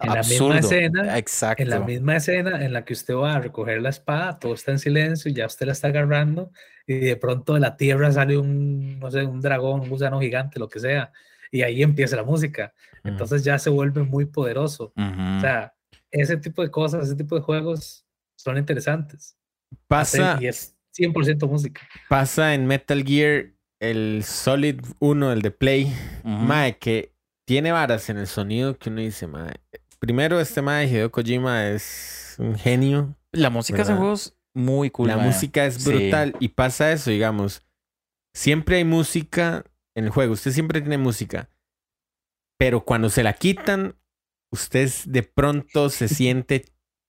En 0.00 0.08
la 0.08 0.22
misma 0.22 0.56
absurdo. 0.56 0.58
escena, 0.58 1.18
Exacto. 1.18 1.62
En 1.62 1.70
la 1.70 1.78
misma 1.80 2.16
escena 2.16 2.64
en 2.64 2.72
la 2.72 2.84
que 2.84 2.94
usted 2.94 3.14
va 3.14 3.34
a 3.36 3.40
recoger 3.40 3.80
la 3.82 3.90
espada, 3.90 4.38
todo 4.38 4.54
está 4.54 4.72
en 4.72 4.78
silencio, 4.78 5.30
ya 5.30 5.46
usted 5.46 5.66
la 5.66 5.72
está 5.72 5.88
agarrando 5.88 6.50
y 6.86 6.94
de 6.98 7.16
pronto 7.16 7.54
de 7.54 7.60
la 7.60 7.76
tierra 7.76 8.10
sale 8.10 8.36
un, 8.38 8.98
no 8.98 9.10
sé, 9.10 9.22
un 9.24 9.40
dragón, 9.40 9.80
un 9.82 9.88
gusano 9.90 10.20
gigante, 10.20 10.58
lo 10.58 10.68
que 10.68 10.80
sea, 10.80 11.12
y 11.52 11.62
ahí 11.62 11.82
empieza 11.82 12.16
la 12.16 12.24
música. 12.24 12.72
Ujú. 13.00 13.08
Entonces 13.08 13.44
ya 13.44 13.58
se 13.58 13.70
vuelve 13.70 14.02
muy 14.02 14.24
poderoso. 14.24 14.92
Ujú. 14.96 15.36
O 15.36 15.40
sea, 15.40 15.74
ese 16.10 16.36
tipo 16.38 16.62
de 16.62 16.70
cosas, 16.70 17.04
ese 17.04 17.16
tipo 17.16 17.34
de 17.36 17.42
juegos 17.42 18.04
son 18.36 18.56
interesantes. 18.58 19.36
pasa, 19.86 20.38
y 20.40 20.46
es 20.46 20.76
100% 20.96 21.46
música. 21.48 21.80
pasa 22.08 22.54
en 22.54 22.66
Metal 22.66 23.02
Gear 23.04 23.53
el 23.90 24.24
Solid 24.24 24.80
1, 25.00 25.32
el 25.32 25.42
de 25.42 25.50
Play. 25.50 25.84
Ujú. 26.24 26.28
Mae, 26.28 26.78
que 26.78 27.12
tiene 27.46 27.72
varas 27.72 28.08
en 28.10 28.18
el 28.18 28.26
sonido 28.26 28.78
que 28.78 28.90
uno 28.90 29.00
dice, 29.00 29.26
mae. 29.26 29.54
Primero, 29.98 30.40
este 30.40 30.60
mae 30.62 30.86
Hideo 30.86 31.10
Kojima 31.10 31.68
es 31.68 32.36
un 32.38 32.56
genio. 32.58 33.16
La 33.32 33.50
música 33.50 33.78
de 33.78 33.84
¿verdad? 33.84 33.96
juego 33.98 34.14
es 34.14 34.36
muy 34.54 34.90
cool. 34.90 35.08
la 35.08 35.16
mae. 35.16 35.26
música 35.26 35.64
es 35.66 35.76
Sí. 35.76 35.90
brutal. 35.90 36.34
Y 36.40 36.48
pasa 36.48 36.92
eso, 36.92 37.10
digamos. 37.10 37.62
Siempre 38.34 38.76
hay 38.76 38.84
música 38.84 39.64
en 39.94 40.04
el 40.04 40.10
juego. 40.10 40.32
Usted 40.34 40.50
siempre 40.52 40.80
tiene 40.80 40.98
música. 40.98 41.48
Pero 42.58 42.84
cuando 42.84 43.10
se 43.10 43.22
la 43.22 43.32
quitan, 43.32 43.96
usted 44.52 44.90
de 45.06 45.22
pronto 45.22 45.88
se 45.90 46.08
siente 46.08 46.64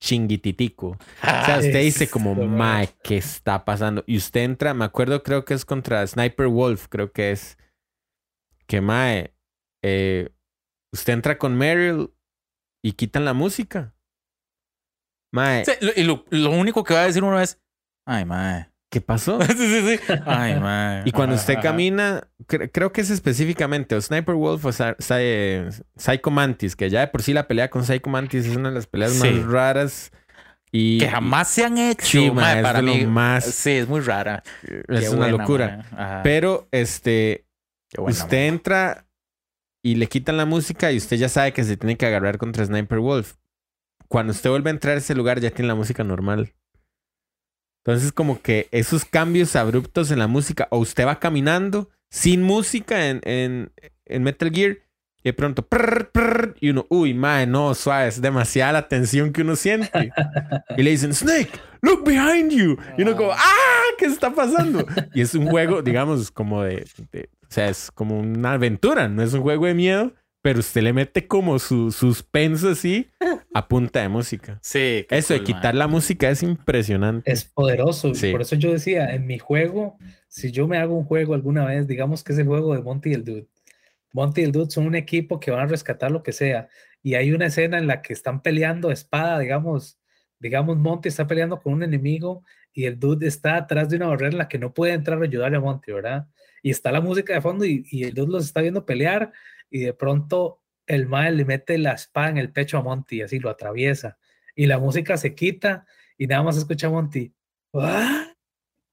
chinguititico. 0.06 0.98
O 1.22 1.46
sea, 1.46 1.58
usted 1.60 1.82
dice 1.82 2.10
como, 2.10 2.34
mae, 2.36 2.90
¿qué 3.04 3.18
está 3.18 3.66
pasando? 3.66 4.04
Y 4.08 4.18
usted 4.18 4.42
entra, 4.42 4.74
me 4.74 4.86
acuerdo, 4.86 5.22
creo 5.24 5.46
que 5.46 5.54
es 5.54 5.66
contra 5.66 6.06
Sniper 6.08 6.48
Wolf, 6.48 6.88
creo 6.90 7.12
que 7.12 7.32
es. 7.32 7.58
Que 8.68 8.82
mae, 8.82 9.34
eh, 9.84 10.30
usted 10.94 11.14
entra 11.14 11.38
con 11.38 11.56
Meryl 11.56 12.12
y 12.84 12.94
quitan 12.94 13.26
la 13.26 13.34
música. 13.34 13.94
Mae, 15.34 15.66
Sí, 15.66 15.72
lo- 15.82 15.92
y 15.96 16.04
lo, 16.04 16.26
lo 16.30 16.50
único 16.52 16.84
que 16.84 16.94
va 16.94 17.02
a 17.02 17.06
decir 17.08 17.24
uno 17.24 17.40
es, 17.42 17.62
ay, 18.08 18.26
mae. 18.26 18.72
¿Qué 18.90 19.02
pasó? 19.02 19.40
sí, 19.46 19.54
sí, 19.56 19.98
sí. 19.98 20.14
Ay, 20.26 20.60
mae. 20.60 21.02
Y 21.06 21.12
cuando 21.12 21.36
usted 21.36 21.56
camina, 21.62 22.28
cre- 22.48 22.70
creo 22.74 22.92
que 22.92 23.02
es 23.02 23.10
específicamente 23.10 23.96
o 23.96 24.02
Sniper 24.02 24.36
Wolf 24.36 24.66
o 24.66 24.72
Sa- 24.72 24.96
Sa- 25.00 25.18
Psycho 25.98 26.32
Mantis, 26.32 26.76
que 26.76 26.90
ya 26.90 27.02
de 27.02 27.08
por 27.08 27.22
sí 27.24 27.34
la 27.34 27.48
pelea 27.48 27.70
con 27.70 27.84
Psycho 27.84 28.10
Mantis 28.10 28.46
es 28.46 28.56
una 28.56 28.70
de 28.70 28.76
las 28.76 28.88
peleas 28.88 29.14
Sí. 29.14 29.30
más 29.32 29.46
raras. 29.46 30.12
Y, 30.72 30.98
Que 30.98 31.08
jamás 31.08 31.48
se 31.48 31.64
han 31.64 31.78
hecho, 31.78 32.06
Sí, 32.06 32.30
ma, 32.32 32.42
mae, 32.42 32.58
es 32.58 32.64
para 32.64 32.82
mí. 32.82 33.06
más- 33.06 33.46
Sí, 33.46 33.72
es 33.72 33.88
muy 33.88 34.02
rara. 34.02 34.44
es 34.64 35.02
Qué 35.02 35.10
una 35.10 35.28
buena, 35.28 35.38
locura. 35.38 36.22
Pero 36.24 36.68
este 36.72 37.46
buena, 37.96 38.12
usted 38.12 38.48
entra 38.48 39.06
y 39.82 39.96
le 39.96 40.08
quitan 40.08 40.36
la 40.36 40.46
música 40.46 40.92
y 40.92 40.98
usted 40.98 41.16
ya 41.18 41.30
sabe 41.30 41.54
que 41.54 41.64
se 41.64 41.78
tiene 41.78 41.96
que 41.96 42.06
agarrar 42.06 42.38
contra 42.38 42.66
Sniper 42.66 43.00
Wolf. 43.00 43.36
Cuando 44.10 44.32
usted 44.32 44.50
vuelve 44.50 44.70
a 44.70 44.74
entrar 44.74 44.96
a 44.96 44.98
ese 44.98 45.16
lugar 45.16 45.40
ya 45.40 45.50
tiene 45.52 45.68
la 45.70 45.76
música 45.76 46.04
normal. 46.04 46.54
Entonces 47.86 48.12
como 48.12 48.42
que 48.42 48.68
esos 48.72 49.06
cambios 49.06 49.56
abruptos 49.56 50.10
en 50.10 50.18
la 50.20 50.28
música, 50.28 50.68
o 50.72 50.80
usted 50.80 51.06
va 51.06 51.20
caminando 51.20 51.90
sin 52.10 52.42
música 52.42 53.10
en, 53.10 53.22
en, 53.26 53.72
en 54.06 54.24
Metal 54.24 54.50
Gear 54.52 54.78
y 55.24 55.30
de 55.30 55.34
pronto 55.34 55.62
prr, 55.68 56.10
prr, 56.12 56.56
y 56.60 56.70
uno, 56.70 56.86
uy, 56.90 57.14
mae, 57.14 57.46
no, 57.48 57.74
suave, 57.76 58.08
es 58.08 58.22
demasiada 58.22 58.72
la 58.74 58.88
tensión 58.88 59.32
que 59.32 59.42
uno 59.42 59.56
siente. 59.56 60.12
y 60.78 60.84
le 60.84 60.92
dicen, 60.92 61.14
Snake, 61.14 61.50
look 61.82 62.04
behind 62.04 62.52
you. 62.52 62.78
Y 62.98 63.04
uno 63.04 63.16
como, 63.16 63.32
ah, 63.32 63.84
¿qué 64.00 64.06
está 64.06 64.34
pasando? 64.34 64.86
Y 65.14 65.22
es 65.22 65.34
un 65.36 65.48
juego, 65.48 65.82
digamos, 65.84 66.32
como 66.32 66.64
de, 66.64 66.86
de- 67.12 67.30
o 67.44 67.48
sea, 67.56 67.70
es 67.70 67.92
como 67.92 68.20
una 68.20 68.54
aventura, 68.54 69.08
no 69.08 69.22
es 69.24 69.34
un 69.34 69.42
juego 69.42 69.66
de 69.68 69.74
miedo, 69.76 70.12
pero 70.46 70.60
usted 70.60 70.84
le 70.84 70.94
mete 70.94 71.26
como 71.26 71.58
su 71.58 71.92
suspenso 71.92 72.70
así 72.70 73.10
a 73.52 73.68
punta 73.68 74.02
de 74.02 74.10
música. 74.10 74.60
Sí. 74.62 75.08
Eso 75.10 75.34
de 75.34 75.40
cool, 75.40 75.48
quitar 75.48 75.74
mae. 75.74 75.80
la 75.80 75.88
música 75.88 76.30
es 76.30 76.44
impresionante. 76.44 77.32
Es 77.32 77.46
poderoso. 77.46 78.14
Sí. 78.14 78.32
Por 78.32 78.42
eso 78.42 78.56
yo 78.56 78.72
decía, 78.72 79.16
en 79.16 79.26
mi 79.26 79.40
juego, 79.40 79.98
si 80.28 80.52
yo 80.52 80.68
me 80.68 80.78
hago 80.78 80.96
un 80.96 81.04
juego 81.04 81.34
alguna 81.34 81.66
vez, 81.66 81.88
digamos 81.88 82.24
que 82.24 82.34
es 82.34 82.38
el 82.38 82.46
juego 82.46 82.76
de 82.76 82.84
Monty 82.84 83.10
y 83.10 83.14
el 83.16 83.26
Dude. 83.26 83.48
Monty 84.14 84.42
y 84.42 84.44
el 84.44 84.52
Dude 84.52 84.70
son 84.70 84.86
un 84.86 84.94
equipo 84.94 85.40
que 85.40 85.50
van 85.50 85.62
a 85.62 85.66
rescatar 85.66 86.12
lo 86.12 86.22
que 86.22 86.32
sea. 86.32 86.68
Y 87.02 87.16
hay 87.16 87.32
una 87.32 87.48
escena 87.48 87.80
en 87.80 87.88
la 87.88 88.04
que 88.04 88.14
están 88.14 88.44
peleando 88.44 88.92
espada, 88.92 89.40
digamos, 89.40 89.98
digamos, 90.38 90.78
Monty 90.78 91.10
está 91.10 91.26
peleando 91.26 91.60
con 91.60 91.74
un 91.74 91.82
enemigo 91.82 92.44
y 92.72 92.86
el 92.86 93.00
Dude 93.00 93.26
está 93.26 93.56
atrás 93.56 93.90
de 93.90 93.96
una 93.96 94.10
barrera 94.10 94.34
en 94.34 94.38
la 94.38 94.48
que 94.48 94.60
no 94.60 94.76
puede 94.76 94.94
entrar 94.94 95.20
a 95.20 95.24
ayudarle 95.24 95.58
a 95.58 95.62
Monty, 95.62 95.92
¿verdad? 95.92 96.28
Y 96.62 96.70
está 96.70 96.92
la 96.92 97.02
música 97.02 97.34
de 97.34 97.42
fondo 97.42 97.66
y, 97.66 97.84
y 97.90 98.04
el 98.04 98.14
Dude 98.14 98.32
los 98.32 98.46
está 98.46 98.62
viendo 98.62 98.86
pelear 98.86 99.34
y 99.70 99.80
de 99.82 99.94
pronto 99.94 100.62
el 100.88 101.08
Mae 101.08 101.32
le 101.32 101.46
mete 101.46 101.78
la 101.78 101.94
espada 101.94 102.30
en 102.30 102.38
el 102.38 102.52
pecho 102.52 102.78
a 102.78 102.84
Monty 102.84 103.18
y 103.18 103.22
así 103.24 103.40
lo 103.40 103.50
atraviesa. 103.50 104.18
Y 104.56 104.68
la 104.68 104.78
música 104.80 105.18
se 105.18 105.34
quita 105.36 105.86
y 106.18 106.28
nada 106.28 106.44
más 106.44 106.58
escucha 106.58 106.88
a 106.88 106.92
Monty. 106.92 107.34
"Ah", 107.74 108.28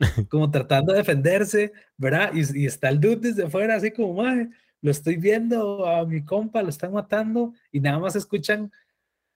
Como 0.31 0.51
tratando 0.51 0.93
de 0.93 0.99
defenderse, 0.99 1.73
¿verdad? 1.97 2.33
Y, 2.35 2.63
y 2.63 2.67
está 2.67 2.89
el 2.89 3.01
dude 3.01 3.17
desde 3.31 3.45
afuera, 3.45 3.77
así 3.77 3.91
como, 3.93 4.15
"Mae, 4.23 4.49
lo 4.81 4.91
estoy 4.91 5.17
viendo 5.17 5.87
a 5.87 6.05
mi 6.07 6.25
compa, 6.25 6.63
lo 6.63 6.71
están 6.71 6.93
matando, 6.93 7.53
y 7.71 7.79
nada 7.81 7.99
más 8.01 8.17
escuchan 8.17 8.73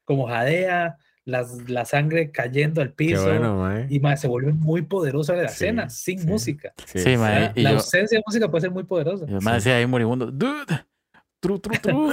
como 0.05 0.27
jadea, 0.27 0.97
las, 1.25 1.69
la 1.69 1.85
sangre 1.85 2.31
cayendo 2.31 2.81
al 2.81 2.91
Qué 2.91 2.95
piso, 2.95 3.25
bueno, 3.25 3.57
mae. 3.59 3.87
y 3.91 3.99
mae, 4.01 4.17
se 4.17 4.29
vuelve 4.29 4.53
muy 4.53 4.83
poderosa 4.83 5.35
la 5.35 5.49
Sí, 5.49 5.55
escena, 5.65 5.91
sin 5.91 6.21
sí. 6.21 6.27
música. 6.27 6.73
Sí, 6.87 7.17
mae. 7.17 7.41
¿verdad? 7.41 7.53
y 7.57 7.63
La 7.63 7.71
yo- 7.71 7.77
ausencia 7.77 8.19
de 8.19 8.23
música 8.27 8.49
puede 8.51 8.63
ser 8.63 8.71
muy 8.71 8.85
poderosa. 8.85 9.25
Y 9.29 9.33
además 9.33 9.55
decía 9.57 9.77
ahí 9.77 9.87
moribundo, 9.87 10.31
dude, 10.31 10.86
tru, 11.47 11.59
tru, 11.61 11.75
tru. 11.81 12.13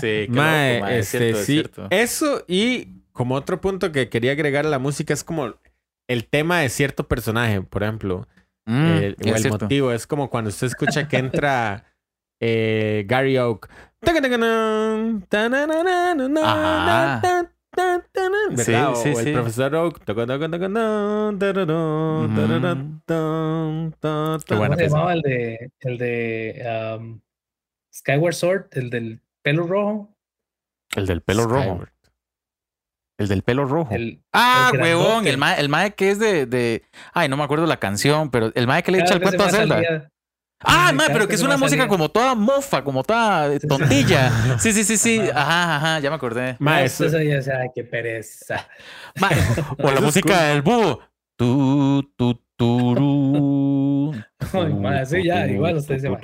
sí, 0.00 0.26
Mae, 0.28 0.74
loco, 0.74 0.86
mae, 0.86 0.98
es 0.98 1.14
este, 1.14 1.18
cierto, 1.34 1.38
es 1.38 1.46
sí. 1.46 1.52
cierto. 1.52 1.86
Eso 1.90 2.44
y 2.46 2.88
como 3.12 3.34
otro 3.34 3.60
punto 3.60 3.92
que 3.92 4.08
quería 4.08 4.32
agregar 4.32 4.66
a 4.66 4.68
la 4.68 4.78
música 4.78 5.14
es 5.14 5.24
como 5.24 5.54
el 6.08 6.26
tema 6.26 6.60
de 6.60 6.68
cierto 6.68 7.08
personaje, 7.08 7.62
por 7.62 7.82
ejemplo. 7.82 8.28
Mm, 8.66 8.86
el, 8.86 9.16
es 9.18 9.26
o 9.32 9.34
el 9.36 9.42
cierto. 9.42 9.64
motivo. 9.64 9.92
Es 9.92 10.06
como 10.06 10.28
cuando 10.28 10.50
usted 10.50 10.66
escucha 10.66 11.08
que 11.08 11.16
entra 11.16 11.84
eh, 12.40 13.04
Gary 13.06 13.38
Oak. 13.38 13.68
Ajá. 16.42 17.50
¿Verdad? 17.76 18.94
Sí, 18.94 19.02
sí, 19.02 19.08
o 19.14 19.18
el 19.20 19.24
sí. 19.24 19.32
profesor 19.32 19.74
Oak. 19.74 20.04
Qué 20.04 20.12
buena 20.12 20.38
¿Cómo 24.48 24.74
se 24.74 24.76
pieza. 24.76 24.96
llamaba 24.96 25.12
el 25.12 25.22
de, 25.22 25.70
el 25.80 25.98
de 25.98 26.96
um, 26.98 27.20
Skyward 27.94 28.34
Sword, 28.34 28.66
el 28.72 28.90
del 28.90 29.20
pelo 29.42 29.66
rojo? 29.66 30.16
El 30.94 31.06
del 31.06 31.20
pelo 31.22 31.44
rojo. 31.44 31.62
Skyward. 31.62 31.92
El 33.18 33.28
del 33.28 33.42
pelo 33.42 33.64
rojo. 33.64 33.94
El, 33.94 34.22
ah, 34.32 34.70
el 34.74 34.80
huevón. 34.80 35.26
El 35.26 35.38
mae, 35.38 35.58
el 35.58 35.68
mae 35.68 35.94
que 35.94 36.10
es 36.10 36.18
de, 36.18 36.46
de. 36.46 36.82
Ay, 37.14 37.28
no 37.28 37.36
me 37.36 37.44
acuerdo 37.44 37.66
la 37.66 37.78
canción, 37.78 38.30
pero 38.30 38.52
el 38.54 38.66
mae 38.66 38.82
que 38.82 38.92
le 38.92 38.98
echa 39.00 39.14
el 39.14 39.22
cuento 39.22 39.44
a 39.44 39.50
Zelda. 39.50 40.10
Ah, 40.60 40.92
ma, 40.94 41.04
pero 41.08 41.28
que 41.28 41.34
es 41.34 41.42
una 41.42 41.56
música 41.56 41.86
como 41.86 42.10
toda 42.10 42.34
mofa, 42.34 42.82
como 42.82 43.02
toda 43.04 43.54
eh, 43.54 43.60
tontilla. 43.60 44.32
Sí, 44.58 44.72
sí, 44.72 44.84
sí, 44.84 44.96
sí. 44.96 45.20
Ajá, 45.34 45.76
ajá, 45.76 46.00
ya 46.00 46.10
me 46.10 46.16
acordé. 46.16 46.56
Ma, 46.58 46.76
ah, 46.76 46.84
eso, 46.84 47.06
ya, 47.06 47.38
o 47.38 47.42
sea, 47.42 47.60
qué 47.74 47.84
pereza. 47.84 48.66
Ma, 49.20 49.28
o 49.78 49.90
la 49.90 50.00
música 50.00 50.44
del 50.44 50.62
búho. 50.62 51.00
Tu, 51.36 52.02
tu, 52.16 52.40
Turú. 52.56 54.14
Ay, 54.52 54.72
madre, 54.72 55.06
sí, 55.06 55.24
ya, 55.24 55.46
igual 55.46 55.76
ustedes 55.76 56.02
se 56.02 56.08
van. 56.08 56.20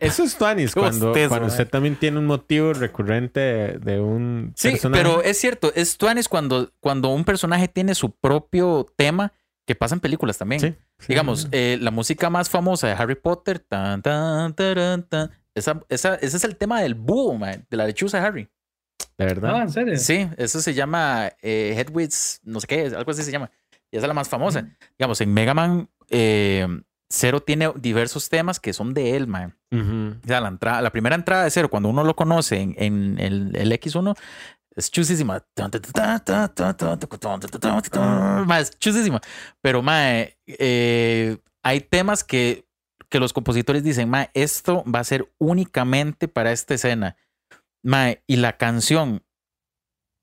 Eso 0.00 0.22
es 0.24 0.36
Tuanis, 0.36 0.74
cuando, 0.74 1.12
cuando 1.28 1.46
usted 1.46 1.66
también 1.68 1.96
tiene 1.96 2.18
un 2.18 2.26
motivo 2.26 2.74
recurrente 2.74 3.78
de, 3.78 4.00
un. 4.00 4.52
Sí, 4.54 4.72
personaje. 4.72 5.02
pero 5.02 5.22
es 5.22 5.38
cierto, 5.38 5.72
es 5.74 5.96
Tuanis 5.96 6.28
cuando, 6.28 6.70
cuando 6.80 7.08
un 7.08 7.24
personaje 7.24 7.68
tiene 7.68 7.94
su 7.94 8.10
propio 8.10 8.86
tema 8.94 9.32
que 9.66 9.74
pasa 9.74 9.94
en 9.94 10.00
películas 10.00 10.38
también. 10.38 10.60
Sí, 10.60 10.74
sí. 10.98 11.06
Digamos, 11.08 11.48
eh, 11.52 11.76
la 11.80 11.90
música 11.90 12.30
más 12.30 12.48
famosa 12.48 12.86
de 12.86 12.94
Harry 12.94 13.16
Potter, 13.16 13.58
tan, 13.58 14.00
tan, 14.00 14.54
taran, 14.54 15.02
tan, 15.02 15.30
esa, 15.54 15.82
esa- 15.88 16.14
ese 16.16 16.36
es 16.36 16.44
el 16.44 16.56
tema 16.56 16.80
del 16.80 16.94
búho, 16.94 17.34
mae, 17.36 17.64
de 17.68 17.76
la 17.76 17.84
lechuza 17.86 18.20
de 18.20 18.26
Harry. 18.26 18.48
de 19.18 19.24
verdad. 19.24 19.56
Ah, 19.56 19.62
¿en 19.62 19.70
serio? 19.70 19.96
Sí, 19.98 20.28
eso 20.36 20.60
se 20.60 20.72
llama 20.74 21.32
eh, 21.42 21.84
no 22.44 22.60
sé 22.60 22.66
qué, 22.66 22.86
algo 22.96 23.10
así 23.10 23.22
se 23.22 23.32
llama. 23.32 23.50
Y 23.90 23.96
esa 23.96 24.06
es 24.06 24.08
la 24.08 24.14
más 24.14 24.28
famosa. 24.28 24.68
Digamos, 24.98 25.20
en 25.20 25.32
Mega 25.34 25.54
Man, 25.54 25.88
eh, 26.10 26.66
Zero 27.08 27.40
tiene 27.40 27.72
diversos 27.76 28.28
temas 28.28 28.58
que 28.58 28.72
son 28.72 28.92
de 28.92 29.16
él, 29.16 29.26
man. 29.28 29.56
Ujú. 29.70 30.16
O 30.24 30.26
sea, 30.26 30.40
la, 30.40 30.48
entrada, 30.48 30.82
la 30.82 30.90
primera 30.90 31.14
entrada 31.14 31.44
de 31.44 31.50
Zero, 31.50 31.70
cuando 31.70 31.88
uno 31.88 32.02
lo 32.04 32.16
conoce 32.16 32.60
en, 32.60 32.74
en 32.78 33.18
el, 33.20 33.54
el 33.56 33.72
X1, 33.72 34.16
es 34.76 34.90
chusísima. 34.90 35.44
Ma, 38.46 38.60
Es 38.60 38.78
chusísima. 38.78 39.20
Pero, 39.62 39.82
mae, 39.82 40.38
eh, 40.46 41.38
hay 41.62 41.80
temas 41.80 42.22
que, 42.22 42.68
que 43.08 43.18
los 43.18 43.32
compositores 43.32 43.82
dicen, 43.82 44.08
mae, 44.08 44.30
esto 44.34 44.84
va 44.84 45.00
a 45.00 45.04
ser 45.04 45.32
únicamente 45.38 46.28
para 46.28 46.52
esta 46.52 46.74
escena. 46.74 47.16
Mae, 47.82 48.22
y 48.26 48.36
la 48.36 48.56
canción 48.56 49.24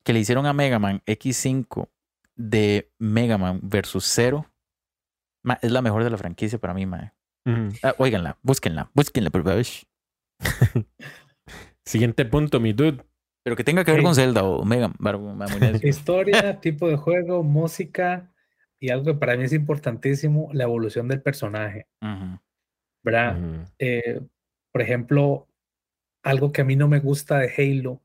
que 0.05 0.13
le 0.13 0.19
hicieron 0.19 0.45
a 0.45 0.53
Mega 0.53 0.80
Man 0.80 1.01
X5 1.05 1.89
de 2.35 2.91
Mega 2.99 3.38
Man 3.38 3.59
versus 3.63 4.05
Zero, 4.05 4.51
mae, 5.43 5.57
es 5.61 5.71
la 5.71 5.81
mejor 5.81 6.03
de 6.03 6.09
la 6.09 6.17
franquicia 6.17 6.59
para 6.59 6.73
mí, 6.73 6.85
mae. 6.85 7.11
Ujú. 7.45 7.75
Ah, 7.84 7.95
óiganla, 7.97 8.38
búsquenla, 8.41 8.91
búsquenla, 8.93 9.30
por 9.30 9.43
favor. 9.43 9.63
Siguiente 11.85 12.25
punto, 12.25 12.59
mi 12.59 12.73
dude. 12.73 13.03
Pero 13.44 13.56
que 13.56 13.64
tenga 13.64 13.84
que 13.84 13.91
ver 13.91 13.99
Sí. 14.02 14.06
con 14.06 14.15
Zelda 14.15 14.44
o 14.44 14.64
Mega. 14.64 14.91
Historia, 15.84 16.60
tipo 16.61 16.88
de 16.88 16.95
juego, 16.95 17.44
música 17.44 18.32
y 18.80 18.90
algo 18.90 19.06
que 19.06 19.14
para 19.15 19.36
mí 19.38 19.44
es 19.44 19.53
importantísimo, 19.53 20.49
la 20.53 20.64
evolución 20.64 21.07
del 21.07 21.22
personaje. 21.22 21.88
¿verdad? 23.06 23.38
Eh, 23.80 24.22
por 24.72 24.82
ejemplo, 24.82 25.48
algo 26.24 26.52
que 26.53 26.61
a 26.61 26.65
mí 26.65 26.76
no 26.78 26.88
me 26.88 26.99
gusta 26.99 27.38
de 27.40 27.52
Halo 27.57 28.02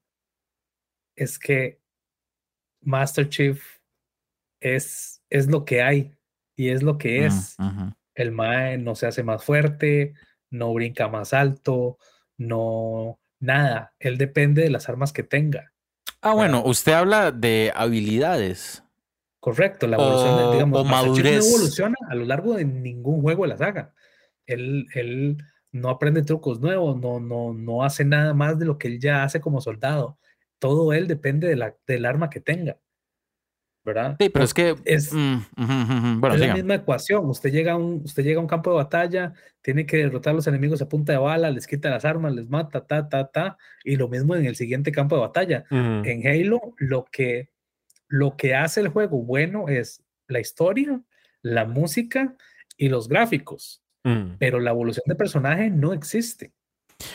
es 1.17 1.39
que 1.39 1.81
Master 2.83 3.29
Chief 3.29 3.65
es, 4.61 5.23
es 5.31 5.47
lo 5.47 5.65
que 5.65 5.83
hay 5.83 6.17
y 6.57 6.71
es 6.71 6.83
lo 6.83 6.99
que 6.99 7.27
es. 7.27 7.55
Mm, 7.59 7.67
ujú. 7.67 7.93
El 8.17 8.33
Mae 8.33 8.79
no 8.79 8.97
se 8.97 9.07
hace 9.07 9.23
más 9.23 9.45
fuerte, 9.45 10.15
no 10.51 10.73
brinca 10.75 11.07
más 11.09 11.33
alto, 11.33 11.99
no 12.37 13.21
nada. 13.41 13.95
Él 13.99 14.19
depende 14.19 14.63
de 14.63 14.71
las 14.71 14.89
armas 14.89 15.13
que 15.13 15.23
tenga. 15.23 15.73
Ah, 16.21 16.35
bueno, 16.35 16.63
usted 16.65 16.93
habla 16.93 17.31
de 17.33 17.73
habilidades. 17.75 18.83
Correcto, 19.41 19.87
la 19.87 19.97
evolución, 19.97 20.39
O- 20.39 20.51
digamos, 20.53 20.81
o 20.81 20.85
madurez. 20.85 21.39
no 21.45 21.47
evoluciona 21.57 21.95
a 22.09 22.15
lo 22.15 22.25
largo 22.25 22.55
de 22.55 22.65
ningún 22.65 23.23
juego 23.23 23.45
de 23.45 23.49
la 23.51 23.57
saga. 23.57 23.95
Él, 24.47 24.87
él 24.95 25.39
no 25.71 25.91
aprende 25.91 26.23
trucos 26.23 26.61
nuevos, 26.61 26.99
no, 27.01 27.21
no, 27.21 27.53
no 27.55 27.85
hace 27.85 28.05
nada 28.05 28.35
más 28.35 28.59
de 28.59 28.65
lo 28.67 28.79
que 28.79 28.89
él 28.89 28.99
ya 29.01 29.23
hace 29.23 29.41
como 29.41 29.61
soldado. 29.61 30.19
Todo 30.59 30.93
él 30.93 31.07
depende 31.07 31.47
de 31.47 31.57
la, 31.57 31.77
del 31.87 32.05
arma 32.05 32.31
que 32.31 32.41
tenga. 32.41 32.79
¿Verdad? 33.85 34.17
Sí, 34.21 34.29
pero 34.29 34.45
es 34.45 34.53
que. 34.53 34.75
Es- 34.85 35.13
mm, 35.13 35.35
ujú, 35.57 35.63
ujú. 35.63 36.21
Bueno, 36.21 36.35
es 36.35 36.41
la 36.41 36.55
misma 36.55 36.75
ecuación. 36.75 37.27
Usted 37.27 37.51
llega, 37.51 37.73
a 37.73 37.77
un, 37.77 38.03
usted 38.05 38.23
llega 38.23 38.39
a 38.39 38.43
un 38.43 38.49
campo 38.49 38.71
de 38.71 38.77
batalla, 38.77 39.33
tiene 39.63 39.87
que 39.87 39.97
derrotar 39.99 40.33
a 40.33 40.35
los 40.35 40.47
enemigos 40.47 40.83
a 40.83 40.89
punta 40.89 41.13
de 41.13 41.19
bala, 41.19 41.51
les 41.51 41.67
quita 41.67 41.89
las 41.89 42.05
armas, 42.05 42.35
les 42.35 42.49
mata, 42.49 42.87
ta, 42.87 43.09
ta, 43.09 43.29
ta. 43.29 43.57
Y 43.85 43.97
lo 43.97 44.09
mismo 44.09 44.37
en 44.37 44.45
el 44.45 44.57
siguiente 44.57 44.93
campo 44.93 45.15
de 45.17 45.23
batalla. 45.23 45.65
En 45.71 46.27
Halo, 46.27 46.61
lo 46.77 47.07
que, 47.11 47.51
lo 48.09 48.37
que 48.37 48.55
hace 48.55 48.81
el 48.81 48.89
juego 48.89 49.23
bueno 49.23 49.69
es 49.69 50.03
la 50.27 50.41
historia, 50.41 51.01
la 51.41 51.65
música 51.65 52.35
y 52.77 52.91
los 52.91 53.09
gráficos. 53.09 53.83
Ujú. 54.05 54.37
Pero 54.39 54.61
la 54.61 54.71
evolución 54.71 55.05
de 55.07 55.15
personaje 55.15 55.71
no 55.71 55.93
existe, 55.95 56.53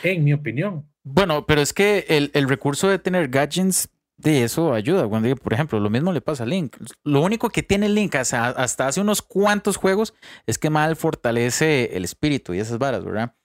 en 0.01 0.23
mi 0.23 0.33
opinión. 0.33 0.87
Bueno, 1.03 1.45
pero 1.45 1.61
es 1.61 1.73
que 1.73 2.05
el, 2.07 2.31
el 2.33 2.47
recurso 2.49 2.89
de 2.89 2.97
tener 2.97 3.27
gadgets 3.27 3.89
de 4.17 4.43
eso 4.43 4.73
ayuda. 4.73 5.07
Cuando, 5.07 5.35
por 5.35 5.53
ejemplo, 5.53 5.79
lo 5.79 5.89
mismo 5.89 6.11
le 6.11 6.21
pasa 6.21 6.43
a 6.43 6.47
Link. 6.47 6.77
Lo 7.03 7.21
único 7.21 7.49
que 7.49 7.63
tiene 7.63 7.89
Link 7.89 8.15
hasta, 8.15 8.49
hasta 8.49 8.87
hace 8.87 9.01
unos 9.01 9.21
cuantos 9.21 9.77
juegos 9.77 10.13
es 10.45 10.57
que 10.57 10.69
mal 10.69 10.95
fortalece 10.95 11.95
el 11.95 12.03
espíritu 12.03 12.53
y 12.53 12.59
esas 12.59 12.77
varas, 12.77 13.03
¿verdad? 13.03 13.35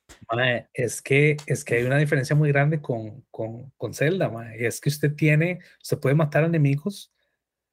es, 0.75 1.03
que, 1.03 1.37
es 1.47 1.65
que 1.65 1.77
hay 1.77 1.85
una 1.85 1.99
diferencia 1.99 2.35
muy 2.35 2.51
grande 2.51 2.81
con, 2.81 3.25
con, 3.31 3.71
con 3.77 3.95
Zelda, 3.95 4.31
y 4.59 4.65
es 4.65 4.81
que 4.81 4.89
usted 4.89 5.15
tiene, 5.15 5.61
usted 5.83 5.99
puede 5.99 6.15
matar 6.15 6.45
enemigos 6.45 7.13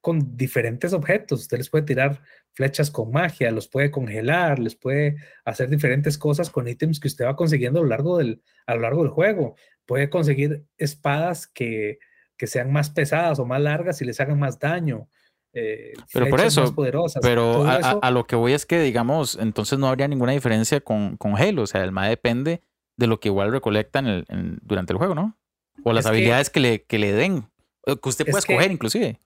con 0.02 0.38
diferentes 0.38 0.94
objetos. 0.94 1.42
Usted 1.42 1.58
les 1.58 1.70
puede 1.70 1.84
tirar 1.84 2.22
flechas 2.54 2.92
con 2.92 3.12
magia, 3.12 3.52
los 3.52 3.68
puede 3.68 3.90
congelar, 3.90 4.60
les 4.60 4.76
puede 4.76 5.18
hacer 5.44 5.70
diferentes 5.70 6.18
cosas 6.18 6.50
con 6.50 6.68
ítems 6.68 7.00
que 7.00 7.08
usted 7.08 7.26
va 7.26 7.36
consiguiendo 7.36 7.80
a 7.80 7.84
lo 7.84 7.90
largo 7.90 8.18
del, 8.18 8.44
a 8.68 8.76
lo 8.76 8.82
largo 8.82 9.02
del 9.04 9.12
juego. 9.12 9.56
Puede 9.86 10.10
conseguir 10.10 10.64
espadas 10.78 11.48
que, 11.48 11.98
que 12.38 12.48
sean 12.48 12.72
más 12.72 12.90
pesadas 12.90 13.40
o 13.40 13.46
más 13.46 13.62
largas 13.62 14.02
y 14.02 14.06
les 14.06 14.20
hagan 14.20 14.40
más 14.40 14.60
daño. 14.60 15.08
Eh, 15.54 15.94
pero 16.12 16.30
por 16.30 16.42
eso, 16.42 16.76
pero 17.22 17.66
a, 17.66 18.12
lo 18.12 18.26
que 18.28 18.36
voy 18.36 18.52
es 18.52 18.66
que, 18.66 18.82
digamos, 18.82 19.38
entonces 19.40 19.80
no 19.80 19.88
habría 19.88 20.08
ninguna 20.10 20.34
diferencia 20.34 20.82
con, 20.82 21.16
con 21.16 21.38
Halo. 21.38 21.62
O 21.62 21.68
sea, 21.68 21.84
el 21.84 21.94
MAE 21.94 22.10
depende 22.10 22.62
de 22.98 23.08
lo 23.08 23.22
que 23.22 23.30
igual 23.30 23.52
recolecta 23.52 24.00
en 24.00 24.60
durante 24.62 24.92
el 24.92 24.98
juego, 24.98 25.16
¿no? 25.16 25.38
O 25.84 25.94
las 25.94 26.06
habilidades 26.06 26.50
que, 26.50 26.60
le, 26.60 26.84
que 26.84 27.00
le 27.00 27.14
den, 27.14 27.46
que 27.86 28.10
usted 28.10 28.26
pueda 28.26 28.40
escoger 28.40 28.72
inclusive. 28.72 29.20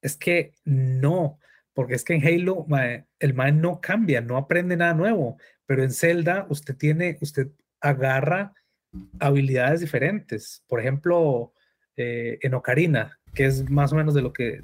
Es 0.00 0.16
que 0.16 0.52
no, 0.64 1.38
porque 1.74 1.94
es 1.94 2.04
que 2.04 2.14
en 2.14 2.24
Halo 2.24 2.66
el 3.18 3.34
MAE 3.34 3.52
no 3.52 3.80
cambia, 3.80 4.20
no 4.20 4.36
aprende 4.36 4.76
nada 4.76 4.94
nuevo, 4.94 5.38
pero 5.66 5.82
en 5.82 5.90
Zelda 5.90 6.46
usted 6.48 6.76
tiene, 6.76 7.18
usted 7.20 7.48
agarra 7.80 8.54
habilidades 9.18 9.80
diferentes. 9.80 10.62
Por 10.68 10.80
ejemplo, 10.80 11.52
eh, 11.96 12.38
en 12.42 12.54
Ocarina, 12.54 13.18
que 13.34 13.46
es 13.46 13.68
más 13.70 13.92
o 13.92 13.96
menos 13.96 14.14
de 14.14 14.22
lo 14.22 14.32
que 14.32 14.62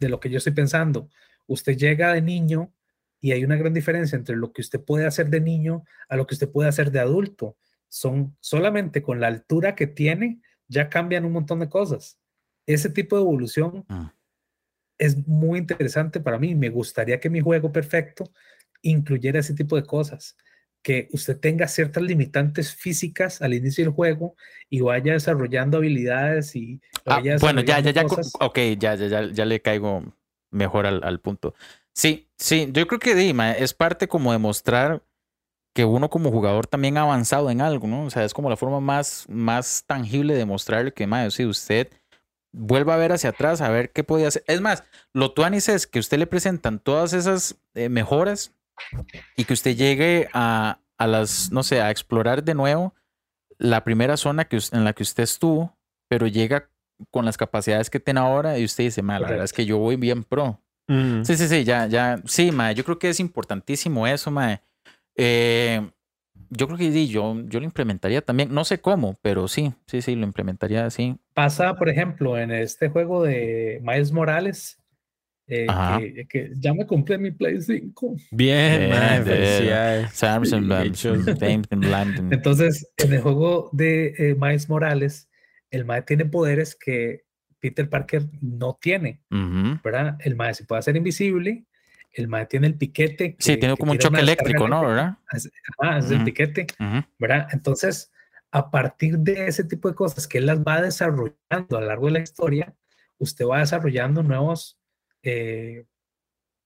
de 0.00 0.08
lo 0.08 0.20
que 0.20 0.30
yo 0.30 0.38
estoy 0.38 0.52
pensando. 0.52 1.08
Usted 1.46 1.76
llega 1.76 2.12
de 2.12 2.22
niño 2.22 2.72
y 3.20 3.32
hay 3.32 3.44
una 3.44 3.56
gran 3.56 3.72
diferencia 3.72 4.16
entre 4.16 4.36
lo 4.36 4.52
que 4.52 4.60
usted 4.60 4.80
puede 4.80 5.06
hacer 5.06 5.30
de 5.30 5.40
niño 5.40 5.84
a 6.08 6.16
lo 6.16 6.26
que 6.26 6.34
usted 6.34 6.50
puede 6.50 6.68
hacer 6.68 6.90
de 6.90 7.00
adulto. 7.00 7.56
Son 7.88 8.36
solamente 8.40 9.02
con 9.02 9.20
la 9.20 9.28
altura 9.28 9.74
que 9.74 9.86
tiene, 9.86 10.40
ya 10.68 10.88
cambian 10.88 11.24
un 11.24 11.32
montón 11.32 11.60
de 11.60 11.68
cosas. 11.68 12.18
Ese 12.66 12.90
tipo 12.90 13.16
de 13.16 13.22
evolución 13.22 13.84
ah. 13.88 14.14
es 14.98 15.26
muy 15.26 15.58
interesante 15.58 16.20
para 16.20 16.38
mí. 16.38 16.54
Me 16.54 16.68
gustaría 16.68 17.20
que 17.20 17.30
mi 17.30 17.40
juego 17.40 17.72
perfecto 17.72 18.30
incluyera 18.82 19.40
ese 19.40 19.54
tipo 19.54 19.76
de 19.76 19.84
cosas 19.84 20.36
que 20.84 21.08
usted 21.12 21.40
tenga 21.40 21.66
ciertas 21.66 22.02
limitantes 22.02 22.74
físicas 22.74 23.40
al 23.40 23.54
inicio 23.54 23.84
del 23.84 23.94
juego 23.94 24.36
y 24.68 24.82
vaya 24.82 25.14
desarrollando 25.14 25.78
habilidades 25.78 26.54
y 26.54 26.80
ah, 27.06 27.22
bueno 27.40 27.62
ya 27.62 27.80
ya 27.80 27.90
ya 27.90 28.04
ok 28.38 28.58
ya 28.78 28.94
ya 28.94 29.32
ya 29.32 29.44
le 29.46 29.62
caigo 29.62 30.04
mejor 30.50 30.86
al, 30.86 31.20
punto. 31.20 31.54
Sí 31.94 32.28
sí 32.36 32.68
yo 32.70 32.86
creo 32.86 33.00
que 33.00 33.14
Dima 33.14 33.52
es 33.52 33.72
parte 33.72 34.06
como 34.08 34.30
de 34.32 34.38
mostrar 34.38 35.02
que 35.72 35.86
uno 35.86 36.10
como 36.10 36.30
jugador 36.30 36.66
también 36.66 36.98
ha 36.98 37.02
avanzado 37.02 37.50
en 37.50 37.62
algo 37.62 37.88
no 37.88 38.04
o 38.04 38.10
sea 38.10 38.24
es 38.24 38.34
como 38.34 38.50
la 38.50 38.56
forma 38.56 38.80
más 38.80 39.24
más 39.30 39.84
tangible 39.86 40.34
de 40.34 40.44
mostrarle 40.44 40.92
que 40.92 41.06
más 41.06 41.34
si 41.34 41.46
usted 41.46 41.88
vuelva 42.52 42.94
a 42.94 42.98
ver 42.98 43.12
hacia 43.12 43.30
atrás 43.30 43.62
a 43.62 43.70
ver 43.70 43.90
qué 43.90 44.04
podía 44.04 44.28
hacer. 44.28 44.44
Es 44.48 44.60
más 44.60 44.84
lo 45.14 45.32
tuanis 45.32 45.70
es 45.70 45.86
que 45.86 45.98
usted 45.98 46.18
le 46.18 46.26
presentan 46.26 46.78
todas 46.78 47.14
esas 47.14 47.56
eh, 47.72 47.88
mejoras 47.88 48.52
y 49.36 49.44
que 49.44 49.52
usted 49.52 49.76
llegue 49.76 50.28
a, 50.32 50.78
las, 50.98 51.50
no 51.50 51.62
sé, 51.62 51.80
a 51.80 51.90
explorar 51.90 52.44
de 52.44 52.54
nuevo 52.54 52.94
la 53.58 53.84
primera 53.84 54.16
zona 54.16 54.46
que, 54.46 54.58
en 54.72 54.84
la 54.84 54.92
que 54.92 55.02
usted 55.02 55.22
estuvo, 55.22 55.76
pero 56.08 56.26
llega 56.26 56.68
con 57.10 57.24
las 57.24 57.36
capacidades 57.36 57.90
que 57.90 58.00
tiene 58.00 58.20
ahora 58.20 58.58
y 58.58 58.64
usted 58.64 58.84
dice, 58.84 59.02
la 59.02 59.18
verdad 59.18 59.44
es 59.44 59.52
que 59.52 59.66
yo 59.66 59.78
voy 59.78 59.96
bien 59.96 60.24
pro. 60.24 60.60
Sí, 60.86 61.36
sí, 61.36 61.48
sí, 61.48 61.64
ya, 61.64 61.86
ya, 61.86 62.20
sí, 62.26 62.52
ma, 62.52 62.72
yo 62.72 62.84
creo 62.84 62.98
que 62.98 63.08
es 63.08 63.18
importantísimo 63.18 64.06
eso, 64.06 64.30
ma. 64.30 64.60
Eh, 65.16 65.80
yo 66.50 66.66
creo 66.66 66.78
que 66.78 67.06
yo, 67.08 67.36
yo 67.46 67.60
lo 67.60 67.64
implementaría 67.64 68.20
también, 68.20 68.52
no 68.52 68.64
sé 68.64 68.80
cómo, 68.80 69.18
pero 69.22 69.48
sí, 69.48 69.72
sí, 69.86 70.02
sí, 70.02 70.14
lo 70.14 70.24
implementaría 70.24 70.84
así. 70.84 71.16
Pasa, 71.32 71.74
por 71.76 71.88
ejemplo, 71.88 72.38
en 72.38 72.50
este 72.50 72.88
juego 72.90 73.22
de 73.22 73.80
Miles 73.82 74.12
Morales, 74.12 74.78
eh, 75.46 76.26
que, 76.28 76.52
ya 76.56 76.72
me 76.72 76.86
compré 76.86 77.18
mi 77.18 77.30
Play 77.30 77.60
5. 77.60 78.16
Bien, 78.30 78.90
Entonces, 82.30 82.90
en 82.96 83.12
el 83.12 83.20
juego 83.20 83.68
de 83.72 84.14
eh, 84.18 84.36
Miles 84.38 84.68
Morales, 84.68 85.28
el 85.70 85.84
Mae 85.84 86.02
tiene 86.02 86.24
poderes 86.24 86.74
que 86.74 87.24
Peter 87.60 87.88
Parker 87.88 88.24
no 88.40 88.78
tiene, 88.80 89.22
¿verdad? 89.82 90.16
El 90.20 90.36
Mae 90.36 90.54
se 90.54 90.64
puede 90.64 90.80
hacer 90.80 90.96
invisible, 90.96 91.64
el 92.12 92.28
Mae 92.28 92.46
tiene 92.46 92.66
el 92.66 92.76
piquete. 92.76 93.36
sí, 93.38 93.56
tiene 93.56 93.76
como 93.76 93.92
un 93.92 93.98
choque 93.98 94.20
eléctrico, 94.20 94.68
¿no? 94.68 94.86
¿Verdad? 94.86 95.18
Ah, 95.78 95.98
es 95.98 96.10
el 96.10 96.24
piquete, 96.24 96.66
¿verdad? 97.18 97.48
Entonces, 97.52 98.12
a 98.50 98.70
partir 98.70 99.18
de 99.18 99.48
ese 99.48 99.64
tipo 99.64 99.88
de 99.88 99.94
cosas 99.94 100.28
que 100.28 100.38
él 100.38 100.46
las 100.46 100.60
va 100.60 100.80
desarrollando 100.80 101.76
a 101.76 101.80
lo 101.80 101.86
largo 101.86 102.06
de 102.06 102.12
la 102.12 102.20
historia, 102.20 102.74
usted 103.18 103.46
va 103.46 103.58
desarrollando 103.58 104.22
nuevos 104.22 104.78
eh, 105.24 105.86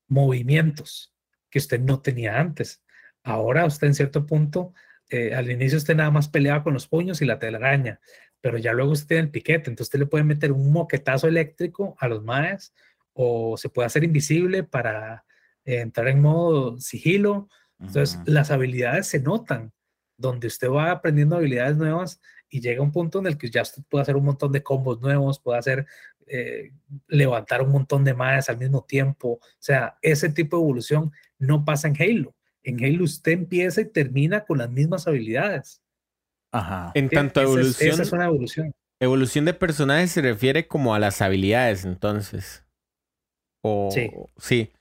movimientos 0.08 1.14
que 1.50 1.58
usted 1.58 1.80
no 1.80 2.00
tenía 2.00 2.38
antes. 2.38 2.82
Ahora 3.22 3.64
usted 3.66 3.86
en 3.86 3.94
cierto 3.94 4.26
punto, 4.26 4.74
eh, 5.10 5.34
al 5.34 5.50
inicio 5.50 5.78
usted 5.78 5.96
nada 5.96 6.10
más 6.10 6.28
peleaba 6.28 6.62
con 6.62 6.74
los 6.74 6.86
puños 6.86 7.22
y 7.22 7.24
la 7.24 7.38
telaraña, 7.38 8.00
pero 8.40 8.58
ya 8.58 8.72
luego 8.72 8.92
usted 8.92 9.08
tiene 9.08 9.22
el 9.22 9.30
piquete, 9.30 9.70
entonces 9.70 9.86
usted 9.88 10.00
le 10.00 10.06
puede 10.06 10.24
meter 10.24 10.52
un 10.52 10.72
moquetazo 10.72 11.28
eléctrico 11.28 11.96
a 11.98 12.08
los 12.08 12.22
maes 12.22 12.74
o 13.12 13.56
se 13.56 13.68
puede 13.68 13.86
hacer 13.86 14.04
invisible 14.04 14.64
para 14.64 15.24
eh, 15.64 15.80
entrar 15.80 16.08
en 16.08 16.20
modo 16.20 16.78
sigilo. 16.78 17.48
Entonces 17.80 18.18
las 18.24 18.50
habilidades 18.50 19.06
se 19.06 19.20
notan, 19.20 19.72
donde 20.16 20.48
usted 20.48 20.68
va 20.68 20.90
aprendiendo 20.90 21.36
habilidades 21.36 21.76
nuevas 21.76 22.20
y 22.48 22.60
llega 22.60 22.82
un 22.82 22.90
punto 22.90 23.20
en 23.20 23.26
el 23.26 23.38
que 23.38 23.50
ya 23.50 23.62
usted 23.62 23.82
puede 23.88 24.02
hacer 24.02 24.16
un 24.16 24.24
montón 24.24 24.50
de 24.50 24.64
combos 24.64 25.00
nuevos, 25.00 25.38
puede 25.38 25.58
hacer 25.58 25.86
eh, 26.30 26.72
levantar 27.06 27.62
un 27.62 27.70
montón 27.70 28.04
de 28.04 28.14
madres 28.14 28.48
al 28.48 28.58
mismo 28.58 28.84
tiempo. 28.84 29.32
O 29.32 29.40
sea, 29.58 29.98
ese 30.02 30.28
tipo 30.28 30.56
de 30.56 30.62
evolución 30.62 31.12
no 31.38 31.64
pasa 31.64 31.88
en 31.88 31.96
Halo. 32.00 32.34
En 32.62 32.84
Halo 32.84 33.04
usted 33.04 33.32
empieza 33.32 33.80
y 33.80 33.86
termina 33.86 34.44
con 34.44 34.58
las 34.58 34.70
mismas 34.70 35.06
habilidades. 35.06 35.82
Ajá. 36.52 36.92
En 36.94 37.08
tanto 37.08 37.40
evolución. 37.40 37.90
esa 37.90 38.02
es 38.02 38.12
una 38.12 38.26
evolución. 38.26 38.74
Evolución 39.00 39.44
de 39.44 39.54
personajes 39.54 40.10
se 40.10 40.22
refiere 40.22 40.66
como 40.66 40.94
a 40.94 40.98
las 40.98 41.22
habilidades, 41.22 41.84
entonces. 41.84 42.64
O, 43.62 43.90
sí. 43.92 44.10
Sí. 44.38 44.72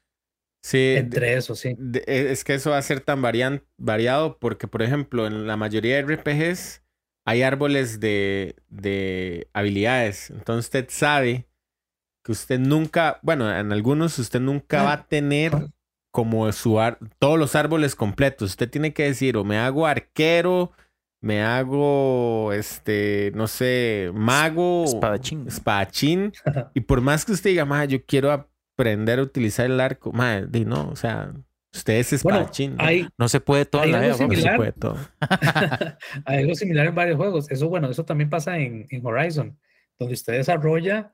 Sí, 0.64 0.95
Entre 0.98 1.36
eso, 1.36 1.56
sí. 1.56 1.78
E, 2.07 2.32
es 2.32 2.44
que 2.44 2.56
eso 2.56 2.72
va 2.72 2.78
a 2.78 2.82
ser 2.82 2.99
tan 2.99 3.22
variado 3.22 4.38
porque, 4.38 4.68
por 4.68 4.82
ejemplo, 4.82 5.26
en 5.28 5.48
la 5.48 5.56
mayoría 5.56 5.95
de 5.95 6.15
RPGs 6.15 6.84
hay 7.28 7.44
árboles 7.44 7.99
de, 7.99 8.56
de 8.70 9.49
habilidades. 9.52 10.30
Entonces 10.30 10.68
usted 10.68 10.86
sabe 10.90 11.45
que 12.24 12.32
usted 12.32 12.58
nunca, 12.58 13.20
bueno, 13.22 13.54
en 13.54 13.74
algunos 13.74 14.18
usted 14.18 14.40
nunca 14.40 14.84
va 14.84 14.94
a 14.94 15.08
tener 15.08 15.52
como 16.10 16.49
su 16.54 16.80
todos 17.20 17.38
los 17.38 17.54
árboles 17.56 17.95
completos. 17.95 18.52
Usted 18.52 18.70
tiene 18.70 18.94
que 18.94 19.04
decir, 19.04 19.36
o 19.36 19.44
me 19.44 19.58
hago 19.58 19.86
arquero, 19.86 20.72
me 21.20 21.44
hago, 21.44 22.54
este, 22.54 23.34
no 23.36 23.48
sé, 23.48 24.10
mago, 24.14 24.86
espadachín. 24.86 25.48
Espadachín. 25.49 26.32
y 26.74 26.80
por 26.80 27.02
más 27.02 27.26
que 27.26 27.34
usted 27.34 27.49
diga, 27.49 27.86
yo 27.86 28.06
quiero 28.06 28.32
aprender 28.32 29.20
a 29.20 29.24
utilizar 29.24 29.66
el 29.66 29.82
arco, 29.82 30.14
madre, 30.14 30.64
no, 30.64 30.88
o 30.88 30.95
sea, 30.95 31.34
Ustedes 31.78 32.14
es 32.14 32.24
bueno, 32.24 32.49
no 33.18 33.30
se 33.30 33.40
puede 33.40 33.66
todo 33.66 33.84
hay 33.84 33.91
la 33.91 33.99
algo 33.99 34.18
similar, 34.18 34.74
hay 36.26 36.38
algo 36.40 36.56
similar 36.56 36.88
en 36.88 36.95
varios 36.95 37.18
juegos. 37.18 37.49
Eso, 37.52 37.70
bueno, 37.70 37.90
eso 37.90 38.04
también 38.04 38.30
pasa 38.30 38.58
en, 38.58 38.88
Horizon, 39.04 39.58
donde 39.98 40.14
usted 40.14 40.34
desarrolla 40.34 41.14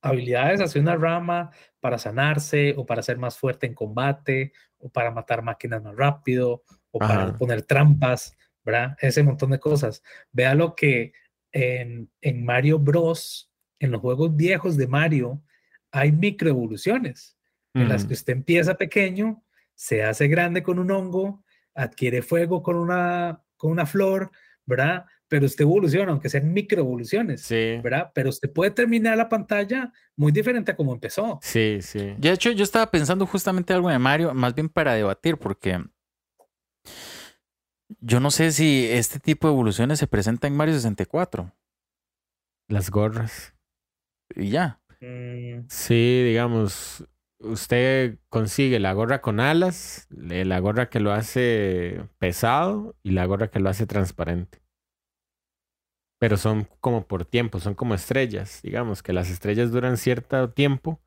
habilidades 0.00 0.60
hacia 0.60 0.80
una 0.80 0.96
rama 0.96 1.50
para 1.80 1.98
sanarse 1.98 2.74
o 2.76 2.86
para 2.86 3.02
ser 3.02 3.18
más 3.18 3.36
fuerte 3.38 3.66
en 3.66 3.74
combate 3.74 4.52
o 4.78 4.90
para 4.90 5.10
matar 5.10 5.42
máquinas 5.42 5.82
más 5.82 5.96
rápido 5.96 6.62
o 6.90 6.98
para 6.98 7.36
poner 7.36 7.62
trampas, 7.62 8.36
¿verdad? 8.64 8.96
Ese 9.00 9.22
montón 9.22 9.50
de 9.50 9.58
cosas. 9.58 10.02
Vea 10.30 10.54
lo 10.54 10.74
que 10.74 11.12
en, 11.52 12.10
en 12.20 12.44
Mario 12.44 12.78
Bros, 12.78 13.50
en 13.78 13.90
los 13.90 14.00
juegos 14.00 14.36
viejos 14.36 14.76
de 14.76 14.86
Mario, 14.86 15.42
hay 15.90 16.12
microevoluciones 16.12 17.36
en 17.74 17.88
las 17.88 18.04
que 18.04 18.14
usted 18.14 18.32
empieza 18.32 18.74
pequeño 18.76 19.43
se 19.74 20.02
hace 20.02 20.28
grande 20.28 20.62
con 20.62 20.78
un 20.78 20.90
hongo, 20.90 21.44
adquiere 21.74 22.22
fuego 22.22 22.62
con 22.62 22.76
una, 22.76 23.42
con 23.56 23.72
una 23.72 23.86
flor, 23.86 24.30
¿verdad? 24.66 25.06
Pero 25.28 25.46
usted 25.46 25.62
evoluciona, 25.62 26.12
aunque 26.12 26.28
sean 26.28 26.52
microevoluciones, 26.52 27.42
sí. 27.42 27.80
¿verdad? 27.82 28.12
Pero 28.14 28.28
usted 28.28 28.52
puede 28.52 28.70
terminar 28.70 29.16
la 29.16 29.28
pantalla 29.28 29.92
muy 30.16 30.30
diferente 30.32 30.72
a 30.72 30.76
como 30.76 30.92
empezó. 30.92 31.38
Sí, 31.42 31.78
sí. 31.80 32.14
De 32.18 32.30
hecho, 32.30 32.50
yo 32.52 32.62
estaba 32.62 32.90
pensando 32.90 33.26
justamente 33.26 33.72
algo 33.72 33.88
de 33.88 33.98
Mario, 33.98 34.32
más 34.34 34.54
bien 34.54 34.68
para 34.68 34.94
debatir, 34.94 35.36
porque 35.38 35.82
yo 38.00 38.20
no 38.20 38.30
sé 38.30 38.52
si 38.52 38.86
este 38.90 39.18
tipo 39.18 39.48
de 39.48 39.54
evoluciones 39.54 39.98
se 39.98 40.06
presenta 40.06 40.46
en 40.46 40.56
Mario 40.56 40.74
64. 40.74 41.52
Las 42.68 42.90
gorras. 42.90 43.54
Y 44.34 44.50
ya. 44.50 44.80
Mm, 45.00 45.66
Sí, 45.68 46.22
digamos, 46.24 47.04
usted 47.40 48.18
consigue 48.28 48.80
la 48.80 48.92
gorra 48.92 49.20
con 49.20 49.40
alas, 49.40 50.06
la 50.10 50.58
gorra 50.60 50.88
que 50.88 51.00
lo 51.00 51.12
hace 51.12 52.02
pesado 52.18 52.96
y 53.02 53.10
la 53.10 53.26
gorra 53.26 53.48
que 53.48 53.60
lo 53.60 53.68
hace 53.68 53.86
transparente. 53.86 54.60
Pero 56.20 56.36
son 56.36 56.66
como 56.80 57.06
por 57.06 57.24
tiempo, 57.24 57.60
son 57.60 57.74
como 57.74 57.94
estrellas, 57.94 58.60
digamos, 58.62 59.02
que 59.02 59.12
las 59.12 59.30
estrellas 59.30 59.70
duran 59.72 59.96
cierto 59.96 60.50
tiempo. 60.50 61.00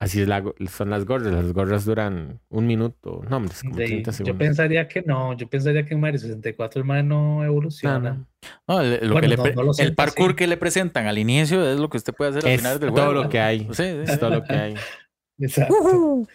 Así 0.00 0.20
es 0.22 0.28
la 0.28 0.44
son 0.70 0.90
las 0.90 1.04
gorras, 1.06 1.32
las 1.32 1.52
gorras 1.52 1.84
duran 1.84 2.40
un 2.50 2.68
minuto, 2.68 3.20
no, 3.28 3.38
hombre, 3.38 3.52
es 3.52 3.62
como 3.62 3.74
de- 3.74 3.86
30 3.86 4.12
yo 4.12 4.16
segundos. 4.16 4.38
pensaría 4.38 4.86
que 4.86 5.02
no, 5.02 5.36
yo 5.36 5.48
pensaría 5.50 5.84
que 5.84 5.94
en 5.94 6.00
Mario 6.00 6.20
64 6.20 6.80
el 6.80 6.86
mae 6.86 7.02
no 7.02 7.38
No, 7.38 7.44
evoluciona. 7.44 7.98
no. 8.14 8.26
No, 8.68 8.80
el, 8.80 9.00
lo 9.08 9.14
Bueno, 9.14 9.20
que 9.22 9.28
le 9.28 9.36
no- 9.36 9.42
pre- 9.42 9.54
no 9.56 9.62
lo 9.64 9.72
el 9.76 9.94
parkour 9.96 10.26
así. 10.28 10.36
que 10.36 10.46
le 10.46 10.56
presentan 10.56 11.06
al 11.08 11.18
inicio 11.18 11.68
es 11.68 11.80
lo 11.80 11.88
que 11.90 11.96
usted 11.96 12.14
puede 12.14 12.30
hacer 12.30 12.46
al 12.46 12.52
Es 12.52 12.58
final 12.60 12.78
del 12.78 12.90
todo 12.94 13.06
juego. 13.06 13.22
lo 13.24 13.28
que 13.28 13.40
hay, 13.40 13.60
Sí, 13.72 13.74
sí. 13.74 13.82
es 14.04 14.20
todo 14.20 14.30
lo 14.30 14.44
que 14.44 14.52
hay. 14.52 14.74
Exacto. 15.38 16.26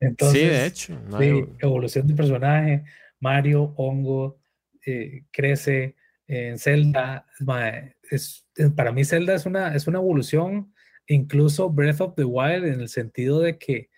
Entonces, 0.00 0.40
sí, 0.42 0.46
de 0.48 0.66
hecho. 0.66 1.00
no 1.08 1.18
sí, 1.18 1.24
hay- 1.24 1.44
evolución 1.60 2.06
de 2.06 2.14
personaje, 2.14 2.84
Mario, 3.20 3.72
hongo, 3.76 4.38
eh, 4.84 5.24
crece 5.30 5.96
en 6.26 6.58
Zelda. 6.58 7.26
mae, 7.40 7.96
es, 8.10 8.46
eh, 8.56 8.68
para 8.74 8.92
mí 8.92 9.04
Zelda 9.04 9.34
es 9.34 9.46
una, 9.46 9.74
es 9.74 9.86
una 9.86 9.98
evolución, 9.98 10.72
incluso 11.06 11.70
Breath 11.70 12.00
of 12.00 12.14
the 12.14 12.24
Wild, 12.24 12.64
en 12.66 12.80
el 12.80 12.88
sentido 12.88 13.40
de 13.40 13.58
que 13.58 13.90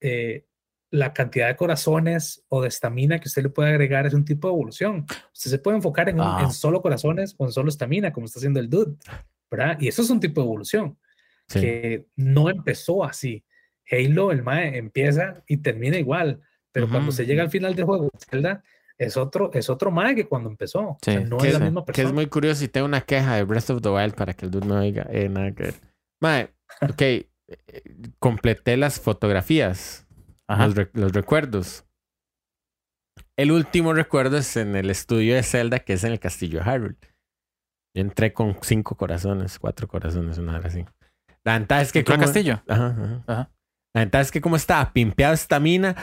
eh, 0.00 0.46
la 0.90 1.12
cantidad 1.12 1.48
de 1.48 1.56
corazones 1.56 2.44
o 2.48 2.60
de 2.62 2.68
estamina 2.68 3.18
que 3.20 3.28
usted 3.28 3.42
le 3.42 3.48
puede 3.48 3.70
agregar 3.70 4.06
es 4.06 4.14
un 4.14 4.24
tipo 4.24 4.48
de 4.48 4.54
evolución. 4.54 5.06
Usted 5.32 5.50
se 5.50 5.58
puede 5.58 5.76
enfocar 5.76 6.08
en, 6.08 6.16
un- 6.16 6.26
Ah. 6.26 6.40
en 6.44 6.50
solo 6.52 6.82
corazones 6.82 7.34
o 7.38 7.44
en 7.46 7.52
solo 7.52 7.68
estamina, 7.68 8.12
como 8.12 8.26
está 8.26 8.38
haciendo 8.38 8.60
el 8.60 8.68
dude, 8.68 8.96
¿verdad? 9.50 9.78
Y 9.80 9.88
eso 9.88 10.02
es 10.02 10.10
un 10.10 10.20
tipo 10.20 10.40
de 10.40 10.46
evolución 10.46 10.98
sí. 11.48 11.60
que 11.60 12.06
no 12.16 12.48
empezó 12.50 13.04
así. 13.04 13.44
Halo, 13.90 14.32
el 14.32 14.42
MAE, 14.42 14.78
empieza 14.78 15.42
y 15.46 15.58
termina 15.58 15.96
igual, 15.98 16.40
pero 16.72 16.88
cuando 16.88 17.12
se 17.12 17.26
llega 17.26 17.42
al 17.42 17.50
final 17.50 17.74
del 17.74 17.84
juego, 17.84 18.08
Zelda 18.30 18.62
es 18.98 19.16
otro, 19.16 19.50
es 19.52 19.68
otro 19.68 19.90
MAE 19.90 20.14
que 20.14 20.26
cuando 20.28 20.48
empezó. 20.48 20.80
O 20.80 20.98
sea, 21.02 21.18
Sí, 21.20 21.24
no 21.28 21.36
que 21.38 21.48
es 21.48 21.52
la 21.54 21.58
es- 21.58 21.64
misma 21.64 21.82
Que 21.82 21.86
persona. 21.86 22.08
es 22.08 22.14
muy 22.14 22.26
curioso 22.26 22.64
y 22.64 22.68
tengo 22.68 22.86
una 22.86 23.00
queja 23.02 23.34
de 23.36 23.42
Breath 23.44 23.70
of 23.70 23.82
the 23.82 23.88
Wild 23.90 24.14
para 24.14 24.32
que 24.34 24.46
el 24.46 24.50
dude 24.50 24.66
no 24.66 24.80
diga, 24.80 25.06
eh, 25.10 25.28
nada 25.28 25.52
que 25.52 25.62
ver. 25.64 25.74
Mae, 26.20 26.50
ok, 26.80 27.02
eh, 27.02 27.26
completé 28.18 28.76
las 28.76 29.00
fotografías, 29.00 30.06
Ajá. 30.46 30.66
los, 30.66 30.76
re- 30.76 30.90
los 30.94 31.12
recuerdos. 31.12 31.84
El 33.36 33.50
último 33.52 33.92
recuerdo 33.92 34.38
es 34.38 34.56
en 34.56 34.76
el 34.76 34.88
estudio 34.90 35.34
de 35.34 35.42
Zelda, 35.42 35.80
que 35.80 35.94
es 35.94 36.04
en 36.04 36.12
el 36.12 36.20
castillo 36.20 36.60
de 36.60 36.64
Hyrule. 36.64 36.96
Yo 37.94 38.00
entré 38.02 38.32
con 38.32 38.56
cinco 38.62 38.96
corazones, 38.96 39.58
cuatro 39.58 39.88
corazones, 39.88 40.38
una 40.38 40.56
hora 40.56 40.68
así. 40.68 40.84
La 41.44 41.54
ventaja 41.58 41.82
es 41.82 41.92
que 41.92 41.98
¿Entró 42.00 42.14
como... 42.14 42.24
Castillo? 42.24 42.62
Ajá, 42.68 42.86
ajá. 42.86 43.24
Ajá. 43.26 43.50
La 43.94 44.00
ventaja 44.00 44.22
es 44.22 44.30
que 44.30 44.40
como 44.40 44.56
estaba 44.56 44.92
pimpeado 44.92 45.34
esta 45.34 45.60
mina, 45.60 45.94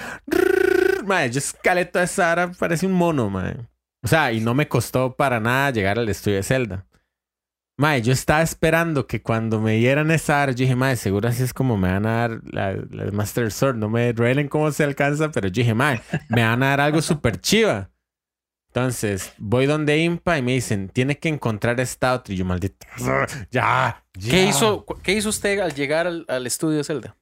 madre, 1.06 1.32
yo 1.32 1.40
escalé 1.40 1.86
toda 1.86 2.06
esa 2.06 2.32
hora, 2.32 2.52
parece 2.52 2.86
un 2.86 2.94
mono, 2.94 3.30
madre. 3.30 3.68
O 4.04 4.08
sea, 4.08 4.32
y 4.32 4.40
no 4.40 4.54
me 4.54 4.68
costó 4.68 5.16
para 5.16 5.40
nada 5.40 5.72
llegar 5.72 6.00
al 6.00 6.08
estudio 6.08 6.38
de 6.38 6.44
Zelda. 6.44 6.86
Madre, 7.78 8.02
yo 8.02 8.12
estaba 8.12 8.42
esperando 8.42 9.08
que 9.08 9.22
cuando 9.22 9.62
me 9.62 9.76
dieran 9.76 10.12
esa 10.12 10.44
hora, 10.44 10.52
yo 10.52 10.64
dije, 10.64 10.76
madre, 10.76 10.98
seguro 10.98 11.30
así 11.30 11.44
es 11.44 11.54
como 11.54 11.78
me 11.78 11.90
van 11.90 12.06
a 12.06 12.12
dar 12.12 12.42
la, 12.52 12.74
la 12.74 13.12
Master 13.12 13.52
Sword. 13.52 13.78
No 13.78 13.90
me 13.90 14.12
revelen 14.12 14.50
cómo 14.50 14.70
se 14.72 14.84
alcanza, 14.84 15.32
pero 15.32 15.48
yo 15.48 15.62
dije, 15.62 15.74
madre, 15.74 16.02
me 16.28 16.44
van 16.44 16.62
a 16.62 16.70
dar 16.70 16.82
algo 16.82 17.02
súper 17.02 17.40
chiva. 17.40 17.90
Entonces, 18.68 19.34
voy 19.38 19.66
donde 19.66 19.98
Impa 19.98 20.38
y 20.38 20.42
me 20.42 20.52
dicen, 20.52 20.90
tiene 20.90 21.18
que 21.18 21.30
encontrar 21.30 21.80
esta 21.80 22.14
otra. 22.14 22.34
Y 22.34 22.38
yo, 22.38 22.46
maldito, 22.46 22.86
ya, 22.98 23.26
ya. 23.50 24.04
¿Qué 24.30 24.46
hizo, 24.46 24.86
¿Qué 25.02 25.14
hizo 25.14 25.30
usted 25.30 25.60
al 25.60 25.74
llegar 25.74 26.06
al, 26.06 26.26
al 26.28 26.46
estudio 26.46 26.78
de 26.78 26.84
Zelda? 26.84 27.16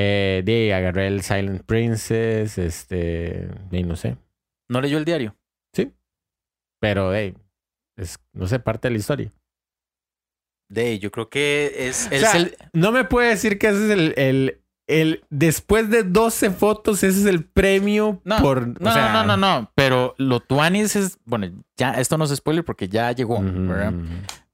Eh, 0.00 0.42
de 0.44 0.72
agarré 0.74 1.08
el 1.08 1.22
Silent 1.22 1.62
Princess, 1.64 2.56
este, 2.56 3.48
y 3.72 3.82
no 3.82 3.96
sé. 3.96 4.16
¿No 4.68 4.80
leyó 4.80 4.96
el 4.98 5.04
diario? 5.04 5.34
Pero, 6.80 7.12
hey, 7.12 7.34
es, 7.96 8.20
no 8.32 8.46
sé, 8.46 8.60
parte 8.60 8.86
de 8.86 8.92
la 8.92 8.98
historia. 8.98 9.32
De, 10.70 11.00
yo 11.00 11.10
creo 11.10 11.28
que 11.28 11.88
es, 11.88 12.06
O 12.06 12.14
es 12.14 12.20
sea, 12.20 12.36
el... 12.36 12.56
no 12.72 12.92
me 12.92 13.02
puede 13.04 13.30
decir 13.30 13.58
que 13.58 13.66
ese 13.66 13.86
es 13.86 13.90
el, 13.90 14.14
el, 14.16 14.60
el, 14.86 15.24
después 15.30 15.90
de 15.90 16.04
12 16.04 16.50
fotos, 16.50 17.02
ese 17.02 17.18
es 17.18 17.26
el 17.26 17.44
premio 17.44 18.20
No, 18.24 18.40
por, 18.40 18.80
no, 18.80 18.90
o 18.90 18.92
sea, 18.92 19.12
no, 19.12 19.24
no, 19.24 19.36
no, 19.36 19.60
no, 19.60 19.72
pero 19.74 20.14
lo 20.18 20.38
Tuanis 20.38 20.94
es, 20.94 21.18
bueno, 21.24 21.50
ya 21.76 21.92
esto 21.94 22.16
no 22.16 22.24
es 22.26 22.36
spoiler 22.36 22.64
porque 22.64 22.88
ya 22.88 23.10
llegó, 23.10 23.38
Ujú, 23.38 23.66
¿verdad? 23.66 23.94
ujú. 23.94 24.06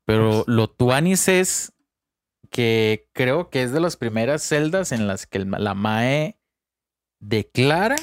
Pero 0.06 0.44
lo 0.46 0.68
Tuanis 0.68 1.28
es 1.28 1.72
que 2.54 3.08
creo 3.12 3.50
que 3.50 3.64
es 3.64 3.72
de 3.72 3.80
las 3.80 3.96
primeras 3.96 4.40
celdas 4.40 4.92
en 4.92 5.08
las 5.08 5.26
que 5.26 5.40
la 5.40 5.74
MAE 5.74 6.38
declara 7.20 7.96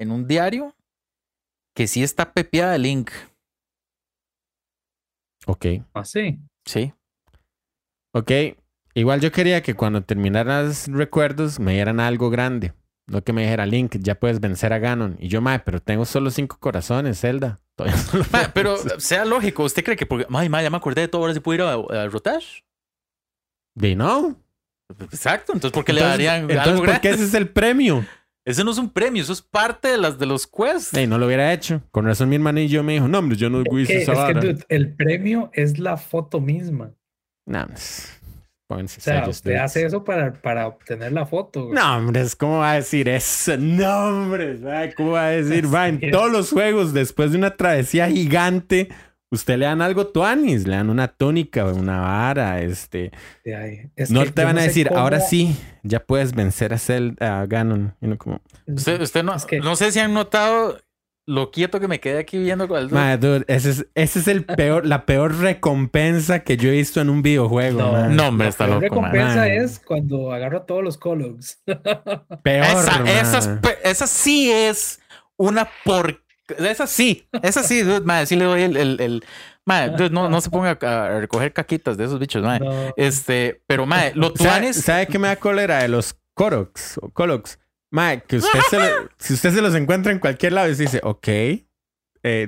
en 0.00 0.10
un 0.10 0.26
diario 0.26 0.74
que 1.76 1.86
sí 1.86 2.02
está 2.02 2.32
pepeada 2.32 2.72
de 2.72 2.78
Link. 2.80 3.12
Ok, 5.46 5.66
Así. 5.94 6.40
Sí. 6.64 6.92
ok. 8.12 8.32
Igual 8.94 9.20
yo 9.20 9.30
quería 9.30 9.62
que 9.62 9.74
cuando 9.74 10.02
terminaras 10.02 10.88
recuerdos 10.88 11.60
me 11.60 11.74
dieran 11.74 12.00
algo 12.00 12.30
grande. 12.30 12.72
No 13.06 13.22
que 13.22 13.32
me 13.32 13.42
dijera 13.42 13.64
Link, 13.64 13.96
ya 14.00 14.18
puedes 14.18 14.40
vencer 14.40 14.72
a 14.72 14.80
Ganon. 14.80 15.16
Y 15.20 15.28
yo, 15.28 15.40
mae, 15.40 15.60
pero 15.60 15.80
tengo 15.80 16.04
solo 16.04 16.30
cinco 16.32 16.58
corazones, 16.58 17.20
Zelda. 17.20 17.60
Todavía 17.76 17.96
no 18.12 18.18
lo 18.18 18.24
Ma, 18.24 18.30
puedo 18.40 18.52
pero 18.54 18.74
hacer". 18.74 19.00
sea 19.00 19.24
lógico, 19.24 19.62
¿usted 19.62 19.84
cree 19.84 19.96
que 19.96 20.04
porque, 20.04 20.26
ay, 20.34 20.48
ma, 20.48 20.60
ya 20.62 20.68
me 20.70 20.78
acordé 20.78 21.02
de 21.02 21.08
todo, 21.08 21.22
ahora 21.22 21.32
sí 21.34 21.38
puedo 21.38 21.54
ir 21.54 21.62
a, 21.62 22.02
a 22.02 22.08
Rotash? 22.08 22.62
Di 23.78 23.94
no. 23.94 24.36
Exacto, 25.00 25.52
entonces 25.52 25.72
¿por 25.74 25.84
qué 25.84 25.92
le 25.92 26.00
Entonces- 26.00 26.18
darían 26.26 26.50
entonces, 26.50 26.66
algo 26.66 26.84
¿por 26.84 27.00
qué 27.00 27.10
ese 27.10 27.24
es 27.24 27.34
el 27.34 27.48
premio? 27.48 28.04
Ese 28.46 28.64
no 28.64 28.70
es 28.70 28.78
un 28.78 28.88
premio, 28.88 29.22
eso 29.22 29.34
es 29.34 29.42
parte 29.42 29.88
de 29.88 29.98
las 29.98 30.18
de 30.18 30.24
los 30.24 30.46
quests. 30.46 30.94
Ey, 30.94 31.06
no 31.06 31.18
lo 31.18 31.26
hubiera 31.26 31.52
hecho. 31.52 31.82
Con 31.90 32.06
razón 32.06 32.30
mi 32.30 32.36
hermano 32.36 32.60
y 32.60 32.68
yo 32.68 32.82
me 32.82 32.94
dijo, 32.94 33.06
no, 33.06 33.18
hombre, 33.18 33.36
yo 33.36 33.50
no 33.50 33.60
Es 33.60 33.66
hice 33.72 33.92
que, 33.92 34.02
esa 34.02 34.12
es 34.12 34.18
que, 34.18 34.24
vara. 34.24 34.40
dude, 34.40 34.64
el 34.70 34.94
premio 34.94 35.50
es 35.52 35.78
la 35.78 35.98
foto 35.98 36.40
misma. 36.40 36.90
Nah, 37.46 37.66
pues, 37.66 38.18
pónganse 38.66 39.00
O 39.00 39.02
sea, 39.02 39.28
usted 39.28 39.50
dudes. 39.50 39.62
hace 39.62 39.84
eso 39.84 40.02
para, 40.02 40.32
para 40.32 40.66
obtener 40.66 41.12
la 41.12 41.26
foto. 41.26 41.64
güey. 41.66 41.74
No, 41.74 41.96
hombre, 41.98 42.24
¿cómo 42.38 42.58
va 42.60 42.72
a 42.72 42.74
decir 42.76 43.06
eso? 43.10 43.54
No, 43.58 44.22
hombre, 44.22 44.58
¿cómo 44.96 45.10
va 45.10 45.26
a 45.26 45.30
decir? 45.30 45.66
Va, 45.74 45.88
en 45.88 46.10
todos 46.10 46.32
los 46.32 46.50
juegos, 46.50 46.94
después 46.94 47.32
de 47.32 47.36
una 47.38 47.54
travesía 47.54 48.08
gigante, 48.08 48.88
usted 49.30 49.58
le 49.58 49.66
dan 49.66 49.82
algo 49.82 50.06
tuanis, 50.08 50.66
le 50.66 50.76
dan 50.76 50.90
una 50.90 51.08
túnica, 51.08 51.64
una 51.66 52.00
vara, 52.00 52.60
este. 52.60 53.10
De 53.44 53.56
ahí. 53.56 53.90
Es 53.96 54.10
no 54.10 54.24
que 54.24 54.30
te 54.30 54.44
van 54.44 54.58
a 54.58 54.62
decir, 54.62 54.90
ahora 54.94 55.20
sí, 55.20 55.56
ya 55.82 56.00
puedes 56.00 56.32
vencer 56.34 56.72
a, 56.74 56.78
Cel 56.78 57.16
a 57.20 57.44
Ganon. 57.46 57.94
Y 58.00 58.06
uno 58.06 58.18
como, 58.18 58.40
Usted, 58.66 59.00
usted 59.00 59.22
no, 59.22 59.34
Es 59.34 59.44
que- 59.44 59.60
no 59.60 59.76
sé 59.76 59.92
si 59.92 59.98
han 59.98 60.14
notado 60.14 60.78
lo 61.26 61.50
quieto 61.50 61.78
que 61.78 61.88
me 61.88 62.00
quedé 62.00 62.20
aquí 62.20 62.38
viendo 62.38 62.66
con 62.68 62.78
el 62.80 62.88
"Mae, 62.90 63.18
dude, 63.18 63.44
ese 63.48 63.68
es, 63.68 63.86
ese 63.94 64.18
es 64.20 64.28
el 64.28 64.46
peor, 64.46 64.86
la 64.86 65.04
peor 65.04 65.36
recompensa 65.38 66.40
que 66.40 66.56
yo 66.56 66.70
he 66.70 66.72
visto 66.72 67.02
en 67.02 67.10
un 67.10 67.20
videojuego. 67.20 67.78
No, 67.82 67.92
mae. 67.92 68.08
No, 68.08 68.28
hombre, 68.28 68.46
la 68.46 68.48
está 68.48 68.64
peor 68.64 68.82
loco, 68.82 68.94
recompensa 68.94 69.36
Man. 69.36 69.50
es 69.50 69.78
cuando 69.78 70.32
agarro 70.32 70.62
todos 70.62 70.82
los 70.82 70.96
cologs. 70.96 71.60
Peor. 72.42 72.64
Esa, 72.66 73.20
esa, 73.20 73.38
es 73.40 73.46
pe- 73.60 73.76
esa 73.84 74.06
sí 74.06 74.50
es 74.50 75.00
una 75.36 75.68
por... 75.84 76.22
Esa 76.58 76.86
sí, 76.86 77.26
esa 77.42 77.62
sí, 77.62 77.82
dude, 77.82 78.00
madre, 78.00 78.26
sí 78.26 78.36
le 78.36 78.44
doy 78.44 78.62
el... 78.62 78.76
el, 78.76 79.00
el- 79.00 79.24
madre, 79.66 79.90
dude, 79.96 80.10
no, 80.10 80.30
no 80.30 80.40
se 80.40 80.48
ponga 80.48 80.78
a 80.80 81.20
recoger 81.20 81.52
caquitas 81.52 81.98
de 81.98 82.04
esos 82.06 82.18
bichos, 82.18 82.42
madre. 82.42 82.64
No. 82.64 82.94
Este, 82.96 83.62
pero 83.66 83.84
madre, 83.84 84.12
lo 84.14 84.28
¿Sabe, 84.28 84.36
tuanes... 84.38 84.76
¿Sabe 84.76 85.06
qué 85.06 85.18
me 85.18 85.28
da 85.28 85.36
cólera 85.36 85.82
de 85.82 85.88
los 85.88 86.16
Koroks 86.34 86.98
o 87.02 87.10
Koloks? 87.10 87.58
Mae, 87.90 88.22
que 88.22 88.36
usted 88.38 88.60
se 88.70 88.78
lo- 88.78 89.08
si 89.18 89.34
usted 89.34 89.52
se 89.52 89.60
los 89.60 89.74
encuentra 89.74 90.10
en 90.12 90.18
cualquier 90.20 90.54
lado 90.54 90.70
y 90.70 90.74
se 90.74 90.84
dice, 90.84 91.00
ok, 91.02 91.28
eh, 91.28 91.66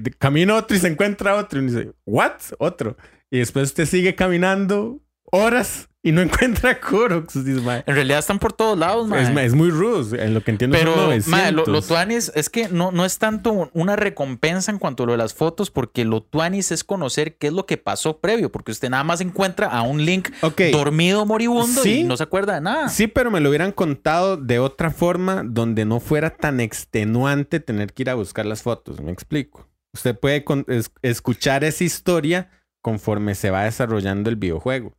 de- 0.01 0.11
camina 0.19 0.55
otro 0.57 0.75
y 0.77 0.81
se 0.81 0.89
encuentra 0.89 1.37
otro 1.37 1.61
y 1.61 1.67
dice, 1.67 1.93
what? 2.07 2.33
Otro. 2.59 2.97
Y 3.31 3.39
después 3.41 3.67
usted 3.69 3.85
sigue 3.85 4.15
caminando 4.15 5.01
horas 5.31 5.90
y 6.03 6.13
no 6.13 6.21
encuentra 6.23 6.81
Koroks. 6.81 7.37
En 7.37 7.83
realidad 7.95 8.19
están 8.21 8.39
por 8.39 8.53
todos 8.53 8.79
lados, 8.79 9.07
madre. 9.09 9.25
es, 9.25 9.53
es 9.53 9.55
muy 9.55 9.71
rude, 9.71 10.25
en 10.25 10.33
lo 10.35 10.43
que 10.43 10.51
entiendo 10.51 10.77
Pero, 10.79 10.93
son 10.95 11.01
lo, 11.03 11.07
900. 11.09 11.69
lo 11.69 11.83
tuanis 11.83 12.33
es 12.35 12.49
que 12.49 12.69
no, 12.69 12.91
no 12.91 13.05
es 13.05 13.19
tanto 13.19 13.71
una 13.75 13.97
recompensa 13.97 14.71
en 14.73 14.79
cuanto 14.79 15.03
a 15.03 15.07
lo 15.07 15.13
de 15.13 15.19
las 15.19 15.35
fotos, 15.35 15.71
porque 15.71 16.05
lo 16.05 16.23
tuanis 16.23 16.73
es 16.73 16.85
conocer 16.85 17.37
qué 17.37 17.49
es 17.49 17.53
lo 17.53 17.67
que 17.67 17.77
pasó 17.77 18.19
previo, 18.19 18.51
porque 18.51 18.73
usted 18.73 18.89
nada 18.91 19.05
más 19.05 19.21
encuentra 19.21 19.67
a 19.69 19.83
un 19.83 20.05
Link 20.05 20.31
dormido 20.73 21.27
moribundo 21.27 21.83
Sí. 21.83 22.01
y 22.01 22.05
no 22.05 22.17
se 22.17 22.23
acuerda 22.23 22.55
de 22.55 22.61
nada. 22.63 22.89
sí, 22.89 23.07
pero 23.07 23.31
me 23.31 23.41
lo 23.41 23.49
hubieran 23.51 23.73
contado 23.73 24.37
de 24.37 24.59
otra 24.59 24.91
forma 24.91 25.43
donde 25.45 25.85
no 25.85 26.01
fuera 26.01 26.31
tan 26.31 26.61
extenuante 26.61 27.61
tener 27.61 27.93
que 27.93 28.03
ir 28.05 28.11
a 28.11 28.15
buscar 28.15 28.47
las 28.47 28.63
fotos. 28.63 29.01
Me 29.01 29.13
explico. 29.13 29.69
Usted 29.93 30.19
puede 30.19 30.45
con- 30.45 30.65
es- 30.69 30.91
escuchar 31.03 31.65
esa 31.65 31.85
historia 31.85 32.51
conforme 32.83 33.35
se 33.35 33.51
va 33.51 33.65
desarrollando 33.65 34.31
el 34.31 34.37
videojuego. 34.37 34.95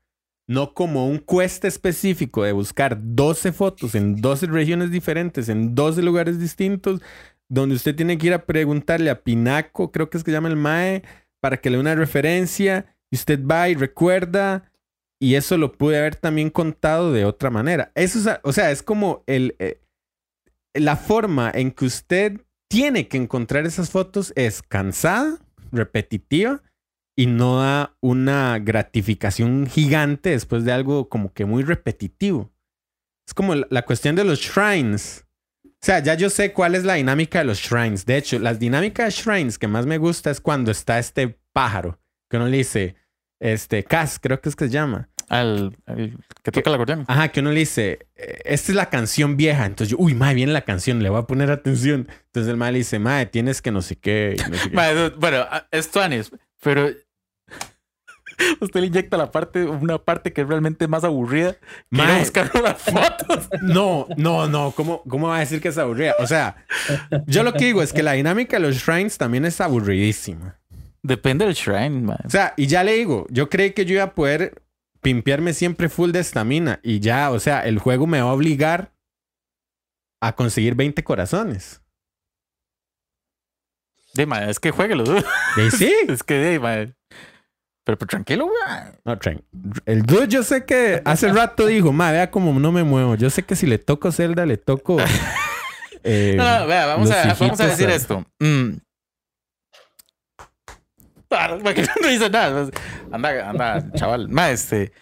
No 0.51 0.73
como 0.73 1.07
un 1.07 1.19
quest 1.19 1.63
específico 1.63 2.43
de 2.43 2.51
buscar 2.51 2.97
12 3.01 3.53
fotos 3.53 3.95
en 3.95 4.17
12 4.17 4.47
regiones 4.47 4.91
diferentes, 4.91 5.47
en 5.47 5.75
12 5.75 6.01
lugares 6.01 6.41
distintos, 6.41 7.01
donde 7.47 7.75
usted 7.75 7.95
tiene 7.95 8.17
que 8.17 8.27
ir 8.27 8.33
a 8.33 8.45
preguntarle 8.45 9.09
a 9.09 9.23
Pinaco, 9.23 9.93
creo 9.93 10.09
que 10.09 10.17
es 10.17 10.25
que 10.25 10.31
llama 10.31 10.49
el 10.49 10.57
MAE, 10.57 11.03
para 11.39 11.55
que 11.55 11.69
le 11.69 11.77
dé 11.77 11.81
una 11.81 11.95
referencia, 11.95 12.97
y 13.09 13.15
usted 13.15 13.39
va 13.45 13.69
y 13.69 13.75
recuerda, 13.75 14.69
y 15.21 15.35
eso 15.35 15.55
lo 15.57 15.71
pude 15.71 15.97
haber 15.97 16.17
también 16.17 16.49
contado 16.49 17.13
de 17.13 17.23
otra 17.23 17.49
manera. 17.49 17.93
Eso 17.95 18.19
es, 18.19 18.39
o 18.43 18.51
sea, 18.51 18.71
es 18.71 18.83
como 18.83 19.23
el, 19.27 19.55
eh, 19.59 19.79
la 20.73 20.97
forma 20.97 21.49
en 21.49 21.71
que 21.71 21.85
usted 21.85 22.41
tiene 22.69 23.07
que 23.07 23.15
encontrar 23.15 23.65
esas 23.65 23.89
fotos 23.89 24.33
es 24.35 24.61
cansada, 24.61 25.37
repetitiva 25.71 26.61
y 27.21 27.27
no 27.27 27.59
da 27.59 27.95
una 28.01 28.57
gratificación 28.57 29.67
gigante 29.67 30.31
después 30.31 30.65
de 30.65 30.71
algo 30.71 31.07
como 31.07 31.31
que 31.31 31.45
muy 31.45 31.61
repetitivo. 31.61 32.51
Es 33.27 33.35
como 33.35 33.53
la 33.53 33.83
cuestión 33.83 34.15
de 34.15 34.23
los 34.23 34.39
shrines. 34.39 35.27
O 35.63 35.69
sea, 35.83 35.99
ya 35.99 36.15
yo 36.15 36.31
sé 36.31 36.51
cuál 36.51 36.73
es 36.73 36.83
la 36.83 36.95
dinámica 36.95 37.37
de 37.37 37.45
los 37.45 37.59
shrines. 37.59 38.07
De 38.07 38.17
hecho, 38.17 38.39
las 38.39 38.57
dinámicas 38.57 39.05
de 39.05 39.21
shrines 39.21 39.59
que 39.59 39.67
más 39.67 39.85
me 39.85 39.99
gusta 39.99 40.31
es 40.31 40.41
cuando 40.41 40.71
está 40.71 40.97
este 40.97 41.39
pájaro, 41.53 41.99
que 42.27 42.37
uno 42.37 42.47
le 42.47 42.57
dice, 42.57 42.95
este, 43.39 43.83
Cas, 43.83 44.17
creo 44.19 44.41
que 44.41 44.49
es 44.49 44.55
que 44.55 44.65
se 44.65 44.71
llama. 44.71 45.07
Al, 45.29 45.77
que 46.41 46.51
toca 46.51 46.71
la 46.71 46.77
acordeón. 46.77 47.05
Ajá, 47.07 47.27
que 47.27 47.41
uno 47.41 47.51
le 47.51 47.59
dice, 47.59 48.07
eh, 48.15 48.41
esta 48.45 48.71
es 48.71 48.75
la 48.75 48.89
canción 48.89 49.37
vieja. 49.37 49.67
Entonces 49.67 49.91
yo, 49.91 49.97
uy, 49.99 50.15
madre, 50.15 50.33
viene 50.33 50.53
la 50.53 50.61
canción, 50.61 51.03
le 51.03 51.09
voy 51.09 51.19
a 51.19 51.27
poner 51.27 51.51
atención. 51.51 52.07
Entonces 52.25 52.49
el 52.49 52.57
madre 52.57 52.71
le 52.71 52.77
dice, 52.79 52.97
madre, 52.97 53.27
tienes 53.27 53.61
que 53.61 53.69
no 53.69 53.83
sé 53.83 53.97
qué. 53.97 54.37
bueno, 55.19 55.45
esto 55.69 56.01
Anis, 56.01 56.31
pero 56.63 56.89
usted 58.59 58.79
le 58.79 58.87
inyecta 58.87 59.17
la 59.17 59.31
parte, 59.31 59.63
una 59.65 59.97
parte 59.97 60.33
que 60.33 60.41
es 60.41 60.47
realmente 60.47 60.87
más 60.87 61.03
aburrida. 61.03 61.55
Mae, 61.89 62.19
buscar 62.19 62.51
las 62.61 62.81
fotos. 62.81 63.49
No, 63.61 64.07
no, 64.17 64.47
no. 64.47 64.71
¿Cómo, 64.71 65.03
¿Cómo 65.03 65.27
va 65.27 65.37
a 65.37 65.39
decir 65.39 65.61
que 65.61 65.69
es 65.69 65.77
aburrida? 65.77 66.15
O 66.19 66.27
sea, 66.27 66.65
yo 67.27 67.43
lo 67.43 67.53
que 67.53 67.65
digo 67.65 67.81
es 67.81 67.93
que 67.93 68.03
la 68.03 68.13
dinámica 68.13 68.57
de 68.57 68.63
los 68.63 68.75
shrines 68.75 69.17
también 69.17 69.45
es 69.45 69.59
aburridísima. 69.61 70.59
Depende 71.03 71.45
del 71.45 71.55
shrine, 71.55 72.01
man. 72.01 72.19
O 72.25 72.29
sea, 72.29 72.53
y 72.57 72.67
ya 72.67 72.83
le 72.83 72.93
digo, 72.93 73.25
yo 73.29 73.49
creí 73.49 73.71
que 73.71 73.85
yo 73.85 73.95
iba 73.95 74.03
a 74.03 74.15
poder 74.15 74.61
pimpearme 75.01 75.53
siempre 75.53 75.89
full 75.89 76.11
de 76.11 76.19
estamina. 76.19 76.79
Y 76.83 76.99
ya, 76.99 77.31
o 77.31 77.39
sea, 77.39 77.65
el 77.65 77.79
juego 77.79 78.07
me 78.07 78.21
va 78.21 78.29
a 78.29 78.33
obligar 78.33 78.93
a 80.21 80.35
conseguir 80.35 80.75
20 80.75 81.03
corazones. 81.03 81.81
De 84.13 84.27
es 84.47 84.59
que 84.59 84.71
jueguelo. 84.71 85.03
¿De 85.03 85.71
sí? 85.71 85.93
es 86.07 86.23
que, 86.23 86.35
de 86.35 86.93
Pero, 87.83 87.97
pues, 87.97 88.09
tranquilo, 88.09 88.45
güey. 88.45 88.57
No, 89.05 89.17
El 89.85 90.03
dude 90.03 90.27
yo 90.27 90.43
sé 90.43 90.65
que 90.65 91.01
hace 91.03 91.31
rato 91.31 91.65
dijo, 91.65 91.91
ma, 91.91 92.11
vea 92.11 92.29
cómo 92.29 92.57
no 92.59 92.71
me 92.71 92.83
muevo. 92.83 93.15
Yo 93.15 93.29
sé 93.29 93.43
que 93.43 93.55
si 93.55 93.65
le 93.65 93.79
toco 93.79 94.11
Zelda, 94.11 94.45
le 94.45 94.57
toco... 94.57 94.97
Eh, 96.03 96.33
no, 96.35 96.43
no, 96.43 96.65
vea, 96.65 96.87
vamos, 96.87 97.11
a, 97.11 97.35
vamos 97.35 97.59
a 97.59 97.67
decir 97.67 97.87
esto. 97.87 98.25
Mm. 98.39 98.77
no 101.29 102.07
dice 102.09 102.27
nada. 102.31 102.71
Anda, 103.11 103.49
anda, 103.49 103.91
chaval. 103.93 104.27
este, 104.49 104.93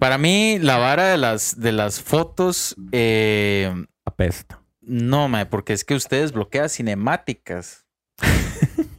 para 0.00 0.18
mí, 0.18 0.58
la 0.58 0.76
vara 0.78 1.06
de 1.06 1.18
las, 1.18 1.60
de 1.60 1.70
las 1.70 2.00
fotos. 2.00 2.74
Eh, 2.90 3.72
Apesta. 4.04 4.60
No, 4.80 5.28
ma, 5.28 5.44
porque 5.44 5.72
es 5.72 5.84
que 5.84 5.94
ustedes 5.94 6.32
bloquean 6.32 6.68
cinemáticas. 6.68 7.86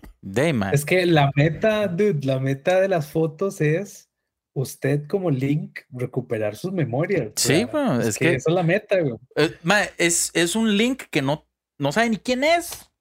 Es 0.71 0.85
que 0.85 1.05
la 1.05 1.31
meta, 1.35 1.87
dude, 1.87 2.25
la 2.25 2.39
meta 2.39 2.79
de 2.79 2.87
las 2.87 3.07
fotos 3.07 3.59
es 3.59 4.09
usted 4.53 5.07
como 5.07 5.31
Link 5.31 5.79
recuperar 5.89 6.55
sus 6.55 6.71
memorias. 6.71 7.31
Sí, 7.35 7.65
bueno, 7.65 8.01
es, 8.01 8.17
que, 8.17 8.35
esa 8.35 8.51
es 8.51 8.55
la 8.55 8.63
meta, 8.63 8.99
güey. 8.99 9.15
Eh, 9.35 9.57
es, 9.97 10.31
es 10.33 10.55
un 10.55 10.77
Link 10.77 11.03
que 11.09 11.21
no, 11.21 11.47
no 11.79 11.91
sabe 11.91 12.09
ni 12.11 12.17
quién 12.17 12.43
es. 12.43 12.91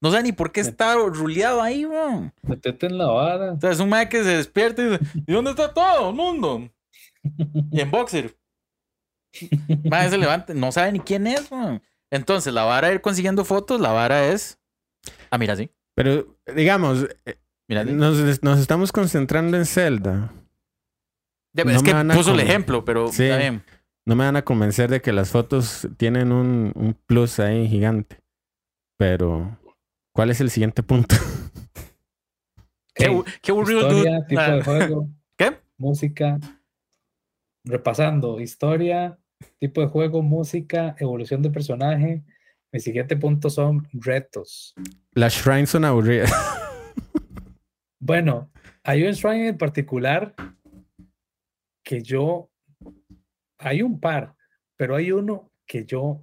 No 0.00 0.10
sé 0.10 0.22
ni 0.22 0.32
por 0.32 0.52
qué 0.52 0.60
está 0.60 0.94
ruleado 0.94 1.62
ahí, 1.62 1.84
weón. 1.84 2.32
Metete 2.42 2.86
en 2.86 2.98
la 2.98 3.06
vara. 3.06 3.52
O 3.52 3.60
sea, 3.60 3.70
es 3.70 3.80
un 3.80 3.88
mae 3.88 4.08
que 4.08 4.22
se 4.22 4.36
despierta 4.36 4.82
y 4.82 4.90
dice, 4.90 5.04
¿y 5.26 5.32
dónde 5.32 5.50
está 5.50 5.72
todo 5.72 6.10
el 6.10 6.14
mundo? 6.14 6.70
y 7.72 7.80
en 7.80 7.90
boxer. 7.90 8.36
mae 9.90 10.08
se 10.08 10.18
levanta, 10.18 10.54
no 10.54 10.70
sabe 10.70 10.92
ni 10.92 11.00
quién 11.00 11.26
es, 11.26 11.50
weón. 11.50 11.82
Entonces, 12.10 12.52
la 12.52 12.64
vara 12.64 12.88
de 12.88 12.94
ir 12.94 13.00
consiguiendo 13.00 13.44
fotos, 13.44 13.80
la 13.80 13.90
vara 13.90 14.28
es. 14.28 14.60
Ah, 15.30 15.38
mira, 15.38 15.56
sí. 15.56 15.70
Pero, 15.94 16.36
digamos, 16.54 17.06
mira, 17.68 17.84
nos, 17.84 18.42
nos 18.42 18.58
estamos 18.58 18.92
concentrando 18.92 19.56
en 19.56 19.66
Zelda. 19.66 20.32
es 21.54 21.82
que 21.82 21.94
puso 22.14 22.34
el 22.34 22.40
ejemplo, 22.40 22.84
pero 22.84 23.06
está 23.06 23.38
bien. 23.38 23.62
No 24.04 24.14
me 24.14 24.24
van 24.24 24.36
a 24.36 24.42
convencer 24.42 24.88
de 24.88 25.00
que 25.00 25.12
las 25.12 25.30
fotos 25.30 25.88
tienen 25.96 26.30
un, 26.30 26.72
un 26.76 26.94
plus 27.06 27.40
ahí 27.40 27.66
gigante. 27.68 28.20
Pero 28.96 29.58
¿Cuál 30.16 30.30
es 30.30 30.40
el 30.40 30.48
siguiente 30.48 30.82
punto? 30.82 31.14
qué, 32.94 33.22
qué 33.42 33.50
aburrido 33.50 33.82
historia, 33.82 34.26
tipo 34.26 34.40
de 34.40 34.62
juego, 34.62 35.10
¿Qué? 35.36 35.58
Música. 35.76 36.40
Repasando, 37.64 38.40
historia, 38.40 39.18
tipo 39.58 39.82
de 39.82 39.88
juego, 39.88 40.22
música, 40.22 40.96
evolución 40.98 41.42
de 41.42 41.50
personaje. 41.50 42.24
Mi 42.72 42.80
siguiente 42.80 43.14
punto 43.14 43.50
son 43.50 43.86
retos. 43.92 44.74
Las 45.16 45.32
shrines 45.32 45.70
son 45.70 45.86
aburridas. 45.86 46.30
bueno, 47.98 48.50
hay 48.84 49.02
un 49.02 49.12
shrine 49.12 49.48
en 49.48 49.56
particular 49.56 50.34
que 51.82 52.02
yo. 52.02 52.50
Hay 53.56 53.80
un 53.80 53.98
par, 53.98 54.34
pero 54.76 54.94
hay 54.94 55.12
uno 55.12 55.50
que 55.64 55.86
yo, 55.86 56.22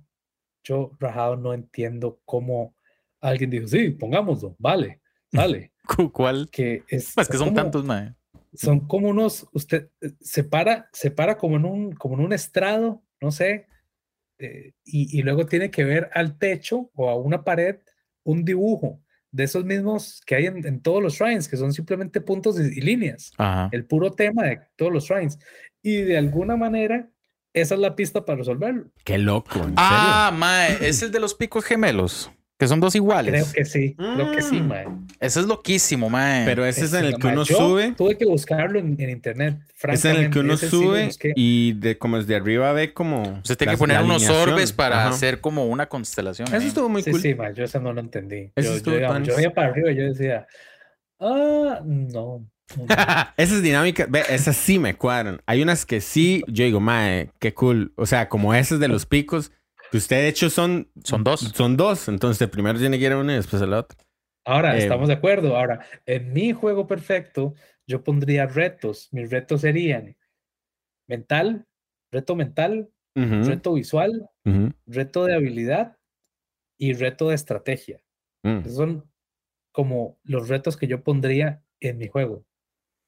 yo, 0.64 0.92
rajado, 1.00 1.36
no 1.36 1.56
entiendo 1.56 2.22
cómo 2.24 2.76
alguien 3.20 3.50
dijo, 3.50 3.68
sí, 3.68 3.90
pongámoslo, 3.90 4.56
vale, 4.60 5.02
vale. 5.32 5.74
¿Cuál? 6.14 6.48
Que 6.52 6.84
es, 6.88 7.14
pues 7.16 7.28
que 7.28 7.38
son 7.38 7.56
tantos, 7.56 7.84
mae. 7.84 8.14
Son 8.54 8.82
como 8.82 9.10
unos, 9.10 9.48
usted 9.54 9.90
eh, 10.02 10.12
se 10.20 10.44
para, 10.44 10.88
se 10.94 11.10
para 11.10 11.40
como 11.40 11.56
en 11.56 11.66
un, 11.66 11.94
como 11.94 12.14
en 12.14 12.26
un 12.26 12.34
estrado, 12.34 13.02
no 13.20 13.32
sé, 13.32 13.66
eh, 14.38 14.74
y, 14.84 15.18
y, 15.18 15.24
luego 15.24 15.48
tiene 15.48 15.72
que 15.72 15.84
ver 15.84 16.12
al 16.14 16.38
techo 16.38 16.92
o 16.94 17.10
a 17.10 17.16
una 17.16 17.44
pared 17.44 17.80
un 18.24 18.46
dibujo 18.46 19.00
de 19.32 19.44
esos 19.46 19.66
mismos 19.66 20.22
que 20.26 20.36
hay 20.36 20.46
en, 20.46 20.66
en 20.66 20.82
todos 20.82 21.02
los 21.02 21.16
shrines, 21.16 21.48
que 21.48 21.58
son 21.58 21.74
simplemente 21.74 22.22
puntos 22.22 22.60
y, 22.60 22.82
líneas. 22.82 23.32
El 23.72 23.86
puro 23.86 24.12
tema 24.12 24.44
de 24.44 24.62
todos 24.76 24.94
los 24.94 25.06
shrines. 25.06 25.40
Y 25.82 25.98
de 25.98 26.18
alguna 26.18 26.56
manera, 26.56 27.10
esa 27.52 27.74
es 27.74 27.82
la 27.82 27.96
pista 27.96 28.24
para 28.24 28.38
resolverlo. 28.38 28.92
Qué 29.04 29.18
loco. 29.18 29.60
¿en 29.60 29.74
ah, 29.78 30.32
mae, 30.34 30.88
es 30.88 31.02
el 31.02 31.12
de 31.12 31.20
los 31.20 31.34
picos 31.34 31.66
gemelos. 31.66 32.32
Que 32.64 32.68
son 32.70 32.80
dos 32.80 32.96
iguales. 32.96 33.30
Creo 33.30 33.46
que 33.54 33.66
sí, 33.66 33.94
creo 33.98 34.32
que 34.32 34.42
sí, 34.42 34.62
mm. 34.62 34.68
mae. 34.70 34.86
Ese 35.20 35.42
es 35.42 35.48
loquísimo, 35.48 36.10
mae. 36.10 36.46
Pero 36.46 36.66
ese 36.66 36.86
es, 36.86 36.94
en 36.94 37.04
el 37.04 37.18
que 37.18 37.28
uno 37.28 37.44
sube. 37.44 37.92
Tuve 37.92 38.18
que 38.18 38.24
buscarlo 38.24 38.80
en, 38.80 38.98
internet. 38.98 39.58
Es 39.82 40.06
en 40.06 40.16
el 40.16 40.30
que 40.30 40.40
uno 40.40 40.56
sube 40.56 41.10
y 41.36 41.74
de 41.74 41.98
como 41.98 42.16
es 42.16 42.26
de 42.26 42.38
arriba 42.38 42.72
ve 42.72 42.94
como. 42.94 43.22
Usted 43.40 43.58
tiene 43.58 43.74
que 43.74 43.78
poner 43.78 44.02
unos 44.02 44.30
orbes 44.30 44.72
para 44.72 45.10
hacer 45.10 45.42
como 45.42 45.66
una 45.66 45.90
constelación. 45.90 46.48
Eso 46.48 46.66
estuvo 46.66 46.88
muy 46.88 47.04
cool. 47.04 47.20
Sí, 47.20 47.36
mae, 47.36 47.54
yo 47.54 47.66
eso 47.66 47.82
no 47.82 47.92
lo 47.92 48.00
entendí. 48.00 48.50
Eso 48.56 48.78
yo, 48.78 48.98
yo, 48.98 49.20
yo 49.20 49.36
veía 49.36 49.54
para 49.54 49.68
arriba 49.68 49.92
y 49.92 49.98
yo 49.98 50.04
decía, 50.04 50.48
ah, 51.20 51.82
no. 51.84 52.48
esas 53.36 53.62
dinámicas, 53.62 54.10
ve, 54.10 54.24
esas 54.30 54.56
sí 54.56 54.80
me 54.80 54.96
cuadran. 54.96 55.42
Hay 55.48 55.62
unas 55.62 55.86
que 55.86 56.00
sí, 56.00 56.46
yo 56.48 56.64
digo, 56.64 56.80
mae, 56.80 57.30
qué 57.40 57.54
cool. 57.54 57.92
O 57.98 58.06
sea, 58.06 58.30
como 58.30 58.54
esas 58.54 58.80
de 58.80 58.88
los 58.88 59.06
picos 59.06 59.52
usted, 59.98 60.18
de 60.18 60.28
hecho, 60.28 60.50
son, 60.50 60.90
son 61.04 61.24
dos. 61.24 61.40
Son 61.40 61.78
dos. 61.78 62.08
Entonces, 62.08 62.50
primero 62.50 62.80
tiene 62.80 62.98
que 62.98 63.06
ir 63.06 63.12
a 63.12 63.18
uno 63.18 63.32
y 63.32 63.36
después 63.36 63.62
el 63.62 63.74
otro. 63.74 63.98
Ahora, 64.46 64.76
eh, 64.76 64.80
estamos 64.80 65.08
de 65.08 65.14
acuerdo. 65.14 65.56
Ahora, 65.56 65.86
en 66.06 66.34
mi 66.34 66.52
juego 66.52 66.88
perfecto, 66.88 67.54
yo 67.88 68.04
pondría 68.04 68.46
retos. 68.46 69.10
Mis 69.12 69.30
retos 69.30 69.62
serían 69.62 70.16
mental, 71.08 71.66
reto 72.12 72.36
mental, 72.36 72.90
reto 73.16 73.74
visual, 73.74 74.30
reto 74.86 75.26
de 75.26 75.36
habilidad 75.36 75.98
y 76.78 76.94
reto 76.94 77.30
de 77.30 77.36
estrategia. 77.36 78.02
Mm. 78.44 78.60
Esos 78.60 78.76
son 78.76 79.12
como 79.72 80.18
los 80.24 80.50
retos 80.50 80.78
que 80.78 80.88
yo 80.88 81.04
pondría 81.04 81.64
en 81.80 81.98
mi 81.98 82.08
juego, 82.08 82.46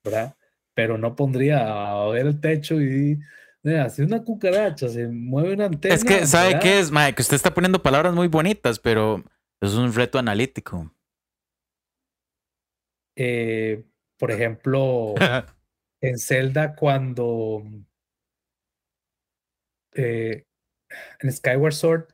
¿verdad? 0.03 0.35
Pero 0.73 0.97
no 0.97 1.15
pondría 1.15 2.01
a 2.01 2.07
ver 2.09 2.27
el 2.27 2.41
techo 2.41 2.81
y 2.81 3.19
si 3.89 4.03
una 4.03 4.23
cucaracha 4.23 4.87
se 4.89 5.07
mueve 5.07 5.53
una 5.53 5.65
antena. 5.65 5.95
Es 5.95 6.03
que, 6.03 6.27
¿sabe 6.27 6.59
qué 6.59 6.79
es, 6.79 6.91
Mae? 6.91 7.15
Que 7.15 7.23
usted 7.23 7.35
está 7.35 7.53
poniendo 7.53 7.81
palabras 7.81 8.13
muy 8.13 8.27
bonitas, 8.27 8.77
pero 8.77 9.23
es 9.59 9.73
un 9.73 9.91
reto 9.91 10.19
analítico. 10.19 10.91
Eh, 13.15 13.83
por 14.19 14.31
ejemplo, 14.31 15.15
en 16.01 16.19
Zelda, 16.19 16.75
cuando 16.75 17.63
eh, 19.93 20.45
en 21.21 21.31
Skyward 21.31 21.73
Sword, 21.73 22.05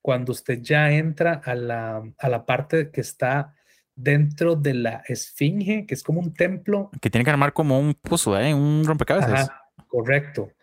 cuando 0.00 0.32
usted 0.32 0.62
ya 0.62 0.90
entra 0.92 1.42
a 1.44 1.54
la, 1.54 2.02
a 2.16 2.28
la 2.30 2.46
parte 2.46 2.90
que 2.90 3.02
está 3.02 3.54
dentro 3.94 4.56
de 4.56 4.72
la 4.72 5.02
esfinge, 5.08 5.84
que 5.86 5.92
es 5.92 6.02
como 6.02 6.20
un 6.20 6.32
templo. 6.32 6.90
Que 7.02 7.10
tiene 7.10 7.24
que 7.24 7.30
armar 7.30 7.52
como 7.52 7.78
un 7.78 7.92
puzzle, 7.92 8.48
¿eh? 8.48 8.54
un 8.54 8.82
rompecabezas. 8.86 9.50
correcto 9.88 10.55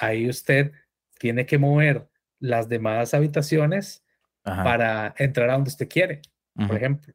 ahí 0.00 0.28
usted 0.28 0.72
tiene 1.18 1.46
que 1.46 1.58
mover 1.58 2.08
las 2.40 2.68
demás 2.68 3.14
habitaciones 3.14 4.02
para 4.42 5.14
entrar 5.18 5.50
a 5.50 5.52
donde 5.52 5.68
usted 5.68 5.88
quiere, 5.88 6.22
por 6.66 6.76
ejemplo. 6.76 7.14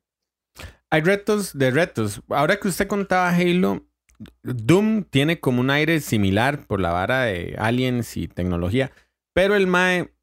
Hay 0.89 1.01
retos 1.01 1.57
de 1.57 1.71
retos. 1.71 2.21
Ahora 2.29 2.57
que 2.57 2.67
usted 2.67 2.87
contaba 2.87 3.29
Halo, 3.29 3.85
Doom 4.43 5.03
tiene 5.03 5.39
como 5.39 5.59
un 5.59 5.71
aire 5.71 5.99
similar 5.99 6.65
por 6.67 6.79
la 6.79 6.91
vara 6.91 7.23
de 7.23 7.55
aliens 7.57 8.15
y 8.15 8.27
tecnología, 8.27 8.91
pero 9.33 9.55
el 9.55 9.67
Mae 9.67 10.13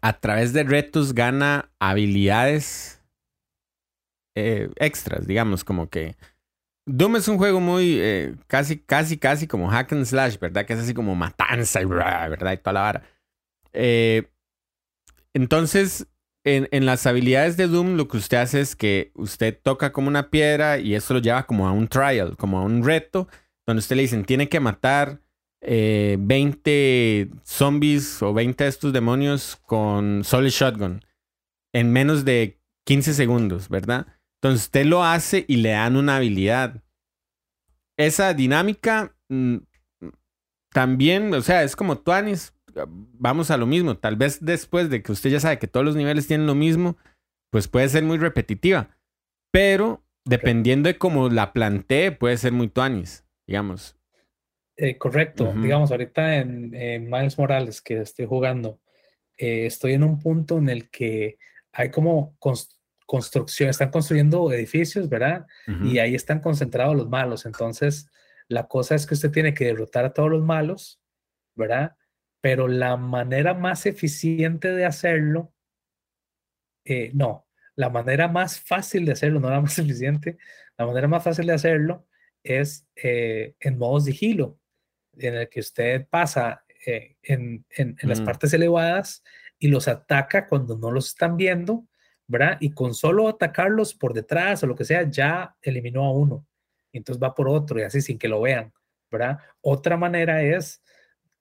a 0.00 0.18
través 0.18 0.52
de 0.52 0.64
retos 0.64 1.14
gana 1.14 1.70
habilidades 1.78 3.02
eh, 4.34 4.70
extras, 4.76 5.26
digamos, 5.26 5.64
como 5.64 5.88
que 5.88 6.16
Doom 6.88 7.16
es 7.16 7.28
un 7.28 7.36
juego 7.36 7.60
muy 7.60 7.98
eh, 8.00 8.34
casi, 8.46 8.78
casi, 8.78 9.18
casi 9.18 9.46
como 9.46 9.68
hack 9.68 9.92
and 9.92 10.06
slash, 10.06 10.38
¿verdad? 10.38 10.64
Que 10.64 10.72
es 10.72 10.80
así 10.80 10.94
como 10.94 11.14
matanza 11.14 11.82
y 11.82 11.84
¿verdad? 11.84 12.52
Y 12.52 12.56
toda 12.56 12.72
la 12.72 12.80
vara. 12.80 13.02
Eh, 13.74 14.30
entonces, 15.34 16.06
en, 16.44 16.86
las 16.86 17.06
habilidades 17.06 17.58
de 17.58 17.66
Doom, 17.66 17.96
lo 17.96 18.08
que 18.08 18.16
usted 18.16 18.38
hace 18.38 18.60
es 18.60 18.74
que 18.74 19.12
usted 19.14 19.58
toca 19.62 19.92
como 19.92 20.08
una 20.08 20.30
piedra 20.30 20.78
y 20.78 20.94
eso 20.94 21.12
lo 21.12 21.20
lleva 21.20 21.44
como 21.44 21.68
a 21.68 21.72
un 21.72 21.88
trial, 21.88 22.36
como 22.38 22.58
a 22.58 22.62
un 22.62 22.82
reto, 22.82 23.28
donde 23.66 23.80
usted 23.80 23.96
le 23.96 24.02
dicen, 24.02 24.24
tiene 24.24 24.48
que 24.48 24.58
matar 24.58 25.20
20 25.60 26.60
eh, 26.64 27.28
zombies 27.44 28.22
o 28.22 28.32
20 28.32 28.64
de 28.64 28.70
estos 28.70 28.92
demonios 28.94 29.56
con 29.66 30.24
Solid 30.24 30.50
Shotgun 30.50 31.04
en 31.74 31.92
menos 31.92 32.24
de 32.24 32.60
15 32.86 33.12
segundos, 33.12 33.68
¿verdad? 33.68 34.06
Entonces 34.40 34.66
usted 34.66 34.86
lo 34.86 35.04
hace 35.04 35.44
y 35.48 35.56
le 35.56 35.70
dan 35.70 35.96
una 35.96 36.16
habilidad. 36.16 36.82
Esa 37.96 38.34
dinámica 38.34 39.16
mm, 39.28 39.56
también, 40.72 41.34
o 41.34 41.40
sea, 41.40 41.64
es 41.64 41.74
como 41.74 41.98
Tuanis, 41.98 42.54
vamos 42.86 43.50
a 43.50 43.56
lo 43.56 43.66
mismo. 43.66 43.96
Tal 43.96 44.16
vez 44.16 44.44
después 44.44 44.90
de 44.90 45.02
que 45.02 45.12
usted 45.12 45.30
ya 45.30 45.40
sabe 45.40 45.58
que 45.58 45.66
todos 45.66 45.84
los 45.84 45.96
niveles 45.96 46.28
tienen 46.28 46.46
lo 46.46 46.54
mismo, 46.54 46.96
pues 47.50 47.66
puede 47.66 47.88
ser 47.88 48.04
muy 48.04 48.18
repetitiva. 48.18 48.96
Pero 49.50 50.04
dependiendo 50.24 50.88
de 50.88 50.98
cómo 50.98 51.28
la 51.30 51.52
plantee, 51.52 52.12
puede 52.12 52.36
ser 52.36 52.52
muy 52.52 52.68
Tuanis, 52.68 53.24
digamos. 53.46 53.96
Eh, 54.76 54.96
correcto. 54.96 55.52
Digamos, 55.56 55.90
ahorita 55.90 56.36
en, 56.36 56.70
Miles 57.10 57.36
Morales 57.38 57.80
que 57.80 58.00
estoy 58.00 58.26
jugando, 58.26 58.78
eh, 59.36 59.66
estoy 59.66 59.94
en 59.94 60.04
un 60.04 60.20
punto 60.20 60.58
en 60.58 60.68
el 60.68 60.88
que 60.90 61.38
hay 61.72 61.90
como 61.90 62.36
construcción, 63.08 63.70
están 63.70 63.90
construyendo 63.90 64.52
edificios, 64.52 65.08
¿verdad? 65.08 65.46
Y 65.82 65.98
ahí 65.98 66.14
están 66.14 66.40
concentrados 66.40 66.94
los 66.94 67.08
malos. 67.08 67.46
Entonces, 67.46 68.10
la 68.48 68.68
cosa 68.68 68.94
es 68.94 69.06
que 69.06 69.14
usted 69.14 69.30
tiene 69.30 69.54
que 69.54 69.64
derrotar 69.64 70.04
a 70.04 70.12
todos 70.12 70.30
los 70.30 70.42
malos, 70.42 71.00
¿verdad? 71.54 71.96
Pero 72.42 72.68
la 72.68 72.98
manera 72.98 73.54
más 73.54 73.86
eficiente 73.86 74.72
de 74.72 74.84
hacerlo, 74.84 75.54
eh, 76.84 77.10
no, 77.14 77.46
la 77.76 77.88
manera 77.88 78.28
más 78.28 78.60
fácil 78.60 79.06
de 79.06 79.12
hacerlo, 79.12 79.40
no 79.40 79.48
la 79.48 79.62
más 79.62 79.78
eficiente, 79.78 80.36
la 80.76 80.84
manera 80.84 81.08
más 81.08 81.24
fácil 81.24 81.46
de 81.46 81.54
hacerlo 81.54 82.06
es 82.42 82.86
en 82.94 83.78
modo 83.78 84.00
sigilo 84.00 84.60
en 85.16 85.34
el 85.34 85.48
que 85.48 85.60
usted 85.60 86.06
pasa 86.08 86.62
eh, 86.86 87.16
en, 87.22 87.64
en, 87.70 87.96
las 88.02 88.20
partes 88.20 88.52
elevadas 88.52 89.22
y 89.58 89.68
los 89.68 89.88
ataca 89.88 90.46
cuando 90.46 90.76
no 90.76 90.90
los 90.90 91.08
están 91.08 91.36
viendo, 91.36 91.86
Y 92.60 92.70
con 92.70 92.94
solo 92.94 93.28
atacarlos 93.28 93.94
por 93.94 94.12
detrás 94.12 94.62
o 94.62 94.66
lo 94.66 94.74
que 94.74 94.84
sea, 94.84 95.08
ya 95.10 95.56
eliminó 95.62 96.04
a 96.04 96.12
uno. 96.12 96.46
entonces 96.92 97.22
va 97.22 97.34
por 97.34 97.48
otro 97.48 97.78
y 97.78 97.82
así 97.82 98.00
sin 98.00 98.18
que 98.18 98.28
lo 98.28 98.40
vean, 98.40 98.72
¿verdad? 99.10 99.38
Otra 99.60 99.96
manera 99.96 100.42
es 100.42 100.82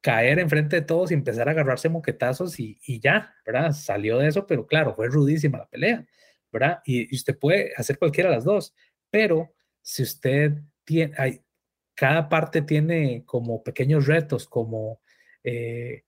caer 0.02 0.40
enfrente 0.40 0.78
de 0.78 0.82
todos 0.84 1.12
y 1.12 1.16
empezar 1.16 1.48
a 1.48 1.52
agarrarse 1.52 1.90
moquetazos 1.90 2.60
y, 2.60 2.80
y 2.86 3.00
ya, 3.00 3.34
¿verdad? 3.46 3.72
Salió 3.74 4.20
de 4.20 4.28
eso, 4.28 4.46
pero 4.48 4.68
claro, 4.68 4.94
fue 4.94 5.08
rudísima 5.08 5.58
la 5.58 5.68
pelea, 5.68 6.06
¿verdad? 6.52 6.82
Y, 6.86 7.14
y 7.14 7.16
usted 7.16 7.38
puede 7.38 7.74
hacer 7.76 7.98
cualquiera 7.98 8.30
de 8.30 8.36
las 8.36 8.46
dos, 8.46 8.74
pero 9.10 9.54
si 9.82 10.04
usted 10.04 10.54
tiene, 10.86 11.14
hay, 11.18 11.42
cada 11.96 12.30
parte 12.30 12.62
tiene 12.62 13.24
como 13.26 13.64
pequeños 13.64 14.06
retos, 14.06 14.48
como 14.48 15.02
eh, 15.44 16.04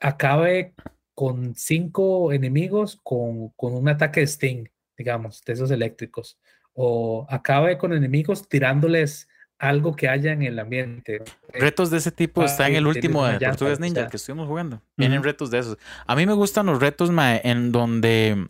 acabe 0.00 0.74
con 1.14 1.54
cinco 1.54 2.32
enemigos 2.32 3.00
con, 3.02 3.50
con, 3.50 3.74
un 3.74 3.88
ataque 3.88 4.20
de 4.20 4.26
Sting, 4.26 4.64
digamos, 4.96 5.42
de 5.44 5.52
esos 5.52 5.70
eléctricos, 5.70 6.38
o 6.72 7.26
acabe 7.30 7.78
con 7.78 7.92
enemigos 7.92 8.48
tirándoles 8.48 9.28
algo 9.58 9.94
que 9.94 10.08
haya 10.08 10.32
en 10.32 10.42
el 10.42 10.58
ambiente. 10.58 11.22
Retos 11.52 11.90
de 11.90 11.98
ese 11.98 12.10
tipo 12.10 12.42
ah, 12.42 12.46
está 12.46 12.68
en 12.68 12.76
el 12.76 12.86
último 12.86 13.24
de 13.24 13.38
Tortugas 13.38 13.80
Ninja 13.80 14.08
que 14.08 14.16
estuvimos 14.16 14.48
jugando. 14.48 14.82
Tienen 14.96 15.22
retos 15.22 15.50
de 15.50 15.60
esos. 15.60 15.78
A 16.06 16.16
mí 16.16 16.26
me 16.26 16.34
gustan 16.34 16.66
los 16.66 16.80
retos 16.80 17.10
en 17.42 17.72
donde 17.72 18.48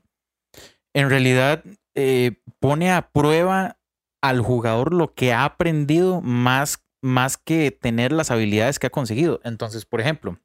en 0.94 1.10
realidad 1.10 1.62
eh, 1.94 2.40
pone 2.58 2.90
a 2.92 3.10
prueba 3.10 3.78
al 4.22 4.40
jugador 4.40 4.94
lo 4.94 5.14
que 5.14 5.32
ha 5.32 5.44
aprendido 5.44 6.22
más, 6.22 6.82
más 7.02 7.36
que 7.36 7.70
tener 7.70 8.10
las 8.10 8.30
habilidades 8.30 8.78
que 8.78 8.86
ha 8.86 8.90
conseguido. 8.90 9.40
Entonces, 9.44 9.84
por 9.84 10.00
ejemplo, 10.00 10.38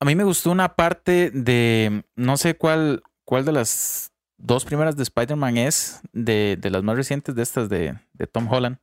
a 0.00 0.04
mí 0.04 0.14
me 0.14 0.24
gustó 0.24 0.50
una 0.50 0.74
parte 0.76 1.30
de, 1.30 2.04
no 2.16 2.36
sé 2.36 2.56
cuál, 2.56 3.02
cuál 3.24 3.44
de 3.44 3.52
las 3.52 4.12
dos 4.38 4.64
primeras 4.64 4.96
de 4.96 5.02
Spider-Man 5.04 5.56
es, 5.56 6.00
de, 6.12 6.58
las 6.62 6.82
más 6.82 6.96
recientes 6.96 7.34
de 7.34 7.42
estas 7.42 7.68
de, 7.68 7.98
Tom 8.32 8.50
Holland, 8.50 8.78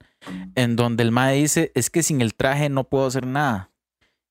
en 0.55 0.75
donde 0.75 1.03
el 1.03 1.11
Mae 1.11 1.35
dice, 1.35 1.71
es 1.75 1.89
que 1.89 2.03
sin 2.03 2.21
el 2.21 2.35
traje 2.35 2.69
no 2.69 2.85
puedo 2.85 3.05
hacer 3.05 3.25
nada. 3.25 3.69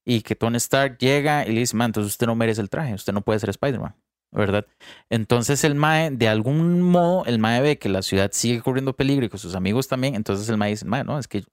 Y 0.05 0.23
que 0.23 0.35
Tony 0.35 0.57
Stark 0.57 0.99
llega 0.99 1.47
y 1.47 1.53
le 1.53 1.61
dice, 1.61 1.77
man, 1.77 1.91
entonces 1.91 2.13
usted 2.13 2.27
no 2.27 2.35
merece 2.35 2.61
el 2.61 2.71
traje, 2.71 2.95
usted 2.95 3.13
no 3.13 3.21
puede 3.21 3.39
ser 3.39 3.51
Spider-Man. 3.51 3.95
¿verdad? 4.33 4.67
Entonces 5.09 5.65
el 5.65 5.75
Mae, 5.75 6.11
de 6.11 6.29
algún 6.29 6.83
modo, 6.83 7.25
el 7.27 7.39
Mae 7.39 7.61
ve 7.61 7.79
que 7.79 7.89
la 7.89 8.03
ciudad 8.03 8.31
sigue 8.33 8.63
corriendo 8.63 8.95
peligro 8.95 9.27
y 9.27 9.29
con 9.29 9.41
sus 9.41 9.55
amigos 9.55 9.89
también, 9.89 10.15
entonces 10.15 10.49
el 10.49 10.57
Mae 10.57 10.71
dice, 10.71 10.85
Mae, 10.85 11.05
no, 11.05 11.19
es 11.19 11.27
que 11.29 11.45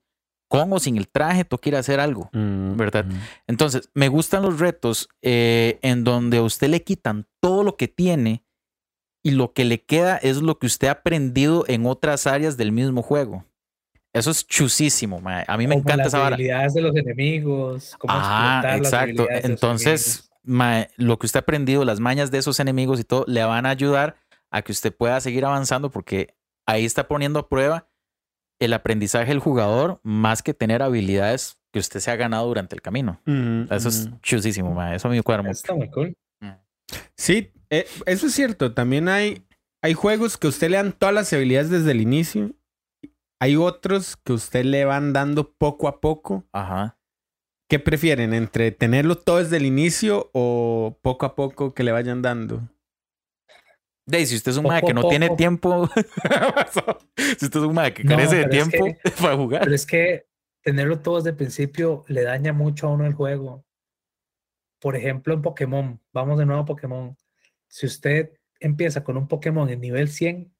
con 0.47 0.71
o 0.71 0.79
sin 0.79 0.97
el 0.97 1.07
traje, 1.07 1.45
tú 1.45 1.57
quieres 1.57 1.81
hacer 1.81 1.99
algo, 1.99 2.29
mm, 2.33 2.77
¿verdad? 2.77 3.05
Entonces, 3.47 3.89
me 3.93 4.07
gustan 4.07 4.43
los 4.43 4.59
retos 4.59 5.09
eh, 5.21 5.79
en 5.81 6.03
donde 6.03 6.37
a 6.37 6.43
usted 6.43 6.69
le 6.69 6.83
quitan 6.83 7.25
todo 7.41 7.63
lo 7.63 7.75
que 7.75 7.87
tiene 7.87 8.43
y 9.23 9.31
lo 9.31 9.53
que 9.53 9.65
le 9.65 9.83
queda 9.83 10.17
es 10.17 10.37
lo 10.37 10.57
que 10.57 10.67
usted 10.67 10.87
ha 10.87 10.91
aprendido 10.91 11.65
en 11.67 11.85
otras 11.85 12.27
áreas 12.27 12.55
del 12.55 12.71
mismo 12.71 13.01
juego. 13.01 13.45
Eso 14.13 14.31
es 14.31 14.47
chusísimo, 14.47 15.21
a 15.25 15.57
mí 15.57 15.67
me 15.67 15.75
encanta 15.75 16.07
esa 16.07 16.17
vara. 16.17 16.35
habilidades 16.35 16.73
de 16.73 16.81
los 16.81 16.95
enemigos, 16.95 17.95
cómo 17.99 18.13
ah, 18.15 18.63
exacto. 18.77 19.27
Entonces, 19.29 20.31
lo 20.43 21.19
que 21.19 21.25
usted 21.25 21.37
ha 21.37 21.41
aprendido, 21.41 21.83
las 21.85 21.99
mañas 21.99 22.31
de 22.31 22.37
esos 22.39 22.59
enemigos 22.59 22.99
y 22.99 23.03
todo, 23.03 23.25
le 23.27 23.43
van 23.43 23.65
a 23.65 23.69
ayudar 23.69 24.15
a 24.49 24.61
que 24.61 24.71
usted 24.71 24.95
pueda 24.95 25.19
seguir 25.19 25.45
avanzando 25.45 25.91
porque 25.91 26.33
ahí 26.65 26.85
está 26.85 27.07
poniendo 27.07 27.39
a 27.39 27.49
prueba 27.49 27.86
el 28.59 28.73
aprendizaje 28.73 29.27
del 29.27 29.39
jugador 29.39 29.99
más 30.03 30.41
que 30.41 30.53
tener 30.53 30.81
habilidades 30.81 31.57
que 31.71 31.79
usted 31.79 31.99
se 31.99 32.11
ha 32.11 32.15
ganado 32.15 32.47
durante 32.47 32.75
el 32.75 32.81
camino. 32.81 33.21
eso 33.69 33.89
es 33.89 34.09
chusísimo, 34.21 34.81
eso 34.91 35.07
a 35.07 35.11
mí 35.11 35.17
me 35.17 35.23
cuadra 35.23 35.43
mucho. 35.43 35.63
Mm. 36.41 36.49
Sí, 37.15 37.51
eh, 37.69 37.87
eso 38.05 38.27
es 38.27 38.33
cierto. 38.33 38.73
También 38.73 39.09
hay, 39.09 39.45
hay 39.81 39.93
juegos 39.93 40.37
que 40.37 40.47
usted 40.47 40.69
le 40.69 40.77
dan 40.77 40.93
todas 40.93 41.13
las 41.13 41.31
habilidades 41.33 41.69
desde 41.69 41.91
el 41.91 42.01
inicio. 42.01 42.51
Hay 43.39 43.55
otros 43.55 44.17
que 44.17 44.33
usted 44.33 44.65
le 44.65 44.85
van 44.85 45.13
dando 45.13 45.53
poco 45.53 45.87
a 45.87 45.99
poco. 45.99 46.45
Ajá. 46.51 46.97
¿Qué 47.69 47.79
prefieren? 47.79 48.33
¿Entre 48.33 48.71
tenerlo 48.71 49.17
todo 49.17 49.37
desde 49.37 49.57
el 49.57 49.65
inicio 49.65 50.29
o 50.33 50.97
poco 51.01 51.25
a 51.25 51.35
poco 51.35 51.73
que 51.73 51.83
le 51.83 51.91
vayan 51.91 52.21
dando? 52.21 52.61
De, 54.07 54.25
si 54.25 54.37
usted 54.37 54.51
es 54.51 54.57
un 54.57 54.63
madre 54.63 54.87
que 54.87 54.93
no 54.93 55.09
tiene 55.09 55.29
tiempo, 55.31 55.89
si 57.37 57.45
usted 57.45 57.59
es 57.59 57.65
un 57.65 57.75
madre 57.75 57.93
que 57.93 58.05
carece 58.05 58.37
de 58.37 58.45
tiempo 58.45 58.87
para 59.21 59.35
jugar. 59.35 59.61
Pero 59.63 59.75
es 59.75 59.85
que 59.85 60.27
tenerlo 60.61 61.01
todo 61.01 61.17
desde 61.17 61.31
el 61.31 61.35
principio 61.35 62.05
le 62.07 62.23
daña 62.23 62.53
mucho 62.53 62.87
a 62.87 62.91
uno 62.91 63.05
el 63.05 63.13
juego. 63.13 63.65
Por 64.79 64.95
ejemplo, 64.95 65.33
en 65.33 65.41
Pokémon, 65.41 66.01
vamos 66.13 66.39
de 66.39 66.45
nuevo 66.45 66.61
a 66.61 66.65
Pokémon. 66.65 67.17
Si 67.67 67.85
usted 67.85 68.31
empieza 68.61 69.03
con 69.03 69.17
un 69.17 69.27
Pokémon 69.27 69.69
en 69.69 69.81
nivel 69.81 70.07
100, 70.07 70.53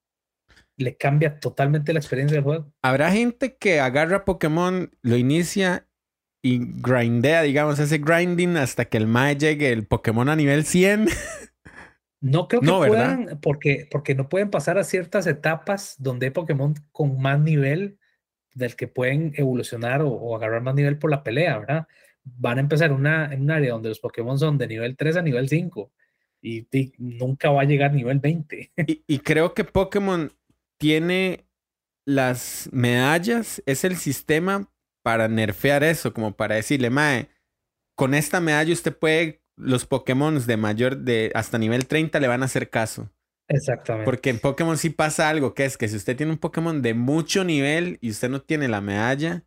le 0.76 0.98
cambia 0.98 1.40
totalmente 1.40 1.94
la 1.94 2.00
experiencia 2.00 2.36
del 2.36 2.44
juego. 2.44 2.74
Habrá 2.82 3.12
gente 3.12 3.56
que 3.56 3.80
agarra 3.80 4.26
Pokémon, 4.26 4.92
lo 5.02 5.16
inicia 5.16 5.88
y 6.42 6.60
grindea, 6.82 7.44
digamos, 7.44 7.80
ese 7.80 7.98
grinding 7.98 8.58
hasta 8.58 8.86
que 8.86 8.98
el 8.98 9.08
Mae 9.08 9.38
llegue 9.38 9.72
el 9.72 9.88
Pokémon 9.88 10.28
a 10.28 10.36
nivel 10.36 10.66
100. 10.66 11.08
No 12.20 12.48
creo 12.48 12.62
que 12.62 12.68
puedan, 12.68 13.40
porque, 13.42 13.88
porque 13.92 14.16
no 14.16 14.28
pueden 14.30 14.50
pasar 14.50 14.78
a 14.78 14.84
ciertas 14.84 15.28
etapas 15.28 15.96
donde 16.00 16.28
hay 16.28 16.32
Pokémon 16.32 16.74
con 16.92 17.22
más 17.22 17.40
nivel 17.40 18.00
del 18.56 18.76
que 18.76 18.88
pueden 18.88 19.34
evolucionar 19.36 20.02
o, 20.04 20.36
agarrar 20.36 20.64
más 20.64 20.74
nivel 20.74 20.98
por 20.98 21.12
la 21.12 21.24
pelea, 21.24 21.60
¿verdad? 21.60 21.88
Van 22.24 22.58
a 22.58 22.62
empezar 22.62 22.92
una, 22.92 23.32
en 23.32 23.42
un 23.42 23.52
área 23.52 23.72
donde 23.72 23.90
los 23.90 24.00
Pokémon 24.00 24.38
son 24.40 24.58
de 24.58 24.68
nivel 24.68 24.98
3 24.98 25.18
a 25.18 25.22
nivel 25.22 25.48
5 25.48 25.92
y, 26.42 26.68
nunca 26.98 27.52
va 27.52 27.62
a 27.62 27.66
llegar 27.66 27.92
a 27.92 27.94
nivel 27.94 28.20
20. 28.20 28.72
Y, 28.88 29.04
y 29.08 29.20
creo 29.20 29.54
que 29.54 29.64
Pokémon 29.64 30.32
tiene 30.78 31.46
las 32.06 32.70
medallas, 32.72 33.62
es 33.66 33.84
el 33.84 33.98
sistema 33.98 34.72
para 35.04 35.28
nerfear 35.28 35.84
eso, 35.84 36.14
como 36.14 36.36
para 36.36 36.56
decirle, 36.56 36.90
mae, 36.90 37.30
con 37.96 38.14
esta 38.14 38.40
medalla 38.40 38.74
usted 38.74 38.96
puede, 38.96 39.42
los 39.58 39.86
Pokémon 39.86 40.46
de 40.46 40.58
mayor, 40.58 40.98
de 40.98 41.32
hasta 41.36 41.58
nivel 41.58 41.88
30 41.88 42.20
le 42.20 42.28
van 42.28 42.44
a 42.44 42.46
hacer 42.46 42.70
caso. 42.70 43.10
Exactamente. 43.50 44.06
Porque 44.06 44.30
en 44.30 44.40
Pokémon 44.40 44.78
sí 44.78 44.90
pasa 44.90 45.30
algo, 45.30 45.54
que 45.54 45.66
es 45.66 45.78
que 45.78 45.88
si 45.88 45.96
usted 45.96 46.16
tiene 46.16 46.32
un 46.32 46.38
Pokémon 46.38 46.82
de 46.82 46.94
mucho 46.94 47.44
nivel 47.44 47.98
y 48.02 48.12
usted 48.12 48.30
no 48.30 48.42
tiene 48.42 48.68
la 48.68 48.82
medalla, 48.82 49.44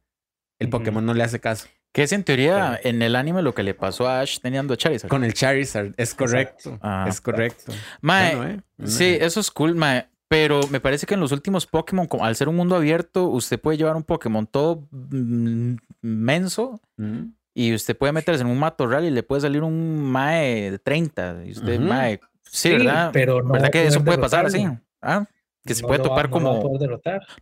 el. 0.59 0.69
Pokémon 0.69 1.05
no 1.05 1.15
le 1.15 1.23
hace 1.23 1.41
caso. 1.41 1.69
Que 1.93 2.05
es 2.05 2.13
en 2.13 2.23
teoría 2.23 2.79
en 2.85 3.03
el 3.03 3.17
anime 3.17 3.43
lo 3.43 3.53
que 3.53 3.65
le 3.65 3.75
pasó 3.75 4.07
a 4.09 4.21
Ash 4.21 4.39
teniendo 4.39 4.75
a 4.75 4.77
Charizard. 4.77 5.11
Con 5.11 5.25
el 5.25 5.35
Charizard, 5.35 5.93
es 5.97 6.15
correcto. 6.15 6.79
Ah. 6.83 7.07
es 7.09 7.21
correcto. 7.21 7.73
Mae, 8.01 8.37
Bueno, 8.37 8.51
¿eh? 8.53 8.87
Sí, 8.87 9.19
eso 9.21 9.41
es 9.41 9.51
cool, 9.51 9.75
mae. 9.75 10.07
Pero 10.29 10.61
me 10.69 10.79
parece 10.79 11.07
que 11.07 11.15
en 11.15 11.21
los 11.21 11.33
últimos 11.33 11.67
Pokémon, 11.67 12.07
al 12.21 12.37
ser 12.37 12.49
un 12.49 12.55
mundo 12.55 12.77
abierto, 12.77 13.27
usted 13.27 13.61
puede 13.61 13.77
llevar 13.79 13.97
un 13.97 14.05
Pokémon 14.05 14.47
todo 14.47 14.87
mm, 14.93 15.75
menso 16.03 16.81
Mm. 16.97 17.33
Y 17.55 17.75
usted 17.75 17.97
puede 17.97 18.13
meterse 18.13 18.43
en 18.43 18.49
un 18.49 18.59
matorral 18.59 19.05
y 19.05 19.11
le 19.11 19.23
puede 19.23 19.43
salir 19.43 19.63
un 19.63 20.03
mae 20.03 20.71
de 20.71 20.79
30. 20.79 21.43
Y 21.47 21.53
usted, 21.53 21.79
Ujú. 21.79 21.89
mae, 21.89 22.21
sí, 22.45 22.71
Sí, 22.71 22.71
¿verdad? 22.73 23.11
pero 23.13 23.43
no 23.43 23.53
¿Verdad 23.53 23.69
a 23.69 23.71
que 23.71 23.87
eso 23.87 24.05
puede 24.05 24.19
pasar 24.19 24.47
así? 24.47 24.67
¿Ah? 25.03 25.25
Que 25.65 25.75
se 25.75 25.83
No 25.83 25.89
puede 25.89 26.03
topar 26.03 26.27
va 26.27 26.31
como... 26.31 26.63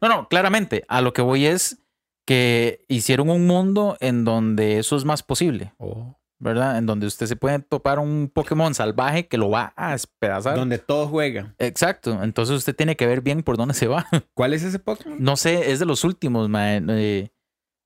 No, 0.00 0.08
no, 0.08 0.28
claramente. 0.28 0.84
A 0.88 1.00
lo 1.00 1.12
que 1.12 1.22
voy 1.22 1.46
es 1.46 1.78
que 2.26 2.84
hicieron 2.88 3.30
un 3.30 3.46
mundo 3.46 3.96
en 4.00 4.24
donde 4.24 4.78
eso 4.78 4.96
es 4.96 5.04
más 5.04 5.22
posible, 5.22 5.72
Oh. 5.78 6.14
¿verdad? 6.40 6.78
En 6.78 6.86
donde 6.86 7.06
usted 7.06 7.26
se 7.26 7.36
puede 7.36 7.58
topar 7.60 7.98
un 7.98 8.30
Pokémon 8.32 8.74
salvaje 8.74 9.26
que 9.28 9.38
lo 9.38 9.50
va 9.50 9.72
a 9.76 9.92
despedazar. 9.92 10.56
Donde 10.56 10.78
todo 10.78 11.06
juega. 11.08 11.54
Exacto. 11.58 12.22
Entonces 12.22 12.56
usted 12.56 12.76
tiene 12.76 12.96
que 12.96 13.06
ver 13.06 13.22
bien 13.22 13.42
por 13.42 13.56
dónde 13.56 13.74
se 13.74 13.86
va. 13.88 14.06
¿Cuál 14.34 14.52
es 14.54 14.62
ese 14.62 14.78
Pokémon? 14.78 15.16
No 15.20 15.36
sé, 15.36 15.70
es 15.70 15.78
de 15.78 15.86
los 15.86 16.04
últimos, 16.04 16.48
mae. 16.48 16.82
Eh, 16.88 17.30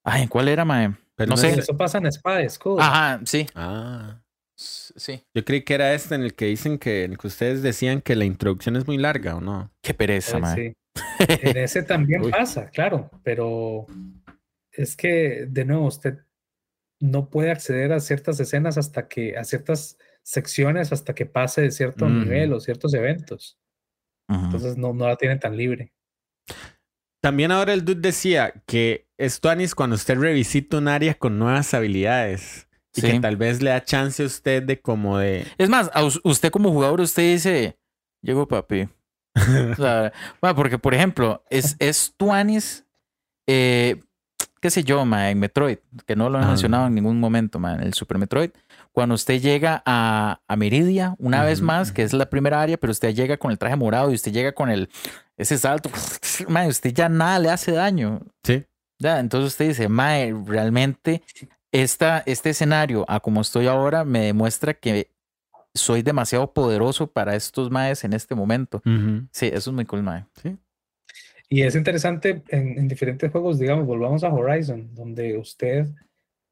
ay, 0.04 0.26
¿cuál 0.28 0.48
era, 0.48 0.64
mae? 0.64 0.92
Pero 1.16 1.30
no 1.30 1.36
sé. 1.36 1.50
es- 1.50 1.58
Eso 1.58 1.76
pasa 1.76 1.98
en 1.98 2.06
Espada 2.06 2.40
Escudo. 2.42 2.80
Ajá, 2.80 3.20
sí. 3.24 3.46
Ah. 3.54 4.20
Sí. 4.54 5.24
Yo 5.34 5.44
creí 5.44 5.62
que 5.62 5.74
era 5.74 5.92
este 5.94 6.14
en 6.14 6.22
el 6.22 6.34
que 6.34 6.44
dicen 6.46 6.78
que, 6.78 7.04
en 7.04 7.12
el 7.12 7.18
que 7.18 7.26
ustedes 7.26 7.62
decían 7.62 8.00
que 8.00 8.14
la 8.14 8.24
introducción 8.24 8.76
es 8.76 8.86
muy 8.86 8.96
larga, 8.98 9.34
¿o 9.36 9.40
no? 9.40 9.72
Qué 9.82 9.92
pereza, 9.94 10.38
Eh, 10.56 10.74
sí. 10.74 10.94
En 11.50 11.56
ese 11.56 11.82
también 11.82 12.22
Uy. 12.22 12.30
pasa, 12.30 12.68
claro, 12.70 13.10
pero 13.24 13.86
es 14.70 14.94
que, 14.96 15.46
de 15.48 15.64
nuevo, 15.64 15.86
usted 15.86 16.18
no 17.00 17.28
puede 17.30 17.50
acceder 17.50 17.92
a 17.92 17.98
ciertas 18.00 18.38
escenas 18.38 18.78
hasta 18.78 19.08
que, 19.08 19.36
a 19.36 19.42
ciertas 19.44 19.98
secciones 20.22 20.92
hasta 20.92 21.14
que 21.14 21.26
pase 21.26 21.62
de 21.62 21.70
cierto 21.72 22.08
nivel 22.08 22.52
o 22.52 22.60
ciertos 22.60 22.94
eventos. 22.94 23.58
Entonces 24.28 24.76
no, 24.76 24.92
no 24.94 25.08
la 25.08 25.16
tiene 25.16 25.36
tan 25.38 25.56
libre. 25.56 25.92
También 27.22 27.52
ahora 27.52 27.72
el 27.72 27.84
dude 27.84 28.00
decía 28.00 28.52
que 28.66 29.06
esto 29.16 29.48
Anis 29.48 29.74
cuando 29.74 29.94
usted 29.96 30.18
revisita 30.18 30.76
un 30.78 30.88
área 30.88 31.14
con 31.14 31.38
nuevas 31.38 31.72
habilidades 31.72 32.66
y 32.94 33.00
Sí. 33.00 33.10
que 33.10 33.20
tal 33.20 33.36
vez 33.36 33.62
le 33.62 33.70
da 33.70 33.82
chance 33.84 34.22
a 34.22 34.26
usted 34.26 34.62
de 34.64 34.80
como 34.80 35.16
de... 35.18 35.46
Es 35.56 35.68
más, 35.70 35.90
a 35.94 36.02
usted 36.04 36.50
como 36.50 36.70
jugador, 36.72 37.00
usted 37.00 37.22
dice, 37.22 37.78
llegó 38.22 38.46
papi. 38.48 38.88
O 39.70 39.74
sea, 39.76 40.12
bueno, 40.42 40.56
porque, 40.56 40.78
por 40.78 40.92
ejemplo, 40.94 41.42
es, 41.48 41.76
es 41.78 42.12
Tuanis, 42.18 42.84
eh, 43.46 44.02
qué 44.60 44.68
sé 44.70 44.84
yo, 44.84 45.04
ma, 45.06 45.30
en 45.30 45.38
Metroid, 45.38 45.78
que 46.06 46.16
no 46.16 46.28
lo 46.28 46.38
he 46.38 46.42
Ah. 46.42 46.48
mencionado 46.48 46.86
en 46.88 46.94
ningún 46.94 47.18
momento, 47.20 47.58
ma, 47.58 47.74
en 47.76 47.82
el 47.82 47.94
Super 47.94 48.18
Metroid. 48.18 48.50
Cuando 48.92 49.14
usted 49.14 49.40
llega 49.40 49.82
a, 49.86 50.40
a 50.46 50.56
Meridia, 50.56 51.14
una 51.18 51.42
vez 51.44 51.62
más, 51.62 51.92
que 51.92 52.02
es 52.02 52.12
la 52.12 52.28
primera 52.28 52.60
área, 52.60 52.76
pero 52.76 52.90
usted 52.90 53.14
llega 53.14 53.38
con 53.38 53.52
el 53.52 53.58
traje 53.58 53.76
morado 53.76 54.10
y 54.10 54.14
usted 54.16 54.32
llega 54.32 54.52
con 54.52 54.68
el 54.70 54.90
ese 55.42 55.58
salto, 55.58 55.90
ma, 56.48 56.66
usted 56.66 56.92
ya 56.92 57.08
nada 57.08 57.38
le 57.38 57.50
hace 57.50 57.72
daño. 57.72 58.20
Sí. 58.42 58.64
Ya, 58.98 59.18
entonces 59.20 59.52
usted 59.52 59.68
dice, 59.68 59.88
Mae, 59.88 60.34
realmente 60.46 61.22
esta, 61.72 62.22
este 62.26 62.50
escenario, 62.50 63.04
a 63.08 63.20
como 63.20 63.40
estoy 63.40 63.66
ahora, 63.66 64.04
me 64.04 64.20
demuestra 64.20 64.74
que 64.74 65.10
soy 65.74 66.02
demasiado 66.02 66.52
poderoso 66.52 67.06
para 67.06 67.34
estos 67.34 67.70
Maes 67.70 68.04
en 68.04 68.12
este 68.12 68.34
momento. 68.34 68.82
Sí, 69.32 69.46
eso 69.46 69.70
es 69.70 69.74
muy 69.74 69.86
cool, 69.86 70.02
Mae. 70.02 70.26
Y 71.48 71.62
es 71.62 71.74
interesante 71.74 72.42
en, 72.48 72.78
en 72.78 72.88
diferentes 72.88 73.30
juegos, 73.30 73.58
digamos, 73.58 73.86
volvamos 73.86 74.22
a 74.22 74.32
Horizon, 74.32 74.94
donde 74.94 75.36
usted 75.36 75.88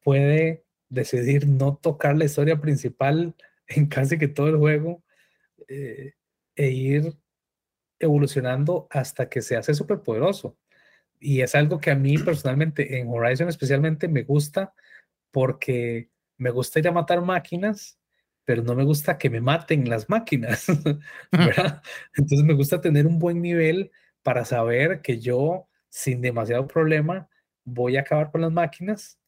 puede 0.03 0.65
decidir 0.89 1.47
no 1.47 1.77
tocar 1.77 2.17
la 2.17 2.25
historia 2.25 2.61
principal 2.61 3.35
en 3.67 3.87
casi 3.87 4.19
que 4.19 4.29
todo 4.29 4.49
el 4.49 4.57
juego 4.57 5.03
eh, 5.69 6.15
e 6.57 6.71
ir 6.71 7.15
evolucionando 8.01 8.89
hasta 8.91 9.29
que 9.29 9.43
se 9.43 9.57
hace 9.57 9.75
súper 9.75 10.01
poderoso. 10.01 10.57
Y 11.21 11.43
es 11.43 11.55
algo 11.55 11.81
que 11.81 11.91
a 11.91 11.95
mí 11.95 12.19
personalmente 12.19 12.99
en 12.99 13.09
Horizon 13.09 13.49
especialmente 13.49 14.09
me 14.09 14.23
gusta 14.23 14.75
porque 15.31 16.11
me 16.39 16.51
gusta 16.51 16.79
ir 16.81 16.89
a 16.89 16.93
matar 16.93 17.21
máquinas, 17.21 18.01
pero 18.45 18.63
no 18.63 18.75
me 18.75 18.85
gusta 18.85 19.19
que 19.19 19.31
me 19.31 19.43
maten 19.43 19.89
las 19.89 20.09
máquinas, 20.09 20.67
¿verdad? 21.31 21.83
Entonces 22.17 22.43
me 22.45 22.55
gusta 22.55 22.81
tener 22.81 23.07
un 23.07 23.19
buen 23.19 23.43
nivel 23.43 23.93
para 24.23 24.45
saber 24.45 25.03
que 25.03 25.21
yo, 25.21 25.69
sin 25.91 26.23
demasiado 26.23 26.67
problema, 26.67 27.29
voy 27.65 27.99
a 27.99 28.01
acabar 28.01 28.31
con 28.31 28.41
las 28.41 28.53
máquinas, 28.53 29.19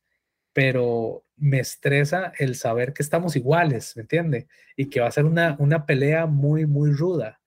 pero 0.55 1.25
me 1.37 1.61
estresa 1.61 2.33
el 2.39 2.57
saber 2.57 2.95
que 2.95 3.03
estamos 3.03 3.37
iguales, 3.37 3.97
¿me 3.97 4.03
entiende? 4.03 4.49
Y 4.77 4.89
que 4.89 5.01
va 5.01 5.09
a 5.09 5.13
ser 5.13 5.27
una, 5.27 5.57
una 5.59 5.85
pelea 5.85 6.27
muy, 6.27 6.67
muy 6.67 6.93
ruda. 6.93 7.42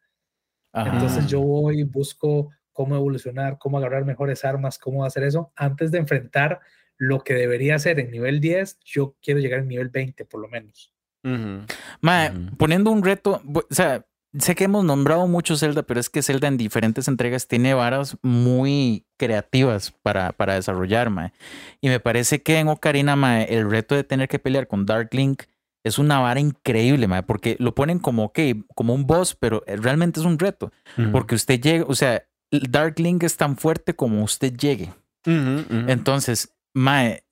Ajá. 0.75 0.91
Entonces 0.93 1.27
yo 1.27 1.41
voy 1.41 1.79
y 1.79 1.83
busco 1.83 2.49
cómo 2.73 2.95
evolucionar, 2.95 3.57
cómo 3.57 3.77
agarrar 3.77 4.03
mejores 4.03 4.43
armas, 4.43 4.77
cómo 4.77 5.05
hacer 5.05 5.23
eso 5.23 5.53
antes 5.55 5.91
de 5.91 5.99
enfrentar 5.99 6.59
lo 6.97 7.23
que 7.23 7.33
debería 7.33 7.79
ser 7.79 7.99
en 8.01 8.11
nivel 8.11 8.41
10. 8.41 8.79
Yo 8.83 9.15
quiero 9.21 9.39
llegar 9.39 9.61
al 9.61 9.67
nivel 9.67 9.87
20 9.87 10.25
por 10.25 10.41
lo 10.41 10.49
menos. 10.49 10.91
Ujú. 11.23 11.65
Mae, 12.01 12.31
Ujú. 12.31 12.57
poniendo 12.57 12.91
un 12.91 13.03
reto, 13.03 13.41
o 13.53 13.63
sea, 13.69 14.05
sé 14.37 14.55
que 14.55 14.65
hemos 14.65 14.83
nombrado 14.83 15.27
mucho 15.27 15.55
Zelda, 15.55 15.83
pero 15.83 16.01
es 16.01 16.09
que 16.09 16.21
Zelda 16.21 16.49
en 16.49 16.57
diferentes 16.57 17.07
entregas 17.07 17.47
tiene 17.47 17.73
varas 17.73 18.17
muy 18.21 19.05
creativas 19.17 19.91
para, 20.03 20.33
para 20.33 20.55
desarrollar, 20.55 21.09
mae. 21.09 21.31
Y 21.79 21.87
me 21.87 22.01
parece 22.01 22.43
que 22.43 22.59
en 22.59 22.67
Ocarina, 22.67 23.15
mae, 23.15 23.45
el 23.55 23.69
reto 23.71 23.95
de 23.95 24.03
tener 24.03 24.27
que 24.27 24.39
pelear 24.39 24.67
con 24.67 24.85
Dark 24.85 25.13
Link 25.13 25.43
es 25.85 25.99
una 25.99 26.19
vara 26.19 26.39
increíble, 26.39 27.07
mae, 27.07 27.21
porque 27.21 27.57
lo 27.59 27.75
ponen 27.75 27.99
como, 27.99 28.25
ok, 28.25 28.39
como 28.73 28.95
un 28.95 29.05
boss, 29.05 29.35
pero 29.35 29.63
eh, 29.67 29.77
realmente 29.77 30.19
es 30.19 30.25
un 30.25 30.39
reto. 30.39 30.71
Porque 31.11 31.35
usted 31.35 31.61
llega, 31.61 31.85
o 31.87 31.93
sea, 31.93 32.25
el 32.49 32.71
Dark 32.71 32.99
Link 32.99 33.21
es 33.21 33.37
tan 33.37 33.55
fuerte 33.55 33.95
como 33.95 34.23
usted 34.23 34.51
llegue. 34.57 34.91
Entonces, 35.25 36.55
Mae, 36.73 37.23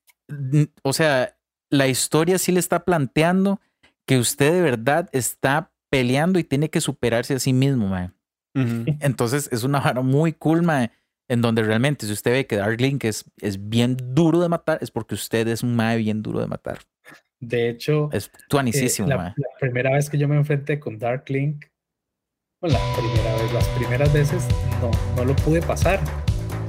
o 0.84 0.94
sea, 0.94 1.36
la 1.72 1.88
historia 1.88 2.38
sí 2.38 2.52
le 2.52 2.60
está 2.60 2.86
planteando 2.86 3.60
que 4.06 4.20
usted 4.20 4.54
de 4.54 4.62
verdad 4.62 5.10
está 5.14 5.72
peleando 5.90 6.38
y 6.38 6.44
tiene 6.44 6.70
que 6.70 6.80
superarse 6.80 7.34
a 7.34 7.40
sí 7.40 7.54
mismo, 7.54 7.88
Mae. 7.88 8.12
Entonces, 9.00 9.50
es 9.52 9.64
una 9.64 9.80
vara 9.80 10.04
muy 10.04 10.32
cool, 10.34 10.62
Mae, 10.62 10.92
en 11.28 11.42
donde 11.42 11.64
realmente 11.64 12.06
si 12.06 12.14
usted 12.14 12.34
ve 12.34 12.46
que 12.46 12.58
Dark 12.58 12.80
Link 12.80 13.04
es, 13.06 13.26
es 13.42 13.68
bien 13.68 13.98
duro 14.12 14.40
de 14.42 14.50
matar, 14.50 14.78
es 14.82 14.92
porque 14.92 15.16
usted 15.16 15.48
es 15.48 15.64
un 15.64 15.76
Mae 15.76 15.98
bien 15.98 16.22
duro 16.22 16.40
de 16.40 16.46
matar. 16.46 16.82
De 17.48 17.70
hecho, 17.70 18.10
Es 18.12 18.28
eh, 18.28 18.32
tuanicísimo, 18.48 19.08
la, 19.08 19.18
Mae. 19.18 19.34
la 19.36 19.48
primera 19.60 19.92
vez 19.92 20.10
que 20.10 20.18
yo 20.18 20.28
me 20.28 20.36
enfrenté 20.38 20.80
con 20.80 20.98
Dark 20.98 21.26
Link, 21.28 21.66
bueno, 22.62 22.78
la 22.80 22.96
primera 22.98 23.36
vez, 23.36 23.54
las 23.54 23.68
primeras 23.70 24.14
veces 24.14 24.48
no, 24.82 24.90
no 25.18 25.26
lo 25.26 25.36
pude 25.36 25.62
pasar. 25.62 26.00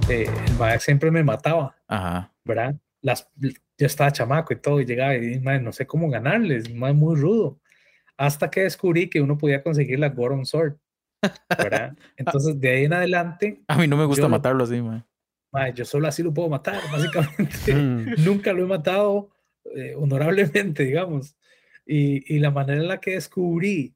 Eh, 0.08 0.26
el 0.48 0.54
mae 0.58 0.78
siempre 0.80 1.10
me 1.10 1.22
mataba, 1.22 1.76
Ajá. 1.86 2.32
¿verdad? 2.44 2.74
Las, 3.00 3.30
yo 3.36 3.50
estaba 3.86 4.10
chamaco 4.10 4.52
y 4.52 4.56
todo, 4.56 4.80
y 4.80 4.84
llegaba 4.84 5.14
y 5.14 5.20
dije, 5.20 5.40
"Mae, 5.40 5.60
no 5.60 5.72
sé 5.72 5.86
cómo 5.86 6.10
ganarles, 6.10 6.74
mae, 6.74 6.92
muy 6.92 7.14
rudo. 7.16 7.60
Hasta 8.16 8.50
que 8.50 8.62
descubrí 8.62 9.08
que 9.08 9.20
uno 9.20 9.38
podía 9.38 9.62
conseguir 9.62 9.98
la 10.00 10.08
Goron 10.08 10.44
Sword, 10.46 10.74
¿verdad? 11.56 11.96
Entonces, 12.16 12.58
de 12.60 12.68
ahí 12.70 12.84
en 12.84 12.92
adelante, 12.92 13.62
A 13.68 13.76
mí 13.78 13.86
no 13.86 13.96
me 13.96 14.04
gusta 14.04 14.26
matarlo 14.28 14.64
así, 14.64 14.80
Mae. 14.82 15.04
mae, 15.52 15.72
yo 15.72 15.84
solo 15.84 16.08
así 16.08 16.22
lo 16.22 16.34
puedo 16.34 16.48
matar, 16.48 16.80
básicamente. 16.92 17.72
Ujú. 17.72 18.22
nunca 18.24 18.52
lo 18.52 18.64
he 18.64 18.66
matado 18.66 19.30
eh, 19.76 19.94
honorablemente, 19.96 20.84
digamos. 20.84 21.36
Y, 21.86 22.34
y 22.34 22.38
la 22.38 22.50
manera 22.50 22.80
en 22.80 22.88
la 22.88 23.00
que 23.00 23.12
descubrí 23.12 23.94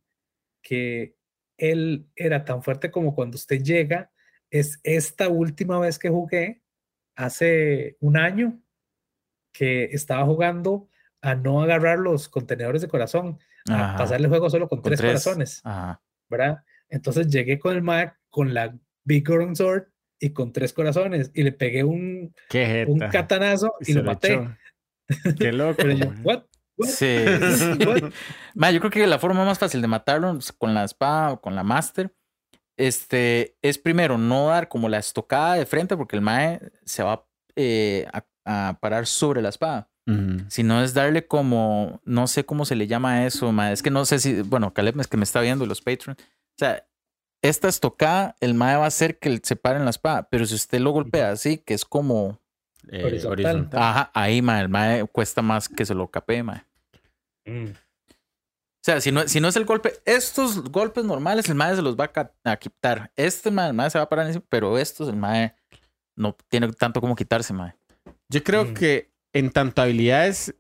que 0.62 1.16
él 1.56 2.06
era 2.14 2.44
tan 2.44 2.62
fuerte 2.62 2.90
como 2.90 3.14
cuando 3.14 3.36
usted 3.36 3.62
llega 3.62 4.10
es 4.50 4.80
esta 4.82 5.28
última 5.28 5.78
vez 5.78 5.98
que 5.98 6.08
jugué, 6.08 6.62
hace 7.16 7.96
un 8.00 8.16
año, 8.16 8.60
que 9.52 9.84
estaba 9.84 10.24
jugando 10.24 10.88
a 11.20 11.34
no 11.34 11.62
agarrar 11.62 11.98
los 11.98 12.28
contenedores 12.28 12.80
de 12.82 12.88
corazón, 12.88 13.38
a 13.68 13.96
pasarle 13.96 14.26
el 14.26 14.30
juego 14.30 14.48
solo 14.48 14.68
con, 14.68 14.80
Con 14.80 14.90
tres, 14.90 15.00
corazones, 15.00 15.60
Ajá. 15.64 16.00
¿verdad? 16.30 16.62
Entonces 16.88 17.28
llegué 17.28 17.58
con 17.58 17.74
el 17.74 17.82
Mac 17.82 18.18
con 18.30 18.54
la 18.54 18.78
Big 19.04 19.26
Goron 19.26 19.56
Sword 19.56 19.88
y 20.20 20.30
con 20.30 20.52
tres 20.52 20.72
corazones 20.72 21.30
y 21.34 21.42
le 21.42 21.52
pegué 21.52 21.84
un, 21.84 22.34
un 22.86 22.98
catanazo 23.10 23.74
y, 23.80 23.92
lo 23.94 24.04
maté. 24.04 24.34
echó. 24.34 24.56
Qué 25.38 25.52
loco. 25.52 25.76
Pero 25.76 25.92
yo, 25.92 26.06
man. 26.06 26.20
¿what? 26.24 26.42
¿What? 26.76 26.88
Sí. 26.88 27.16
What? 27.86 28.12
Ma, 28.54 28.70
yo 28.70 28.80
creo 28.80 28.90
que 28.90 29.06
la 29.06 29.18
forma 29.18 29.44
más 29.44 29.58
fácil 29.58 29.80
de 29.82 29.88
matarlo 29.88 30.38
con 30.58 30.74
la 30.74 30.84
espada 30.84 31.32
o 31.32 31.40
con 31.40 31.54
la 31.54 31.64
master 31.64 32.12
este, 32.78 33.56
es 33.60 33.76
primero 33.76 34.16
no 34.16 34.48
dar 34.48 34.68
como 34.68 34.88
la 34.88 34.98
estocada 34.98 35.54
de 35.54 35.66
frente 35.66 35.96
porque 35.96 36.16
el 36.16 36.22
mae 36.22 36.60
se 36.84 37.02
va 37.02 37.26
eh, 37.56 38.06
a, 38.12 38.24
a 38.44 38.78
parar 38.80 39.06
sobre 39.06 39.42
la 39.42 39.48
espada, 39.48 39.90
Ujú. 40.06 40.44
sino 40.48 40.82
es 40.82 40.94
darle 40.94 41.26
como, 41.26 42.00
no 42.04 42.28
sé 42.28 42.46
cómo 42.46 42.64
se 42.64 42.76
le 42.76 42.86
llama 42.86 43.26
eso, 43.26 43.50
mae, 43.50 43.72
es 43.72 43.82
que 43.82 43.90
no 43.90 44.04
sé 44.04 44.20
si, 44.20 44.42
bueno, 44.42 44.72
Caleb 44.72 45.00
es 45.00 45.08
que 45.08 45.16
me 45.16 45.24
está 45.24 45.40
viendo 45.40 45.66
los 45.66 45.82
Patreons, 45.82 46.20
o 46.20 46.56
sea, 46.56 46.86
esta 47.42 47.68
estocada, 47.68 48.36
el 48.40 48.54
mae 48.54 48.76
va 48.76 48.84
a 48.84 48.88
hacer 48.88 49.18
que 49.18 49.40
se 49.42 49.56
pare 49.56 49.78
en 49.78 49.84
la 49.84 49.90
espada, 49.90 50.28
pero 50.30 50.46
si 50.46 50.54
usted 50.54 50.78
lo 50.78 50.92
golpea 50.92 51.32
así, 51.32 51.58
que 51.58 51.74
es 51.74 51.84
como, 51.84 52.40
Eh, 52.90 53.04
Horizontal. 53.04 53.32
horizontal. 53.32 53.82
ajá, 53.82 54.10
ahí 54.14 54.40
mae, 54.42 54.62
el 54.62 54.68
mae 54.68 55.04
cuesta 55.06 55.42
más 55.42 55.68
que 55.68 55.84
se 55.84 55.94
lo 55.94 56.08
capee, 56.08 56.42
mae. 56.42 56.62
Mm. 57.44 57.70
O 57.70 58.84
sea, 58.84 59.00
si 59.00 59.12
no, 59.12 59.26
si 59.28 59.40
no 59.40 59.48
es 59.48 59.56
el 59.56 59.64
golpe, 59.66 59.92
estos 60.04 60.62
golpes 60.70 61.04
normales, 61.04 61.48
el 61.48 61.54
mae 61.56 61.74
se 61.76 61.82
los 61.82 61.96
va 61.96 62.10
a, 62.44 62.56
quitar. 62.56 63.10
Este 63.16 63.50
mae, 63.50 63.68
el 63.68 63.74
mae 63.74 63.90
se 63.90 63.98
va 63.98 64.04
a 64.04 64.08
parar 64.08 64.26
encima, 64.26 64.44
pero 64.48 64.78
estos, 64.78 65.08
el 65.08 65.16
mae 65.16 65.54
no 66.16 66.34
tiene 66.48 66.72
tanto 66.72 67.00
como 67.00 67.14
quitarse, 67.16 67.52
mae. 67.52 67.74
Yo 68.30 68.42
creo 68.42 68.64
Mm. 68.64 68.74
que 68.74 69.10
en 69.34 69.50
tanto 69.50 69.82
habilidades, 69.82 70.54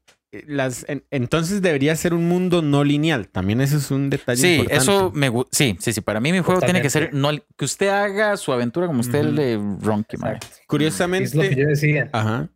las, 0.46 0.84
en- 0.88 1.04
entonces 1.10 1.62
debería 1.62 1.96
ser 1.96 2.12
un 2.14 2.28
mundo 2.28 2.60
no 2.62 2.84
lineal. 2.84 3.28
También 3.28 3.60
eso 3.60 3.76
es 3.78 3.90
un 3.90 4.10
detalle 4.10 4.40
Sí, 4.40 4.54
importante. 4.56 4.82
eso 4.82 5.10
me 5.14 5.28
gusta. 5.28 5.50
Sí, 5.56 5.76
sí, 5.80 5.92
sí. 5.92 6.00
Para 6.00 6.20
mí 6.20 6.32
mi 6.32 6.40
juego 6.40 6.60
tiene 6.60 6.82
que 6.82 6.90
ser 6.90 7.14
no, 7.14 7.30
que 7.56 7.64
usted 7.64 7.88
haga 7.88 8.36
su 8.36 8.52
aventura 8.52 8.86
como 8.86 9.00
usted 9.00 9.24
Ujú. 9.24 9.32
le 9.32 9.56
ronque. 9.80 10.16
Exacto. 10.16 10.46
Es 10.46 10.50
lo 10.52 10.56
que 10.58 10.66
Curiosamente, 10.66 11.54
yo 11.56 11.66
decía, 11.66 12.10
ajá. 12.12 12.48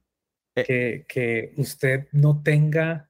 que, 0.54 1.06
que 1.08 1.52
usted 1.56 2.08
no 2.12 2.42
tenga 2.42 3.08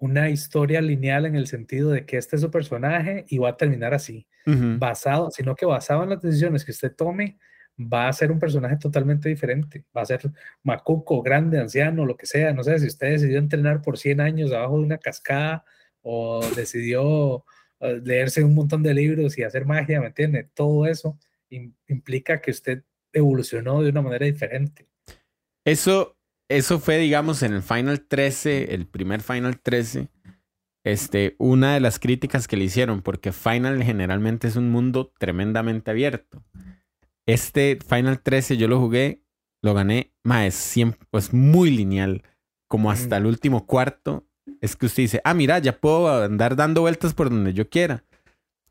una 0.00 0.30
historia 0.30 0.80
lineal 0.80 1.26
en 1.26 1.34
el 1.34 1.46
sentido 1.48 1.90
de 1.90 2.06
que 2.06 2.18
este 2.18 2.36
es 2.36 2.42
su 2.42 2.50
personaje 2.50 3.24
y 3.28 3.38
va 3.38 3.50
a 3.50 3.56
terminar 3.56 3.94
así, 3.94 4.26
basado, 4.46 5.30
sino 5.30 5.54
que 5.56 5.66
basado 5.66 6.04
en 6.04 6.10
las 6.10 6.22
decisiones 6.22 6.64
que 6.64 6.70
usted 6.70 6.94
tome, 6.94 7.38
va 7.78 8.08
a 8.08 8.12
ser 8.12 8.32
un 8.32 8.38
personaje 8.38 8.76
totalmente 8.76 9.28
diferente. 9.28 9.84
Va 9.96 10.02
a 10.02 10.06
ser 10.06 10.20
macuco, 10.62 11.22
grande, 11.22 11.58
anciano, 11.60 12.04
lo 12.04 12.16
que 12.16 12.26
sea. 12.26 12.52
No 12.52 12.64
sé 12.64 12.78
si 12.78 12.86
usted 12.86 13.10
decidió 13.12 13.38
entrenar 13.38 13.82
por 13.82 13.98
100 13.98 14.20
años 14.20 14.52
abajo 14.52 14.78
de 14.78 14.84
una 14.84 14.98
cascada 14.98 15.64
o 16.02 16.44
decidió 16.56 17.44
eh, 17.80 18.00
leerse 18.04 18.42
un 18.42 18.54
montón 18.54 18.82
de 18.82 18.94
libros 18.94 19.38
y 19.38 19.42
hacer 19.44 19.64
magia, 19.64 20.00
¿me 20.00 20.08
entiende? 20.08 20.48
Todo 20.54 20.86
eso 20.86 21.18
im- 21.50 21.74
implica 21.86 22.40
que 22.40 22.50
usted 22.50 22.82
evolucionó 23.12 23.82
de 23.82 23.90
una 23.90 24.02
manera 24.02 24.26
diferente. 24.26 24.88
Eso, 25.64 26.16
eso 26.48 26.78
fue, 26.80 26.98
digamos, 26.98 27.42
en 27.42 27.52
el 27.52 27.62
Final 27.62 28.06
13, 28.06 28.74
el 28.74 28.86
primer 28.86 29.20
Final 29.20 29.60
13, 29.60 30.08
este, 30.84 31.36
una 31.38 31.74
de 31.74 31.80
las 31.80 31.98
críticas 31.98 32.48
que 32.48 32.56
le 32.56 32.64
hicieron, 32.64 33.02
porque 33.02 33.32
Final 33.32 33.82
generalmente 33.82 34.48
es 34.48 34.56
un 34.56 34.70
mundo 34.70 35.12
tremendamente 35.18 35.90
abierto. 35.90 36.44
Este 37.28 37.78
Final 37.86 38.22
13 38.22 38.56
yo 38.56 38.68
lo 38.68 38.80
jugué, 38.80 39.22
lo 39.62 39.74
gané, 39.74 40.14
más 40.24 40.54
siempre, 40.54 40.98
pues 41.10 41.34
muy 41.34 41.70
lineal, 41.70 42.22
como 42.68 42.90
hasta 42.90 43.18
el 43.18 43.26
último 43.26 43.66
cuarto. 43.66 44.26
Es 44.62 44.76
que 44.76 44.86
usted 44.86 45.02
dice, 45.02 45.20
ah, 45.24 45.34
mira, 45.34 45.58
ya 45.58 45.78
puedo 45.78 46.24
andar 46.24 46.56
dando 46.56 46.80
vueltas 46.80 47.12
por 47.12 47.28
donde 47.28 47.52
yo 47.52 47.68
quiera. 47.68 48.02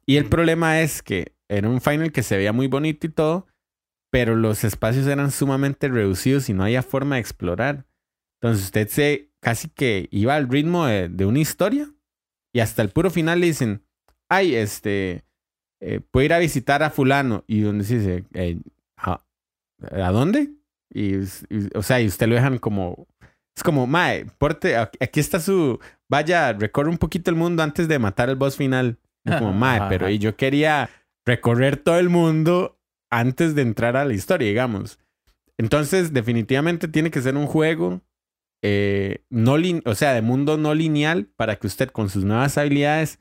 Y 0.08 0.18
el 0.18 0.26
problema 0.26 0.82
es 0.82 1.04
que 1.04 1.36
era 1.48 1.70
un 1.70 1.82
Final 1.82 2.12
que 2.12 2.24
se 2.24 2.36
veía 2.36 2.52
muy 2.52 2.66
bonito 2.66 3.06
y 3.06 3.12
todo, 3.12 3.46
pero 4.10 4.36
los 4.36 4.64
espacios 4.64 5.06
eran 5.06 5.30
sumamente 5.30 5.88
reducidos 5.88 6.50
y 6.50 6.54
no 6.54 6.64
había 6.64 6.82
forma 6.82 7.16
de 7.16 7.22
explorar. 7.22 7.86
Entonces 8.42 8.66
usted 8.66 8.88
se 8.88 9.30
casi 9.40 9.70
que 9.70 10.08
iba 10.10 10.36
al 10.36 10.50
ritmo 10.50 10.88
de, 10.88 11.10
de 11.10 11.26
una 11.28 11.40
historia 11.40 11.94
y 12.54 12.62
hasta 12.62 12.82
el 12.82 12.90
puro 12.90 13.12
final 13.12 13.40
le 13.40 13.46
dicen, 13.46 13.84
ay, 14.30 14.56
este, 14.56 15.27
eh, 15.82 16.00
puedo 16.12 16.26
ir 16.26 16.34
a 16.34 16.40
visitar 16.40 16.84
a 16.84 16.90
fulano 16.90 17.44
y 17.48 17.62
donde 17.62 17.84
se 17.84 18.00
dice, 18.00 18.24
eh, 18.34 18.60
¿a, 18.98 19.22
¿a 19.92 20.12
dónde? 20.12 20.50
Y, 20.94 21.16
y- 21.18 21.70
o 21.76 21.84
sea, 21.84 22.02
y 22.02 22.08
usted 22.08 22.28
lo 22.28 22.36
dejan 22.36 22.58
como, 22.58 23.08
es 23.56 23.64
como, 23.64 23.88
mae, 23.88 24.26
porte, 24.38 24.76
aquí 24.78 25.20
está 25.20 25.40
su, 25.40 25.80
vaya, 26.10 26.54
recorre 26.54 26.90
un 26.90 26.98
poquito 26.98 27.30
el 27.32 27.36
mundo 27.38 27.64
antes 27.64 27.88
de 27.88 28.00
matar 28.00 28.30
al 28.30 28.36
boss 28.36 28.56
final. 28.56 28.98
Y 29.26 29.32
como, 29.32 29.54
mae, 29.54 29.82
pero 29.90 30.10
y 30.10 30.20
yo 30.20 30.36
quería 30.36 30.90
recorrer 31.26 31.78
todo 31.78 32.00
el 32.00 32.10
mundo 32.10 32.80
antes 33.12 33.56
de 33.56 33.62
entrar 33.62 33.98
a 33.98 34.06
la 34.06 34.14
historia, 34.14 34.48
digamos. 34.48 35.00
Entonces, 35.58 36.14
definitivamente 36.14 36.88
tiene 36.88 37.10
que 37.12 37.22
ser 37.22 37.36
un 37.36 37.48
juego 37.48 38.02
eh, 38.64 39.24
no 39.30 39.56
o 39.86 39.96
sea, 39.96 40.14
de 40.14 40.22
mundo 40.22 40.58
no 40.58 40.74
lineal 40.74 41.26
para 41.36 41.58
que 41.58 41.68
usted 41.68 41.90
con 41.90 42.10
sus 42.10 42.24
nuevas 42.24 42.58
habilidades, 42.58 43.20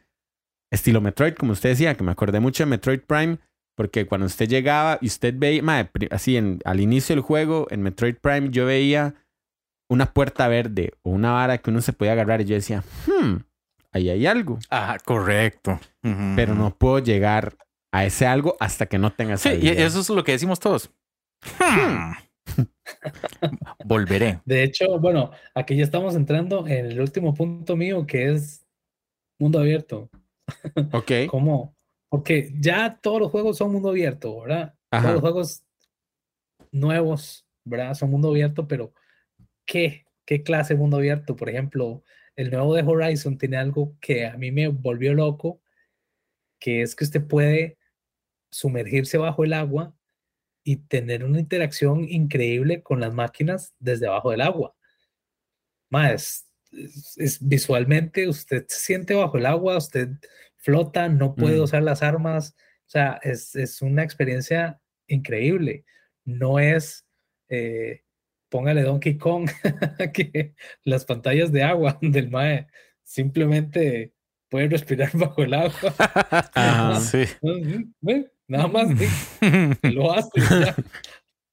estilo 0.71 1.01
Metroid, 1.01 1.35
como 1.35 1.53
usted 1.53 1.71
decía, 1.71 1.95
que 1.95 2.05
me 2.05 2.13
acordé 2.13 2.41
mucho 2.41 2.65
de 2.65 2.71
Metroid 2.71 3.01
Prime, 3.01 3.39
porque 3.77 4.07
cuando 4.07 4.27
usted 4.27 4.49
llegaba 4.49 4.99
y 5.01 5.07
usted 5.07 5.35
veía, 5.37 5.91
así 6.11 6.37
en, 6.37 6.61
al 6.65 6.81
inicio 6.81 7.15
del 7.15 7.23
juego, 7.23 7.67
en 7.71 7.83
Metroid 7.83 8.17
Prime, 8.17 8.49
yo 8.51 8.67
veía 8.67 9.15
una 9.89 10.13
puerta 10.13 10.49
verde 10.49 10.93
o 11.03 11.11
una 11.11 11.33
vara 11.33 11.59
que 11.59 11.71
uno 11.71 11.81
se 11.81 11.93
podía 11.93 12.13
agarrar 12.13 12.41
y 12.41 12.47
yo 12.47 12.55
decía, 12.55 12.83
hmm, 13.07 13.37
ahí 13.93 14.11
hay 14.11 14.27
algo, 14.27 14.59
Ah, 14.71 14.99
correcto. 15.05 15.79
Pero 16.35 16.55
no 16.55 16.77
puedo 16.77 17.01
llegar 17.01 17.57
a 17.93 18.05
ese 18.05 18.27
algo 18.27 18.57
hasta 18.61 18.87
que 18.87 18.99
no 18.99 19.13
tenga 19.13 19.37
Sí, 19.37 19.51
y 19.61 19.69
eso 19.69 20.01
es 20.01 20.09
lo 20.09 20.25
que 20.25 20.33
decimos 20.33 20.61
todos. 20.61 20.91
Hmm. 21.59 22.13
Volveré. 23.85 24.41
De 24.45 24.63
hecho, 24.63 24.99
bueno, 24.99 25.31
aquí 25.55 25.77
ya 25.77 25.85
estamos 25.85 26.15
entrando 26.15 26.67
en 26.67 26.87
el 26.87 27.01
último 27.01 27.35
punto 27.35 27.77
mío, 27.77 28.07
que 28.07 28.33
es 28.33 28.67
mundo 29.39 29.59
abierto. 29.59 30.09
Ok. 30.93 31.11
¿Cómo? 31.31 31.77
Porque 32.09 32.53
ya 32.59 32.99
todos 33.03 33.21
los 33.21 33.31
juegos 33.31 33.57
son 33.57 33.73
mundo 33.73 33.91
abierto, 33.91 34.41
¿verdad? 34.41 34.75
Ajá. 34.91 35.03
Todos 35.03 35.15
los 35.15 35.21
juegos 35.21 35.67
nuevos, 36.71 37.47
¿verdad? 37.65 37.95
Son 37.95 38.11
mundo 38.11 38.29
abierto, 38.29 38.69
pero 38.69 38.93
¿qué? 39.65 40.07
¿Qué 40.25 40.43
clase 40.43 40.75
de 40.75 40.81
mundo 40.81 40.97
abierto? 40.97 41.37
Por 41.37 41.49
ejemplo, 41.49 42.03
el 42.37 42.51
nuevo 42.51 42.75
de 42.75 42.83
Horizon 42.83 43.39
tiene 43.39 43.57
algo 43.57 43.97
que 44.01 44.27
a 44.27 44.37
mí 44.37 44.51
me 44.51 44.69
volvió 44.69 45.15
loco, 45.15 45.61
que 46.59 46.83
es 46.83 46.95
que 46.95 47.05
usted 47.05 47.27
puede 47.27 47.79
sumergirse 48.51 49.19
bajo 49.19 49.45
el 49.45 49.53
agua 49.53 49.95
y 50.65 50.77
tener 50.77 51.25
una 51.25 51.39
interacción 51.39 52.09
increíble 52.09 52.83
con 52.83 53.01
las 53.01 53.15
máquinas 53.15 53.75
desde 53.79 54.07
abajo 54.07 54.31
del 54.31 54.41
agua. 54.41 54.75
Más, 55.91 56.46
es, 56.73 57.15
es- 57.17 57.39
visualmente 57.49 58.29
usted 58.29 58.65
se 58.69 58.79
siente 58.81 59.15
bajo 59.15 59.37
el 59.39 59.47
agua, 59.47 59.77
usted 59.77 60.09
flota, 60.57 61.09
no 61.09 61.35
puede 61.35 61.59
Mm. 61.59 61.63
usar 61.63 61.83
las 61.83 62.03
armas, 62.03 62.55
o 62.59 62.89
sea, 62.89 63.19
es, 63.23 63.55
es 63.57 63.83
una 63.83 64.03
experiencia 64.03 64.81
increíble. 65.07 65.85
No 66.25 66.59
es, 66.59 67.07
eh, 67.49 68.03
póngale 68.49 68.83
Donkey 68.83 69.17
Kong, 69.17 69.49
que 70.15 70.55
las 70.85 71.05
pantallas 71.05 71.53
de 71.53 71.63
agua 71.63 71.99
del 72.03 72.31
MAE 72.31 72.67
simplemente 73.05 74.13
puede 74.49 74.69
respirar 74.69 75.11
bajo 75.15 75.43
el 75.43 75.55
agua. 75.55 75.95
Ajá. 76.55 77.01
Sí. 77.01 77.25
Nada 78.49 78.69
más 78.69 78.89
sí, 78.97 79.07
lo 79.93 80.13
hace. 80.13 80.31
ya. 80.39 80.75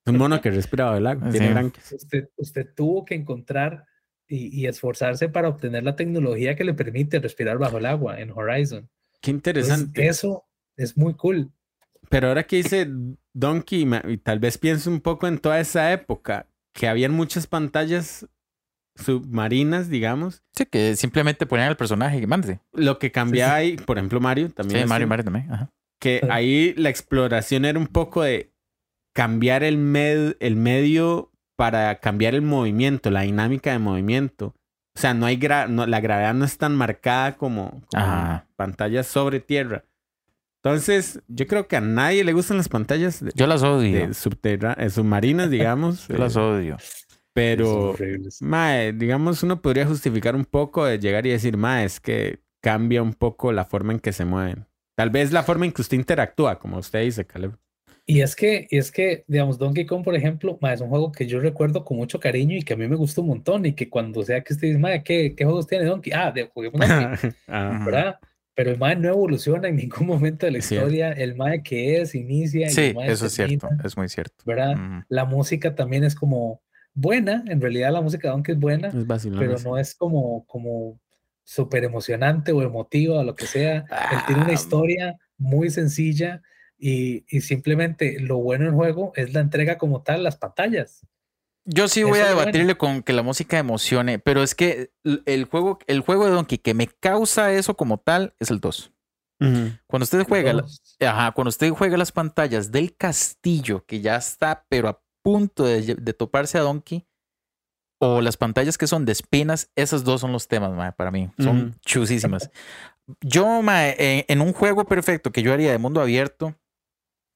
Un 0.06 0.18
mono 0.18 0.40
que 0.42 0.52
respira 0.52 0.86
bajo 0.86 0.98
el 0.98 1.08
agua. 1.08 1.30
Tiene 1.32 1.72
Sí. 1.82 1.96
Usted, 1.96 2.30
usted 2.36 2.68
tuvo 2.76 3.06
que 3.06 3.16
encontrar 3.16 3.86
y, 4.34 4.48
y 4.62 4.68
esforzarse 4.68 5.30
para 5.30 5.50
obtener 5.50 5.84
la 5.84 5.96
tecnología 5.96 6.56
que 6.56 6.64
le 6.64 6.74
permite 6.74 7.20
respirar 7.20 7.58
bajo 7.58 7.78
el 7.78 7.86
agua 7.86 8.20
en 8.20 8.32
Horizon. 8.32 8.90
Qué 9.22 9.32
Entonces, 9.32 9.64
interesante. 9.64 10.08
eso 10.08 10.46
es 10.76 10.98
muy 10.98 11.14
cool. 11.14 11.52
Pero 12.10 12.28
ahora 12.30 12.44
que 12.44 12.58
dice 12.58 12.88
Donkey, 13.34 13.88
y 14.08 14.18
tal 14.18 14.40
vez 14.40 14.58
pienso 14.58 14.90
un 14.90 15.02
poco 15.02 15.28
en 15.28 15.38
toda 15.38 15.60
esa 15.60 15.94
época, 15.94 16.48
que 16.74 16.88
habían 16.88 17.12
muchas 17.14 17.48
pantallas 17.48 18.28
submarinas, 18.96 19.90
digamos. 19.90 20.44
Sí, 20.52 20.66
que 20.66 20.96
simplemente 20.96 21.46
ponían 21.46 21.70
al 21.70 21.78
personaje 21.78 22.18
y 22.18 22.28
mándese. 22.28 22.60
Lo 22.74 23.00
que 23.00 23.12
cambiaba 23.12 23.56
ahí, 23.56 23.78
por 23.78 23.98
ejemplo, 23.98 24.20
Mario 24.20 24.50
también. 24.52 24.82
Sí, 24.84 24.88
Mario, 24.88 25.08
Mario 25.08 25.24
también. 25.26 25.52
Ajá. 25.52 25.70
Que 26.00 26.22
ahí 26.30 26.74
la 26.76 26.90
exploración 26.90 27.66
era 27.66 27.80
un 27.80 27.88
poco 27.88 28.24
de 28.24 28.52
cambiar 29.14 29.64
el, 29.64 29.78
med- 29.78 30.36
el 30.40 30.56
medio 30.56 31.32
para 31.64 31.96
cambiar 32.00 32.36
el 32.36 32.42
movimiento, 32.42 33.10
la 33.10 33.22
dinámica 33.22 33.72
de 33.72 33.80
movimiento. 33.80 34.48
O 34.98 35.00
sea, 35.00 35.14
no 35.14 35.26
hay 35.26 35.38
gra- 35.40 35.70
no, 35.70 35.86
la 35.86 36.02
gravedad 36.02 36.34
no 36.34 36.44
es 36.44 36.58
tan 36.58 36.76
marcada 36.76 37.38
como, 37.38 37.82
pantallas 38.58 39.08
sobre 39.08 39.40
tierra. 39.40 39.86
Entonces, 40.62 41.22
yo 41.30 41.48
creo 41.48 41.70
que 41.70 41.78
a 41.78 41.82
nadie 41.82 42.26
le 42.26 42.34
gustan 42.34 42.58
las 42.58 42.68
pantallas 42.68 43.24
de, 43.24 43.32
Yo 43.34 43.48
las 43.48 43.64
odio. 43.64 43.98
de 43.98 44.10
subterra- 44.14 44.76
eh, 44.78 44.90
submarinas, 44.90 45.50
digamos. 45.50 46.06
Yo 46.10 46.18
las 46.18 46.36
eh, 46.36 46.40
odio. 46.40 46.78
pero, 47.32 47.96
mae, 48.42 48.92
digamos, 48.92 49.42
uno 49.44 49.62
podría 49.62 49.86
justificar 49.88 50.36
un 50.36 50.44
poco 50.46 50.84
de 50.84 51.00
llegar 51.00 51.26
y 51.26 51.30
decir, 51.30 51.56
mae, 51.56 51.86
es 51.86 52.02
que 52.02 52.40
cambia 52.62 53.02
un 53.02 53.14
poco 53.14 53.54
la 53.54 53.64
forma 53.64 53.94
en 53.94 54.00
que 54.00 54.12
se 54.12 54.26
mueven. 54.26 54.68
Tal 54.98 55.10
vez 55.12 55.32
la 55.32 55.44
forma 55.44 55.66
en 55.66 55.72
que 55.72 55.82
usted 55.82 55.96
interactúa, 55.98 56.60
como 56.60 56.78
usted 56.78 57.04
dice, 57.04 57.26
Caleb. 57.26 57.54
Y 58.06 58.22
es 58.22 58.36
que, 58.36 58.68
y 58.70 58.78
es 58.78 58.92
que, 58.92 59.24
digamos, 59.28 59.58
Donkey 59.58 59.86
Kong, 59.86 60.04
por 60.04 60.16
ejemplo, 60.16 60.58
ma, 60.62 60.74
es 60.74 60.82
un 60.82 60.90
juego 60.90 61.12
que 61.12 61.26
yo 61.26 61.40
recuerdo 61.40 61.86
con 61.86 61.96
mucho 61.98 62.20
cariño 62.20 62.58
y 62.58 62.62
que 62.64 62.74
a 62.74 62.78
mí 62.78 62.88
me 62.88 62.98
gustó 62.98 63.22
un 63.22 63.30
montón. 63.30 63.66
Y 63.66 63.74
que 63.74 63.90
cuando 63.90 64.24
sea 64.24 64.42
que 64.44 64.54
usted 64.54 64.68
dice, 64.68 64.80
ma, 64.80 65.00
¿qué, 65.00 65.34
qué 65.36 65.46
juegos 65.46 65.68
tiene 65.68 65.86
Donkey? 65.86 66.12
Ah, 66.14 66.32
de 66.32 66.50
juguemos 66.54 66.80
Donkey. 66.88 67.32
¿verdad? 67.48 68.20
Pero 68.56 68.72
el 68.72 68.78
MAE 68.78 68.98
no 68.98 69.08
evoluciona 69.10 69.68
en 69.70 69.78
ningún 69.78 70.06
momento 70.08 70.46
de 70.46 70.52
la 70.52 70.58
historia. 70.60 71.12
El 71.14 71.36
MAE 71.36 71.64
que 71.64 72.02
es, 72.02 72.14
inicia. 72.14 72.70
Sí, 72.70 72.82
el 72.88 72.96
mae 72.96 73.12
eso 73.12 73.26
es 73.28 73.34
cierto. 73.34 73.70
Es 73.84 73.96
muy 73.98 74.10
cierto. 74.10 74.44
¿Verdad? 74.46 74.76
La 75.08 75.26
música 75.26 75.74
también 75.74 76.04
es 76.04 76.14
como 76.14 76.62
buena. 76.94 77.44
En 77.48 77.62
realidad, 77.62 77.92
la 77.94 78.02
música 78.02 78.28
de 78.28 78.34
Donkey 78.34 78.54
es 78.56 78.60
buena, 78.60 78.90
es 78.90 79.08
vacilón. 79.08 79.40
pero 79.40 79.56
no 79.64 79.78
es 79.78 79.96
como, 79.96 80.46
como 80.46 81.00
súper 81.46 81.84
emocionante 81.84 82.52
o 82.52 82.62
emotiva 82.62 83.20
o 83.20 83.24
lo 83.24 83.34
que 83.34 83.48
sea. 83.48 83.86
Él 84.12 84.20
tiene 84.28 84.42
una 84.44 84.52
Ah, 84.52 84.54
historia 84.54 85.18
muy 85.38 85.70
sencilla 85.70 86.42
y, 86.86 87.24
y 87.30 87.40
simplemente 87.40 88.20
lo 88.20 88.40
bueno 88.40 88.66
del 88.66 88.74
juego 88.74 89.14
es 89.16 89.34
la 89.34 89.40
entrega 89.40 89.78
como 89.78 90.02
tal, 90.02 90.22
las 90.22 90.36
pantallas. 90.36 91.08
Yo 91.66 91.88
sí 91.88 92.04
voy 92.04 92.20
Eso 92.20 92.24
a 92.24 92.34
bueno. 92.34 92.40
debatirle 92.42 92.76
con 92.76 93.04
que 93.04 93.14
la 93.14 93.24
música 93.24 93.58
emocione, 93.58 94.20
pero 94.20 94.44
es 94.44 94.54
que 94.54 94.92
el 95.26 95.46
juego, 95.46 95.80
el 95.88 96.02
juego 96.02 96.26
de 96.26 96.32
Donkey 96.32 96.58
que 96.58 96.74
me 96.74 96.88
causa 96.88 97.54
eso 97.54 97.78
como 97.78 98.00
tal 98.00 98.36
es 98.40 98.52
el 98.52 98.60
2. 98.60 98.92
Ujú. 99.40 99.72
Cuando 99.88 100.04
usted 100.04 100.26
juega, 100.28 100.52
la- 100.52 100.66
ajá, 101.08 101.32
cuando 101.32 101.50
usted 101.50 101.70
juega 101.72 101.96
las 101.96 102.12
pantallas 102.12 102.70
del 102.70 102.98
castillo 102.98 103.86
que 103.86 104.02
ya 104.02 104.18
está, 104.18 104.66
pero 104.68 104.90
a 104.90 105.02
punto 105.24 105.64
de, 105.64 105.96
toparse 106.14 106.58
a 106.58 106.62
Donkey, 106.62 107.08
o 108.02 108.20
las 108.20 108.36
pantallas 108.36 108.78
que 108.78 108.88
son 108.88 109.06
de 109.06 109.14
espinas, 109.14 109.72
esos 109.78 110.04
dos 110.04 110.20
son 110.20 110.34
los 110.34 110.50
temas, 110.50 110.74
mae, 110.74 110.92
para 110.92 111.12
mí. 111.12 111.32
Son 111.40 111.68
Ujú. 111.68 111.76
chusísimas. 111.86 112.52
Yo, 113.22 113.62
mae, 113.62 113.96
en, 113.98 114.26
en 114.28 114.42
un 114.42 114.52
juego 114.52 114.84
perfecto 114.84 115.32
que 115.32 115.42
yo 115.42 115.54
haría 115.54 115.72
de 115.72 115.78
mundo 115.78 116.02
abierto, 116.02 116.56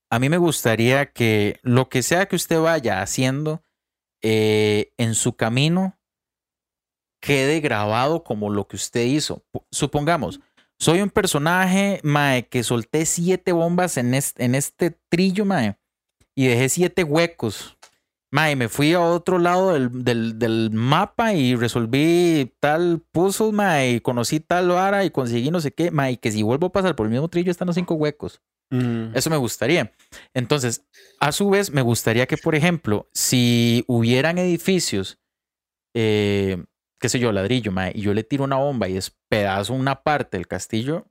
a 0.09 0.19
mí 0.19 0.29
me 0.29 0.37
gustaría 0.37 1.11
que 1.11 1.59
lo 1.63 1.89
que 1.89 2.01
sea 2.03 2.27
que 2.27 2.35
usted 2.35 2.59
vaya 2.59 3.01
haciendo 3.01 3.63
eh, 4.23 4.93
en 4.97 5.15
su 5.15 5.35
camino 5.35 5.97
quede 7.21 7.59
grabado 7.59 8.23
como 8.23 8.49
lo 8.49 8.67
que 8.67 8.75
usted 8.75 9.05
hizo. 9.05 9.43
Supongamos, 9.71 10.39
soy 10.79 11.01
un 11.01 11.09
personaje, 11.09 11.99
mae, 12.03 12.47
que 12.47 12.63
solté 12.63 13.05
siete 13.05 13.51
bombas 13.51 13.97
en 13.97 14.13
este, 14.13 14.45
en 14.45 14.55
este 14.55 14.91
trillo, 15.09 15.45
mae, 15.45 15.77
y 16.35 16.47
dejé 16.47 16.69
siete 16.69 17.03
huecos. 17.03 17.77
Mae, 18.31 18.55
me 18.55 18.67
fui 18.69 18.93
a 18.93 19.01
otro 19.01 19.39
lado 19.39 19.73
del, 19.73 20.03
del- 20.03 20.37
del 20.37 20.69
mapa 20.71 21.33
y 21.33 21.55
resolví 21.55 22.53
tal 22.59 23.01
puzzle, 23.11 23.51
mae, 23.53 23.91
y 23.93 23.99
conocí 24.01 24.39
tal 24.39 24.67
vara 24.69 25.05
y 25.05 25.09
conseguí 25.11 25.49
no 25.49 25.59
sé 25.61 25.71
qué, 25.71 25.91
mae, 25.91 26.17
que 26.17 26.31
si 26.31 26.43
vuelvo 26.43 26.67
a 26.67 26.71
pasar 26.71 26.95
por 26.95 27.05
el 27.07 27.11
mismo 27.11 27.29
trillo 27.29 27.51
están 27.51 27.67
los 27.67 27.75
cinco 27.75 27.95
huecos. 27.95 28.41
Eso 28.69 29.29
me 29.29 29.37
gustaría. 29.37 29.93
Entonces, 30.33 30.85
a 31.19 31.31
su 31.31 31.49
vez, 31.49 31.71
me 31.71 31.81
gustaría 31.81 32.25
que, 32.25 32.37
por 32.37 32.55
ejemplo, 32.55 33.09
si 33.13 33.85
hubieran 33.87 34.37
edificios, 34.37 35.19
eh, 35.93 36.63
qué 36.99 37.09
sé 37.09 37.19
yo, 37.19 37.31
ladrillo, 37.31 37.71
mae, 37.71 37.91
y 37.95 38.01
yo 38.01 38.13
le 38.13 38.23
tiro 38.23 38.43
una 38.43 38.57
bomba 38.57 38.87
y 38.87 38.93
despedazo 38.93 39.73
una 39.73 40.03
parte 40.03 40.37
del 40.37 40.47
castillo, 40.47 41.07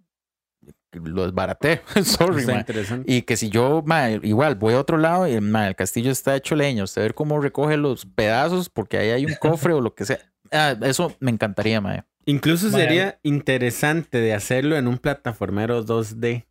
lo 0.93 1.25
desbaraté. 1.25 1.83
Sorry, 2.05 2.41
Está 2.41 2.59
interesante. 2.59 3.13
Y 3.13 3.23
que 3.23 3.37
si 3.37 3.51
yo, 3.51 3.83
mae, 3.85 4.21
igual 4.23 4.55
voy 4.55 4.75
a 4.75 4.81
otro 4.81 4.99
lado 4.99 5.27
y 5.27 5.41
mae, 5.41 5.69
el 5.69 5.77
castillo 5.77 6.11
está 6.11 6.37
hecho 6.37 6.57
leña, 6.57 6.85
usted 6.85 7.03
ver 7.03 7.15
cómo 7.15 7.41
recoge 7.41 7.77
los 7.77 8.07
pedazos 8.07 8.69
porque 8.69 8.99
ahí 8.99 9.11
hay 9.11 9.27
un 9.27 9.35
cofre 9.41 9.73
o 9.73 9.81
lo 9.81 9.95
que 9.95 10.05
sea. 10.05 10.19
Ah, 10.53 10.77
eso 10.83 11.13
me 11.19 11.33
encantaría, 11.33 11.81
mae. 11.81 12.05
Incluso 12.25 12.71
sería 12.71 13.19
interesante 13.25 14.19
de 14.19 14.33
hacerlo 14.33 14.77
en 14.77 14.87
un 14.87 14.99
plataformero 14.99 15.85
2D. 15.85 16.47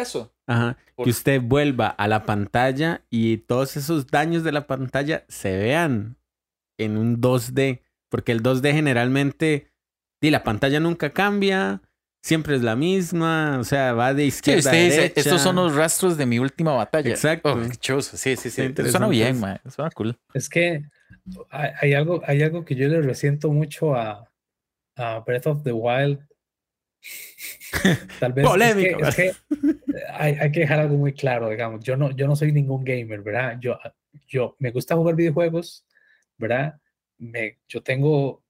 Eso. 0.00 0.32
Ajá. 0.46 0.76
Por- 0.94 1.04
Que 1.04 1.10
usted 1.10 1.40
vuelva 1.42 1.88
a 1.88 2.08
la 2.08 2.24
pantalla 2.24 3.02
y 3.10 3.38
todos 3.38 3.76
esos 3.76 4.06
daños 4.06 4.44
de 4.44 4.52
la 4.52 4.66
pantalla 4.66 5.24
se 5.28 5.56
vean 5.56 6.16
en 6.78 6.96
un 6.96 7.20
2D. 7.20 7.82
Porque 8.10 8.32
el 8.32 8.42
2D 8.42 8.72
generalmente, 8.72 9.70
di, 10.22 10.30
la 10.30 10.42
pantalla 10.44 10.80
nunca 10.80 11.10
cambia, 11.10 11.82
siempre 12.22 12.56
es 12.56 12.62
la 12.62 12.74
misma, 12.74 13.58
o 13.60 13.64
sea, 13.64 13.92
va 13.92 14.14
de 14.14 14.22
Sí, 14.22 14.28
izquierda 14.28 14.58
usted 14.60 14.70
a 14.70 14.84
dice, 14.84 14.96
derecha. 14.96 15.20
estos 15.20 15.42
son 15.42 15.56
los 15.56 15.74
rastros 15.74 16.16
de 16.16 16.24
mi 16.26 16.38
última 16.38 16.72
batalla. 16.72 17.10
Exacto. 17.10 17.52
Oh, 17.52 17.60
qué 17.68 17.76
chuzo. 17.76 18.16
Sí, 18.16 18.36
sí, 18.36 18.48
sí. 18.50 18.72
Suena 18.90 19.08
bien, 19.08 19.38
mae. 19.40 19.60
Suena 19.68 19.90
cool. 19.90 20.16
Es 20.32 20.48
que 20.48 20.82
hay, 21.50 21.70
hay 21.80 21.94
algo, 21.94 22.22
hay 22.26 22.42
algo 22.42 22.64
que 22.64 22.74
yo 22.76 22.88
le 22.88 23.02
resiento 23.02 23.50
mucho 23.50 23.94
a, 23.94 24.30
a 24.96 25.20
Breath 25.20 25.46
of 25.46 25.62
the 25.64 25.72
Wild. 25.72 26.26
Tal 28.20 28.32
vez 28.32 28.44
es 28.44 28.50
que- 28.50 28.58
Polémico. 28.58 29.04
es 29.06 29.14
que, 29.14 29.26
eh, 29.26 29.34
hay, 30.14 30.34
hay 30.34 30.52
que 30.52 30.60
dejar 30.60 30.80
algo 30.80 30.96
muy 30.96 31.12
claro, 31.12 31.48
digamos. 31.50 31.84
Yo 31.84 31.96
no, 31.96 32.10
yo 32.10 32.26
no 32.26 32.36
soy 32.36 32.52
ningún 32.52 32.84
gamer, 32.84 33.22
¿verdad? 33.22 33.58
Yo, 33.60 33.78
yo 34.26 34.56
me 34.58 34.70
gusta 34.70 34.96
jugar 34.96 35.14
videojuegos, 35.14 35.84
¿verdad? 36.36 36.74
Me, 37.18 37.58
yo 37.68 37.82
tengo 37.82 38.42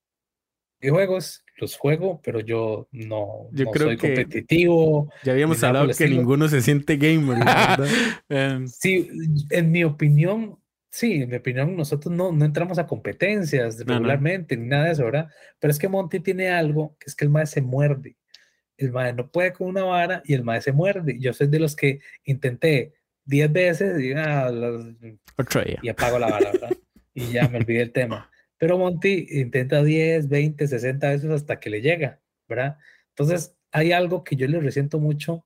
videojuegos, 0.80 1.44
los 1.56 1.76
juego, 1.76 2.20
pero 2.22 2.38
yo 2.40 2.88
no, 2.92 3.48
Yo 3.52 3.64
no 3.64 3.70
creo 3.72 3.88
soy 3.88 3.96
que- 3.96 4.06
competitivo. 4.14 5.12
Ya 5.24 5.32
habíamos 5.32 5.62
hablado 5.64 5.86
que 5.86 5.92
estilo. 5.92 6.16
ninguno 6.16 6.48
se 6.48 6.60
siente 6.62 6.96
gamer, 6.96 7.38
verdad. 7.78 7.86
Em, 8.28 8.68
Sí, 8.68 9.10
en 9.50 9.70
mi 9.72 9.82
opinión, 9.82 10.58
sí, 10.90 11.14
en 11.22 11.30
mi 11.30 11.36
opinión, 11.36 11.76
nosotros 11.76 12.14
no, 12.14 12.30
no 12.30 12.44
entramos 12.44 12.78
a 12.78 12.86
competencias 12.86 13.78
No, 13.78 13.84
no. 13.86 13.94
regularmente 13.94 14.56
ni 14.56 14.68
nada 14.68 14.84
de 14.84 14.92
eso, 14.92 15.04
¿verdad? 15.04 15.28
Pero 15.58 15.72
es 15.72 15.78
que 15.80 15.88
Monty 15.88 16.20
tiene 16.20 16.48
algo 16.50 16.96
que 17.00 17.06
es 17.06 17.14
que 17.16 17.24
el 17.24 17.30
mae 17.30 17.46
se 17.46 17.60
muerde. 17.60 18.16
El 18.78 18.92
mae 18.92 19.12
no 19.12 19.30
puede 19.30 19.52
con 19.52 19.68
una 19.68 19.84
vara 19.84 20.22
y 20.24 20.32
el 20.34 20.44
mae 20.44 20.62
se 20.62 20.72
muerde. 20.72 21.18
Yo 21.18 21.34
soy 21.34 21.48
de 21.48 21.59
los 21.59 21.76
que 21.76 22.00
intenté 22.24 22.94
10 23.26 23.52
veces 23.52 24.00
y, 24.00 24.12
ah, 24.12 24.50
día. 24.50 25.78
y 25.82 25.88
apago 25.88 26.18
la 26.18 26.28
vara, 26.28 26.52
¿verdad? 26.52 26.70
Y 27.12 27.32
ya 27.32 27.48
me 27.48 27.59
olvidé 27.59 27.82
el 27.82 27.92
tema. 27.92 28.30
Pero 28.56 28.78
Monty 28.78 29.26
intenta 29.30 29.82
10, 29.82 30.28
20, 30.28 30.66
60 30.66 31.10
veces 31.10 31.30
hasta 31.30 31.60
que 31.60 31.70
le 31.70 31.82
llega, 31.82 32.20
¿verdad? 32.48 32.78
Entonces, 33.10 33.56
hay 33.70 33.92
algo 33.92 34.24
que 34.24 34.36
yo 34.36 34.46
le 34.46 34.60
resiento 34.60 34.98
mucho 34.98 35.44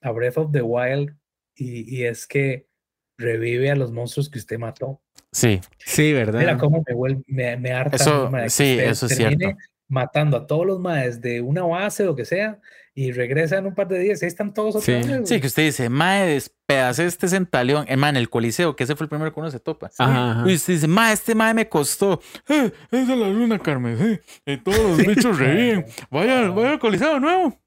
a 0.00 0.10
Breath 0.12 0.38
of 0.38 0.52
the 0.52 0.62
Wild 0.62 1.16
y, 1.54 1.94
y 1.94 2.04
es 2.04 2.26
que 2.26 2.68
revive 3.18 3.70
a 3.70 3.76
los 3.76 3.92
monstruos 3.92 4.30
que 4.30 4.38
usted 4.38 4.58
mató. 4.58 5.02
sí, 5.32 5.60
Sí, 5.78 6.12
¿verdad? 6.12 6.38
Mira 6.38 6.56
cómo 6.56 6.82
me, 6.86 6.94
vuelve, 6.94 7.22
me, 7.26 7.56
me 7.56 7.72
harta. 7.72 7.96
Eso, 7.96 8.30
sí, 8.48 8.78
eso 8.78 9.06
es 9.06 9.16
termine 9.16 9.44
cierto. 9.44 9.58
Matando 9.88 10.36
a 10.36 10.46
todos 10.46 10.66
los 10.66 10.78
maes 10.78 11.20
de 11.20 11.40
una 11.40 11.62
base 11.62 12.02
o 12.02 12.06
lo 12.06 12.16
que 12.16 12.24
sea 12.26 12.58
y 12.94 13.12
regresa 13.12 13.56
en 13.58 13.66
un 13.66 13.74
par 13.74 13.88
de 13.88 13.98
días 14.00 14.20
y 14.20 14.24
ahí 14.24 14.28
están 14.28 14.52
todos 14.52 14.76
otra 14.76 15.02
Sí. 15.02 15.08
vez, 15.08 15.28
Sí, 15.28 15.40
que 15.40 15.46
usted 15.46 15.62
dice, 15.64 15.88
mae, 15.88 16.26
despedacé 16.34 17.06
este 17.06 17.28
centaleón. 17.28 17.84
Eh, 17.88 17.96
mae, 17.96 18.10
en 18.10 18.16
el 18.16 18.28
Coliseo, 18.28 18.74
que 18.76 18.84
ese 18.84 18.96
fue 18.96 19.04
el 19.04 19.08
primero 19.08 19.32
que 19.32 19.38
uno 19.40 19.50
se 19.50 19.60
topa. 19.60 19.88
Ajá, 19.96 20.30
ajá. 20.32 20.50
Y 20.50 20.54
usted 20.56 20.74
dice, 20.74 20.88
mae, 20.88 21.12
este 21.14 21.34
mae 21.34 21.54
me 21.54 21.68
costó. 21.68 22.20
Eh, 22.48 22.72
esa 22.90 23.12
es 23.12 23.18
la 23.18 23.28
luna, 23.28 23.58
Carmen. 23.60 23.96
eh, 24.00 24.20
eh, 24.46 24.58
todos 24.62 24.78
los 24.78 24.96
bichos 25.06 25.38
reviven. 25.38 25.86
Vaya, 26.10 26.50
vaya 26.50 26.70
al 26.72 26.78
Coliseo 26.78 27.14
de 27.14 27.20
nuevo. 27.20 27.58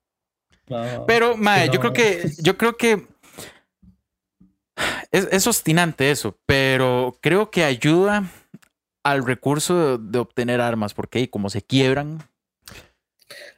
No, 0.67 1.05
Pero, 1.07 1.35
mae, 1.37 1.69
yo 1.71 1.79
creo 1.79 1.93
que, 1.93 2.29
yo 2.39 2.57
creo 2.57 2.77
que 2.77 3.07
es, 5.11 5.27
es 5.31 5.47
obstinante 5.47 6.11
eso, 6.11 6.37
pero 6.45 7.17
creo 7.21 7.51
que 7.51 7.63
ayuda 7.63 8.25
al 9.03 9.25
recurso 9.25 9.97
de, 9.97 10.11
de 10.11 10.19
obtener 10.19 10.61
armas, 10.61 10.93
porque 10.93 11.19
ahí 11.19 11.27
como 11.27 11.49
se 11.49 11.61
quiebran, 11.61 12.19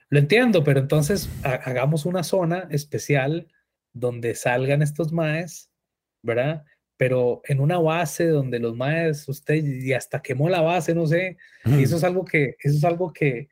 Lo 0.09 0.19
entiendo, 0.19 0.63
pero 0.63 0.79
entonces 0.79 1.27
ha- 1.43 1.55
hagamos 1.55 2.05
una 2.05 2.23
zona 2.23 2.67
especial 2.69 3.47
donde 3.93 4.35
salgan 4.35 4.81
estos 4.81 5.11
maes, 5.11 5.71
¿verdad? 6.21 6.65
Pero 6.97 7.41
en 7.45 7.59
una 7.59 7.79
base 7.79 8.27
donde 8.27 8.59
los 8.59 8.75
maes, 8.75 9.27
usted 9.27 9.55
y 9.55 9.91
hasta 9.93 10.21
quemó 10.21 10.49
la 10.49 10.61
base, 10.61 10.93
no 10.93 11.07
sé. 11.07 11.37
Y 11.65 11.83
eso 11.83 11.97
es 11.97 12.03
algo 12.03 12.23
que, 12.25 12.55
eso 12.59 12.77
es 12.77 12.83
algo 12.83 13.11
que, 13.11 13.49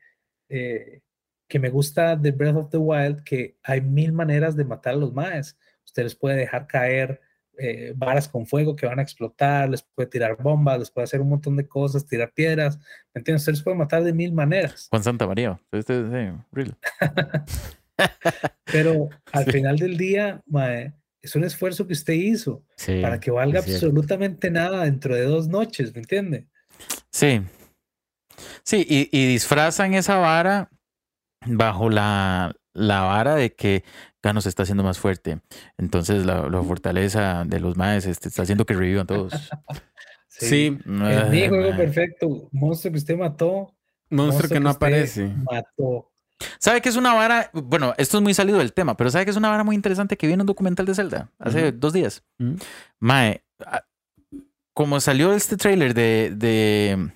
eh, 0.48 1.00
que 1.48 1.58
me 1.58 1.68
gusta 1.68 2.14
de 2.16 2.30
Breath 2.30 2.56
of 2.56 2.70
the 2.70 2.76
Wild, 2.78 3.24
que 3.24 3.56
hay 3.64 3.80
mil 3.80 4.12
maneras 4.12 4.54
de 4.56 4.64
matar 4.64 4.94
a 4.94 4.98
los 4.98 5.12
maes. 5.12 5.58
Usted 5.84 6.04
les 6.04 6.14
puede 6.14 6.36
dejar 6.36 6.66
caer 6.68 7.20
eh, 7.58 7.92
varas 7.96 8.28
con 8.28 8.46
fuego 8.46 8.74
que 8.76 8.86
van 8.86 8.98
a 8.98 9.02
explotar, 9.02 9.68
les 9.68 9.82
puede 9.82 10.08
tirar 10.08 10.36
bombas, 10.42 10.78
les 10.78 10.90
puede 10.90 11.04
hacer 11.04 11.20
un 11.20 11.28
montón 11.28 11.56
de 11.56 11.66
cosas, 11.68 12.06
tirar 12.06 12.32
piedras. 12.32 12.78
¿Me 13.14 13.18
entiendes? 13.20 13.42
Usted 13.42 13.52
les 13.52 13.62
puede 13.62 13.76
matar 13.76 14.02
de 14.04 14.12
mil 14.12 14.32
maneras. 14.32 14.88
Juan 14.90 15.02
Santa 15.02 15.26
María. 15.26 15.60
Este, 15.70 15.94
sí, 16.02 16.38
real. 16.52 16.76
Pero 18.64 19.08
al 19.32 19.44
Sí. 19.44 19.52
final 19.52 19.76
del 19.78 19.96
día, 19.96 20.42
mae, 20.46 20.92
es 21.20 21.36
un 21.36 21.44
esfuerzo 21.44 21.86
que 21.86 21.92
usted 21.92 22.14
hizo 22.14 22.64
Sí, 22.76 23.00
para 23.00 23.20
que 23.20 23.30
valga 23.30 23.60
absolutamente 23.60 24.50
nada 24.50 24.84
dentro 24.84 25.14
de 25.14 25.22
dos 25.22 25.48
noches, 25.48 25.94
¿me 25.94 26.00
entiende? 26.00 26.48
Sí. 27.10 27.42
Sí, 28.64 28.84
y, 28.88 29.08
y 29.16 29.26
disfrazan 29.28 29.94
esa 29.94 30.16
vara 30.16 30.68
bajo 31.46 31.90
la, 31.90 32.54
la 32.74 33.02
vara 33.02 33.34
de 33.34 33.54
que 33.54 33.84
Gano 34.22 34.40
se 34.40 34.48
está 34.48 34.62
haciendo 34.62 34.82
más 34.82 34.98
fuerte. 34.98 35.40
Entonces 35.78 36.24
la, 36.24 36.48
la 36.48 36.62
fortaleza 36.62 37.44
de 37.44 37.60
los 37.60 37.76
maes 37.76 38.06
este, 38.06 38.28
está 38.28 38.42
haciendo 38.42 38.66
que 38.66 38.74
revivan 38.74 39.06
todos. 39.06 39.32
Sí, 40.28 40.78
mi 40.86 41.04
Ay, 41.06 41.48
juego 41.48 41.76
perfecto, 41.76 42.48
monstruo 42.52 42.92
que 42.92 42.98
usted 42.98 43.16
mató, 43.16 43.74
monstruo 44.10 44.48
que 44.48 44.60
no 44.60 44.70
aparece. 44.70 45.28
Mató. 45.28 46.10
¿Sabe 46.58 46.80
que 46.80 46.88
es 46.88 46.96
una 46.96 47.14
vara? 47.14 47.50
Bueno, 47.52 47.94
esto 47.98 48.16
es 48.16 48.22
muy 48.22 48.34
salido 48.34 48.58
del 48.58 48.72
tema, 48.72 48.96
pero 48.96 49.10
¿sabe 49.10 49.24
que 49.24 49.30
es 49.30 49.36
una 49.36 49.50
vara 49.50 49.62
muy 49.62 49.76
interesante 49.76 50.16
que 50.16 50.26
vi 50.26 50.32
en 50.32 50.40
un 50.40 50.46
documental 50.46 50.86
de 50.86 50.94
Zelda 50.94 51.30
hace 51.38 51.70
dos 51.70 51.92
días? 51.92 52.24
Mae, 52.98 53.44
como 54.74 55.00
salió 55.00 55.32
este 55.34 55.56
trailer 55.56 55.94
de, 55.94 56.32
de 56.34 57.12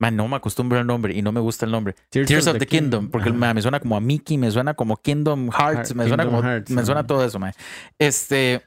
Man, 0.00 0.16
no 0.16 0.26
me 0.26 0.36
acostumbro 0.36 0.78
al 0.78 0.86
nombre 0.86 1.14
y 1.14 1.22
no 1.22 1.30
me 1.30 1.40
gusta 1.40 1.66
el 1.66 1.70
nombre. 1.72 1.94
Tears, 2.08 2.46
of, 2.48 2.58
the, 2.58 2.66
Kingdom, 2.66 3.10
porque 3.10 3.30
me 3.30 3.62
suena 3.62 3.78
como 3.78 3.96
a 3.96 4.00
Mickey, 4.00 4.38
me 4.38 4.50
suena 4.50 4.74
como 4.74 4.96
Kingdom 4.96 5.50
Hearts, 5.50 5.90
Heart- 5.90 5.94
me 5.94 6.08
suena 6.08 6.24
Kingdom 6.24 6.40
como 6.40 6.48
Hearts, 6.50 6.70
me 6.70 6.84
suena 6.84 7.06
todo 7.06 7.24
eso, 7.24 7.38
mae. 7.38 7.52
Este 7.98 8.62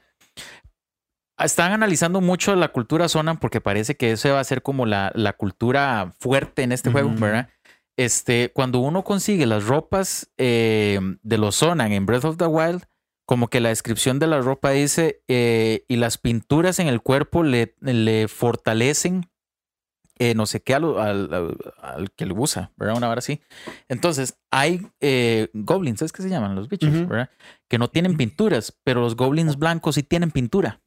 están 1.38 1.72
analizando 1.72 2.20
mucho 2.20 2.54
la 2.54 2.68
cultura 2.68 3.08
Sonan 3.08 3.38
porque 3.38 3.60
parece 3.60 3.96
que 3.96 4.12
ese 4.12 4.30
va 4.30 4.40
a 4.40 4.44
ser 4.44 4.62
como 4.62 4.86
la, 4.86 5.10
la 5.14 5.32
cultura 5.32 6.12
fuerte 6.20 6.62
en 6.62 6.72
este 6.72 6.90
juego. 6.90 7.10
¿verdad? 7.18 7.48
Este, 7.96 8.50
cuando 8.54 8.78
uno 8.78 9.02
consigue 9.02 9.46
las 9.46 9.64
ropas 9.64 10.30
eh, 10.38 11.00
de 11.22 11.38
los 11.38 11.56
Sonan 11.56 11.92
en 11.92 12.06
Breath 12.06 12.24
of 12.24 12.36
the 12.36 12.46
Wild, 12.46 12.84
como 13.26 13.48
que 13.48 13.60
la 13.60 13.70
descripción 13.70 14.18
de 14.18 14.26
la 14.26 14.40
ropa 14.40 14.70
dice, 14.70 15.22
eh, 15.28 15.84
y 15.88 15.96
las 15.96 16.18
pinturas 16.18 16.78
en 16.78 16.86
el 16.88 17.00
cuerpo 17.00 17.42
le, 17.42 17.74
le 17.80 18.28
fortalecen 18.28 19.26
eh, 20.18 20.34
no 20.34 20.46
sé 20.46 20.62
qué 20.62 20.74
al, 20.74 20.98
al, 20.98 21.56
al, 21.80 22.10
que 22.12 22.26
lo 22.26 22.36
usa, 22.36 22.72
¿verdad? 22.76 22.96
Una 22.96 23.08
hora 23.08 23.18
así. 23.18 23.40
Entonces, 23.88 24.38
hay 24.50 24.86
eh, 25.00 25.48
goblins, 25.54 25.98
¿sabes 25.98 26.12
qué 26.12 26.22
se 26.22 26.28
llaman? 26.28 26.54
Los 26.54 26.68
bichos. 26.68 27.08
¿verdad? 27.08 27.30
Que 27.68 27.78
no 27.78 27.88
tienen 27.88 28.16
pinturas, 28.16 28.78
pero 28.84 29.00
los 29.00 29.16
goblins 29.16 29.58
blancos 29.58 29.96
sí 29.96 30.02
tienen 30.02 30.30
pintura. 30.30 30.80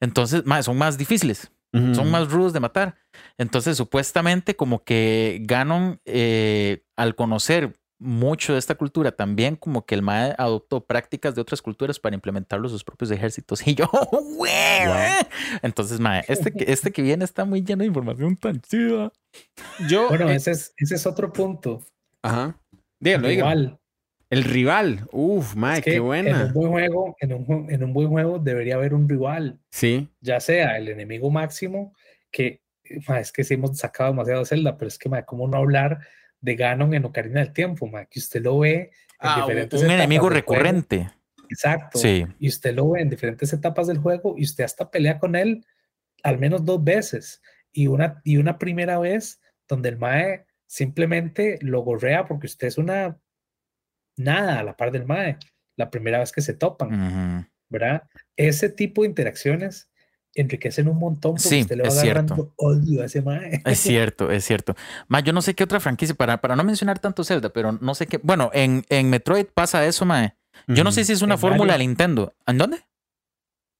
Entonces, 0.00 0.42
son 0.62 0.76
más 0.76 0.98
difíciles, 0.98 1.52
son 1.72 2.10
más 2.10 2.30
rudos 2.30 2.52
de 2.52 2.60
matar. 2.60 2.96
Entonces, 3.38 3.76
supuestamente, 3.76 4.56
como 4.56 4.82
que 4.82 5.40
Ganon, 5.42 6.00
eh, 6.04 6.84
al 6.96 7.14
conocer 7.14 7.78
mucho 7.98 8.52
de 8.52 8.58
esta 8.58 8.74
cultura, 8.74 9.12
también 9.12 9.56
como 9.56 9.86
que 9.86 9.94
el 9.94 10.02
Mae 10.02 10.34
adoptó 10.38 10.84
prácticas 10.84 11.34
de 11.34 11.40
otras 11.40 11.62
culturas 11.62 11.98
para 11.98 12.14
implementarlo 12.14 12.66
en 12.66 12.70
sus 12.70 12.84
propios 12.84 13.10
ejércitos. 13.10 13.60
Y 13.66 13.74
yo, 13.74 13.88
güey. 14.36 14.52
Entonces, 15.62 15.98
Mae, 16.00 16.24
este, 16.28 16.52
que- 16.52 16.70
este 16.70 16.90
que 16.92 17.02
viene 17.02 17.24
está 17.24 17.44
muy 17.44 17.62
lleno 17.62 17.80
de 17.80 17.86
información 17.88 18.36
tan 18.36 18.60
chida. 18.60 19.10
Yo. 19.88 20.08
Bueno, 20.08 20.28
eh, 20.30 20.36
ese 20.36 20.50
es, 20.52 20.74
ese 20.76 20.94
es 20.96 21.06
otro 21.06 21.32
punto. 21.32 21.82
Ajá. 22.22 22.58
Dígalo, 23.00 23.28
dígalo. 23.28 23.50
Igual, 23.60 23.78
El 24.30 24.44
rival. 24.44 25.08
Uf, 25.12 25.54
mae, 25.54 25.78
es 25.78 25.84
que 25.84 25.90
qué 25.92 25.96
en 25.98 26.02
buena. 26.02 26.44
un 26.46 26.52
buen 26.52 26.70
juego, 26.70 27.16
en 27.20 27.32
un, 27.32 27.70
en 27.70 27.84
un 27.84 27.92
buen 27.92 28.08
juego 28.08 28.38
debería 28.38 28.74
haber 28.74 28.92
un 28.94 29.08
rival, 29.08 29.58
Sí. 29.70 30.08
ya 30.20 30.40
sea 30.40 30.76
el 30.78 30.88
enemigo 30.88 31.30
máximo, 31.30 31.94
que 32.30 32.60
ma, 33.08 33.20
es 33.20 33.32
que 33.32 33.44
sí 33.44 33.54
hemos 33.54 33.78
sacado 33.78 34.10
demasiado 34.10 34.40
de 34.40 34.46
Zelda, 34.46 34.76
pero 34.76 34.88
es 34.88 34.98
que, 34.98 35.08
ma, 35.08 35.22
¿cómo 35.24 35.46
no 35.48 35.56
hablar 35.58 35.98
de 36.46 36.54
Ganon 36.54 36.94
en 36.94 37.04
Ocarina 37.04 37.40
del 37.40 37.52
Tiempo? 37.52 37.86
ma? 37.88 38.04
Que 38.06 38.20
usted 38.20 38.40
lo 38.40 38.60
ve 38.60 38.74
en 38.74 38.90
Ah, 39.18 39.34
un- 39.36 39.42
diferentes 39.42 39.80
Un 39.80 39.86
etapas 39.86 39.98
enemigo 40.04 40.30
del 40.30 40.42
juego. 40.42 40.62
recurrente. 40.62 41.10
Exacto. 41.50 41.98
Sí. 41.98 42.24
Y 42.38 42.48
usted 42.48 42.72
lo 42.74 42.90
ve 42.90 43.00
en 43.00 43.10
diferentes 43.10 43.52
etapas 43.52 43.86
del 43.88 43.98
juego 43.98 44.34
y 44.38 44.44
usted 44.44 44.64
hasta 44.64 44.90
pelea 44.90 45.18
con 45.18 45.34
él 45.36 45.64
al 46.22 46.38
menos 46.38 46.64
dos 46.64 46.82
veces. 46.82 47.42
Y 47.72 47.88
una, 47.88 48.20
y 48.24 48.36
una 48.36 48.58
primera 48.58 48.98
vez 48.98 49.40
donde 49.68 49.88
el 49.90 49.96
Mae 49.98 50.46
simplemente 50.66 51.58
lo 51.62 51.80
gorrea 51.82 52.24
porque 52.26 52.46
usted 52.46 52.68
es 52.68 52.78
una 52.78 53.18
nada 54.16 54.60
a 54.60 54.62
la 54.62 54.76
par 54.76 54.90
del 54.92 55.04
Mae. 55.06 55.36
La 55.76 55.90
primera 55.90 56.18
vez 56.20 56.32
que 56.32 56.40
se 56.42 56.54
topan, 56.54 56.88
Ujú. 57.40 57.46
¿verdad? 57.68 58.02
Ese 58.36 58.68
tipo 58.70 59.02
de 59.02 59.08
interacciones 59.08 59.90
enriquecen 60.36 60.88
un 60.88 60.98
montón 60.98 61.32
porque 61.32 61.48
Sí, 61.48 61.60
usted 61.62 61.76
le 61.76 61.82
va 61.82 61.88
es 61.88 62.00
cierto. 62.00 62.34
agarrando 62.34 62.52
odio 62.56 63.02
a 63.02 63.06
ese 63.06 63.22
Mae. 63.22 63.62
Es 63.64 63.78
cierto, 63.80 64.30
es 64.30 64.44
cierto. 64.44 64.74
Ma, 65.08 65.20
yo 65.20 65.32
no 65.32 65.42
sé 65.42 65.54
qué 65.54 65.64
otra 65.64 65.80
franquicia, 65.80 66.14
para, 66.14 66.40
para 66.40 66.54
no 66.56 66.64
mencionar 66.64 66.98
tanto 66.98 67.24
Zelda, 67.24 67.48
pero 67.50 67.72
no 67.72 67.94
sé 67.94 68.06
qué. 68.06 68.18
Bueno, 68.22 68.50
en, 68.52 68.84
en 68.88 69.10
Metroid 69.10 69.46
pasa 69.52 69.84
eso, 69.86 70.04
Mae. 70.04 70.34
Yo 70.68 70.84
no 70.84 70.92
sé 70.92 71.04
si 71.04 71.12
es 71.12 71.22
una 71.22 71.36
fórmula 71.36 71.74
de 71.74 71.80
Nintendo. 71.80 72.34
¿En 72.46 72.58
dónde? 72.58 72.78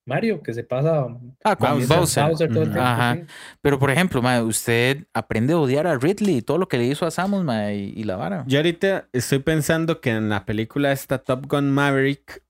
Mario, 0.05 0.41
que 0.41 0.53
se 0.53 0.63
pasa 0.63 1.05
Ah, 1.43 1.55
con 1.57 1.85
Bowser. 1.85 2.23
Bowser. 2.23 2.49
todo 2.49 2.63
el 2.63 2.69
Ujú. 2.69 2.71
tiempo, 2.71 2.79
Ajá. 2.79 3.15
sí. 3.15 3.23
Pero, 3.61 3.77
por 3.77 3.91
ejemplo, 3.91 4.21
ma, 4.21 4.41
usted 4.41 5.05
aprende 5.13 5.51
a 5.53 5.57
odiar 5.57 5.85
a 5.85 5.97
Ridley 5.97 6.37
y 6.37 6.41
todo 6.41 6.57
lo 6.57 6.69
que 6.69 6.77
le 6.77 6.85
hizo 6.85 7.05
a 7.05 7.11
Samus 7.11 7.43
ma, 7.43 7.73
y, 7.73 7.91
y 7.95 8.03
la 8.05 8.15
vara. 8.15 8.45
Yo 8.47 8.59
ahorita 8.59 9.09
estoy 9.11 9.39
pensando 9.39 9.99
que 9.99 10.11
en 10.11 10.29
la 10.29 10.45
película 10.45 10.93
esta 10.93 11.17
Top 11.17 11.45
Gun 11.47 11.71
Maverick, 11.71 12.41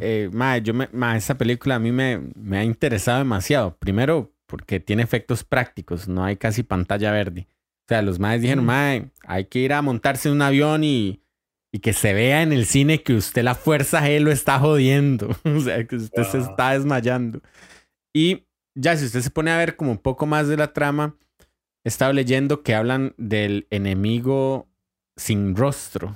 Eh, 0.00 0.30
mae, 0.32 0.62
yo 0.62 0.72
me, 0.74 0.88
esa 1.16 1.36
película 1.36 1.76
a 1.76 1.78
mí 1.78 1.90
me, 1.90 2.18
me 2.36 2.58
ha 2.58 2.64
interesado 2.64 3.18
demasiado. 3.18 3.76
Primero, 3.78 4.32
porque 4.46 4.78
tiene 4.80 5.02
efectos 5.02 5.42
prácticos, 5.44 6.06
no 6.08 6.24
hay 6.24 6.36
casi 6.36 6.62
pantalla 6.62 7.10
verde. 7.10 7.48
O 7.48 7.88
sea, 7.88 8.02
los 8.02 8.18
maes 8.18 8.40
dijeron, 8.42 8.64
Mm. 8.64 8.66
mae, 8.66 9.10
hay 9.26 9.46
que 9.46 9.58
ir 9.58 9.72
a 9.72 9.82
montarse 9.82 10.28
en 10.28 10.36
un 10.36 10.42
avión 10.42 10.84
y, 10.84 11.20
y 11.72 11.80
que 11.80 11.92
se 11.92 12.12
vea 12.14 12.42
en 12.42 12.52
el 12.52 12.66
cine 12.66 13.02
que 13.02 13.14
usted 13.14 13.42
la 13.42 13.54
fuerza 13.54 14.00
G 14.00 14.20
lo 14.20 14.30
está 14.30 14.58
jodiendo. 14.58 15.28
o 15.44 15.60
sea, 15.60 15.84
que 15.86 15.96
usted 15.96 16.22
se 16.24 16.38
está 16.38 16.70
desmayando. 16.72 17.40
Y 18.14 18.46
ya, 18.76 18.96
si 18.96 19.06
usted 19.06 19.20
se 19.22 19.30
pone 19.30 19.50
a 19.50 19.58
ver 19.58 19.76
como 19.76 19.90
un 19.90 19.98
poco 19.98 20.26
más 20.26 20.46
de 20.48 20.56
la 20.56 20.72
trama, 20.72 21.16
he 21.84 21.88
estado 21.88 22.12
leyendo 22.12 22.62
que 22.62 22.74
hablan 22.74 23.14
del 23.18 23.66
enemigo 23.70 24.68
sin 25.16 25.56
rostro. 25.56 26.08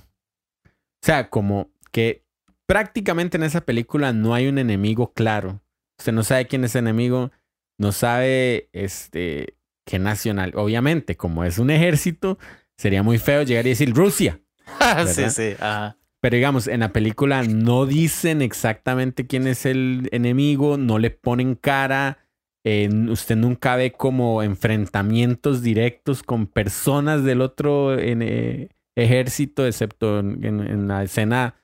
O 0.65 1.03
sea, 1.03 1.29
como 1.29 1.71
que 1.93 2.25
prácticamente 2.69 3.37
en 3.39 3.45
esa 3.45 3.63
película 3.63 4.13
no 4.13 4.35
hay 4.35 4.47
un 4.49 4.59
enemigo 4.59 5.13
claro. 5.15 5.63
Usted 5.99 6.13
no 6.13 6.23
sabe 6.23 6.47
quién 6.47 6.65
es 6.65 6.75
el 6.77 6.81
enemigo, 6.85 7.33
no 7.79 7.93
sabe 7.93 8.69
este 8.73 9.57
qué 9.87 9.99
nacional. 9.99 10.53
Obviamente, 10.55 11.17
como 11.17 11.45
es 11.45 11.59
un 11.59 11.71
ejército, 11.71 12.39
sería 12.77 13.03
muy 13.03 13.19
feo 13.19 13.43
llegar 13.43 13.67
y 13.67 13.71
decir 13.71 13.95
Rusia. 13.95 14.41
sí, 15.07 15.31
sí. 15.31 15.55
ajá. 15.59 15.97
Pero 16.21 16.37
digamos, 16.37 16.67
en 16.69 16.81
la 16.81 16.93
película 16.93 17.43
no 17.45 17.87
dicen 17.87 18.43
exactamente 18.43 19.27
quién 19.27 19.47
es 19.47 19.65
el 19.67 20.09
enemigo, 20.13 20.77
no 20.77 20.99
le 20.99 21.11
ponen 21.11 21.55
cara. 21.55 22.19
eh, 22.67 22.89
usted 23.09 23.37
nunca 23.37 23.77
ve 23.77 23.93
como 23.93 24.43
enfrentamientos 24.43 25.63
directos 25.63 26.23
con 26.23 26.47
personas 26.49 27.25
del 27.25 27.41
otro 27.41 27.99
en, 27.99 28.21
eh, 28.23 28.69
ejército, 28.97 29.67
excepto 29.67 30.19
en, 30.19 30.45
en- 30.45 30.61
en 30.67 30.89
la 30.89 31.03
escena. 31.05 31.55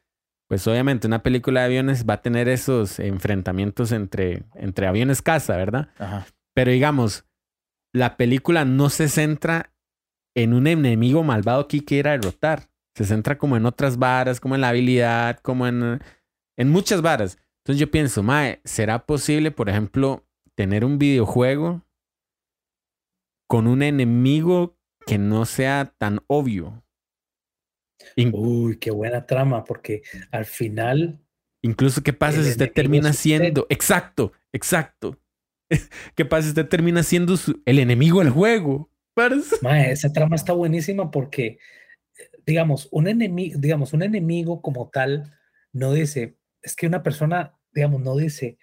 Pues 0.55 0.69
obviamente 0.69 1.09
una 1.09 1.25
película 1.25 1.63
de 1.63 1.67
aviones 1.67 2.09
va 2.09 2.15
a 2.15 2.23
tener 2.23 2.47
esos 2.47 3.01
enfrentamientos 3.01 3.91
entre, 3.91 4.45
entre 4.55 4.87
aviones 4.87 5.21
caza, 5.21 5.57
¿verdad? 5.57 5.89
Ajá. 5.99 6.29
Pero 6.55 6.71
digamos, 6.71 7.27
la 7.93 8.17
película 8.17 8.65
no 8.65 8.89
se 8.89 9.09
centra 9.09 9.73
en 10.37 10.55
un 10.55 10.69
enemigo 10.69 11.25
malvado 11.25 11.67
que 11.67 11.85
quiera 11.85 12.13
derrotar. 12.13 12.69
Se 12.95 13.05
centra 13.05 13.37
como 13.37 13.57
en 13.57 13.67
otras 13.67 13.99
varas, 13.99 14.39
como 14.39 14.55
en 14.55 14.61
la 14.61 14.69
habilidad, 14.69 15.41
como 15.41 15.67
en, 15.67 15.99
en 16.57 16.71
muchas 16.71 17.03
varas. 17.03 17.37
Entonces 17.65 17.81
yo 17.81 17.91
pienso, 17.91 18.23
Mae, 18.23 18.61
¿será 18.63 19.07
posible, 19.07 19.51
por 19.51 19.69
ejemplo, 19.69 20.25
tener 20.55 20.85
un 20.85 21.01
videojuego 21.01 21.83
con 23.49 23.67
un 23.67 23.83
enemigo 23.83 24.77
que 25.05 25.19
no 25.19 25.47
sea 25.47 25.93
tan 25.99 26.21
obvio? 26.29 26.84
In- 28.17 28.33
Uy, 28.35 28.77
qué 28.79 28.91
buena 28.91 29.27
trama, 29.27 29.65
porque 29.65 30.03
al 30.31 30.45
final 30.45 31.21
incluso, 31.63 32.03
¿qué 32.03 32.13
pasa 32.13 32.43
si 32.43 32.51
usted 32.51 32.73
termina 32.73 33.11
usted. 33.11 33.23
siendo... 33.23 33.67
Exacto, 33.71 34.33
exacto. 34.53 35.19
¿Qué 36.15 36.25
pasa 36.25 36.43
si 36.43 36.49
usted 36.49 36.69
termina 36.69 37.03
siendo 37.03 37.37
su- 37.37 37.63
el 37.65 37.79
enemigo 37.79 38.21
del 38.21 38.31
juego? 38.31 38.91
Mae, 39.63 39.93
esa 39.93 40.13
trama 40.13 40.37
está 40.37 40.53
buenísima 40.53 41.11
porque, 41.11 41.47
eh, 41.47 41.59
digamos, 42.45 42.89
un 42.91 43.07
enemigo, 43.09 43.59
digamos, 43.59 43.93
un 43.93 44.03
enemigo 44.03 44.61
como 44.61 44.91
tal 44.91 45.33
no 45.73 45.93
dice, 45.93 46.37
es 46.63 46.77
que 46.77 46.87
una 46.87 47.03
persona, 47.03 47.57
digamos, 47.73 48.01
no 48.03 48.17
dice, 48.17 48.59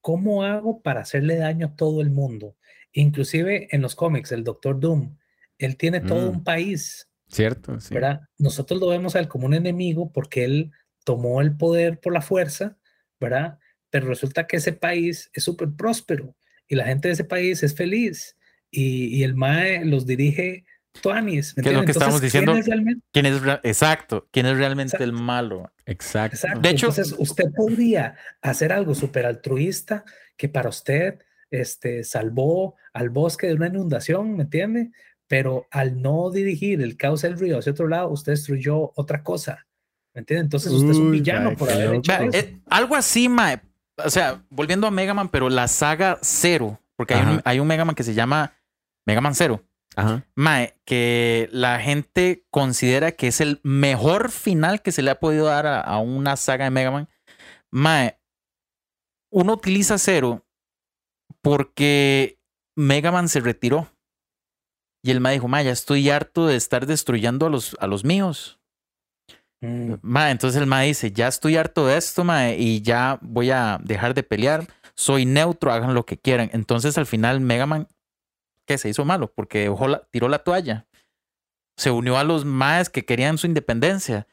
¿cómo 0.00 0.42
hago 0.44 0.80
para 0.80 1.00
hacerle 1.00 1.36
daño 1.36 1.66
a 1.66 1.76
todo 1.76 2.00
el 2.00 2.10
mundo? 2.10 2.56
Inclusive 2.92 3.68
en 3.70 3.82
los 3.82 3.94
cómics, 3.94 4.32
el 4.32 4.44
Doctor 4.44 4.80
Doom, 4.80 5.16
él 5.58 5.76
tiene 5.76 6.00
todo 6.00 6.30
Mm. 6.32 6.36
un 6.36 6.44
país, 6.44 7.08
Cierto, 7.28 7.78
sí. 7.80 7.94
¿verdad? 7.94 8.20
Nosotros 8.38 8.80
lo 8.80 8.88
vemos 8.88 9.16
a 9.16 9.20
él 9.20 9.28
como 9.28 9.46
un 9.46 9.54
enemigo 9.54 10.12
porque 10.12 10.44
él 10.44 10.70
tomó 11.04 11.40
el 11.40 11.56
poder 11.56 11.98
por 12.00 12.12
la 12.12 12.20
fuerza, 12.22 12.76
¿verdad? 13.20 13.58
Pero 13.90 14.06
resulta 14.08 14.46
que 14.46 14.56
ese 14.58 14.72
país 14.72 15.30
es 15.32 15.44
súper 15.44 15.70
próspero 15.76 16.36
y 16.68 16.74
la 16.76 16.84
gente 16.86 17.08
de 17.08 17.14
ese 17.14 17.24
país 17.24 17.62
es 17.62 17.74
feliz 17.74 18.36
y, 18.70 19.06
y 19.16 19.22
el 19.22 19.34
MAE 19.34 19.84
los 19.84 20.06
dirige 20.06 20.64
Tuanis. 21.02 21.56
¿me 21.56 21.62
¿Qué 21.62 21.68
es 21.70 21.74
lo 21.74 21.84
que 21.84 21.92
estamos 21.92 22.14
Entonces, 22.16 22.32
¿quién 22.32 22.44
diciendo? 22.44 22.60
es 22.60 22.66
realmente? 22.66 23.06
¿Quién 23.12 23.26
es 23.26 23.40
rea- 23.42 23.60
exacto? 23.62 24.28
¿Quién 24.30 24.46
es 24.46 24.56
realmente 24.56 25.02
el 25.02 25.12
malo? 25.12 25.70
Exacto. 25.84 26.36
Exacto. 26.36 26.60
De 26.60 26.70
hecho- 26.70 26.86
Entonces, 26.88 27.14
usted 27.18 27.44
podría 27.54 28.16
hacer 28.42 28.72
algo 28.72 28.94
súper 28.94 29.26
altruista 29.26 30.04
que 30.36 30.48
para 30.48 30.68
usted 30.68 31.18
este, 31.50 32.02
salvó 32.02 32.74
al 32.92 33.10
bosque 33.10 33.46
de 33.46 33.54
una 33.54 33.68
inundación, 33.68 34.36
¿me 34.36 34.42
entiende? 34.44 34.90
Pero 35.28 35.66
al 35.70 36.00
no 36.00 36.30
dirigir 36.30 36.80
el 36.82 36.96
cauce 36.96 37.28
del 37.28 37.38
río 37.38 37.58
hacia 37.58 37.72
otro 37.72 37.88
lado, 37.88 38.08
usted 38.10 38.32
destruyó 38.32 38.92
otra 38.94 39.22
cosa, 39.22 39.66
¿me 40.14 40.20
entiende? 40.20 40.44
Entonces, 40.44 40.70
usted 40.72 40.90
es 40.90 40.96
un 40.98 41.10
villano 41.10 41.56
por 41.56 41.70
haber 41.70 41.94
hecho 41.96 42.12
eso. 42.12 42.30
eh, 42.38 42.60
algo 42.70 42.94
así, 42.94 43.28
mae. 43.28 43.60
O 44.04 44.10
sea, 44.10 44.44
volviendo 44.50 44.86
a 44.86 44.90
Mega 44.90 45.14
Man, 45.14 45.28
pero 45.28 45.48
la 45.48 45.66
saga 45.68 46.18
Zero, 46.22 46.80
porque 46.96 47.14
hay 47.14 47.22
un, 47.22 47.40
hay 47.44 47.58
un 47.60 47.66
Mega 47.66 47.84
Man 47.84 47.94
que 47.96 48.04
se 48.04 48.14
llama 48.14 48.52
Mega 49.06 49.20
Man 49.20 49.34
Zero. 49.34 49.64
Ajá. 49.96 50.24
Mae, 50.34 50.76
que 50.84 51.48
la 51.52 51.80
gente 51.80 52.44
considera 52.50 53.12
que 53.12 53.28
es 53.28 53.40
el 53.40 53.60
mejor 53.62 54.30
final 54.30 54.82
que 54.82 54.92
se 54.92 55.00
le 55.02 55.10
ha 55.10 55.18
podido 55.18 55.46
dar 55.46 55.66
a, 55.66 55.80
a 55.80 55.98
una 55.98 56.36
saga 56.36 56.66
de 56.66 56.70
Mega 56.70 56.90
Man. 56.90 57.08
Mae, 57.72 58.18
uno 59.32 59.54
utiliza 59.54 59.98
Zero 59.98 60.46
porque 61.42 62.38
Mega 62.76 63.10
Man 63.10 63.28
se 63.28 63.40
retiró. 63.40 63.88
Y 65.06 65.12
el 65.12 65.20
Mae 65.20 65.34
dijo, 65.34 65.46
Mae, 65.46 65.64
ya 65.64 65.70
estoy 65.70 66.10
harto 66.10 66.46
de 66.48 66.56
estar 66.56 66.84
destruyendo 66.84 67.46
a 67.46 67.50
los, 67.50 67.76
a 67.78 67.86
los 67.86 68.04
míos. 68.04 68.58
Mm, 69.60 69.94
Mae, 70.02 70.32
entonces 70.32 70.60
el 70.60 70.66
Mae 70.66 70.88
dice, 70.88 71.12
ya 71.12 71.28
estoy 71.28 71.56
harto 71.56 71.86
de 71.86 71.96
esto, 71.96 72.24
Mae, 72.24 72.56
y 72.58 72.82
ya 72.82 73.18
voy 73.22 73.52
a 73.52 73.78
dejar 73.84 74.14
de 74.14 74.24
pelear. 74.24 74.66
Soy 74.96 75.24
neutro, 75.24 75.72
hagan 75.72 75.94
lo 75.94 76.04
que 76.04 76.18
quieran. 76.18 76.50
Entonces 76.52 76.98
al 76.98 77.06
final 77.06 77.38
Mega 77.40 77.66
Man, 77.66 77.86
¿qué? 78.66 78.78
Se 78.78 78.88
hizo 78.88 79.04
malo 79.04 79.30
porque 79.32 79.60
dejó 79.60 79.86
la- 79.86 80.02
tiró 80.10 80.28
la 80.28 80.40
toalla. 80.40 80.86
Se 81.76 81.92
unió 81.92 82.18
a 82.18 82.24
los 82.24 82.44
Maes 82.44 82.90
que 82.90 83.04
querían 83.04 83.38
su 83.38 83.46
independencia. 83.46 84.26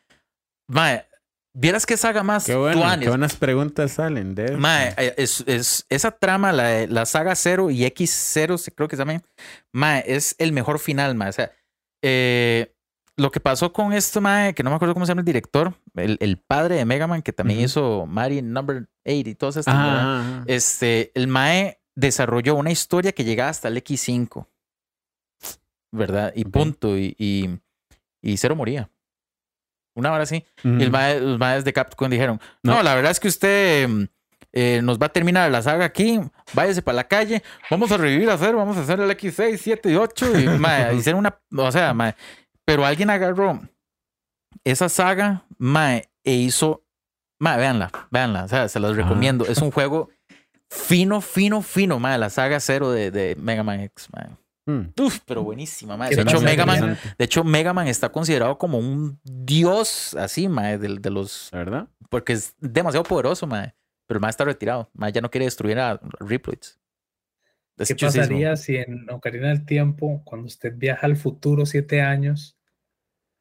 Mae, 0.67 1.05
Vieras 1.55 1.85
qué 1.85 1.97
saga 1.97 2.23
más 2.23 2.45
Qué, 2.45 2.55
bueno, 2.55 2.81
tuanes. 2.81 3.05
qué 3.05 3.09
buenas 3.09 3.35
preguntas 3.35 3.91
salen 3.91 4.33
de 4.33 4.57
Mae, 4.57 4.93
eh, 4.97 5.13
es, 5.17 5.43
es- 5.45 5.85
esa 5.89 6.11
trama, 6.11 6.51
la, 6.51 6.87
la 6.87 7.05
saga 7.05 7.35
0 7.35 7.69
y 7.69 7.83
X0, 7.85 8.57
se- 8.57 8.71
creo 8.71 8.87
que 8.87 8.97
también, 8.97 9.21
mae, 9.71 10.03
es 10.07 10.35
el 10.39 10.51
mejor 10.51 10.79
final, 10.79 11.13
mae. 11.13 11.29
O 11.29 11.33
sea, 11.33 11.51
eh, 12.01 12.73
lo 13.17 13.29
que 13.29 13.39
pasó 13.39 13.71
con 13.71 13.93
esto, 13.93 14.19
mae, 14.19 14.55
que 14.55 14.63
no 14.63 14.71
me 14.71 14.77
acuerdo 14.77 14.95
cómo 14.95 15.05
se 15.05 15.11
llama 15.11 15.21
el 15.21 15.25
director, 15.25 15.75
el, 15.95 16.17
el 16.21 16.37
padre 16.37 16.75
de 16.77 16.85
Mega 16.85 17.05
Man, 17.05 17.21
que 17.21 17.33
también 17.33 17.59
Ujú. 17.59 17.65
hizo 17.65 18.05
Mario 18.07 18.41
Number 18.41 18.87
8 19.05 19.29
y 19.29 19.35
todas 19.35 19.57
estas. 19.57 20.45
Este, 20.47 21.11
el 21.13 21.27
Mae 21.27 21.79
desarrolló 21.95 22.55
una 22.55 22.71
historia 22.71 23.11
que 23.11 23.23
llegaba 23.23 23.51
hasta 23.51 23.67
el 23.67 23.77
X5, 23.77 24.47
¿verdad? 25.91 26.33
Y 26.35 26.45
punto, 26.45 26.97
y, 26.97 27.15
y, 27.19 27.59
y 28.23 28.37
cero 28.37 28.55
moría. 28.55 28.89
Una 29.95 30.11
hora 30.11 30.23
así. 30.23 30.45
Y 30.63 30.81
el 30.83 30.91
mae- 30.91 31.19
los 31.19 31.37
maes 31.39 31.63
de 31.63 31.73
Capcom 31.73 32.09
dijeron, 32.09 32.39
no, 32.63 32.75
No. 32.77 32.83
la 32.83 32.95
verdad 32.95 33.11
es 33.11 33.19
que 33.19 33.27
usted 33.27 33.87
mm, 33.87 34.03
eh, 34.53 34.81
nos 34.83 34.97
va 34.99 35.07
a 35.07 35.09
terminar 35.09 35.49
la 35.51 35.61
saga 35.61 35.85
aquí, 35.85 36.19
váyase 36.53 36.81
para 36.81 36.95
la 36.97 37.03
calle, 37.07 37.43
vamos 37.69 37.91
a 37.91 37.97
revivir 37.97 38.29
a 38.29 38.37
cero, 38.37 38.57
vamos 38.57 38.77
a 38.77 38.81
hacer 38.81 38.99
el 38.99 39.09
X6, 39.11 39.57
7 39.57 39.91
y 39.91 39.95
8, 39.95 40.39
y 40.39 40.47
mae, 40.59 40.95
hicieron 40.95 41.19
una, 41.19 41.37
o 41.57 41.71
sea, 41.71 41.93
mae, 41.93 42.15
pero 42.65 42.85
alguien 42.85 43.09
agarró 43.09 43.59
esa 44.63 44.89
saga, 44.89 45.43
mae, 45.57 46.09
e 46.23 46.33
hizo, 46.33 46.83
mae, 47.39 47.57
véanla, 47.57 47.91
véanla, 48.11 48.43
o 48.45 48.47
sea, 48.47 48.67
se 48.69 48.79
los 48.79 48.95
recomiendo, 48.95 49.45
es 49.45 49.57
un 49.59 49.71
juego 49.71 50.09
fino, 50.69 51.21
fino, 51.21 51.61
fino, 51.61 51.99
mae, 51.99 52.17
la 52.17 52.29
saga 52.29 52.59
cero 52.59 52.91
de, 52.91 53.11
de 53.11 53.35
Mega 53.35 53.63
Man 53.63 53.79
X, 53.81 54.07
mae. 54.15 54.27
Mm. 54.65 54.93
Uf, 55.01 55.19
pero 55.25 55.43
buenísima, 55.43 55.97
mae. 55.97 56.09
¿Qué 56.09 56.15
De 56.15 56.21
hecho, 56.21 56.41
Mega 56.41 56.65
Man, 56.65 56.77
Interesante. 56.77 57.15
de 57.17 57.25
hecho, 57.25 57.43
Mega 57.43 57.73
Man 57.73 57.87
está 57.87 58.09
considerado 58.09 58.57
como 58.57 58.79
un 58.79 59.19
dios 59.23 60.13
así, 60.15 60.47
mae, 60.47 60.77
de, 60.77 60.99
de 60.99 61.09
los 61.09 61.49
¿La 61.51 61.59
verdad? 61.59 61.87
porque 62.09 62.33
es 62.33 62.55
demasiado 62.59 63.03
poderoso, 63.03 63.47
mae. 63.47 63.73
Pero 64.07 64.17
el 64.17 64.21
mae 64.21 64.29
está 64.29 64.45
retirado. 64.45 64.89
Mae 64.93 65.11
ya 65.11 65.21
no 65.21 65.31
quiere 65.31 65.45
destruir 65.45 65.79
a 65.79 65.99
Riploids. 66.19 66.79
¿Qué 67.75 67.95
pasaría 67.95 68.55
si 68.55 68.77
en 68.77 69.09
Ocarina 69.09 69.49
del 69.49 69.65
Tiempo, 69.65 70.21
cuando 70.23 70.45
usted 70.45 70.73
viaja 70.75 71.07
al 71.07 71.15
futuro 71.17 71.65
siete 71.65 72.01
años, 72.01 72.55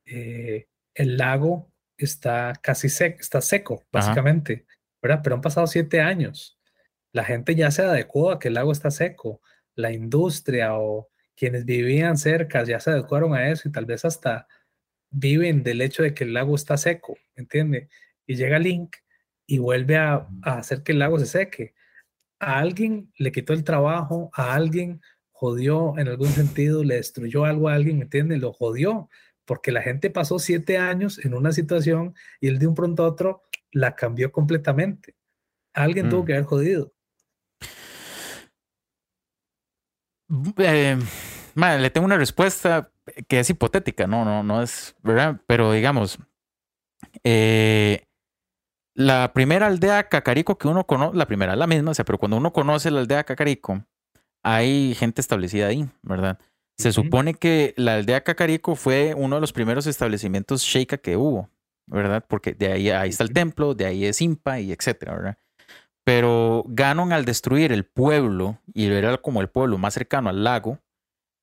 eh, 0.07 0.69
el 0.95 1.19
lago 1.19 1.71
está 1.99 2.55
casi 2.63 2.89
seco, 2.89 3.21
está 3.21 3.41
seco, 3.43 3.85
básicamente, 3.93 4.65
¿verdad? 5.03 5.21
Pero 5.23 5.37
han 5.37 5.43
pasado 5.43 5.67
siete 5.67 6.01
años. 6.01 6.59
La 7.13 7.25
gente 7.25 7.55
ya 7.55 7.71
se 7.71 7.83
adecuó 7.83 8.31
a 8.31 8.39
que 8.39 8.49
el 8.49 8.55
lago 8.55 8.73
está 8.73 8.91
seco. 8.91 9.43
La 9.75 9.93
industria 9.93 10.79
o 10.79 11.11
quienes 11.37 11.65
vivían 11.65 12.17
cerca 12.17 12.63
ya 12.65 12.79
se 12.81 12.91
adecuaron 12.91 13.35
a 13.35 13.49
eso 13.51 13.69
y 13.69 13.73
tal 13.73 13.87
vez 13.87 14.05
hasta 14.05 14.47
viven 15.11 15.63
del 15.63 15.81
hecho 15.81 16.03
de 16.03 16.15
que 16.15 16.25
el 16.25 16.35
lago 16.35 16.55
está 16.55 16.77
seco, 16.77 17.17
¿entiende? 17.37 17.89
Y 18.27 18.37
llega 18.37 18.59
Link 18.59 18.97
y 19.47 19.59
vuelve 19.59 19.97
a, 19.97 20.27
a 20.43 20.59
hacer 20.59 20.83
que 20.83 20.93
el 20.93 20.99
lago 21.01 21.19
se 21.19 21.27
seque. 21.27 21.75
A 22.39 22.59
alguien 22.59 23.13
le 23.19 23.31
quitó 23.33 23.53
el 23.53 23.65
trabajo, 23.65 24.31
a 24.35 24.55
alguien 24.55 25.01
jodió 25.31 25.99
en 25.99 26.09
algún 26.09 26.29
sentido, 26.29 26.85
le 26.85 26.97
destruyó 26.97 27.45
algo 27.45 27.69
a 27.69 27.75
alguien, 27.75 27.99
¿me 27.99 28.05
entiende? 28.05 28.37
Lo 28.39 28.53
jodió, 28.53 29.11
porque 29.45 29.73
la 29.73 29.83
gente 29.83 30.09
pasó 30.09 30.39
siete 30.39 30.79
años 30.79 31.25
en 31.25 31.35
una 31.35 31.53
situación 31.53 32.15
y 32.41 32.49
él 32.49 32.59
de 32.59 32.67
un 32.69 32.75
pronto 32.75 33.05
a 33.05 33.09
otro 33.09 33.43
la 33.73 33.95
cambió 33.97 34.31
completamente. 34.33 35.17
Alguien 35.75 36.09
tuvo 36.09 36.23
Mm. 36.23 36.27
que 36.27 36.33
haber 36.35 36.45
jodido. 36.45 36.93
Eh, 40.59 40.99
le 41.55 41.91
tengo 41.91 42.07
una 42.07 42.17
respuesta 42.17 42.91
que 43.29 43.41
es 43.41 43.51
hipotética, 43.51 44.07
no, 44.07 44.25
no, 44.25 44.43
no 44.43 44.63
es, 44.63 44.95
¿verdad? 45.03 45.41
Pero 45.47 45.73
digamos, 45.73 46.19
eh, 47.25 48.07
la 48.95 49.33
primera 49.33 49.67
aldea 49.67 50.09
Cacarico 50.09 50.59
que 50.59 50.69
uno 50.69 50.87
conoce, 50.87 51.17
la 51.17 51.27
primera 51.27 51.53
es 51.53 51.59
la 51.59 51.67
misma, 51.67 51.91
o 51.91 51.95
sea, 51.95 52.05
pero 52.05 52.19
cuando 52.19 52.37
uno 52.37 52.53
conoce 52.53 52.91
la 52.91 53.01
aldea 53.01 53.25
Cacarico, 53.25 53.85
hay 54.43 54.95
gente 54.95 55.21
establecida 55.21 55.69
ahí, 55.69 55.89
¿verdad? 56.03 56.39
Se 56.79 56.93
supone 56.93 57.35
que 57.35 57.75
la 57.77 57.95
aldea 57.95 58.25
Cacarico 58.25 58.75
fue 58.75 59.15
uno 59.15 59.37
de 59.37 59.41
los 59.41 59.53
primeros 59.53 59.87
establecimientos 59.87 60.63
Sheikah 60.63 60.99
que 60.99 61.17
hubo, 61.17 61.49
¿verdad? 61.87 62.25
Porque 62.27 62.55
de 62.55 62.73
ahí, 62.73 62.91
ahí 62.91 63.11
está 63.11 63.25
el 63.25 63.33
templo, 63.33 63.75
de 63.75 63.87
ahí 63.87 64.05
es 64.05 64.21
Impa 64.21 64.59
y 64.59 64.73
etcétera, 64.73 65.15
¿verdad? 65.15 65.39
Pero 66.05 66.65
Ganon 66.69 67.13
al 67.13 67.25
destruir 67.25 67.73
el 67.73 67.85
pueblo, 67.85 68.59
y 68.75 68.87
era 68.87 69.17
como 69.19 69.41
el 69.41 69.49
pueblo 69.49 69.79
más 69.79 69.95
cercano 69.95 70.29
al 70.31 70.43
lago, 70.45 70.79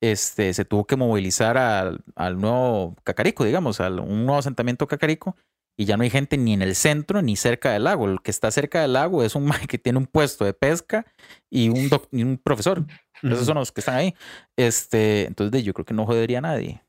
este, 0.02 0.54
se 0.54 0.66
tuvo 0.66 0.86
que 0.86 0.96
movilizar 0.96 1.58
al, 1.58 2.02
al 2.16 2.38
nuevo 2.40 2.96
Cacarico, 3.04 3.44
digamos, 3.46 3.80
a 3.80 3.90
un 3.90 4.26
nuevo 4.26 4.40
asentamiento 4.40 4.88
Cacarico, 4.88 5.36
y 5.78 5.86
ya 5.86 5.96
no 5.96 6.04
hay 6.04 6.10
gente 6.10 6.38
ni 6.38 6.54
en 6.54 6.62
el 6.62 6.76
centro 6.76 7.22
ni 7.22 7.38
cerca 7.38 7.72
del 7.72 7.86
lago. 7.86 8.06
El 8.10 8.22
que 8.22 8.32
está 8.32 8.52
cerca 8.52 8.82
del 8.82 8.94
lago 8.94 9.24
es 9.24 9.36
un 9.36 9.46
mae 9.48 9.66
que 9.68 9.78
tiene 9.78 9.98
un 9.98 10.08
puesto 10.08 10.44
de 10.44 10.54
pesca 10.54 11.06
y 11.50 11.70
un, 11.70 11.90
doc- 11.90 12.10
y 12.12 12.24
un 12.24 12.38
profesor. 12.38 12.86
Esos 13.24 13.46
son 13.46 13.56
los 13.56 13.72
que 13.72 13.80
están 13.82 13.96
ahí. 13.96 14.14
Este, 14.58 15.26
entonces 15.26 15.64
yo 15.64 15.74
creo 15.74 15.86
que 15.86 15.94
no 15.94 16.06
jodería 16.06 16.40
a 16.40 16.42
nadie. 16.42 16.84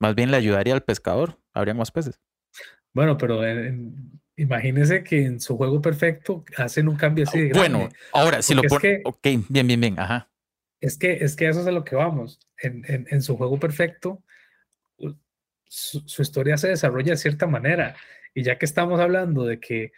Más 0.00 0.14
bien 0.14 0.30
le 0.30 0.36
ayudaría 0.36 0.74
al 0.74 0.84
pescador. 0.84 1.40
Habrían 1.52 1.76
más 1.78 1.90
peces. 1.90 2.20
Bueno, 2.94 3.16
pero 3.18 3.42
en- 4.38 4.46
imagínese 4.46 5.02
que 5.04 5.24
en 5.24 5.40
su 5.40 5.56
juego 5.56 5.80
perfecto 5.82 6.44
hacen 6.56 6.88
un 6.88 6.96
cambio 6.96 7.24
así 7.26 7.38
de 7.40 7.48
grande. 7.48 7.58
Bueno, 7.78 7.88
ahora 8.12 8.40
si 8.42 8.54
lo 8.54 8.62
Porque 8.62 9.00
ponen. 9.00 9.00
es 9.00 9.42
Ok, 9.42 9.46
bien, 9.50 9.66
bien, 9.66 9.80
bien. 9.80 9.98
Ajá. 9.98 10.30
Es 10.80 10.96
que, 10.96 11.12
es 11.24 11.34
que 11.36 11.48
eso 11.48 11.60
es 11.60 11.66
a 11.66 11.72
lo 11.72 11.84
que 11.84 11.96
vamos. 11.96 12.38
En, 12.60 12.84
en- 12.86 13.06
en 13.10 13.22
su 13.22 13.36
juego 13.36 13.58
perfecto, 13.58 14.22
su, 15.64 16.00
su 16.06 16.22
historia 16.22 16.56
se 16.56 16.68
desarrolla 16.68 17.12
de 17.12 17.16
cierta 17.16 17.46
manera. 17.46 17.94
Y 18.34 18.42
ya 18.42 18.58
que 18.58 18.64
estamos 18.66 19.00
hablando 19.00 19.44
de 19.44 19.60
que 19.60 19.92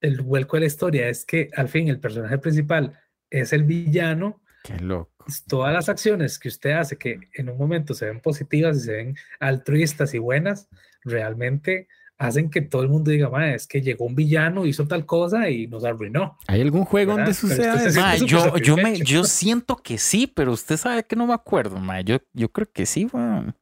el 0.00 0.20
vuelco 0.20 0.56
de 0.56 0.60
la 0.60 0.66
historia 0.66 1.08
es 1.08 1.24
que 1.24 1.50
al 1.56 1.68
fin 1.68 1.88
el 1.88 1.98
personaje 2.00 2.38
principal 2.38 2.98
es 3.30 3.52
el 3.52 3.64
villano, 3.64 4.42
Qué 4.62 4.78
loco. 4.78 5.12
pues, 5.18 5.44
todas 5.44 5.72
las 5.72 5.88
acciones 5.88 6.38
que 6.38 6.48
usted 6.48 6.72
hace 6.72 6.96
que 6.96 7.18
en 7.34 7.48
un 7.48 7.58
momento 7.58 7.94
se 7.94 8.06
ven 8.06 8.20
positivas 8.20 8.76
y 8.76 8.80
se 8.80 8.92
ven 8.92 9.16
altruistas 9.40 10.14
y 10.14 10.18
buenas, 10.18 10.68
realmente 11.02 11.88
hacen 12.18 12.50
que 12.50 12.60
todo 12.60 12.82
el 12.82 12.88
mundo 12.88 13.10
diga, 13.10 13.30
"Mae, 13.30 13.54
es 13.54 13.66
que 13.66 13.80
llegó 13.80 14.04
un 14.04 14.14
villano, 14.14 14.66
hizo 14.66 14.86
tal 14.86 15.06
cosa 15.06 15.48
y 15.48 15.66
nos 15.68 15.84
arruinó. 15.84 16.36
¿Hay 16.46 16.60
algún 16.60 16.84
juego 16.84 17.12
¿Verdad? 17.14 17.26
donde 17.26 17.34
suceda 17.34 17.74
Mae, 18.00 18.18
súper 18.18 18.26
yo, 18.26 18.56
yo, 18.58 18.76
me, 18.76 18.98
yo 18.98 19.24
siento 19.24 19.76
que 19.76 19.98
sí, 19.98 20.26
pero 20.26 20.52
usted 20.52 20.76
sabe 20.76 21.04
que 21.04 21.16
no 21.16 21.26
me 21.26 21.34
acuerdo, 21.34 21.78
mae. 21.78 22.04
Yo, 22.04 22.18
yo 22.32 22.50
creo 22.50 22.70
que 22.72 22.86
sí, 22.86 23.08
weón. 23.12 23.54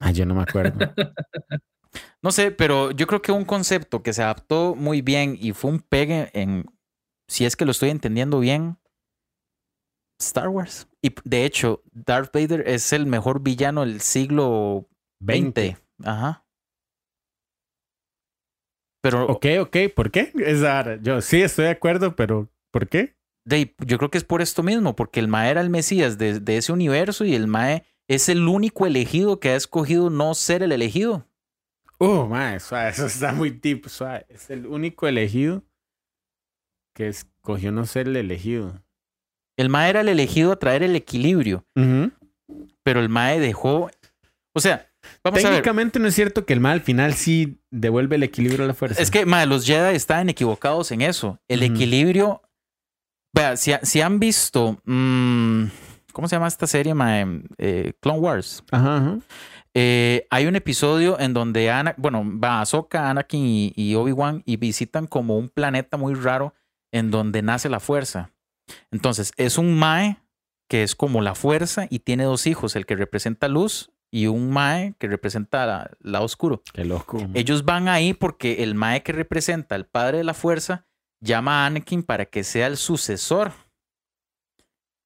Ah, 0.00 0.12
yo 0.12 0.24
no 0.24 0.34
me 0.34 0.42
acuerdo. 0.42 0.78
No 2.22 2.30
sé, 2.32 2.50
pero 2.50 2.90
yo 2.90 3.06
creo 3.06 3.22
que 3.22 3.32
un 3.32 3.44
concepto 3.44 4.02
que 4.02 4.12
se 4.12 4.22
adaptó 4.22 4.74
muy 4.74 5.00
bien 5.00 5.36
y 5.40 5.52
fue 5.52 5.70
un 5.70 5.80
pegue 5.80 6.30
en, 6.34 6.66
si 7.28 7.46
es 7.46 7.56
que 7.56 7.64
lo 7.64 7.70
estoy 7.70 7.90
entendiendo 7.90 8.40
bien, 8.40 8.78
Star 10.20 10.48
Wars. 10.48 10.86
Y 11.02 11.14
de 11.24 11.44
hecho, 11.44 11.82
Darth 11.92 12.32
Vader 12.32 12.68
es 12.68 12.92
el 12.92 13.06
mejor 13.06 13.42
villano 13.42 13.80
del 13.80 14.00
siglo 14.02 14.86
XX. 15.20 15.78
Ajá. 16.04 16.44
Pero 19.02 19.26
Ok, 19.26 19.46
ok, 19.60 19.76
¿por 19.94 20.10
qué? 20.10 20.32
Es 20.36 20.60
rara. 20.60 20.98
Yo 21.00 21.20
sí 21.20 21.40
estoy 21.42 21.64
de 21.66 21.70
acuerdo, 21.70 22.14
pero 22.16 22.48
¿por 22.70 22.88
qué? 22.88 23.16
de- 23.46 23.74
yo 23.78 23.96
creo 23.98 24.10
que 24.10 24.18
es 24.18 24.24
por 24.24 24.42
esto 24.42 24.62
mismo, 24.62 24.94
porque 24.94 25.18
el 25.18 25.26
Mae 25.26 25.50
era 25.50 25.60
el 25.62 25.70
Mesías 25.70 26.18
de, 26.18 26.38
de 26.40 26.56
ese 26.58 26.72
universo 26.72 27.24
y 27.24 27.34
el 27.34 27.46
Mae 27.46 27.84
es 28.06 28.28
el 28.28 28.46
único 28.46 28.86
elegido 28.86 29.40
que 29.40 29.48
ha 29.50 29.56
escogido 29.56 30.10
no 30.10 30.34
ser 30.34 30.62
el 30.62 30.72
elegido. 30.72 31.26
Uh, 31.98 32.26
mae, 32.26 32.60
suave, 32.60 32.90
eso 32.90 33.06
está 33.06 33.32
muy 33.32 33.50
deep, 33.50 33.88
suave. 33.88 34.26
Es 34.28 34.50
el 34.50 34.66
único 34.66 35.08
elegido 35.08 35.62
que 36.94 37.08
escogió 37.08 37.72
no 37.72 37.86
ser 37.86 38.08
el 38.08 38.16
elegido. 38.16 38.82
El 39.58 39.68
Mae 39.68 39.90
era 39.90 40.02
el 40.02 40.08
elegido 40.08 40.52
a 40.52 40.58
traer 40.58 40.82
el 40.82 40.94
equilibrio, 40.94 41.64
pero 42.82 43.00
el 43.00 43.08
Mae 43.08 43.40
dejó. 43.40 43.90
O 44.54 44.60
sea, 44.60 44.89
vamos 45.24 45.44
a 45.44 45.48
ver. 45.48 45.58
Técnicamente 45.58 45.98
no 45.98 46.08
es 46.08 46.14
cierto 46.14 46.44
que 46.44 46.52
el 46.52 46.60
mal 46.60 46.72
al 46.72 46.80
final 46.80 47.14
sí 47.14 47.60
devuelve 47.70 48.16
el 48.16 48.22
equilibrio 48.22 48.64
a 48.64 48.66
la 48.68 48.74
fuerza. 48.74 49.00
Es 49.00 49.10
que 49.10 49.24
los 49.24 49.66
Jedi 49.66 49.94
estaban 49.94 50.28
equivocados 50.28 50.90
en 50.92 51.02
eso. 51.02 51.38
El 51.48 51.62
equilibrio. 51.62 52.42
Vea, 53.32 53.56
si, 53.56 53.72
si 53.82 54.00
han 54.00 54.18
visto. 54.18 54.80
mm, 54.84 55.64
¿Cómo 56.12 56.28
se 56.28 56.36
llama 56.36 56.48
esta 56.48 56.66
serie, 56.66 56.94
mae? 56.94 57.42
Eh, 57.58 57.92
Clone 58.00 58.18
Wars. 58.18 58.64
Ajá, 58.70 58.96
ajá. 58.96 59.18
Eh, 59.74 60.26
hay 60.30 60.46
un 60.46 60.56
episodio 60.56 61.18
en 61.20 61.32
donde 61.32 61.70
Ana, 61.70 61.94
bueno, 61.96 62.24
va 62.38 62.60
Ahsoka, 62.60 63.08
Anakin 63.08 63.44
y, 63.46 63.72
y 63.76 63.94
Obi-Wan 63.94 64.42
y 64.44 64.56
visitan 64.56 65.06
como 65.06 65.38
un 65.38 65.48
planeta 65.48 65.96
muy 65.96 66.14
raro 66.14 66.54
en 66.92 67.12
donde 67.12 67.42
nace 67.42 67.68
la 67.68 67.78
fuerza. 67.78 68.32
Entonces, 68.90 69.32
es 69.36 69.58
un 69.58 69.78
Mae 69.78 70.18
que 70.68 70.82
es 70.84 70.94
como 70.94 71.20
la 71.20 71.34
fuerza 71.34 71.86
y 71.90 72.00
tiene 72.00 72.24
dos 72.24 72.46
hijos, 72.46 72.76
el 72.76 72.86
que 72.86 72.94
representa 72.96 73.48
luz 73.48 73.89
y 74.10 74.26
un 74.26 74.50
Mae 74.50 74.94
que 74.98 75.06
representa 75.06 75.66
la, 75.66 75.90
lado 76.00 76.24
oscuro. 76.24 76.62
Qué 76.72 76.84
loco. 76.84 77.18
Ellos 77.34 77.64
van 77.64 77.88
ahí 77.88 78.14
porque 78.14 78.62
el 78.62 78.74
Mae 78.74 79.02
que 79.02 79.12
representa 79.12 79.74
al 79.74 79.86
padre 79.86 80.18
de 80.18 80.24
la 80.24 80.34
fuerza 80.34 80.86
llama 81.20 81.62
a 81.62 81.66
Anakin 81.66 82.02
para 82.02 82.26
que 82.26 82.44
sea 82.44 82.66
el 82.66 82.76
sucesor. 82.76 83.52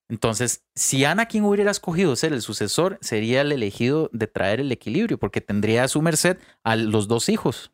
Entonces, 0.09 0.65
si 0.75 1.05
Anakin 1.05 1.45
hubiera 1.45 1.71
escogido 1.71 2.15
ser 2.17 2.33
el 2.33 2.43
sucesor, 2.43 2.99
sería 3.01 3.41
el 3.41 3.53
elegido 3.53 4.11
de 4.13 4.27
traer 4.27 4.61
el 4.61 4.71
equilibrio, 4.71 5.19
porque 5.19 5.41
tendría 5.41 5.85
a 5.85 5.89
su 5.89 6.03
merced 6.03 6.39
a 6.63 6.77
los 6.77 7.09
dos 7.09 7.29
hijos. 7.29 7.73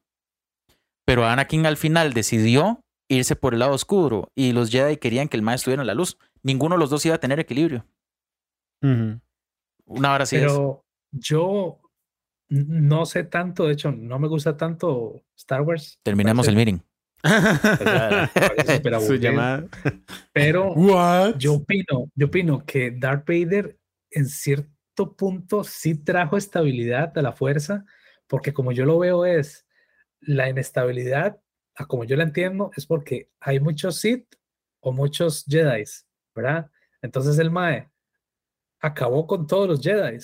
Pero 1.04 1.26
Anakin 1.26 1.66
al 1.66 1.76
final 1.76 2.12
decidió 2.12 2.84
irse 3.08 3.34
por 3.34 3.54
el 3.54 3.60
lado 3.60 3.72
oscuro 3.72 4.30
y 4.36 4.52
los 4.52 4.70
Jedi 4.70 4.96
querían 4.96 5.28
que 5.28 5.36
el 5.36 5.42
Mae 5.42 5.56
estuviera 5.56 5.82
en 5.82 5.88
la 5.88 5.94
luz. 5.94 6.18
Ninguno 6.42 6.76
de 6.76 6.80
los 6.80 6.90
dos 6.90 7.04
iba 7.04 7.16
a 7.16 7.20
tener 7.20 7.40
equilibrio. 7.40 7.84
Una 8.82 10.14
hora 10.14 10.24
sí 10.24 10.36
es. 10.36 10.42
Pero 10.42 10.84
yo 11.12 11.80
no 12.48 13.06
sé 13.06 13.24
tanto, 13.24 13.66
de 13.66 13.74
hecho, 13.74 13.92
no 13.92 14.18
me 14.18 14.28
gusta 14.28 14.56
tanto 14.56 15.22
Star 15.36 15.62
Wars. 15.62 16.00
Terminemos 16.02 16.48
el 16.48 16.56
meeting. 16.56 16.78
parece 17.22 18.76
súper 18.76 18.92
Su 18.92 18.96
aburrido, 18.96 19.16
llamada. 19.16 19.68
Pero 20.32 20.72
What? 20.72 21.36
yo 21.38 21.54
opino, 21.54 22.10
yo 22.14 22.26
opino 22.26 22.64
que 22.64 22.90
Darth 22.90 23.26
Vader 23.28 23.78
en 24.10 24.26
cierto 24.26 25.14
punto 25.16 25.62
sí 25.62 25.94
trajo 25.94 26.36
estabilidad 26.36 27.16
a 27.16 27.22
la 27.22 27.32
fuerza, 27.32 27.84
porque 28.26 28.52
como 28.52 28.72
yo 28.72 28.84
lo 28.84 28.98
veo 28.98 29.24
es 29.24 29.66
la 30.20 30.48
inestabilidad, 30.48 31.40
a 31.76 31.86
como 31.86 32.04
yo 32.04 32.16
la 32.16 32.24
entiendo, 32.24 32.72
es 32.76 32.84
porque 32.84 33.30
hay 33.38 33.60
muchos 33.60 34.00
Sith 34.00 34.26
o 34.80 34.92
muchos 34.92 35.44
Jedi, 35.46 35.84
¿verdad? 36.34 36.70
Entonces 37.00 37.38
el 37.38 37.50
Mae 37.50 37.88
acabó 38.80 39.26
con 39.26 39.46
todos 39.46 39.68
los 39.68 39.80
Jedi 39.80 40.18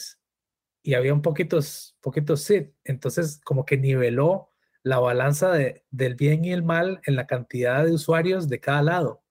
y 0.87 0.95
había 0.95 1.13
un 1.13 1.21
poquitos, 1.21 1.97
poquitos 2.01 2.43
Sith, 2.43 2.71
entonces 2.85 3.41
como 3.45 3.65
que 3.67 3.77
niveló 3.77 4.51
la 4.85 5.01
balanza 5.01 5.51
de, 5.51 5.85
del 5.91 6.15
bien 6.15 6.45
y 6.45 6.53
el 6.53 6.63
mal 6.63 7.01
en 7.07 7.17
la 7.17 7.27
cantidad 7.27 7.85
de 7.85 7.91
usuarios 7.93 8.49
de 8.49 8.61
cada 8.61 8.83
lado. 8.83 9.25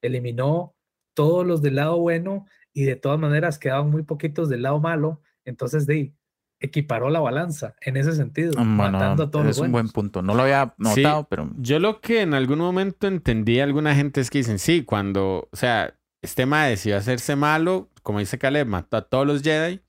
Eliminó 0.00 0.74
todos 1.14 1.46
los 1.46 1.60
del 1.60 1.74
lado 1.76 1.98
bueno 1.98 2.46
y 2.72 2.84
de 2.84 2.96
todas 2.96 3.18
maneras 3.18 3.58
quedaban 3.58 3.90
muy 3.90 4.04
poquitos 4.04 4.48
del 4.48 4.62
lado 4.62 4.80
malo. 4.80 5.20
Entonces, 5.44 5.86
de 5.86 5.94
ahí, 5.94 6.14
equiparó 6.60 7.10
la 7.10 7.20
balanza 7.20 7.74
en 7.82 7.98
ese 7.98 8.12
sentido, 8.12 8.54
matando 8.64 8.98
Bueno, 8.98 9.22
a 9.24 9.30
todos 9.30 9.44
los 9.44 9.56
es 9.58 9.62
un 9.62 9.70
buen 9.72 9.88
punto. 9.90 10.22
No 10.22 10.34
lo 10.34 10.44
había 10.44 10.74
Sí. 10.94 11.02
notado, 11.02 11.26
pero 11.28 11.50
Yo 11.58 11.78
lo 11.78 12.00
que 12.00 12.22
en 12.22 12.32
algún 12.32 12.60
momento 12.60 13.06
entendí 13.06 13.60
a 13.60 13.64
alguna 13.64 13.94
gente 13.94 14.22
es 14.22 14.30
que 14.30 14.38
dicen, 14.38 14.58
sí, 14.58 14.82
cuando, 14.82 15.50
o 15.52 15.56
sea, 15.56 15.94
este 16.22 16.46
Mae 16.46 16.70
decidió 16.70 16.96
hacerse 16.96 17.36
malo, 17.36 17.90
como 18.02 18.20
dice 18.20 18.38
Caleb, 18.38 18.66
mató 18.66 18.96
a 18.96 19.02
todos 19.02 19.26
los 19.26 19.42
Jedi. 19.42 19.82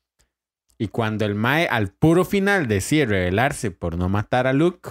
Y 0.84 0.90
cuando 0.90 1.24
el 1.24 1.34
Mae 1.34 1.66
al 1.68 1.94
puro 1.94 2.26
final 2.26 2.68
decide 2.68 3.06
rebelarse 3.06 3.72
por 3.72 3.98
no 3.98 4.10
matar 4.10 4.48
a 4.48 4.52
Luke, 4.52 4.90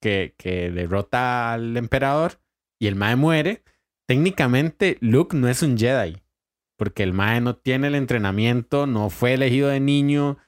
que, 0.00 0.34
que 0.38 0.70
derrota 0.70 1.52
al 1.52 1.76
emperador 1.76 2.40
y 2.80 2.86
el 2.86 2.96
Mae 2.96 3.14
muere, 3.16 3.62
técnicamente 4.08 4.96
Luke 5.02 5.36
no 5.36 5.48
es 5.48 5.62
un 5.62 5.76
Jedi. 5.76 6.22
Porque 6.78 7.02
el 7.02 7.12
Mae 7.12 7.42
no 7.42 7.56
tiene 7.56 7.88
el 7.88 7.94
entrenamiento, 7.94 8.86
no 8.86 9.10
fue 9.10 9.34
elegido 9.34 9.68
de 9.68 9.80
niño. 9.80 10.38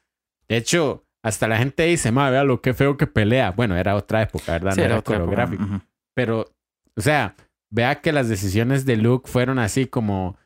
De 0.48 0.56
hecho, 0.56 1.04
hasta 1.22 1.46
la 1.46 1.58
gente 1.58 1.82
dice, 1.82 2.10
Mae, 2.10 2.30
vea 2.30 2.44
lo 2.44 2.62
que 2.62 2.72
feo 2.72 2.96
que 2.96 3.06
pelea. 3.06 3.50
Bueno, 3.50 3.76
era 3.76 3.94
otra 3.96 4.22
época, 4.22 4.52
¿verdad? 4.52 4.72
sí, 4.72 4.80
no 4.80 4.86
era 4.86 5.02
coreográfico. 5.02 5.82
Pero, 6.14 6.54
o 6.96 7.02
sea, 7.02 7.36
vea 7.68 8.00
que 8.00 8.12
las 8.12 8.30
decisiones 8.30 8.86
de 8.86 8.96
Luke 8.96 9.30
fueron 9.30 9.58
así 9.58 9.84
como, 9.84 10.38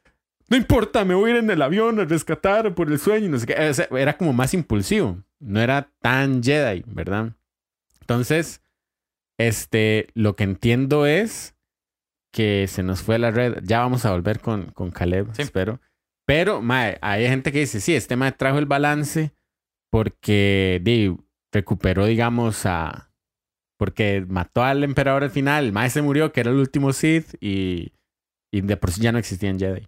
no 0.49 0.57
importa, 0.57 1.05
me 1.05 1.15
voy 1.15 1.31
a 1.31 1.35
ir 1.35 1.39
en 1.41 1.51
el 1.51 1.61
avión 1.63 2.01
a 2.01 2.05
rescatar 2.05 2.75
por 2.75 2.91
el 2.91 2.99
sueño. 2.99 3.27
y 3.27 3.29
No 3.29 3.39
sé 3.39 3.47
qué. 3.47 3.69
O 3.69 3.75
sea, 3.75 3.89
era 3.93 4.17
como 4.17 4.33
más 4.33 4.55
impulsivo. 4.55 5.23
No 5.41 5.61
era 5.61 5.91
tan 6.01 6.43
Jedi, 6.43 6.83
¿verdad? 6.87 7.33
Entonces, 8.01 8.63
este, 9.39 10.09
lo 10.15 10.35
que 10.37 10.45
entiendo 10.45 11.07
es 11.07 11.55
que 12.33 12.67
se 12.69 12.83
nos 12.83 13.03
fue 13.03 13.19
la 13.19 13.31
red. 13.31 13.59
Ya 13.63 13.81
vamos 13.81 14.05
a 14.05 14.13
volver 14.13 14.41
con, 14.41 14.71
con 14.73 14.91
Caleb, 14.91 15.29
Sí. 15.35 15.43
espero. 15.43 15.81
Pero, 16.27 16.61
mae, 16.61 16.99
hay 17.01 17.27
gente 17.29 17.53
que 17.53 17.61
dice, 17.61 17.81
sí, 17.81 17.95
este 17.95 18.17
mae 18.17 18.33
trajo 18.33 18.59
el 18.59 18.67
balance 18.67 19.33
porque 19.91 20.81
di, 20.83 21.17
recuperó, 21.53 22.05
digamos, 22.07 22.67
a... 22.67 23.11
Porque 23.79 24.25
mató 24.29 24.63
al 24.65 24.83
emperador 24.85 25.23
al 25.25 25.31
final, 25.31 25.65
el 25.67 25.73
mae 25.73 25.89
se 25.89 26.03
murió, 26.03 26.33
que 26.33 26.41
era 26.41 26.51
el 26.51 26.57
último 26.57 26.93
Sith, 26.93 27.35
y, 27.41 27.93
y 28.53 28.61
de 28.61 28.77
por 28.77 28.91
sí 28.91 29.01
ya 29.01 29.13
no 29.13 29.19
existían 29.19 29.59
Jedi. 29.59 29.87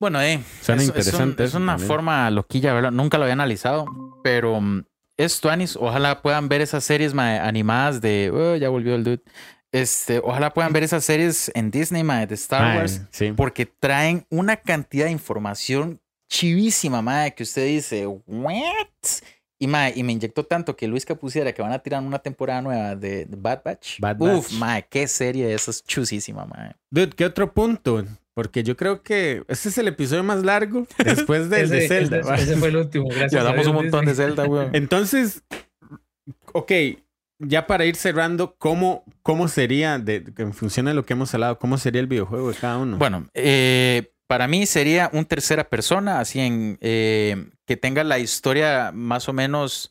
Bueno, 0.00 0.20
eh, 0.20 0.42
Suena 0.62 0.82
es, 0.82 0.88
es 0.96 1.14
un- 1.14 1.20
una 1.62 1.72
también. 1.72 1.78
forma 1.78 2.30
loquilla, 2.30 2.74
¿verdad? 2.74 2.90
Nunca 2.90 3.18
lo 3.18 3.24
había 3.24 3.34
analizado, 3.34 3.86
pero 4.24 4.60
mm, 4.60 4.84
es 5.16 5.40
Tuanis. 5.40 5.76
Ojalá 5.76 6.22
puedan 6.22 6.48
ver 6.48 6.60
esas 6.60 6.82
series 6.84 7.14
mae, 7.14 7.38
animadas 7.38 8.00
de. 8.00 8.30
oh, 8.34 8.56
ya 8.56 8.68
volvió 8.68 8.94
el 8.96 9.04
dude. 9.04 9.22
Este, 9.70 10.18
ojalá 10.18 10.52
puedan 10.52 10.72
ver 10.72 10.82
esas 10.82 11.04
series 11.04 11.50
en 11.54 11.70
Disney, 11.70 12.02
mae, 12.02 12.26
de 12.26 12.34
Star 12.34 12.76
Wars, 12.76 13.02
sí. 13.10 13.32
porque 13.32 13.64
traen 13.64 14.26
una 14.28 14.56
cantidad 14.56 15.06
de 15.06 15.12
información 15.12 15.98
chivísima, 16.28 17.00
mae, 17.00 17.32
que 17.34 17.42
usted 17.44 17.66
dice, 17.66 18.06
¿what? 18.06 18.52
Y, 19.58 19.66
mae, 19.68 19.92
y 19.96 20.02
me 20.02 20.12
inyectó 20.12 20.44
tanto 20.44 20.76
que 20.76 20.88
Luis 20.88 21.06
pusiera 21.06 21.52
que 21.54 21.62
van 21.62 21.72
a 21.72 21.78
tirar 21.78 22.02
una 22.02 22.18
temporada 22.18 22.60
nueva 22.60 22.96
de, 22.96 23.24
de 23.26 23.36
Bad 23.36 23.62
Batch. 23.64 24.00
Bad 24.00 24.20
Uf, 24.20 24.46
Batch. 24.50 24.52
mae, 24.58 24.86
qué 24.90 25.06
serie 25.06 25.54
esa 25.54 25.70
es 25.70 25.82
chusísima, 25.84 26.44
mae. 26.44 26.72
Dude, 26.90 27.10
¿qué 27.10 27.24
otro 27.24 27.50
punto? 27.54 28.04
Porque 28.34 28.62
yo 28.62 28.76
creo 28.76 29.02
que 29.02 29.44
este 29.48 29.68
es 29.68 29.78
el 29.78 29.88
episodio 29.88 30.22
más 30.24 30.42
largo 30.42 30.86
después 31.04 31.50
del 31.50 31.68
de 31.68 31.84
Ese- 31.84 31.88
Zelda. 31.88 32.18
ese- 32.20 32.34
ese 32.44 32.56
fue 32.56 32.68
el 32.68 32.76
último. 32.76 33.06
Gracias 33.08 33.32
Ya 33.32 33.42
damos 33.42 33.66
un 33.66 33.74
montón 33.74 34.06
de. 34.06 34.14
Zelda, 34.14 34.44
weón. 34.46 34.70
Entonces, 34.74 35.42
ok, 36.52 36.72
ya 37.38 37.66
para 37.66 37.84
ir 37.84 37.96
cerrando, 37.96 38.54
¿cómo, 38.56 39.04
cómo 39.22 39.48
sería, 39.48 39.98
de, 39.98 40.24
en 40.38 40.52
función 40.54 40.86
de 40.86 40.94
lo 40.94 41.04
que 41.04 41.12
hemos 41.14 41.32
hablado, 41.34 41.58
cómo 41.58 41.76
sería 41.78 42.00
el 42.00 42.06
videojuego 42.06 42.50
de 42.50 42.56
cada 42.56 42.78
uno? 42.78 42.98
Bueno, 42.98 43.28
eh, 43.34 44.12
para 44.26 44.46
mí 44.48 44.64
sería 44.66 45.10
un 45.12 45.24
tercera 45.24 45.68
persona, 45.68 46.20
así 46.20 46.40
en 46.40 46.78
eh, 46.80 47.50
que 47.66 47.76
tenga 47.76 48.04
la 48.04 48.18
historia 48.18 48.92
más 48.94 49.28
o 49.28 49.32
menos 49.32 49.90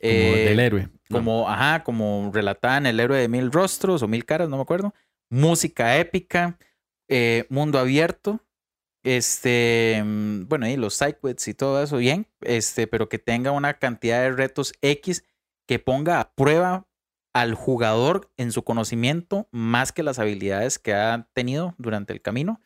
como 0.00 0.12
eh, 0.12 0.44
del 0.48 0.60
héroe. 0.60 0.88
¿no? 1.08 1.18
como, 1.18 1.48
ajá, 1.50 1.82
como 1.82 2.30
relatada 2.32 2.78
en 2.78 2.86
el 2.86 3.00
héroe 3.00 3.18
de 3.18 3.28
mil 3.28 3.50
rostros 3.50 4.02
o 4.02 4.08
mil 4.08 4.24
caras, 4.24 4.48
no 4.48 4.56
me 4.56 4.62
acuerdo. 4.62 4.94
Música 5.28 5.96
épica, 5.98 6.56
eh, 7.10 7.44
mundo 7.50 7.80
abierto, 7.80 8.40
este, 9.02 10.00
mm, 10.04 10.46
bueno, 10.48 10.68
y 10.68 10.76
los 10.76 10.94
sidequests 10.94 11.48
y 11.48 11.54
todo 11.54 11.82
eso 11.82 11.96
bien, 11.96 12.28
este, 12.40 12.86
pero 12.86 13.08
que 13.08 13.18
tenga 13.18 13.50
una 13.50 13.74
cantidad 13.74 14.22
de 14.22 14.30
retos 14.30 14.72
X 14.80 15.24
que 15.66 15.80
ponga 15.80 16.20
a 16.20 16.32
prueba 16.32 16.86
al 17.34 17.54
jugador 17.54 18.30
en 18.36 18.52
su 18.52 18.62
conocimiento 18.62 19.48
más 19.50 19.92
que 19.92 20.04
las 20.04 20.20
habilidades 20.20 20.78
que 20.78 20.94
ha 20.94 21.28
tenido 21.32 21.74
durante 21.78 22.12
el 22.12 22.22
camino. 22.22 22.60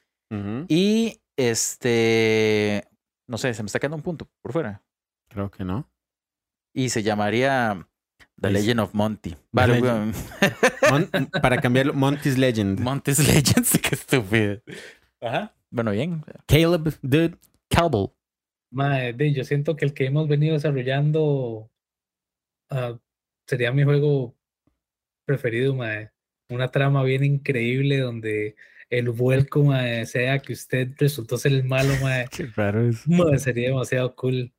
Y 0.68 1.22
este, 1.36 2.88
no 3.28 3.38
sé, 3.38 3.54
se 3.54 3.62
me 3.62 3.66
está 3.66 3.78
quedando 3.78 3.96
un 3.96 4.02
punto 4.02 4.28
por 4.42 4.52
fuera. 4.52 4.82
Creo 5.28 5.50
que 5.50 5.64
no. 5.64 5.88
Y 6.72 6.88
se 6.88 7.04
llamaría 7.04 7.88
The 8.40 8.50
Legend 8.50 8.80
of 8.80 8.94
Monty. 8.94 9.34
Vale, 9.52 9.80
Legend. 9.80 10.14
Mon- 10.90 11.26
para 11.40 11.60
cambiarlo, 11.60 11.94
Monty's 11.94 12.36
Legend. 12.36 12.78
Monty's 12.80 13.18
Legends, 13.26 13.78
qué 13.82 13.94
estúpido. 13.94 14.60
Ajá. 15.20 15.54
Bueno, 15.70 15.92
bien. 15.92 16.22
Caleb, 16.46 16.94
dude. 17.02 17.36
Mae, 18.70 19.12
de- 19.12 19.32
yo 19.32 19.44
siento 19.44 19.76
que 19.76 19.84
el 19.84 19.94
que 19.94 20.06
hemos 20.06 20.28
venido 20.28 20.54
desarrollando 20.54 21.70
ah, 22.70 22.98
sería 23.46 23.72
mi 23.72 23.84
juego 23.84 24.34
preferido, 25.26 25.74
mae. 25.74 26.10
Una 26.50 26.70
trama 26.70 27.02
bien 27.02 27.24
increíble 27.24 27.98
donde 27.98 28.56
el 28.90 29.10
vuelco, 29.10 29.64
mae, 29.64 30.06
sea 30.06 30.38
que 30.40 30.52
usted 30.52 30.90
resultó 30.98 31.38
ser 31.38 31.52
el 31.52 31.64
malo, 31.64 31.94
mae. 32.02 32.26
Qué 32.30 32.46
raro 32.46 32.88
es. 32.88 33.06
Mae, 33.08 33.38
sería 33.38 33.68
demasiado 33.68 34.14
cool. 34.16 34.52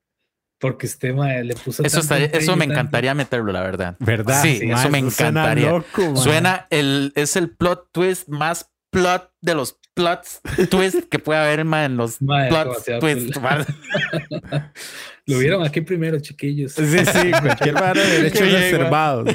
Porque 0.60 0.86
usted, 0.88 1.14
mae, 1.14 1.44
le 1.44 1.53
puso 1.56 1.84
Eso, 1.84 1.99
estaría- 1.99 2.27
me 2.27 2.40
tanto- 2.45 2.64
encantaría 2.64 3.14
meterlo, 3.14 3.52
la 3.52 3.61
verdad. 3.61 3.95
¿Verdad? 3.99 4.41
Sí, 4.41 4.61
Ma, 4.65 4.80
eso 4.80 4.90
me 4.90 4.99
suena 5.11 5.30
encantaría. 5.41 5.69
loco. 5.72 6.15
Suena 6.15 6.68
el, 6.69 7.11
es 7.15 7.36
el 7.36 7.49
plot 7.49 7.90
twist 7.91 8.27
más 8.30 8.72
plot 8.91 9.32
de 9.41 9.53
los 9.56 9.77
plots 9.94 10.41
twist 10.69 11.10
que 11.10 11.19
puede 11.19 11.40
haber 11.40 11.65
ma, 11.65 11.84
en 11.86 11.98
los 11.98 12.22
Mae, 12.22 12.49
plots 12.49 12.86
twist. 12.99 13.36
Lo 15.27 15.40
vieron 15.40 15.64
aquí 15.65 15.82
primero, 15.82 16.19
chiquillos. 16.19 16.73
Sí, 16.73 16.84
sí, 16.99 17.32
cualquier 17.41 17.73
vara 17.73 18.02
de 18.02 18.10
derechos 18.22 18.41
reservados. 18.52 19.27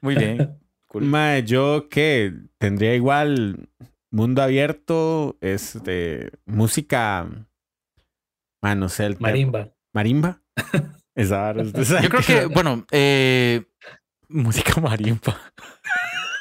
Muy 0.00 0.14
bien. 0.14 0.58
Cool. 0.86 1.02
Mae, 1.04 1.42
yo 1.42 1.88
que 1.90 2.32
tendría 2.58 2.94
igual 2.94 3.68
mundo 4.10 4.42
abierto, 4.42 5.36
este, 5.40 6.30
música, 6.46 7.26
mae, 8.64 8.74
no 8.76 8.88
sé, 8.88 9.04
el 9.04 9.16
Marimba. 9.20 9.68
marimba. 9.92 10.40
Esa 11.14 11.38
vara 11.38 11.62
es- 11.62 11.72
Yo 11.72 12.08
creo 12.08 12.22
que, 12.22 12.46
bueno, 12.46 12.84
eh, 12.90 13.62
música 14.28 14.80
marimba. 14.80 15.38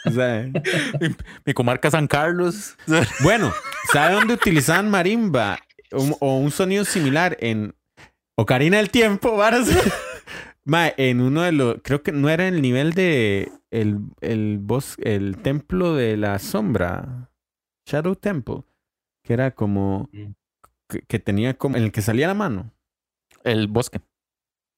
o 0.05 0.09
sea, 0.11 0.49
Mi 1.45 1.53
comarca 1.53 1.91
San 1.91 2.07
Carlos. 2.07 2.75
bueno, 3.21 3.51
¿sabe 3.91 4.15
dónde 4.15 4.33
utilizaban 4.35 4.89
marimba 4.89 5.59
Un- 5.91 6.15
o 6.21 6.37
un 6.39 6.49
sonido 6.51 6.85
similar 6.85 7.35
en 7.39 7.75
Ocarina 8.35 8.77
del 8.77 8.89
Tiempo, 8.89 9.35
varas? 9.37 9.67
Mae, 10.65 10.93
en 10.97 11.19
uno 11.19 11.41
de 11.41 11.51
los, 11.51 11.75
creo 11.83 12.01
que 12.03 12.13
no 12.13 12.29
era 12.29 12.47
el 12.47 12.61
nivel 12.61 12.93
de 12.93 13.51
el, 13.69 13.99
el 14.21 14.59
bos- 14.61 14.95
el 15.03 15.37
templo 15.37 15.93
de 15.93 16.15
la 16.15 16.39
sombra, 16.39 17.29
Shadow 17.85 18.15
Temple, 18.15 18.63
que 19.23 19.33
era 19.33 19.51
como 19.51 20.09
Mm. 20.13 20.31
Que, 20.93 21.01
que 21.01 21.19
tenía 21.19 21.53
como 21.55 21.75
en 21.77 21.83
el 21.83 21.91
que 21.91 22.01
salía 22.01 22.27
la 22.27 22.33
mano. 22.33 22.71
El 23.43 23.67
bosque. 23.67 23.99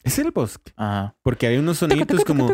Es 0.03 0.19
el 0.19 0.31
bosque, 0.31 0.71
Ajá. 0.75 1.15
porque 1.23 1.47
había 1.47 1.59
unos 1.59 1.77
sonidos 1.79 2.23
como 2.25 2.53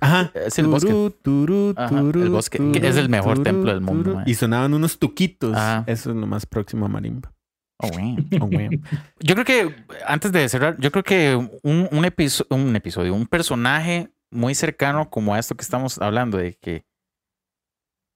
Ajá. 0.00 0.30
Es 0.34 0.58
el 0.58 0.66
bosque. 0.66 0.90
Turú, 0.90 1.10
turú, 1.22 1.74
Ajá, 1.76 1.98
el 2.00 2.28
bosque, 2.30 2.58
que 2.72 2.86
es 2.86 2.96
el 2.96 3.08
mejor 3.08 3.42
templo 3.42 3.70
del 3.70 3.80
mundo. 3.80 4.22
Y 4.26 4.34
sonaban 4.34 4.74
unos 4.74 4.98
tuquitos. 4.98 5.56
Ajá. 5.56 5.84
Eso 5.86 6.10
es 6.10 6.16
lo 6.16 6.26
más 6.26 6.44
próximo 6.46 6.84
a 6.86 6.88
marimba. 6.88 7.32
Oh, 7.78 7.88
wow. 7.88 8.16
Oh, 8.42 8.46
güey. 8.46 8.80
Yo 9.20 9.34
creo 9.34 9.44
que, 9.44 9.74
antes 10.06 10.32
de 10.32 10.48
cerrar, 10.48 10.76
yo 10.78 10.90
creo 10.90 11.02
que 11.04 11.34
un, 11.62 11.88
un, 11.90 12.04
episo- 12.04 12.46
un 12.50 12.74
episodio, 12.76 13.14
un 13.14 13.26
personaje 13.26 14.10
muy 14.30 14.54
cercano 14.54 15.08
como 15.08 15.34
a 15.34 15.38
esto 15.38 15.54
que 15.56 15.62
estamos 15.62 15.98
hablando, 15.98 16.36
de 16.38 16.54
que, 16.54 16.84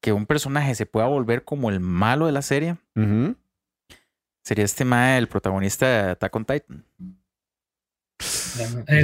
que 0.03 0.13
un 0.13 0.27
personaje 0.27 0.75
se 0.75 0.85
pueda 0.87 1.07
volver 1.07 1.45
como 1.45 1.71
el 1.71 1.81
malo 1.81 2.27
de 2.27 2.33
la 2.33 2.43
serie, 2.43 2.77
Ujú. 2.97 3.37
Sería 4.45 4.65
este 4.65 4.85
mae, 4.85 5.19
el 5.19 5.29
protagonista 5.29 5.87
de 5.87 6.11
Attack 6.13 6.37
on 6.37 6.45
Titan. 6.45 6.85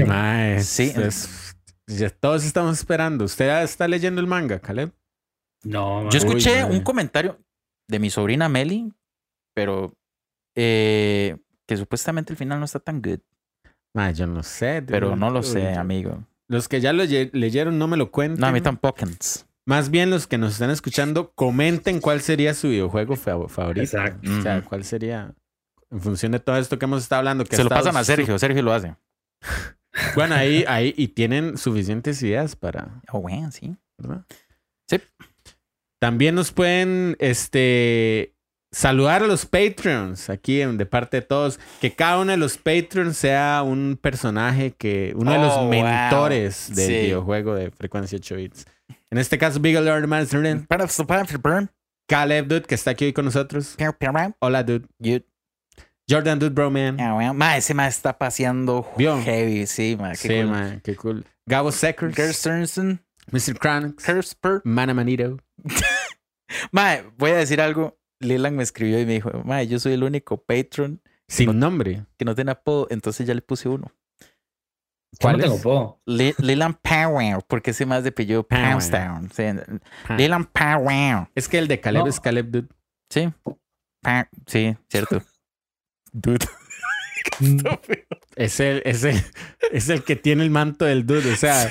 Mae, 0.07 0.61
Sí. 0.63 0.93
es- 0.97 1.57
ya 1.87 2.11
todos 2.11 2.45
estamos 2.45 2.79
esperando. 2.79 3.25
¿Usted 3.25 3.63
está 3.63 3.87
leyendo 3.89 4.21
el 4.21 4.27
manga, 4.27 4.59
Caleb? 4.59 4.93
no, 5.65 6.09
Yo 6.11 6.19
escuché 6.19 6.65
un 6.65 6.81
comentario 6.83 7.39
de 7.89 7.99
mi 7.99 8.11
sobrina 8.11 8.49
Meli, 8.49 8.93
pero 9.55 9.93
eh, 10.55 11.37
que 11.67 11.77
supuestamente 11.77 12.33
el 12.33 12.37
final 12.37 12.59
no 12.59 12.65
está 12.65 12.79
tan 12.81 13.03
good, 13.03 13.19
Mae, 13.95 14.15
yo 14.15 14.27
no 14.27 14.43
sé. 14.43 14.83
pero 14.87 15.17
no 15.17 15.31
lo 15.31 15.43
sé, 15.43 15.75
amigo. 15.75 16.25
Los 16.49 16.69
que 16.69 16.81
ya 16.81 16.93
lo 16.93 17.05
ye- 17.05 17.31
leyeron 17.33 17.79
no 17.79 17.89
me 17.89 17.97
lo 17.97 18.11
cuenten. 18.13 18.41
No, 18.41 18.47
a 18.47 18.53
mí 18.53 18.61
tampoco. 18.61 19.05
Más 19.66 19.90
bien 19.90 20.10
los 20.10 20.26
que 20.26 20.38
nos 20.38 20.52
están 20.52 20.70
escuchando, 20.70 21.32
comenten 21.34 22.01
cuál 22.01 22.20
sería 22.20 22.55
su 22.55 22.68
videojuego 22.68 23.16
fa- 23.16 23.48
favorito. 23.48 23.82
Exacto. 23.84 24.30
O 24.38 24.43
sea, 24.43 24.62
cuál 24.62 24.84
sería, 24.84 25.34
en 25.90 26.01
función 26.01 26.32
de 26.32 26.38
todo 26.40 26.56
esto 26.56 26.78
que 26.78 26.84
hemos 26.84 27.02
estado 27.02 27.18
hablando. 27.20 27.44
Que 27.44 27.56
Se 27.56 27.64
lo 27.64 27.68
pasan 27.70 27.97
a 27.97 28.01
su- 28.05 28.06
Sergio, 28.12 28.38
Sergio 28.38 28.62
lo 28.62 28.72
hace. 28.72 28.94
Bueno, 30.14 30.34
ahí, 30.34 30.62
ahí, 30.68 30.93
y 30.94 31.09
tienen 31.09 31.56
suficientes 31.56 32.22
ideas 32.22 32.55
para, 32.55 33.01
Oh, 33.10 33.22
bueno, 33.22 33.51
sí. 33.51 33.74
¿verdad? 33.97 34.26
Sí. 34.90 35.01
También 35.98 36.34
nos 36.34 36.52
pueden, 36.52 37.16
este, 37.18 38.34
saludar 38.70 39.22
a 39.22 39.26
los 39.26 39.47
Patreons 39.47 40.28
aquí 40.28 40.60
en- 40.60 40.76
de 40.76 40.84
parte 40.84 41.16
de 41.16 41.22
todos. 41.22 41.59
Que 41.80 41.94
cada 41.94 42.18
uno 42.18 42.30
de 42.32 42.36
los 42.36 42.59
Patreons 42.59 43.16
sea 43.16 43.62
un 43.64 43.98
personaje 43.98 44.72
que, 44.72 45.14
uno 45.16 45.32
de 45.32 45.38
los 45.38 45.55
Oh, 45.55 45.62
wow. 45.62 45.70
mentores 45.70 46.74
del 46.76 46.86
Sí. 46.88 46.93
videojuego 47.06 47.55
de 47.55 47.70
frecuencia 47.70 48.16
8 48.18 48.36
bits. 48.36 48.66
En 49.11 49.19
este 49.19 49.39
caso, 49.39 49.61
Big 49.61 49.78
Lord 49.78 50.07
Master, 50.09 50.66
Caleb 52.09 52.47
Dude, 52.49 52.62
que 52.62 52.74
está 52.74 52.91
aquí 52.93 53.07
hoy 53.07 53.12
con 53.12 53.24
nosotros. 53.24 53.77
Hola, 54.41 54.62
Dude. 54.62 54.87
Jordan 56.09 56.39
Dude 56.39 56.55
Bro 56.55 56.70
Man. 56.70 56.97
Ma, 57.37 57.57
ese 57.57 57.74
ma 57.74 57.89
está 57.89 58.16
paseando 58.16 58.89
¿Vio? 58.97 59.20
heavy, 59.23 59.66
sí, 59.66 59.97
ma. 59.99 60.15
Sí, 60.15 60.28
Qué 60.28 60.43
cool. 60.43 60.51
man, 60.51 60.81
qué 60.85 60.97
cool. 60.97 61.27
Gabo 61.47 61.73
Seckers. 61.73 62.15
Gerstensen, 62.15 63.01
Mr. 63.33 63.59
Chronix. 63.59 64.05
Kersper. 64.05 64.61
Mana 64.65 64.95
Manito. 64.95 65.39
Ma, 66.70 66.99
voy 67.19 67.33
a 67.33 67.37
decir 67.37 67.61
algo. 67.61 67.99
Leland 68.20 68.57
me 68.57 68.62
escribió 68.62 69.01
y 69.01 69.05
me 69.07 69.15
dijo, 69.15 69.31
ma, 69.45 69.62
yo 69.65 69.78
soy 69.78 69.93
el 69.93 70.03
único 70.05 70.43
patron 70.43 71.03
Sin 71.28 71.59
nombre. 71.59 72.07
que 72.16 72.24
no 72.24 72.35
tiene 72.35 72.53
apodo, 72.53 72.87
entonces 72.91 73.27
ya 73.27 73.35
le 73.35 73.43
puse 73.43 73.69
uno. 73.69 73.93
¿Cuál 75.20 75.38
no 75.38 75.44
tengo 75.44 76.01
es? 76.06 76.12
Le- 76.14 76.34
Leland 76.38 76.76
Power, 76.82 77.38
porque 77.48 77.70
ese 77.70 77.86
más 77.86 78.05
de 78.05 78.12
Power. 78.12 78.44
Poundstown. 78.47 79.30
Sí. 79.32 79.44
Leland 80.16 80.47
Power. 80.52 81.28
Es 81.34 81.48
que 81.48 81.59
el 81.59 81.68
de 81.68 81.80
Caleb 81.80 82.02
No. 82.05 82.09
es 82.09 82.20
Caleb 82.20 82.51
Dude. 82.51 82.68
Sí. 83.10 83.28
Pa- 84.02 84.28
sí, 84.47 84.76
cierto. 84.88 85.22
Dude. 86.12 86.47
Es 88.36 88.60
el, 88.60 88.82
es, 88.84 89.05
el, 89.05 89.20
es 89.72 89.88
el 89.88 90.02
que 90.05 90.16
tiene 90.16 90.43
el 90.43 90.51
manto 90.51 90.84
del 90.84 91.06
Dude. 91.06 91.32
O 91.32 91.36
sea, 91.36 91.68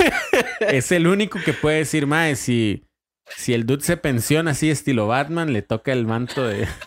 es 0.60 0.92
el 0.92 1.08
único 1.08 1.40
que 1.44 1.54
puede 1.54 1.78
decir, 1.80 2.06
mae, 2.08 2.36
si, 2.36 2.86
si 3.36 3.54
el 3.54 3.66
Dude 3.66 3.84
se 3.84 3.98
pensiona 3.98 4.52
así 4.52 4.70
estilo 4.70 5.08
Batman, 5.08 5.54
le 5.54 5.62
toca 5.62 5.92
el 5.94 6.06
manto 6.06 6.46
de... 6.48 6.68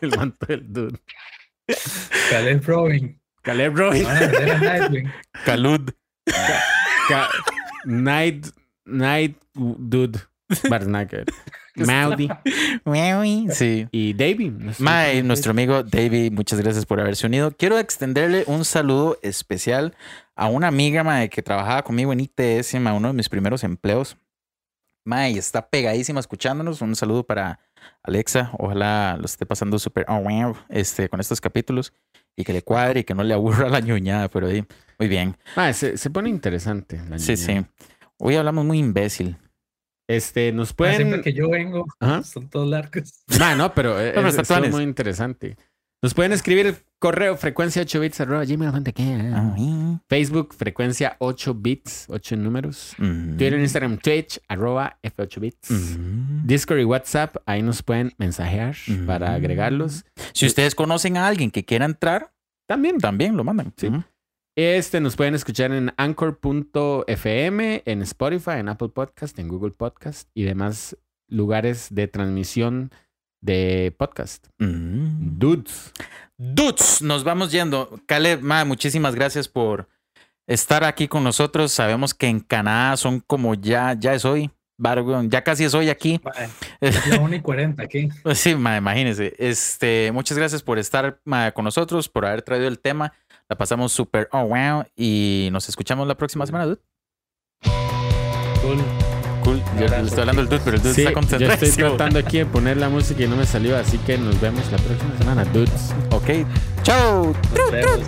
El 0.00 0.10
manto 0.16 0.44
del 0.46 0.70
Dude. 0.72 0.98
Caleb 2.30 2.62
Robin. 2.66 3.20
Caleb 3.44 3.76
Roy. 3.76 4.04
Ah. 4.06 4.90
Calud. 5.44 5.90
Ca- 7.08 7.28
Night... 7.84 8.46
Night 8.86 9.36
Dude. 9.54 10.18
Barnacker. 10.68 11.24
Maudi. 11.76 12.28
Sí. 13.50 13.86
Y 13.90 14.12
Davey. 14.12 14.50
nuestro- 14.50 14.84
Mae, 14.84 15.22
nuestro 15.22 15.50
amigo 15.50 15.82
David, 15.82 16.32
muchas 16.32 16.60
gracias 16.60 16.86
por 16.86 17.00
haberse 17.00 17.26
unido. 17.26 17.50
Quiero 17.56 17.78
extenderle 17.78 18.44
un 18.46 18.64
saludo 18.64 19.18
especial 19.22 19.94
a 20.36 20.46
una 20.48 20.68
amiga 20.68 21.02
mae, 21.02 21.28
que 21.30 21.42
trabajaba 21.42 21.82
conmigo 21.82 22.12
en 22.12 22.20
ITS, 22.20 22.74
mae, 22.80 22.92
uno 22.94 23.08
de 23.08 23.14
mis 23.14 23.28
primeros 23.28 23.64
empleos. 23.64 24.16
Mae, 25.04 25.36
está 25.36 25.68
pegadísima 25.68 26.20
escuchándonos. 26.20 26.80
Un 26.82 26.94
saludo 26.94 27.24
para 27.24 27.60
Alexa. 28.02 28.50
Ojalá 28.58 29.16
lo 29.18 29.24
esté 29.26 29.44
pasando 29.46 29.78
súper 29.78 30.06
oh, 30.08 30.20
wow, 30.20 30.56
este, 30.68 31.08
con 31.08 31.20
estos 31.20 31.40
capítulos 31.40 31.92
y 32.36 32.44
que 32.44 32.52
le 32.52 32.62
cuadre 32.62 33.00
y 33.00 33.04
que 33.04 33.14
no 33.14 33.22
le 33.22 33.34
aburra 33.34 33.68
la 33.68 33.80
ñoñada, 33.80 34.28
pero 34.28 34.48
ahí, 34.48 34.64
muy 34.98 35.08
bien. 35.08 35.36
Ah, 35.56 35.72
se, 35.72 35.96
se 35.96 36.10
pone 36.10 36.28
interesante. 36.28 37.00
la 37.08 37.18
Sí, 37.18 37.36
sí. 37.36 37.64
Hoy 38.18 38.36
hablamos 38.36 38.64
muy 38.64 38.78
imbécil. 38.78 39.36
Este, 40.08 40.52
nos 40.52 40.70
Ah, 40.72 40.74
Siempre 40.94 41.04
pueden. 41.06 41.22
que 41.22 41.32
yo 41.32 41.48
vengo, 41.48 41.86
son 42.24 42.48
todos 42.50 42.68
largos. 42.68 43.24
Ah, 43.40 43.54
no, 43.56 43.72
pero, 43.72 43.94
pero 44.14 44.28
es- 44.28 44.48
tuanis. 44.48 44.70
muy 44.70 44.82
interesante. 44.82 45.56
Nos 46.04 46.12
pueden 46.12 46.32
escribir 46.32 46.66
el 46.66 46.76
correo 46.98 47.34
frecuencia 47.38 47.80
8 47.80 47.98
bits 47.98 48.20
arroba 48.20 48.44
gmail.com. 48.44 50.00
Facebook 50.06 50.52
frecuencia 50.52 51.16
8 51.18 51.54
bits, 51.54 52.04
8 52.10 52.36
números. 52.36 52.94
Twitter, 52.98 53.58
Instagram, 53.58 53.96
Twitch 53.96 54.38
arroba 54.46 54.98
F8 55.02 55.40
bits. 55.40 55.98
Discord 56.44 56.80
y 56.80 56.84
WhatsApp, 56.84 57.36
ahí 57.46 57.62
nos 57.62 57.82
pueden 57.82 58.12
mensajear 58.18 58.76
para 59.06 59.32
agregarlos. 59.32 60.04
Si 60.34 60.44
ustedes 60.44 60.74
conocen 60.74 61.16
a 61.16 61.26
alguien 61.26 61.50
que 61.50 61.64
quiera 61.64 61.86
entrar, 61.86 62.34
También. 62.68 62.98
también 62.98 63.34
lo 63.34 63.42
mandan. 63.42 63.72
Sí. 63.74 63.88
Este 64.56 65.00
nos 65.00 65.16
pueden 65.16 65.34
escuchar 65.34 65.72
en 65.72 65.90
anchor.fm, 65.96 67.82
en 67.86 68.02
Spotify, 68.02 68.58
en 68.58 68.68
Apple 68.68 68.90
Podcast, 68.90 69.38
en 69.38 69.48
Google 69.48 69.72
Podcast 69.72 70.28
y 70.34 70.42
demás 70.42 70.98
lugares 71.28 71.88
de 71.94 72.08
transmisión 72.08 72.90
de 73.44 73.94
podcast. 73.98 74.46
Mm. 74.58 75.38
Dudes. 75.38 75.92
Dudes, 76.36 77.02
nos 77.02 77.22
vamos 77.22 77.52
yendo. 77.52 78.00
Caleb, 78.06 78.40
ma, 78.42 78.64
muchísimas 78.64 79.14
gracias 79.14 79.48
por 79.48 79.88
estar 80.46 80.82
aquí 80.82 81.06
con 81.06 81.22
nosotros. 81.22 81.70
Sabemos 81.70 82.14
que 82.14 82.26
en 82.26 82.40
Canadá 82.40 82.96
son 82.96 83.20
como 83.20 83.54
ya, 83.54 83.94
ya 83.98 84.14
es 84.14 84.24
hoy. 84.24 84.50
Ya 85.28 85.44
casi 85.44 85.64
es 85.64 85.74
hoy 85.74 85.88
aquí. 85.88 86.20
La 86.80 87.20
1 87.20 87.36
y 87.36 87.40
40 87.40 87.82
aquí. 87.82 88.08
Sí, 88.34 88.56
ma, 88.56 88.76
imagínense. 88.76 89.34
Este, 89.38 90.10
muchas 90.12 90.36
gracias 90.36 90.62
por 90.62 90.78
estar 90.78 91.20
ma, 91.24 91.52
con 91.52 91.64
nosotros, 91.64 92.08
por 92.08 92.26
haber 92.26 92.42
traído 92.42 92.66
el 92.66 92.80
tema. 92.80 93.12
La 93.48 93.56
pasamos 93.56 93.92
súper, 93.92 94.28
oh 94.32 94.48
wow. 94.48 94.84
Y 94.96 95.50
nos 95.52 95.68
escuchamos 95.68 96.08
la 96.08 96.16
próxima 96.16 96.46
semana, 96.46 96.64
dude. 96.66 96.80
Cool. 98.62 99.03
Yo 99.80 99.88
le 99.88 100.00
estoy 100.02 100.20
hablando 100.20 100.42
al 100.42 100.48
dude, 100.48 100.60
pero 100.64 100.76
el 100.76 100.82
dude 100.82 100.94
Sí, 100.94 101.00
está 101.02 101.10
yo 101.10 101.14
concentrado. 101.14 101.52
estoy 101.54 101.70
tratando 101.84 102.18
aquí 102.18 102.38
de 102.38 102.46
poner 102.46 102.76
la 102.76 102.88
música 102.88 103.22
y 103.22 103.28
no 103.28 103.36
me 103.36 103.46
salió, 103.46 103.76
así 103.76 103.98
que 103.98 104.16
nos 104.18 104.40
vemos 104.40 104.62
la 104.70 104.78
próxima 104.78 105.16
semana, 105.18 105.44
dudes. 105.44 105.92
Ok. 106.10 106.46
Chao. 106.82 107.34
Nos 107.56 107.70
vemos. 107.70 108.00